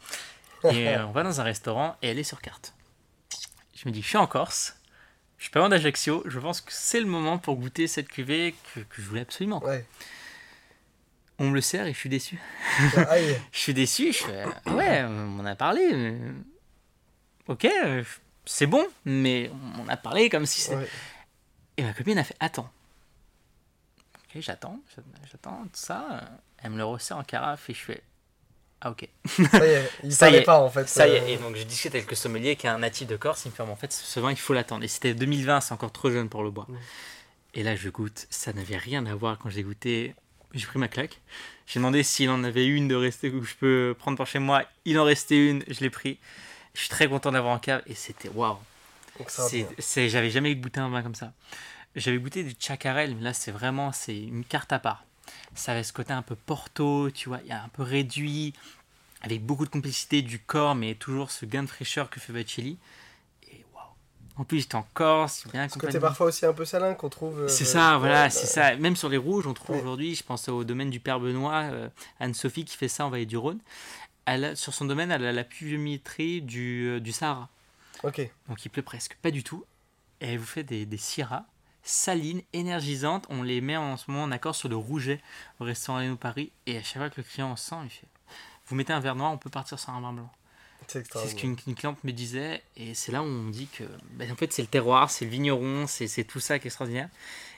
Et 0.65 0.89
euh, 0.97 1.07
on 1.07 1.13
va 1.13 1.23
dans 1.23 1.41
un 1.41 1.45
restaurant 1.45 1.97
et 2.03 2.09
elle 2.09 2.19
est 2.19 2.25
sur 2.25 2.41
carte. 2.41 2.75
Je 3.75 3.89
me 3.89 3.93
dis, 3.93 4.03
je 4.03 4.09
suis 4.09 4.17
en 4.17 4.27
Corse, 4.27 4.77
je 5.39 5.45
suis 5.45 5.51
pas 5.51 5.61
loin 5.61 5.69
d'Ajaccio, 5.69 6.23
je 6.27 6.39
pense 6.39 6.61
que 6.63 6.73
c'est 6.73 7.01
le 7.01 7.07
moment 7.07 7.39
pour 7.39 7.57
goûter 7.57 7.87
cette 7.87 8.09
cuvée 8.09 8.55
que, 8.75 8.81
que 8.81 9.03
je 9.03 9.07
voulais 9.07 9.21
absolument. 9.21 9.63
Ouais 9.63 9.85
on 11.39 11.51
me 11.51 11.55
le 11.55 11.61
sert 11.61 11.87
et 11.87 11.93
je 11.93 11.99
suis 11.99 12.09
déçu. 12.09 12.39
Ah, 12.97 13.17
je 13.53 13.59
suis 13.59 13.75
déçu, 13.75 14.13
je 14.13 14.19
fais, 14.19 14.45
ouais, 14.71 15.05
on 15.05 15.45
a 15.45 15.55
parlé. 15.55 16.15
Ok, 17.49 17.67
c'est 18.45 18.67
bon, 18.67 18.87
mais 19.05 19.51
on 19.79 19.89
a 19.89 19.97
parlé 19.97 20.31
comme 20.31 20.47
si 20.47 20.61
c'était. 20.61 20.89
Et 21.77 21.83
ma 21.83 21.93
copine 21.93 22.19
a 22.19 22.25
fait, 22.25 22.37
attends. 22.41 22.71
Ok, 24.37 24.43
j'attends, 24.43 24.81
j'attends, 25.31 25.63
tout 25.65 25.71
ça. 25.75 26.21
Elle 26.63 26.71
me 26.71 26.77
le 26.77 26.85
resserre 26.85 27.17
en 27.17 27.25
carafe 27.25 27.71
et 27.71 27.75
je 27.75 27.79
fais, 27.79 28.03
ah 28.81 28.91
ok. 28.91 29.09
Ça 29.27 29.67
y 29.67 29.71
est, 29.71 29.91
il 30.05 30.13
savait 30.13 30.43
pas 30.43 30.61
en 30.61 30.69
fait. 30.69 30.89
Ça 30.89 31.09
y 31.09 31.13
est, 31.13 31.23
euh. 31.23 31.27
et 31.27 31.37
donc 31.39 31.57
je 31.57 31.63
discute 31.63 31.95
avec 31.95 32.11
le 32.11 32.17
sommelier 32.17 32.57
qui 32.57 32.67
est 32.67 32.71
un 32.71 32.79
natif 32.79 33.07
de 33.09 33.17
Corse, 33.17 33.45
il 33.45 33.51
me 33.51 33.55
fait, 33.55 33.63
en 33.63 33.77
fait, 33.77 33.93
ce 33.93 34.21
vin, 34.21 34.31
il 34.31 34.37
faut 34.37 34.53
l'attendre. 34.53 34.85
Et 34.85 34.89
c'était 34.89 35.15
2020, 35.15 35.61
c'est 35.61 35.73
encore 35.73 35.93
trop 35.93 36.11
jeune 36.11 36.29
pour 36.29 36.43
le 36.43 36.51
boire. 36.51 36.69
Et 37.55 37.63
là, 37.63 37.75
je 37.75 37.89
goûte, 37.89 38.27
ça 38.31 38.53
n'avait 38.53 38.77
rien 38.77 39.07
à 39.07 39.15
voir 39.15 39.39
quand 39.39 39.49
j'ai 39.49 39.63
goûté 39.63 40.15
j'ai 40.57 40.67
pris 40.67 40.79
ma 40.79 40.89
claque. 40.89 41.21
J'ai 41.67 41.81
demandé 41.81 42.03
s'il 42.03 42.31
en 42.31 42.45
avait 42.45 42.67
une 42.67 42.89
de 42.89 42.95
rester 42.95 43.31
que 43.31 43.43
je 43.43 43.55
peux 43.57 43.95
prendre 43.99 44.17
par 44.17 44.27
chez 44.27 44.39
moi. 44.39 44.63
Il 44.85 44.99
en 44.99 45.05
restait 45.05 45.51
une, 45.51 45.63
je 45.69 45.81
l'ai 45.81 45.91
pris. 45.91 46.19
Je 46.75 46.81
suis 46.81 46.89
très 46.89 47.09
content 47.09 47.33
d'avoir 47.33 47.55
un 47.55 47.59
cave 47.59 47.83
et 47.87 47.95
c'était 47.95 48.29
waouh. 48.29 48.57
J'avais 49.97 50.31
jamais 50.31 50.55
goûté 50.55 50.81
un 50.81 50.89
vin 50.89 51.03
comme 51.03 51.15
ça. 51.15 51.33
J'avais 51.97 52.19
goûté 52.19 52.45
du 52.45 52.55
chacarel, 52.59 53.17
mais 53.17 53.23
là 53.23 53.33
c'est 53.33 53.51
vraiment 53.51 53.91
c'est 53.91 54.19
une 54.19 54.45
carte 54.45 54.73
à 54.73 54.79
part. 54.79 55.05
Ça 55.55 55.73
avait 55.73 55.83
ce 55.83 55.93
côté 55.93 56.13
un 56.13 56.23
peu 56.23 56.37
porto, 56.37 57.11
tu 57.11 57.29
vois, 57.29 57.41
il 57.43 57.49
y 57.49 57.53
a 57.53 57.63
un 57.63 57.69
peu 57.69 57.83
réduit, 57.83 58.53
avec 59.23 59.43
beaucoup 59.43 59.65
de 59.65 59.71
complicité 59.71 60.23
du 60.23 60.39
corps, 60.39 60.75
mais 60.75 60.95
toujours 60.95 61.31
ce 61.31 61.47
gain 61.47 61.63
de 61.63 61.69
fraîcheur 61.69 62.11
que 62.11 62.21
fait 62.21 62.33
Vacelli. 62.33 62.79
En 64.39 64.45
plus, 64.45 64.61
j'étais 64.61 64.75
en 64.75 64.87
Corse, 64.93 65.47
bien 65.51 65.67
Ce 65.67 65.79
côté 65.79 65.99
parfois 65.99 66.27
aussi 66.27 66.45
un 66.45 66.53
peu 66.53 66.67
salin 66.67 66.95
qu'on 66.95 67.09
trouve. 67.09 67.45
Euh, 67.45 67.49
c'est 67.49 67.65
ça, 67.65 67.97
voilà, 67.97 68.29
c'est 68.29 68.47
ça. 68.47 68.77
Même 68.77 68.95
sur 68.95 69.09
les 69.09 69.17
rouges, 69.17 69.47
on 69.47 69.55
trouve 69.55 69.79
aujourd'hui, 69.79 70.15
je 70.15 70.23
pense 70.23 70.49
au 70.49 70.63
domaine 70.63 70.91
du 70.91 71.01
Père 71.01 71.21
Benoît, 71.21 71.63
euh, 71.73 71.89
Anne-Sophie 72.21 72.67
qui 72.67 72.77
fait 72.77 72.89
ça 72.89 73.07
en 73.07 73.11
Vallée 73.11 73.25
du 73.25 73.39
Rhône. 73.39 73.61
Elle 74.27 74.55
sur 74.55 74.75
son 74.75 74.85
domaine, 74.85 75.11
elle 75.11 75.25
a 75.25 75.33
la 75.33 75.45
pluviométrie 75.45 76.43
du, 76.43 76.87
euh, 76.89 77.01
du 77.01 77.13
Sahara. 77.13 77.49
Ok. 78.03 78.29
Donc 78.49 78.63
il 78.65 78.69
pleut 78.69 78.83
presque 78.83 79.17
pas 79.23 79.31
du 79.31 79.43
tout. 79.43 79.65
Et 80.21 80.33
elle 80.33 80.39
vous 80.39 80.45
fait 80.45 80.65
des, 80.65 80.85
des 80.85 80.99
syrahs 80.99 81.47
salines, 81.87 82.43
énergisantes. 82.53 83.27
On 83.31 83.43
les 83.43 83.63
met 83.63 83.77
en 83.77 83.97
ce 83.97 84.11
moment 84.11 84.25
en 84.25 84.33
accord 84.33 84.55
sur 84.55 84.69
le 84.69 84.77
rouget 84.77 85.21
au 85.61 85.65
restaurant 85.65 86.01
Léno 86.01 86.17
Paris. 86.17 86.53
Et 86.67 86.77
à 86.77 86.83
chaque 86.83 86.99
fois 86.99 87.11
que 87.11 87.21
le 87.21 87.23
client 87.23 87.51
en 87.51 87.57
sent, 87.57 87.77
il 87.85 87.91
fait 87.91 88.07
Vous 88.67 88.77
mettez 88.77 88.93
un 88.93 89.01
verre 89.01 89.17
noir, 89.17 89.33
on 89.33 89.39
peut 89.39 89.51
partir 89.51 89.79
sur 89.79 89.91
un 89.91 90.01
vin 90.01 90.13
blanc. 90.13 90.31
C'est 90.89 91.05
ce 91.05 91.35
qu'une 91.35 91.57
cliente 91.57 92.03
me 92.05 92.13
disait, 92.13 92.63
et 92.77 92.95
c'est 92.95 93.11
là 93.11 93.23
où 93.23 93.27
on 93.27 93.49
dit 93.49 93.67
que 93.67 93.83
ben, 94.13 94.31
en 94.31 94.37
fait 94.37 94.53
c'est 94.53 94.63
le 94.63 94.69
terroir, 94.69 95.11
c'est 95.11 95.25
le 95.25 95.31
vigneron, 95.33 95.87
c'est 95.89 96.25
tout 96.25 96.39
ça 96.39 96.59
qui 96.59 96.67
est 96.67 96.69
extraordinaire. 96.69 97.09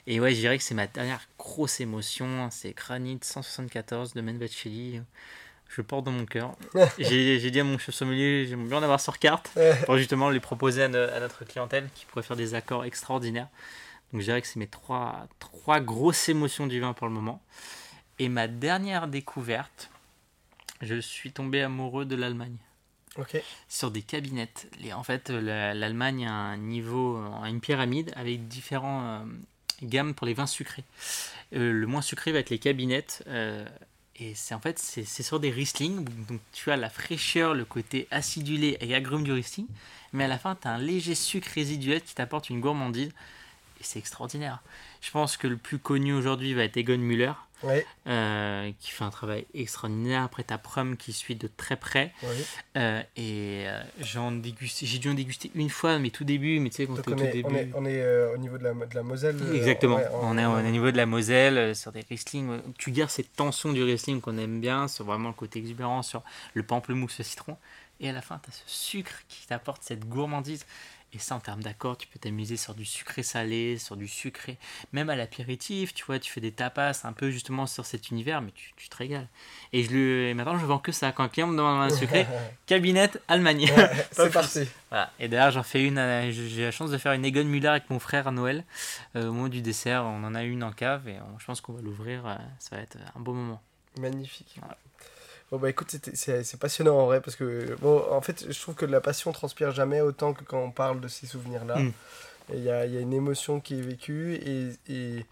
Et 0.07 0.21
ouais, 0.21 0.35
je 0.35 0.41
dirais 0.41 0.57
que 0.57 0.65
c'est 0.65 0.75
ma 0.75 0.87
dernière 0.87 1.21
grosse 1.39 1.81
émotion, 1.81 2.49
c'est 2.51 2.73
Granit 2.73 3.19
174 3.21 4.15
de 4.15 4.21
Menvacelli. 4.23 5.03
Je 5.69 5.83
porte 5.83 6.05
dans 6.05 6.13
mon 6.13 6.25
cœur. 6.25 6.57
J'ai 6.99 7.51
dit 7.51 7.61
à 7.61 7.65
mon 7.65 7.77
chef 7.77 7.95
sommelier, 7.95 8.47
j'aimerais 8.47 8.69
bien 8.69 8.79
en 8.79 8.83
avoir 8.83 9.01
sur 9.01 9.19
carte 9.19 9.51
pour 9.85 9.99
justement 9.99 10.31
les 10.31 10.41
proposer 10.41 10.85
à, 10.85 10.89
notre 10.89 11.45
clientèle 11.45 11.91
qui 11.95 12.07
pourrait 12.07 12.23
faire 12.23 12.37
des 12.37 12.55
accords 12.55 12.87
extraordinaires. 12.87 13.49
Donc 14.13 14.21
je 14.21 14.27
dirais 14.27 14.41
que 14.41 14.47
c'est 14.47 14.59
mes 14.59 14.67
trois, 14.67 15.27
trois 15.39 15.81
grosses 15.81 16.29
émotions 16.29 16.67
du 16.67 16.81
vin 16.81 16.93
pour 16.93 17.07
le 17.07 17.13
moment. 17.13 17.43
Et 18.19 18.29
ma 18.29 18.49
dernière 18.49 19.07
découverte, 19.07 19.91
je 20.81 21.01
suis 21.01 21.33
tombé 21.33 21.63
amoureux 21.63 22.05
de 22.05 22.17
l'Allemagne. 22.17 22.57
Ok. 23.17 23.43
Sur 23.69 23.91
des 23.91 24.03
cabinettes. 24.03 24.69
Les, 24.81 24.93
en 24.93 25.03
fait, 25.03 25.31
l'Allemagne 25.31 26.27
a 26.27 26.33
un 26.33 26.57
niveau, 26.57 27.17
une 27.45 27.61
pyramide 27.61 28.13
avec 28.17 28.47
différents 28.49 29.03
euh, 29.03 29.25
gammes 29.83 30.15
pour 30.15 30.27
les 30.27 30.35
vins 30.35 30.47
sucrés. 30.47 30.85
Euh, 31.55 31.73
le 31.73 31.87
moins 31.87 32.03
sucré 32.03 32.33
va 32.33 32.39
être 32.39 32.51
les 32.51 32.59
cabinettes. 32.59 33.25
Euh, 33.27 33.67
et 34.17 34.35
c'est 34.35 34.55
en 34.55 34.61
fait, 34.61 34.79
c'est 34.79 35.05
sur 35.05 35.41
des 35.41 35.51
Riesling. 35.51 36.05
Donc 36.29 36.41
tu 36.53 36.71
as 36.71 36.77
la 36.77 36.91
fraîcheur, 36.91 37.55
le 37.55 37.65
côté 37.65 38.09
acidulé 38.11 38.77
et 38.81 38.95
agrume 38.95 39.25
du 39.25 39.33
Riesling. 39.33 39.67
Mais 40.13 40.25
à 40.25 40.29
la 40.29 40.39
fin, 40.39 40.57
tu 40.57 40.67
as 40.67 40.73
un 40.73 40.79
léger 40.79 41.15
sucre 41.15 41.51
résiduel 41.55 42.03
qui 42.03 42.15
t'apporte 42.15 42.51
une 42.51 42.61
gourmandise. 42.61 43.13
C'est 43.81 43.99
extraordinaire. 43.99 44.63
Je 45.01 45.11
pense 45.11 45.37
que 45.37 45.47
le 45.47 45.57
plus 45.57 45.79
connu 45.79 46.13
aujourd'hui 46.13 46.55
va 46.55 46.65
être 46.65 46.77
Egon 46.77 46.99
Müller. 46.99 47.33
Euh, 48.07 48.71
qui 48.79 48.91
fait 48.91 49.05
un 49.05 49.11
travail 49.11 49.47
extraordinaire. 49.53 50.23
Après, 50.23 50.45
ta 50.45 50.59
Prum 50.59 50.97
qui 50.97 51.13
suit 51.13 51.35
de 51.35 51.49
très 51.49 51.77
près. 51.77 52.13
Euh, 52.77 53.03
et 53.17 53.65
euh, 53.67 53.83
j'ai 54.01 54.99
dû 54.99 55.09
en 55.09 55.15
déguster 55.15 55.51
une 55.55 55.71
fois, 55.71 55.99
mais 55.99 56.11
tout 56.11 56.25
début. 56.25 56.61
Mais 56.61 56.71
tu 56.71 56.77
sais, 56.77 56.87
quand 56.87 57.09
on, 57.09 57.19
est, 57.19 57.33
début... 57.33 57.49
on 57.49 57.55
est, 57.55 57.71
on 57.75 57.85
est 57.85 58.35
au 58.35 58.37
niveau 58.39 58.59
de 58.59 58.65
la, 58.65 58.75
de 58.75 58.95
la 58.95 59.03
Moselle. 59.03 59.37
Exactement. 59.55 59.99
on, 60.23 60.39
est 60.39 60.47
au 60.47 60.61
niveau 60.63 60.91
de 60.91 60.97
la 60.97 61.07
Moselle, 61.07 61.75
sur 61.75 61.93
des 61.93 62.05
Riesling. 62.09 62.61
Tu 62.79 62.93
gardes 62.93 63.11
cette 63.11 63.35
tension 63.35 63.73
du 63.73 63.83
Riesling 63.83 64.21
qu'on 64.21 64.39
aime 64.39 64.61
bien, 64.61 64.89
sur 64.89 65.05
vraiment 65.05 65.29
le 65.29 65.35
côté 65.35 65.59
exubérant, 65.59 66.03
sur 66.03 66.23
le 66.55 66.63
pamplemousse, 66.63 67.19
le 67.19 67.25
citron. 67.25 67.57
Et 68.01 68.09
à 68.09 68.13
la 68.13 68.23
fin, 68.23 68.41
tu 68.43 68.51
as 68.51 68.53
ce 68.53 68.63
sucre 68.67 69.23
qui 69.29 69.49
t'apporte 69.49 69.83
cette 69.83 70.09
gourmandise. 70.09 70.65
Et 71.15 71.19
ça, 71.19 71.35
en 71.35 71.41
termes 71.41 71.63
d'accord, 71.63 71.97
tu 71.97 72.07
peux 72.07 72.19
t'amuser 72.19 72.59
sur 72.59 72.75
du 72.75 72.85
sucré 72.85 73.23
salé, 73.23 73.79
sur 73.79 73.97
du 73.97 74.07
sucré, 74.07 74.59
même 74.93 75.09
à 75.09 75.17
l'apéritif, 75.17 75.95
tu 75.95 76.05
vois, 76.05 76.19
tu 76.19 76.31
fais 76.31 76.43
des 76.43 76.53
tapas 76.53 77.01
un 77.05 77.15
peu 77.15 77.31
justement 77.31 77.67
sur 77.67 77.87
cet 77.87 78.11
univers, 78.11 78.43
mais 78.43 78.51
tu, 78.51 78.73
tu 78.77 78.91
te 78.91 78.97
régales. 78.97 79.29
Et, 79.73 79.85
je 79.85 79.91
le, 79.91 80.35
maintenant, 80.35 80.59
je 80.59 80.67
vends 80.67 80.79
que 80.79 80.93
ça. 80.93 81.11
Quand 81.13 81.25
un 81.25 81.29
client 81.29 81.47
me 81.47 81.57
demande 81.57 81.91
un 81.91 81.95
sucré, 81.95 82.27
cabinette 82.67 83.23
Allemagne. 83.27 83.73
c'est 84.13 84.31
parti. 84.31 84.69
Voilà. 84.91 85.11
Et 85.19 85.29
d'ailleurs, 85.29 85.51
j'en 85.51 85.63
fais 85.63 85.83
une, 85.83 85.99
euh, 85.99 86.31
j'ai 86.31 86.65
la 86.65 86.71
chance 86.71 86.91
de 86.91 86.99
faire 86.99 87.13
une 87.13 87.25
Egon 87.25 87.45
Müller 87.45 87.69
avec 87.69 87.89
mon 87.89 87.99
frère 87.99 88.29
à 88.29 88.31
Noël. 88.31 88.65
Euh, 89.17 89.29
au 89.29 89.33
moment 89.33 89.49
du 89.49 89.63
dessert, 89.63 90.05
on 90.05 90.25
en 90.25 90.35
a 90.35 90.43
une 90.43 90.63
en 90.63 90.73
cave 90.73 91.09
et 91.09 91.17
je 91.39 91.45
pense 91.47 91.63
qu'on 91.63 91.73
va 91.73 91.81
l'ouvrir. 91.81 92.27
Euh, 92.27 92.37
ça 92.59 92.77
va 92.77 92.83
être 92.83 92.99
un 93.17 93.21
beau 93.21 93.33
moment. 93.33 93.63
Magnifique. 93.99 94.61
Bon 95.51 95.59
bah 95.59 95.71
écoute, 95.71 95.97
c'est 96.15 96.61
passionnant 96.61 96.99
en 96.99 97.07
vrai 97.07 97.21
parce 97.23 97.37
que 97.37 97.75
bon, 97.81 98.05
en 98.11 98.21
fait, 98.21 98.47
je 98.51 98.61
trouve 98.61 98.75
que 98.75 98.85
la 98.85 99.01
passion 99.01 99.33
transpire 99.33 99.73
jamais 99.73 100.01
autant 100.03 100.35
que 100.35 100.45
quand 100.45 100.59
on 100.59 100.71
parle 100.71 101.01
de 101.01 101.09
ces 101.09 101.27
souvenirs-là. 101.27 101.79
Mm. 101.79 101.93
Il 102.55 102.63
y, 102.63 102.71
a, 102.71 102.87
y, 102.87 102.97
a, 102.97 103.01
une 103.01 103.13
émotion 103.13 103.61
qui 103.61 103.79
est 103.79 103.83
vécue 103.83 104.35
et, 104.37 104.71
et, 104.89 105.27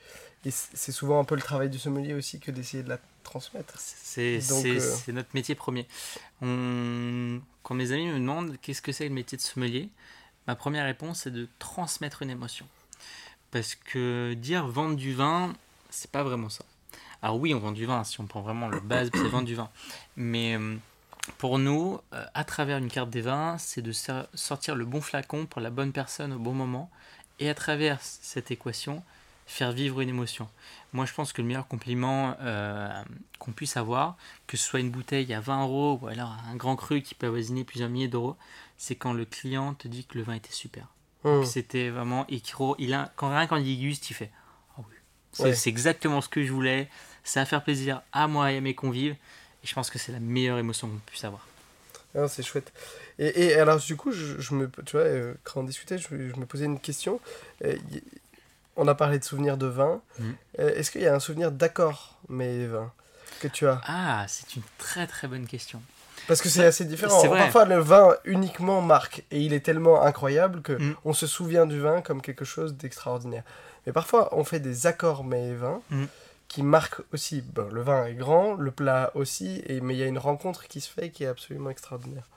et 0.44 0.50
c'est 0.50 0.92
souvent 0.92 1.18
un 1.18 1.24
peu 1.24 1.34
le 1.34 1.40
travail 1.40 1.70
du 1.70 1.78
sommelier 1.78 2.12
aussi 2.12 2.40
que 2.40 2.50
d'essayer 2.50 2.82
de 2.82 2.90
la 2.90 2.98
transmettre. 3.24 3.74
C'est 3.78 4.38
euh, 4.52 5.12
notre 5.12 5.30
métier 5.34 5.54
premier. 5.54 5.86
On... 6.42 7.40
Quand 7.62 7.74
mes 7.74 7.92
amis 7.92 8.06
me 8.08 8.18
demandent 8.18 8.56
qu'est-ce 8.62 8.82
que 8.82 8.92
c'est 8.92 9.08
le 9.08 9.14
métier 9.14 9.36
de 9.36 9.42
sommelier, 9.42 9.88
ma 10.46 10.54
première 10.54 10.84
réponse 10.84 11.22
c'est 11.22 11.30
de 11.32 11.48
transmettre 11.58 12.22
une 12.22 12.30
émotion. 12.30 12.66
Parce 13.50 13.74
que 13.74 14.34
dire 14.34 14.66
vendre 14.66 14.96
du 14.96 15.14
vin, 15.14 15.52
c'est 15.90 16.10
pas 16.10 16.22
vraiment 16.22 16.48
ça. 16.48 16.64
Alors 17.22 17.38
oui, 17.38 17.54
on 17.54 17.58
vend 17.58 17.72
du 17.72 17.86
vin, 17.86 18.04
si 18.04 18.20
on 18.20 18.26
prend 18.26 18.40
vraiment 18.40 18.68
le 18.68 18.80
base, 18.80 19.10
c'est 19.12 19.28
vendre 19.28 19.46
du 19.46 19.54
vin. 19.54 19.68
Mais 20.16 20.56
euh, 20.56 20.76
pour 21.38 21.58
nous, 21.58 21.98
euh, 22.12 22.24
à 22.34 22.44
travers 22.44 22.78
une 22.78 22.88
carte 22.88 23.10
des 23.10 23.20
vins, 23.20 23.56
c'est 23.58 23.82
de 23.82 23.92
sortir 24.34 24.74
le 24.74 24.84
bon 24.84 25.00
flacon 25.00 25.46
pour 25.46 25.60
la 25.60 25.70
bonne 25.70 25.92
personne 25.92 26.32
au 26.32 26.38
bon 26.38 26.52
moment. 26.52 26.90
Et 27.38 27.48
à 27.50 27.54
travers 27.54 27.98
cette 28.00 28.50
équation, 28.50 29.02
faire 29.46 29.72
vivre 29.72 30.00
une 30.00 30.08
émotion. 30.08 30.48
Moi, 30.92 31.04
je 31.04 31.12
pense 31.12 31.32
que 31.32 31.42
le 31.42 31.48
meilleur 31.48 31.68
compliment 31.68 32.34
euh, 32.40 33.02
qu'on 33.38 33.52
puisse 33.52 33.76
avoir, 33.76 34.16
que 34.46 34.56
ce 34.56 34.64
soit 34.66 34.80
une 34.80 34.90
bouteille 34.90 35.32
à 35.34 35.40
20 35.40 35.62
euros 35.64 35.98
ou 36.02 36.06
alors 36.08 36.34
un 36.50 36.56
grand 36.56 36.76
cru 36.76 37.02
qui 37.02 37.14
peut 37.14 37.26
avoisiner 37.26 37.64
plusieurs 37.64 37.88
milliers 37.88 38.08
d'euros, 38.08 38.36
c'est 38.76 38.96
quand 38.96 39.12
le 39.12 39.24
client 39.24 39.74
te 39.74 39.88
dit 39.88 40.04
que 40.04 40.18
le 40.18 40.24
vin 40.24 40.34
était 40.34 40.52
super. 40.52 40.88
Mmh. 41.24 41.44
C'était 41.44 41.90
vraiment. 41.90 42.24
Et 42.28 42.42
il 42.78 42.94
a, 42.94 43.12
quand 43.16 43.28
rien 43.30 43.46
qu'en 43.46 43.60
déguste, 43.60 44.10
il 44.10 44.14
fait 44.14 44.30
c'est 45.54 45.70
exactement 45.70 46.20
ce 46.20 46.28
que 46.28 46.44
je 46.44 46.52
voulais. 46.52 46.88
Ça 47.24 47.40
va 47.40 47.46
faire 47.46 47.64
plaisir 47.64 48.02
à 48.12 48.28
moi 48.28 48.52
et 48.52 48.58
à 48.58 48.60
mes 48.60 48.74
convives. 48.74 49.16
Et 49.62 49.66
je 49.66 49.74
pense 49.74 49.90
que 49.90 49.98
c'est 49.98 50.12
la 50.12 50.20
meilleure 50.20 50.58
émotion 50.58 50.88
qu'on 50.88 50.98
puisse 51.06 51.24
avoir. 51.24 51.46
Ah, 52.16 52.28
c'est 52.28 52.42
chouette. 52.42 52.72
Et, 53.18 53.46
et, 53.46 53.54
alors, 53.54 53.78
du 53.78 53.96
coup, 53.96 54.12
je, 54.12 54.40
je, 54.40 54.54
me, 54.54 54.70
tu 54.84 54.92
vois, 54.92 55.04
euh, 55.04 55.34
quand 55.44 55.60
on 55.60 55.64
discutait, 55.64 55.98
je, 55.98 56.08
je, 56.08 56.36
me 56.36 56.46
posais 56.46 56.64
une 56.64 56.80
question. 56.80 57.20
Euh, 57.64 57.76
on 58.76 58.88
a 58.88 58.94
parlé 58.94 59.18
de 59.18 59.24
souvenirs 59.24 59.56
de 59.56 59.66
vin. 59.66 60.00
Mhm. 60.18 60.36
Euh, 60.60 60.74
est-ce 60.74 60.90
qu'il 60.90 61.02
y 61.02 61.06
a 61.06 61.14
un 61.14 61.20
souvenir 61.20 61.50
d'accord, 61.50 62.18
mais 62.28 62.66
vin, 62.66 62.92
que 63.40 63.48
tu 63.48 63.66
as? 63.66 63.80
Ah, 63.86 64.24
c'est 64.28 64.56
une 64.56 64.62
très 64.78 65.06
très 65.06 65.28
bonne 65.28 65.46
question. 65.46 65.82
Parce 66.28 66.42
que 66.42 66.48
c'est 66.48 66.64
assez 66.64 66.84
différent. 66.84 67.22
Parfois, 67.28 67.64
le 67.64 67.78
vin 67.78 68.14
uniquement 68.24 68.80
marque 68.80 69.24
et 69.30 69.40
il 69.40 69.52
est 69.52 69.60
tellement 69.60 70.02
incroyable 70.02 70.62
que 70.62 70.72
mhm. 70.72 70.96
on 71.04 71.12
se 71.12 71.26
souvient 71.26 71.66
du 71.66 71.80
vin 71.80 72.00
comme 72.02 72.20
quelque 72.20 72.44
chose 72.44 72.74
d'extraordinaire. 72.74 73.44
Mais 73.86 73.92
parfois, 73.92 74.36
on 74.36 74.44
fait 74.44 74.60
des 74.60 74.86
accords 74.86 75.24
mais 75.24 75.54
vins 75.54 75.80
mm. 75.90 76.04
qui 76.48 76.62
marquent 76.62 77.02
aussi. 77.12 77.40
Bon, 77.40 77.68
le 77.70 77.82
vin 77.82 78.06
est 78.06 78.14
grand, 78.14 78.54
le 78.54 78.70
plat 78.72 79.12
aussi, 79.14 79.62
et, 79.66 79.80
mais 79.80 79.94
il 79.94 79.98
y 79.98 80.02
a 80.02 80.06
une 80.06 80.18
rencontre 80.18 80.66
qui 80.66 80.80
se 80.80 80.90
fait 80.90 81.10
qui 81.10 81.24
est 81.24 81.28
absolument 81.28 81.70
extraordinaire. 81.70 82.28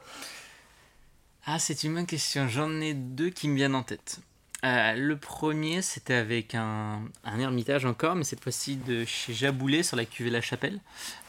Ah, 1.45 1.57
c'est 1.57 1.83
une 1.83 1.95
bonne 1.95 2.05
question. 2.05 2.47
J'en 2.47 2.79
ai 2.79 2.93
deux 2.93 3.31
qui 3.31 3.47
me 3.49 3.55
viennent 3.55 3.75
en 3.75 3.83
tête. 3.83 4.19
Euh, 4.65 4.93
le 4.93 5.17
premier, 5.17 5.81
c'était 5.81 6.15
avec 6.15 6.53
un, 6.53 7.01
un, 7.23 7.39
ermitage 7.39 7.85
encore, 7.85 8.15
mais 8.15 8.25
cette 8.25 8.43
fois-ci 8.43 8.75
de 8.75 9.05
chez 9.05 9.33
Jaboulet 9.33 9.83
sur 9.83 9.95
la 9.95 10.03
cuvée 10.03 10.29
La 10.29 10.41
Chapelle. 10.41 10.79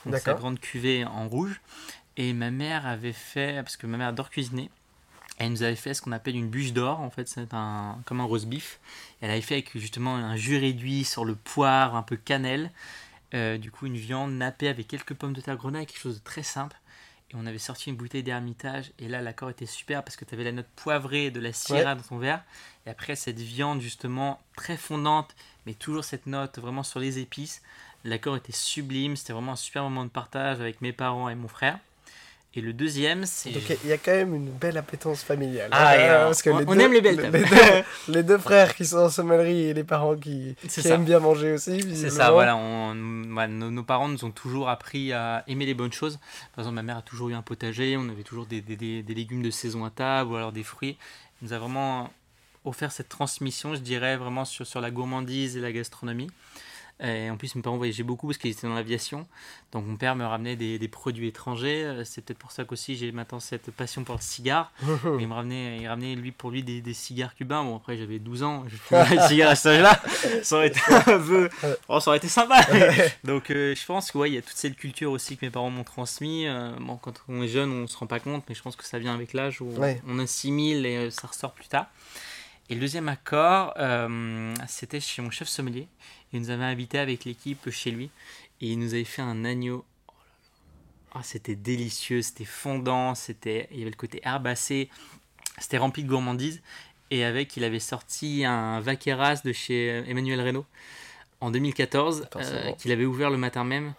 Donc, 0.04 0.18
sa 0.18 0.34
grande 0.34 0.58
cuvée 0.58 1.04
en 1.04 1.28
rouge. 1.28 1.60
Et 2.20 2.34
ma 2.34 2.50
mère 2.50 2.86
avait 2.86 3.14
fait, 3.14 3.62
parce 3.62 3.78
que 3.78 3.86
ma 3.86 3.96
mère 3.96 4.08
adore 4.08 4.28
cuisiner, 4.28 4.68
elle 5.38 5.52
nous 5.52 5.62
avait 5.62 5.74
fait 5.74 5.94
ce 5.94 6.02
qu'on 6.02 6.12
appelle 6.12 6.36
une 6.36 6.50
bûche 6.50 6.74
d'or, 6.74 7.00
en 7.00 7.08
fait, 7.08 7.26
c'est 7.26 7.54
un, 7.54 7.96
comme 8.04 8.20
un 8.20 8.24
roast 8.24 8.46
beef. 8.46 8.78
Elle 9.22 9.30
avait 9.30 9.40
fait 9.40 9.54
avec 9.54 9.78
justement 9.78 10.16
un 10.16 10.36
jus 10.36 10.58
réduit 10.58 11.04
sur 11.04 11.24
le 11.24 11.34
poire, 11.34 11.96
un 11.96 12.02
peu 12.02 12.18
cannelle. 12.18 12.72
Euh, 13.32 13.56
du 13.56 13.70
coup, 13.70 13.86
une 13.86 13.96
viande 13.96 14.32
nappée 14.32 14.68
avec 14.68 14.86
quelques 14.86 15.14
pommes 15.14 15.32
de 15.32 15.40
terre 15.40 15.56
grenaille, 15.56 15.86
quelque 15.86 15.98
chose 15.98 16.18
de 16.18 16.22
très 16.22 16.42
simple. 16.42 16.76
Et 17.30 17.36
on 17.36 17.46
avait 17.46 17.56
sorti 17.56 17.88
une 17.88 17.96
bouteille 17.96 18.22
d'ermitage. 18.22 18.92
Et 18.98 19.08
là, 19.08 19.22
l'accord 19.22 19.48
était 19.48 19.64
super 19.64 20.04
parce 20.04 20.16
que 20.16 20.26
tu 20.26 20.34
avais 20.34 20.44
la 20.44 20.52
note 20.52 20.68
poivrée 20.76 21.30
de 21.30 21.40
la 21.40 21.54
syrah 21.54 21.94
dans 21.94 22.02
ton 22.02 22.18
verre. 22.18 22.44
Et 22.84 22.90
après, 22.90 23.16
cette 23.16 23.40
viande 23.40 23.80
justement 23.80 24.42
très 24.56 24.76
fondante, 24.76 25.34
mais 25.64 25.72
toujours 25.72 26.04
cette 26.04 26.26
note 26.26 26.58
vraiment 26.58 26.82
sur 26.82 27.00
les 27.00 27.18
épices. 27.18 27.62
L'accord 28.04 28.36
était 28.36 28.52
sublime. 28.52 29.16
C'était 29.16 29.32
vraiment 29.32 29.52
un 29.52 29.56
super 29.56 29.84
moment 29.84 30.04
de 30.04 30.10
partage 30.10 30.60
avec 30.60 30.82
mes 30.82 30.92
parents 30.92 31.30
et 31.30 31.34
mon 31.34 31.48
frère. 31.48 31.78
Et 32.52 32.60
le 32.60 32.72
deuxième, 32.72 33.26
c'est. 33.26 33.50
Donc 33.50 33.62
il 33.84 33.90
y 33.90 33.92
a 33.92 33.98
quand 33.98 34.10
même 34.10 34.34
une 34.34 34.50
belle 34.50 34.76
appétence 34.76 35.22
familiale. 35.22 35.68
Ah, 35.70 35.92
hein, 35.92 36.24
parce 36.24 36.42
que 36.42 36.50
on, 36.50 36.78
aime 36.80 36.92
les 36.92 37.00
belles 37.00 37.30
les, 37.32 37.84
les, 38.12 38.22
deux, 38.24 38.38
frères 38.38 38.74
qui 38.74 38.84
sont 38.84 38.96
en 38.96 39.08
sommellerie 39.08 39.68
et 39.68 39.74
les 39.74 39.84
parents 39.84 40.16
qui, 40.16 40.56
aiment 40.84 41.04
bien 41.04 41.20
manger 41.20 41.52
aussi. 41.52 41.80
C'est 41.94 42.10
ça, 42.10 42.32
voilà. 42.32 42.56
On, 42.56 42.94
nos, 42.96 43.82
parents 43.84 44.08
nous 44.08 44.24
ont 44.24 44.32
toujours 44.32 44.68
appris 44.68 45.12
à 45.12 45.44
aimer 45.46 45.64
les 45.64 45.74
bonnes 45.74 45.92
choses. 45.92 46.18
Par 46.56 46.64
exemple, 46.64 46.74
ma 46.74 46.82
mère 46.82 46.96
a 46.96 47.02
toujours 47.02 47.28
eu 47.28 47.34
un 47.34 47.42
potager, 47.42 47.96
on 47.96 48.08
avait 48.08 48.24
toujours 48.24 48.46
des, 48.46 48.60
des, 48.60 48.76
des, 48.76 49.14
légumes 49.14 49.42
de 49.42 49.50
saison 49.50 49.84
à 49.84 49.90
table 49.90 50.32
ou 50.32 50.36
alors 50.36 50.50
des 50.50 50.64
fruits. 50.64 50.98
Elle 51.40 51.48
nous 51.48 51.52
a 51.52 51.58
vraiment 51.58 52.10
offert 52.64 52.90
cette 52.90 53.08
transmission, 53.08 53.76
je 53.76 53.80
dirais, 53.80 54.16
vraiment 54.16 54.44
sur, 54.44 54.66
sur 54.66 54.80
la 54.80 54.90
gourmandise 54.90 55.56
et 55.56 55.60
la 55.60 55.70
gastronomie. 55.70 56.30
Et 57.02 57.30
en 57.30 57.36
plus, 57.36 57.54
mes 57.54 57.62
parents 57.62 57.76
voyageaient 57.76 58.02
beaucoup 58.02 58.26
parce 58.26 58.38
qu'ils 58.38 58.50
étaient 58.50 58.66
dans 58.66 58.74
l'aviation. 58.74 59.26
Donc, 59.72 59.86
mon 59.86 59.96
père 59.96 60.16
me 60.16 60.24
ramenait 60.24 60.56
des, 60.56 60.78
des 60.78 60.88
produits 60.88 61.28
étrangers. 61.28 61.84
Euh, 61.84 62.04
c'est 62.04 62.22
peut-être 62.22 62.38
pour 62.38 62.52
ça 62.52 62.64
qu'aussi 62.64 62.96
j'ai 62.96 63.10
maintenant 63.12 63.40
cette 63.40 63.70
passion 63.70 64.04
pour 64.04 64.16
le 64.16 64.20
cigare. 64.20 64.72
il 65.18 65.26
me 65.26 65.32
ramenait, 65.32 65.78
il 65.78 65.88
ramenait 65.88 66.14
lui, 66.14 66.32
pour 66.32 66.50
lui 66.50 66.62
des, 66.62 66.82
des 66.82 66.94
cigares 66.94 67.34
cubains. 67.34 67.64
Bon, 67.64 67.76
après, 67.76 67.96
j'avais 67.96 68.18
12 68.18 68.42
ans. 68.42 68.64
Je 68.68 68.76
fumais 68.76 69.16
des 69.16 69.28
cigares 69.28 69.50
à 69.50 69.54
cet 69.54 69.72
âge-là. 69.72 70.02
Ça 70.42 70.56
aurait 70.56 70.68
été 70.68 70.80
un 70.88 71.18
peu. 71.18 71.48
Oh, 71.88 72.00
ça 72.00 72.10
aurait 72.10 72.18
été 72.18 72.28
sympa. 72.28 72.60
Donc, 73.24 73.50
euh, 73.50 73.74
je 73.74 73.86
pense 73.86 74.10
qu'il 74.10 74.20
ouais, 74.20 74.30
y 74.30 74.38
a 74.38 74.42
toute 74.42 74.56
cette 74.56 74.76
culture 74.76 75.10
aussi 75.10 75.36
que 75.36 75.46
mes 75.46 75.50
parents 75.50 75.70
m'ont 75.70 75.84
transmis. 75.84 76.46
Euh, 76.46 76.70
bon, 76.78 76.96
quand 76.96 77.14
on 77.28 77.42
est 77.42 77.48
jeune, 77.48 77.70
on 77.70 77.86
se 77.86 77.96
rend 77.96 78.06
pas 78.06 78.20
compte, 78.20 78.44
mais 78.48 78.54
je 78.54 78.62
pense 78.62 78.76
que 78.76 78.84
ça 78.84 78.98
vient 78.98 79.14
avec 79.14 79.32
l'âge 79.32 79.60
où 79.60 79.72
on 80.06 80.18
assimile 80.18 80.86
et 80.86 81.10
ça 81.10 81.28
ressort 81.28 81.52
plus 81.52 81.68
tard. 81.68 81.86
Et 82.70 82.74
le 82.74 82.80
deuxième 82.80 83.08
accord, 83.08 83.74
c'était 84.68 85.00
chez 85.00 85.22
mon 85.22 85.30
chef 85.30 85.48
sommelier. 85.48 85.88
Il 86.32 86.40
nous 86.40 86.50
avait 86.50 86.64
invité 86.64 86.98
avec 86.98 87.24
l'équipe 87.24 87.68
chez 87.70 87.90
lui 87.90 88.10
et 88.60 88.68
il 88.68 88.78
nous 88.78 88.94
avait 88.94 89.04
fait 89.04 89.22
un 89.22 89.44
agneau. 89.44 89.84
Oh 91.16 91.18
c'était 91.24 91.56
délicieux, 91.56 92.22
c'était 92.22 92.44
fondant, 92.44 93.16
c'était, 93.16 93.66
il 93.72 93.78
y 93.78 93.80
avait 93.80 93.90
le 93.90 93.96
côté 93.96 94.20
herbacé, 94.22 94.88
c'était 95.58 95.78
rempli 95.78 96.04
de 96.04 96.08
gourmandise. 96.08 96.62
Et 97.10 97.24
avec, 97.24 97.56
il 97.56 97.64
avait 97.64 97.80
sorti 97.80 98.44
un 98.44 98.78
Vaqueras 98.78 99.40
de 99.44 99.52
chez 99.52 100.04
Emmanuel 100.06 100.40
Reynaud 100.40 100.64
en 101.40 101.50
2014, 101.50 102.28
euh, 102.36 102.72
qu'il 102.72 102.92
avait 102.92 103.04
ouvert 103.04 103.30
le 103.30 103.36
matin 103.36 103.64
même. 103.64 103.94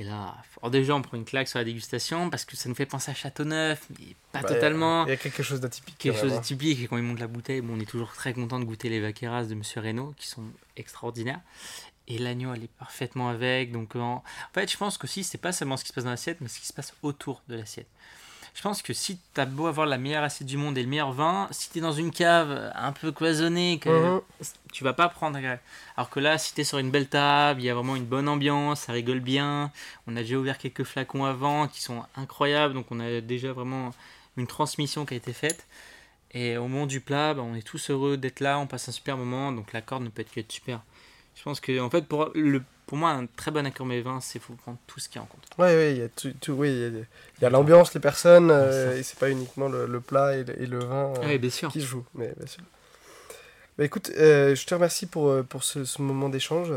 Et 0.00 0.04
là, 0.04 0.36
déjà, 0.70 0.94
on 0.94 1.02
prend 1.02 1.16
une 1.16 1.24
claque 1.24 1.48
sur 1.48 1.58
la 1.58 1.64
dégustation 1.64 2.30
parce 2.30 2.44
que 2.44 2.56
ça 2.56 2.68
nous 2.68 2.76
fait 2.76 2.86
penser 2.86 3.10
à 3.10 3.14
Châteauneuf, 3.14 3.84
mais 3.98 4.14
pas 4.30 4.44
totalement. 4.44 5.04
Il 5.06 5.10
y 5.10 5.12
a 5.12 5.16
quelque 5.16 5.42
chose 5.42 5.60
d'atypique. 5.60 5.98
Quelque 5.98 6.20
chose 6.20 6.30
d'atypique. 6.30 6.80
Et 6.80 6.86
quand 6.86 6.96
il 6.96 7.02
monte 7.02 7.18
la 7.18 7.26
bouteille, 7.26 7.62
bon, 7.62 7.74
on 7.76 7.80
est 7.80 7.84
toujours 7.84 8.12
très 8.12 8.32
content 8.32 8.60
de 8.60 8.64
goûter 8.64 8.90
les 8.90 9.00
vaqueras 9.00 9.44
de 9.44 9.54
Monsieur 9.56 9.80
Reynaud, 9.80 10.14
qui 10.16 10.28
sont 10.28 10.44
extraordinaires. 10.76 11.40
Et 12.06 12.16
l'agneau, 12.16 12.54
elle 12.54 12.62
est 12.62 12.70
parfaitement 12.78 13.28
avec. 13.28 13.72
Donc, 13.72 13.96
en, 13.96 14.22
fait, 14.54 14.70
je 14.70 14.76
pense 14.76 14.98
que 14.98 15.08
si 15.08 15.24
c'est 15.24 15.36
pas 15.36 15.50
seulement 15.50 15.76
ce 15.76 15.82
qui 15.82 15.88
se 15.88 15.94
passe 15.94 16.04
dans 16.04 16.10
l'assiette, 16.10 16.40
mais 16.40 16.48
ce 16.48 16.60
qui 16.60 16.66
se 16.66 16.72
passe 16.72 16.94
autour 17.02 17.42
de 17.48 17.56
l'assiette 17.56 17.88
je 18.54 18.62
pense 18.62 18.82
que 18.82 18.92
si 18.92 19.18
tu 19.34 19.40
as 19.40 19.46
beau 19.46 19.66
avoir 19.66 19.86
la 19.86 19.98
meilleure 19.98 20.24
assiette 20.24 20.48
du 20.48 20.56
monde 20.56 20.76
et 20.78 20.82
le 20.82 20.88
meilleur 20.88 21.12
vin, 21.12 21.48
si 21.50 21.70
tu 21.70 21.78
es 21.78 21.80
dans 21.80 21.92
une 21.92 22.10
cave 22.10 22.72
un 22.74 22.92
peu 22.92 23.12
cloisonnée, 23.12 23.78
que 23.78 23.88
mhm. 23.88 24.20
tu 24.72 24.84
vas 24.84 24.92
pas 24.92 25.08
prendre. 25.08 25.38
Alors 25.96 26.10
que 26.10 26.20
là, 26.20 26.38
si 26.38 26.54
tu 26.54 26.62
es 26.62 26.64
sur 26.64 26.78
une 26.78 26.90
belle 26.90 27.08
table, 27.08 27.60
il 27.60 27.64
y 27.64 27.70
a 27.70 27.74
vraiment 27.74 27.96
une 27.96 28.04
bonne 28.04 28.28
ambiance, 28.28 28.80
ça 28.80 28.92
rigole 28.92 29.20
bien. 29.20 29.70
On 30.06 30.16
a 30.16 30.20
déjà 30.20 30.36
ouvert 30.36 30.58
quelques 30.58 30.84
flacons 30.84 31.24
avant 31.24 31.68
qui 31.68 31.82
sont 31.82 32.04
incroyables, 32.16 32.74
donc 32.74 32.86
on 32.90 33.00
a 33.00 33.20
déjà 33.20 33.52
vraiment 33.52 33.92
une 34.36 34.46
transmission 34.46 35.06
qui 35.06 35.14
a 35.14 35.16
été 35.16 35.32
faite. 35.32 35.66
Et 36.32 36.56
au 36.56 36.68
moment 36.68 36.86
du 36.86 37.00
plat, 37.00 37.34
bah, 37.34 37.42
on 37.42 37.54
est 37.54 37.66
tous 37.66 37.90
heureux 37.90 38.16
d'être 38.16 38.40
là, 38.40 38.58
on 38.58 38.66
passe 38.66 38.88
un 38.88 38.92
super 38.92 39.16
moment, 39.16 39.52
donc 39.52 39.72
la 39.72 39.80
corde 39.80 40.02
ne 40.02 40.08
peut 40.08 40.22
être 40.22 40.32
que 40.32 40.40
super. 40.48 40.80
Je 41.34 41.42
pense 41.42 41.60
que 41.60 41.80
en 41.80 41.88
fait 41.88 42.06
pour 42.06 42.30
le 42.34 42.62
pour 42.88 42.96
moi, 42.96 43.10
un 43.10 43.26
très 43.26 43.50
bon 43.50 43.66
accord 43.66 43.84
mes 43.84 44.00
vins, 44.00 44.18
c'est 44.20 44.38
faut 44.38 44.54
prendre 44.54 44.78
tout 44.86 44.98
ce 44.98 45.10
qui 45.10 45.18
est 45.18 45.20
en 45.20 45.26
compte. 45.26 45.46
Oui, 45.58 45.68
oui, 45.68 45.90
il 45.90 45.98
y 45.98 46.02
a 46.02 46.08
tout, 46.08 46.52
oui, 46.52 46.70
il 46.70 47.06
y 47.42 47.44
a 47.44 47.50
l'ambiance, 47.50 47.92
les 47.92 48.00
personnes, 48.00 48.50
euh, 48.50 48.96
et 48.96 49.02
c'est 49.02 49.18
pas 49.18 49.28
uniquement 49.28 49.68
le, 49.68 50.00
plat 50.00 50.34
et 50.34 50.44
le, 50.44 50.78
vin 50.78 51.12
euh, 51.22 51.38
bien 51.38 51.50
sûr. 51.50 51.70
qui 51.70 51.82
se 51.82 51.86
jouent. 51.86 52.06
Mais 52.14 52.32
bien 52.34 52.46
sûr. 52.46 52.62
Bah, 53.76 53.84
écoute, 53.84 54.10
euh, 54.16 54.54
je 54.54 54.66
te 54.66 54.74
remercie 54.74 55.04
pour, 55.04 55.44
pour 55.44 55.64
ce, 55.64 56.00
moment 56.00 56.30
d'échange. 56.30 56.72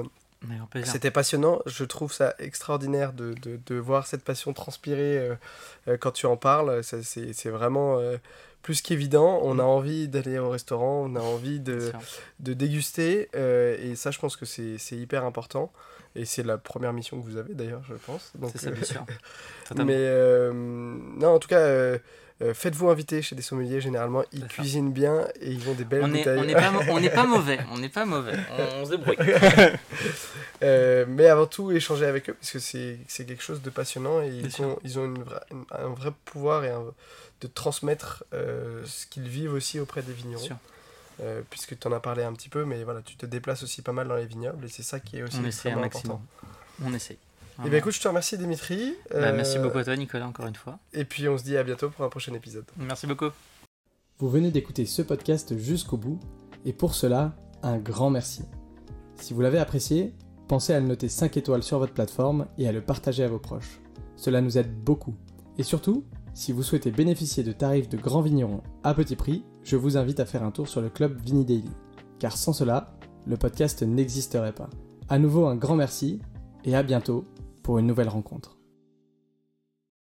C'était 0.84 1.12
passionnant. 1.12 1.62
Je 1.66 1.86
trouve 1.86 2.12
ça 2.12 2.36
extraordinaire 2.39 3.14
de, 3.14 3.34
de, 3.41 3.59
de 3.66 3.76
voir 3.76 4.05
cette 4.05 4.24
passion 4.24 4.51
transpirer 4.51 5.30
quand 6.01 6.12
tu 6.12 6.26
en 6.26 6.36
parles. 6.36 6.84
C'est 6.84 7.49
vraiment 7.49 8.01
plus 8.64 8.82
qu'évident. 8.82 9.39
On 9.43 9.59
a 9.59 9.64
mm. 9.64 9.66
envie 9.66 10.07
d'aller 10.09 10.39
au 10.39 10.49
restaurant, 10.49 11.05
on 11.09 11.16
a 11.16 11.22
envie 11.22 11.62
de, 11.62 11.93
de 12.41 12.53
déguster. 12.53 13.30
et 13.34 13.95
ça, 13.95 14.12
je 14.12 14.20
pense 14.20 14.36
que 14.36 14.45
c'est 14.45 14.97
hyper 14.97 15.24
important. 15.24 15.72
Et 16.16 16.26
c'est 16.26 16.43
la 16.43 16.57
première 16.57 16.93
mission 16.93 17.20
que 17.20 17.26
vous 17.26 17.38
avez 17.38 17.53
d'ailleurs, 17.53 17.84
je 17.88 17.93
pense. 17.93 18.34
C'est 18.51 18.57
ça, 18.57 18.72
bien 18.72 18.84
sûr. 18.84 19.05
Mais 19.76 19.95
euh, 19.97 20.51
non, 20.53 21.36
en 21.36 21.39
tout 21.39 21.47
cas, 21.47 21.59
euh, 21.59 21.97
euh, 22.41 22.53
faites-vous 22.53 22.89
inviter 22.89 23.22
chez 23.22 23.36
des 23.36 23.41
sommeliers. 23.41 23.80
Généralement, 23.80 24.24
ils 24.34 24.45
cuisinent 24.47 24.91
bien 24.91 25.26
et 25.39 25.51
ils 25.51 25.70
ont 25.70 25.74
des 25.74 25.86
belles 25.86 26.03
on 26.03 26.09
bouteilles. 26.09 26.39
on 26.39 26.43
n'est 26.43 26.53
pas, 26.53 26.62
pas, 26.62 26.72
mauvais. 27.28 27.59
On 27.72 27.78
n'est 27.78 27.89
pas 27.89 28.05
mauvais. 28.05 28.34
On, 28.76 28.86
se 28.86 28.91
débrouille. 28.91 29.18
mais 31.07 31.28
avant 31.28 31.45
tout, 31.45 31.72
échanger 31.72 32.05
avec 32.05 32.30
eux 32.30 32.34
parce 32.34 32.51
que 32.51 32.59
c'est 32.59 33.26
quelque 33.26 33.43
chose 33.43 33.62
de 33.62 33.70
passionnant 33.70 34.22
et 34.22 34.28
ils 34.30 34.62
ont, 34.62 34.80
ils 34.84 34.99
ont 34.99 35.05
une 35.05 35.24
un 35.72 35.89
vrai 35.89 36.12
pouvoir 36.26 36.66
et 36.66 36.72
de 37.39 37.47
transmettre 37.47 38.26
ce 38.32 39.05
qu'ils 39.07 39.30
vivent 39.30 39.53
aussi 39.53 39.80
auprès 39.80 40.01
des 40.01 40.14
vignerons. 40.14 40.57
Euh, 41.22 41.42
puisque 41.50 41.78
tu 41.78 41.88
en 41.88 41.92
as 41.92 42.00
parlé 42.00 42.24
un 42.24 42.34
petit 42.34 42.50
peu, 42.50 42.66
mais 42.66 42.84
voilà, 42.84 43.02
tu 43.02 43.16
te 43.16 43.26
déplaces 43.26 43.62
aussi 43.62 43.82
pas 43.82 43.92
mal 43.92 44.08
dans 44.08 44.16
les 44.16 44.26
vignobles 44.26 44.66
et 44.66 44.70
c'est 44.70 44.82
ça 44.82 45.00
qui 45.00 45.18
est 45.18 45.24
aussi 45.24 45.46
extrêmement 45.46 45.84
important. 45.84 46.22
On 46.84 46.94
essaie. 46.94 47.14
Et 47.14 47.66
eh 47.68 47.70
bien 47.70 47.78
écoute, 47.78 47.94
je 47.94 48.02
te 48.02 48.08
remercie 48.08 48.38
Dimitri. 48.40 48.96
Bah, 49.12 49.32
merci 49.32 49.60
beaucoup 49.60 49.78
à 49.78 49.84
toi 49.84 49.96
Nicolas 49.96 50.26
encore 50.26 50.48
une 50.48 50.56
fois. 50.56 50.80
Et 50.94 51.06
puis 51.06 51.30
on 51.30 51.38
se 51.38 51.44
dit 51.44 51.58
à 51.58 51.64
bientôt 51.64 51.90
pour 51.92 52.04
un 52.04 52.10
prochain 52.10 52.34
épisode. 52.34 52.66
Merci 52.78 53.06
beaucoup. 53.06 53.30
Vous 54.18 54.30
venez 54.30 54.50
d'écouter 54.50 54.88
ce 54.88 55.04
podcast 55.04 55.56
jusqu'au 55.58 55.98
bout 55.98 56.20
et 56.66 56.74
pour 56.74 56.96
cela, 56.96 57.36
un 57.62 57.78
grand 57.78 58.10
merci. 58.10 58.44
Si 59.16 59.36
vous 59.36 59.42
l'avez 59.42 59.60
apprécié, 59.60 60.16
pensez 60.48 60.74
à 60.74 60.80
le 60.80 60.88
noter 60.88 61.08
5 61.08 61.38
étoiles 61.38 61.62
sur 61.62 61.78
votre 61.78 61.94
plateforme 61.94 62.48
et 62.58 62.68
à 62.68 62.72
le 62.72 62.82
partager 62.82 63.24
à 63.24 63.28
vos 63.28 63.40
proches. 63.40 63.80
Cela 64.16 64.42
nous 64.42 64.58
aide 64.58 64.74
beaucoup. 64.74 65.16
Et 65.60 65.64
surtout, 65.64 66.04
si 66.34 66.52
vous 66.52 66.64
souhaitez 66.64 66.92
bénéficier 66.92 67.44
de 67.44 67.52
tarifs 67.52 67.90
de 67.90 67.98
grands 67.98 68.22
vignerons 68.22 68.62
à 68.84 68.94
petit 68.94 69.16
prix, 69.16 69.44
je 69.64 69.76
vous 69.76 69.98
invite 69.98 70.20
à 70.20 70.26
faire 70.26 70.44
un 70.44 70.52
tour 70.52 70.68
sur 70.68 70.82
le 70.82 70.90
club 70.90 71.20
Vini 71.20 71.46
Daily. 71.46 71.70
Car 72.20 72.38
sans 72.38 72.54
cela, 72.54 72.94
le 73.26 73.38
podcast 73.38 73.84
n'existerait 73.84 74.54
pas. 74.54 74.70
À 75.10 75.20
nouveau 75.20 75.46
un 75.46 75.56
grand 75.56 75.76
merci 75.76 76.20
et 76.64 76.76
à 76.76 76.84
bientôt 76.84 77.26
pour 77.64 77.80
une 77.80 77.88
nouvelle 77.88 78.10
rencontre. 78.10 78.61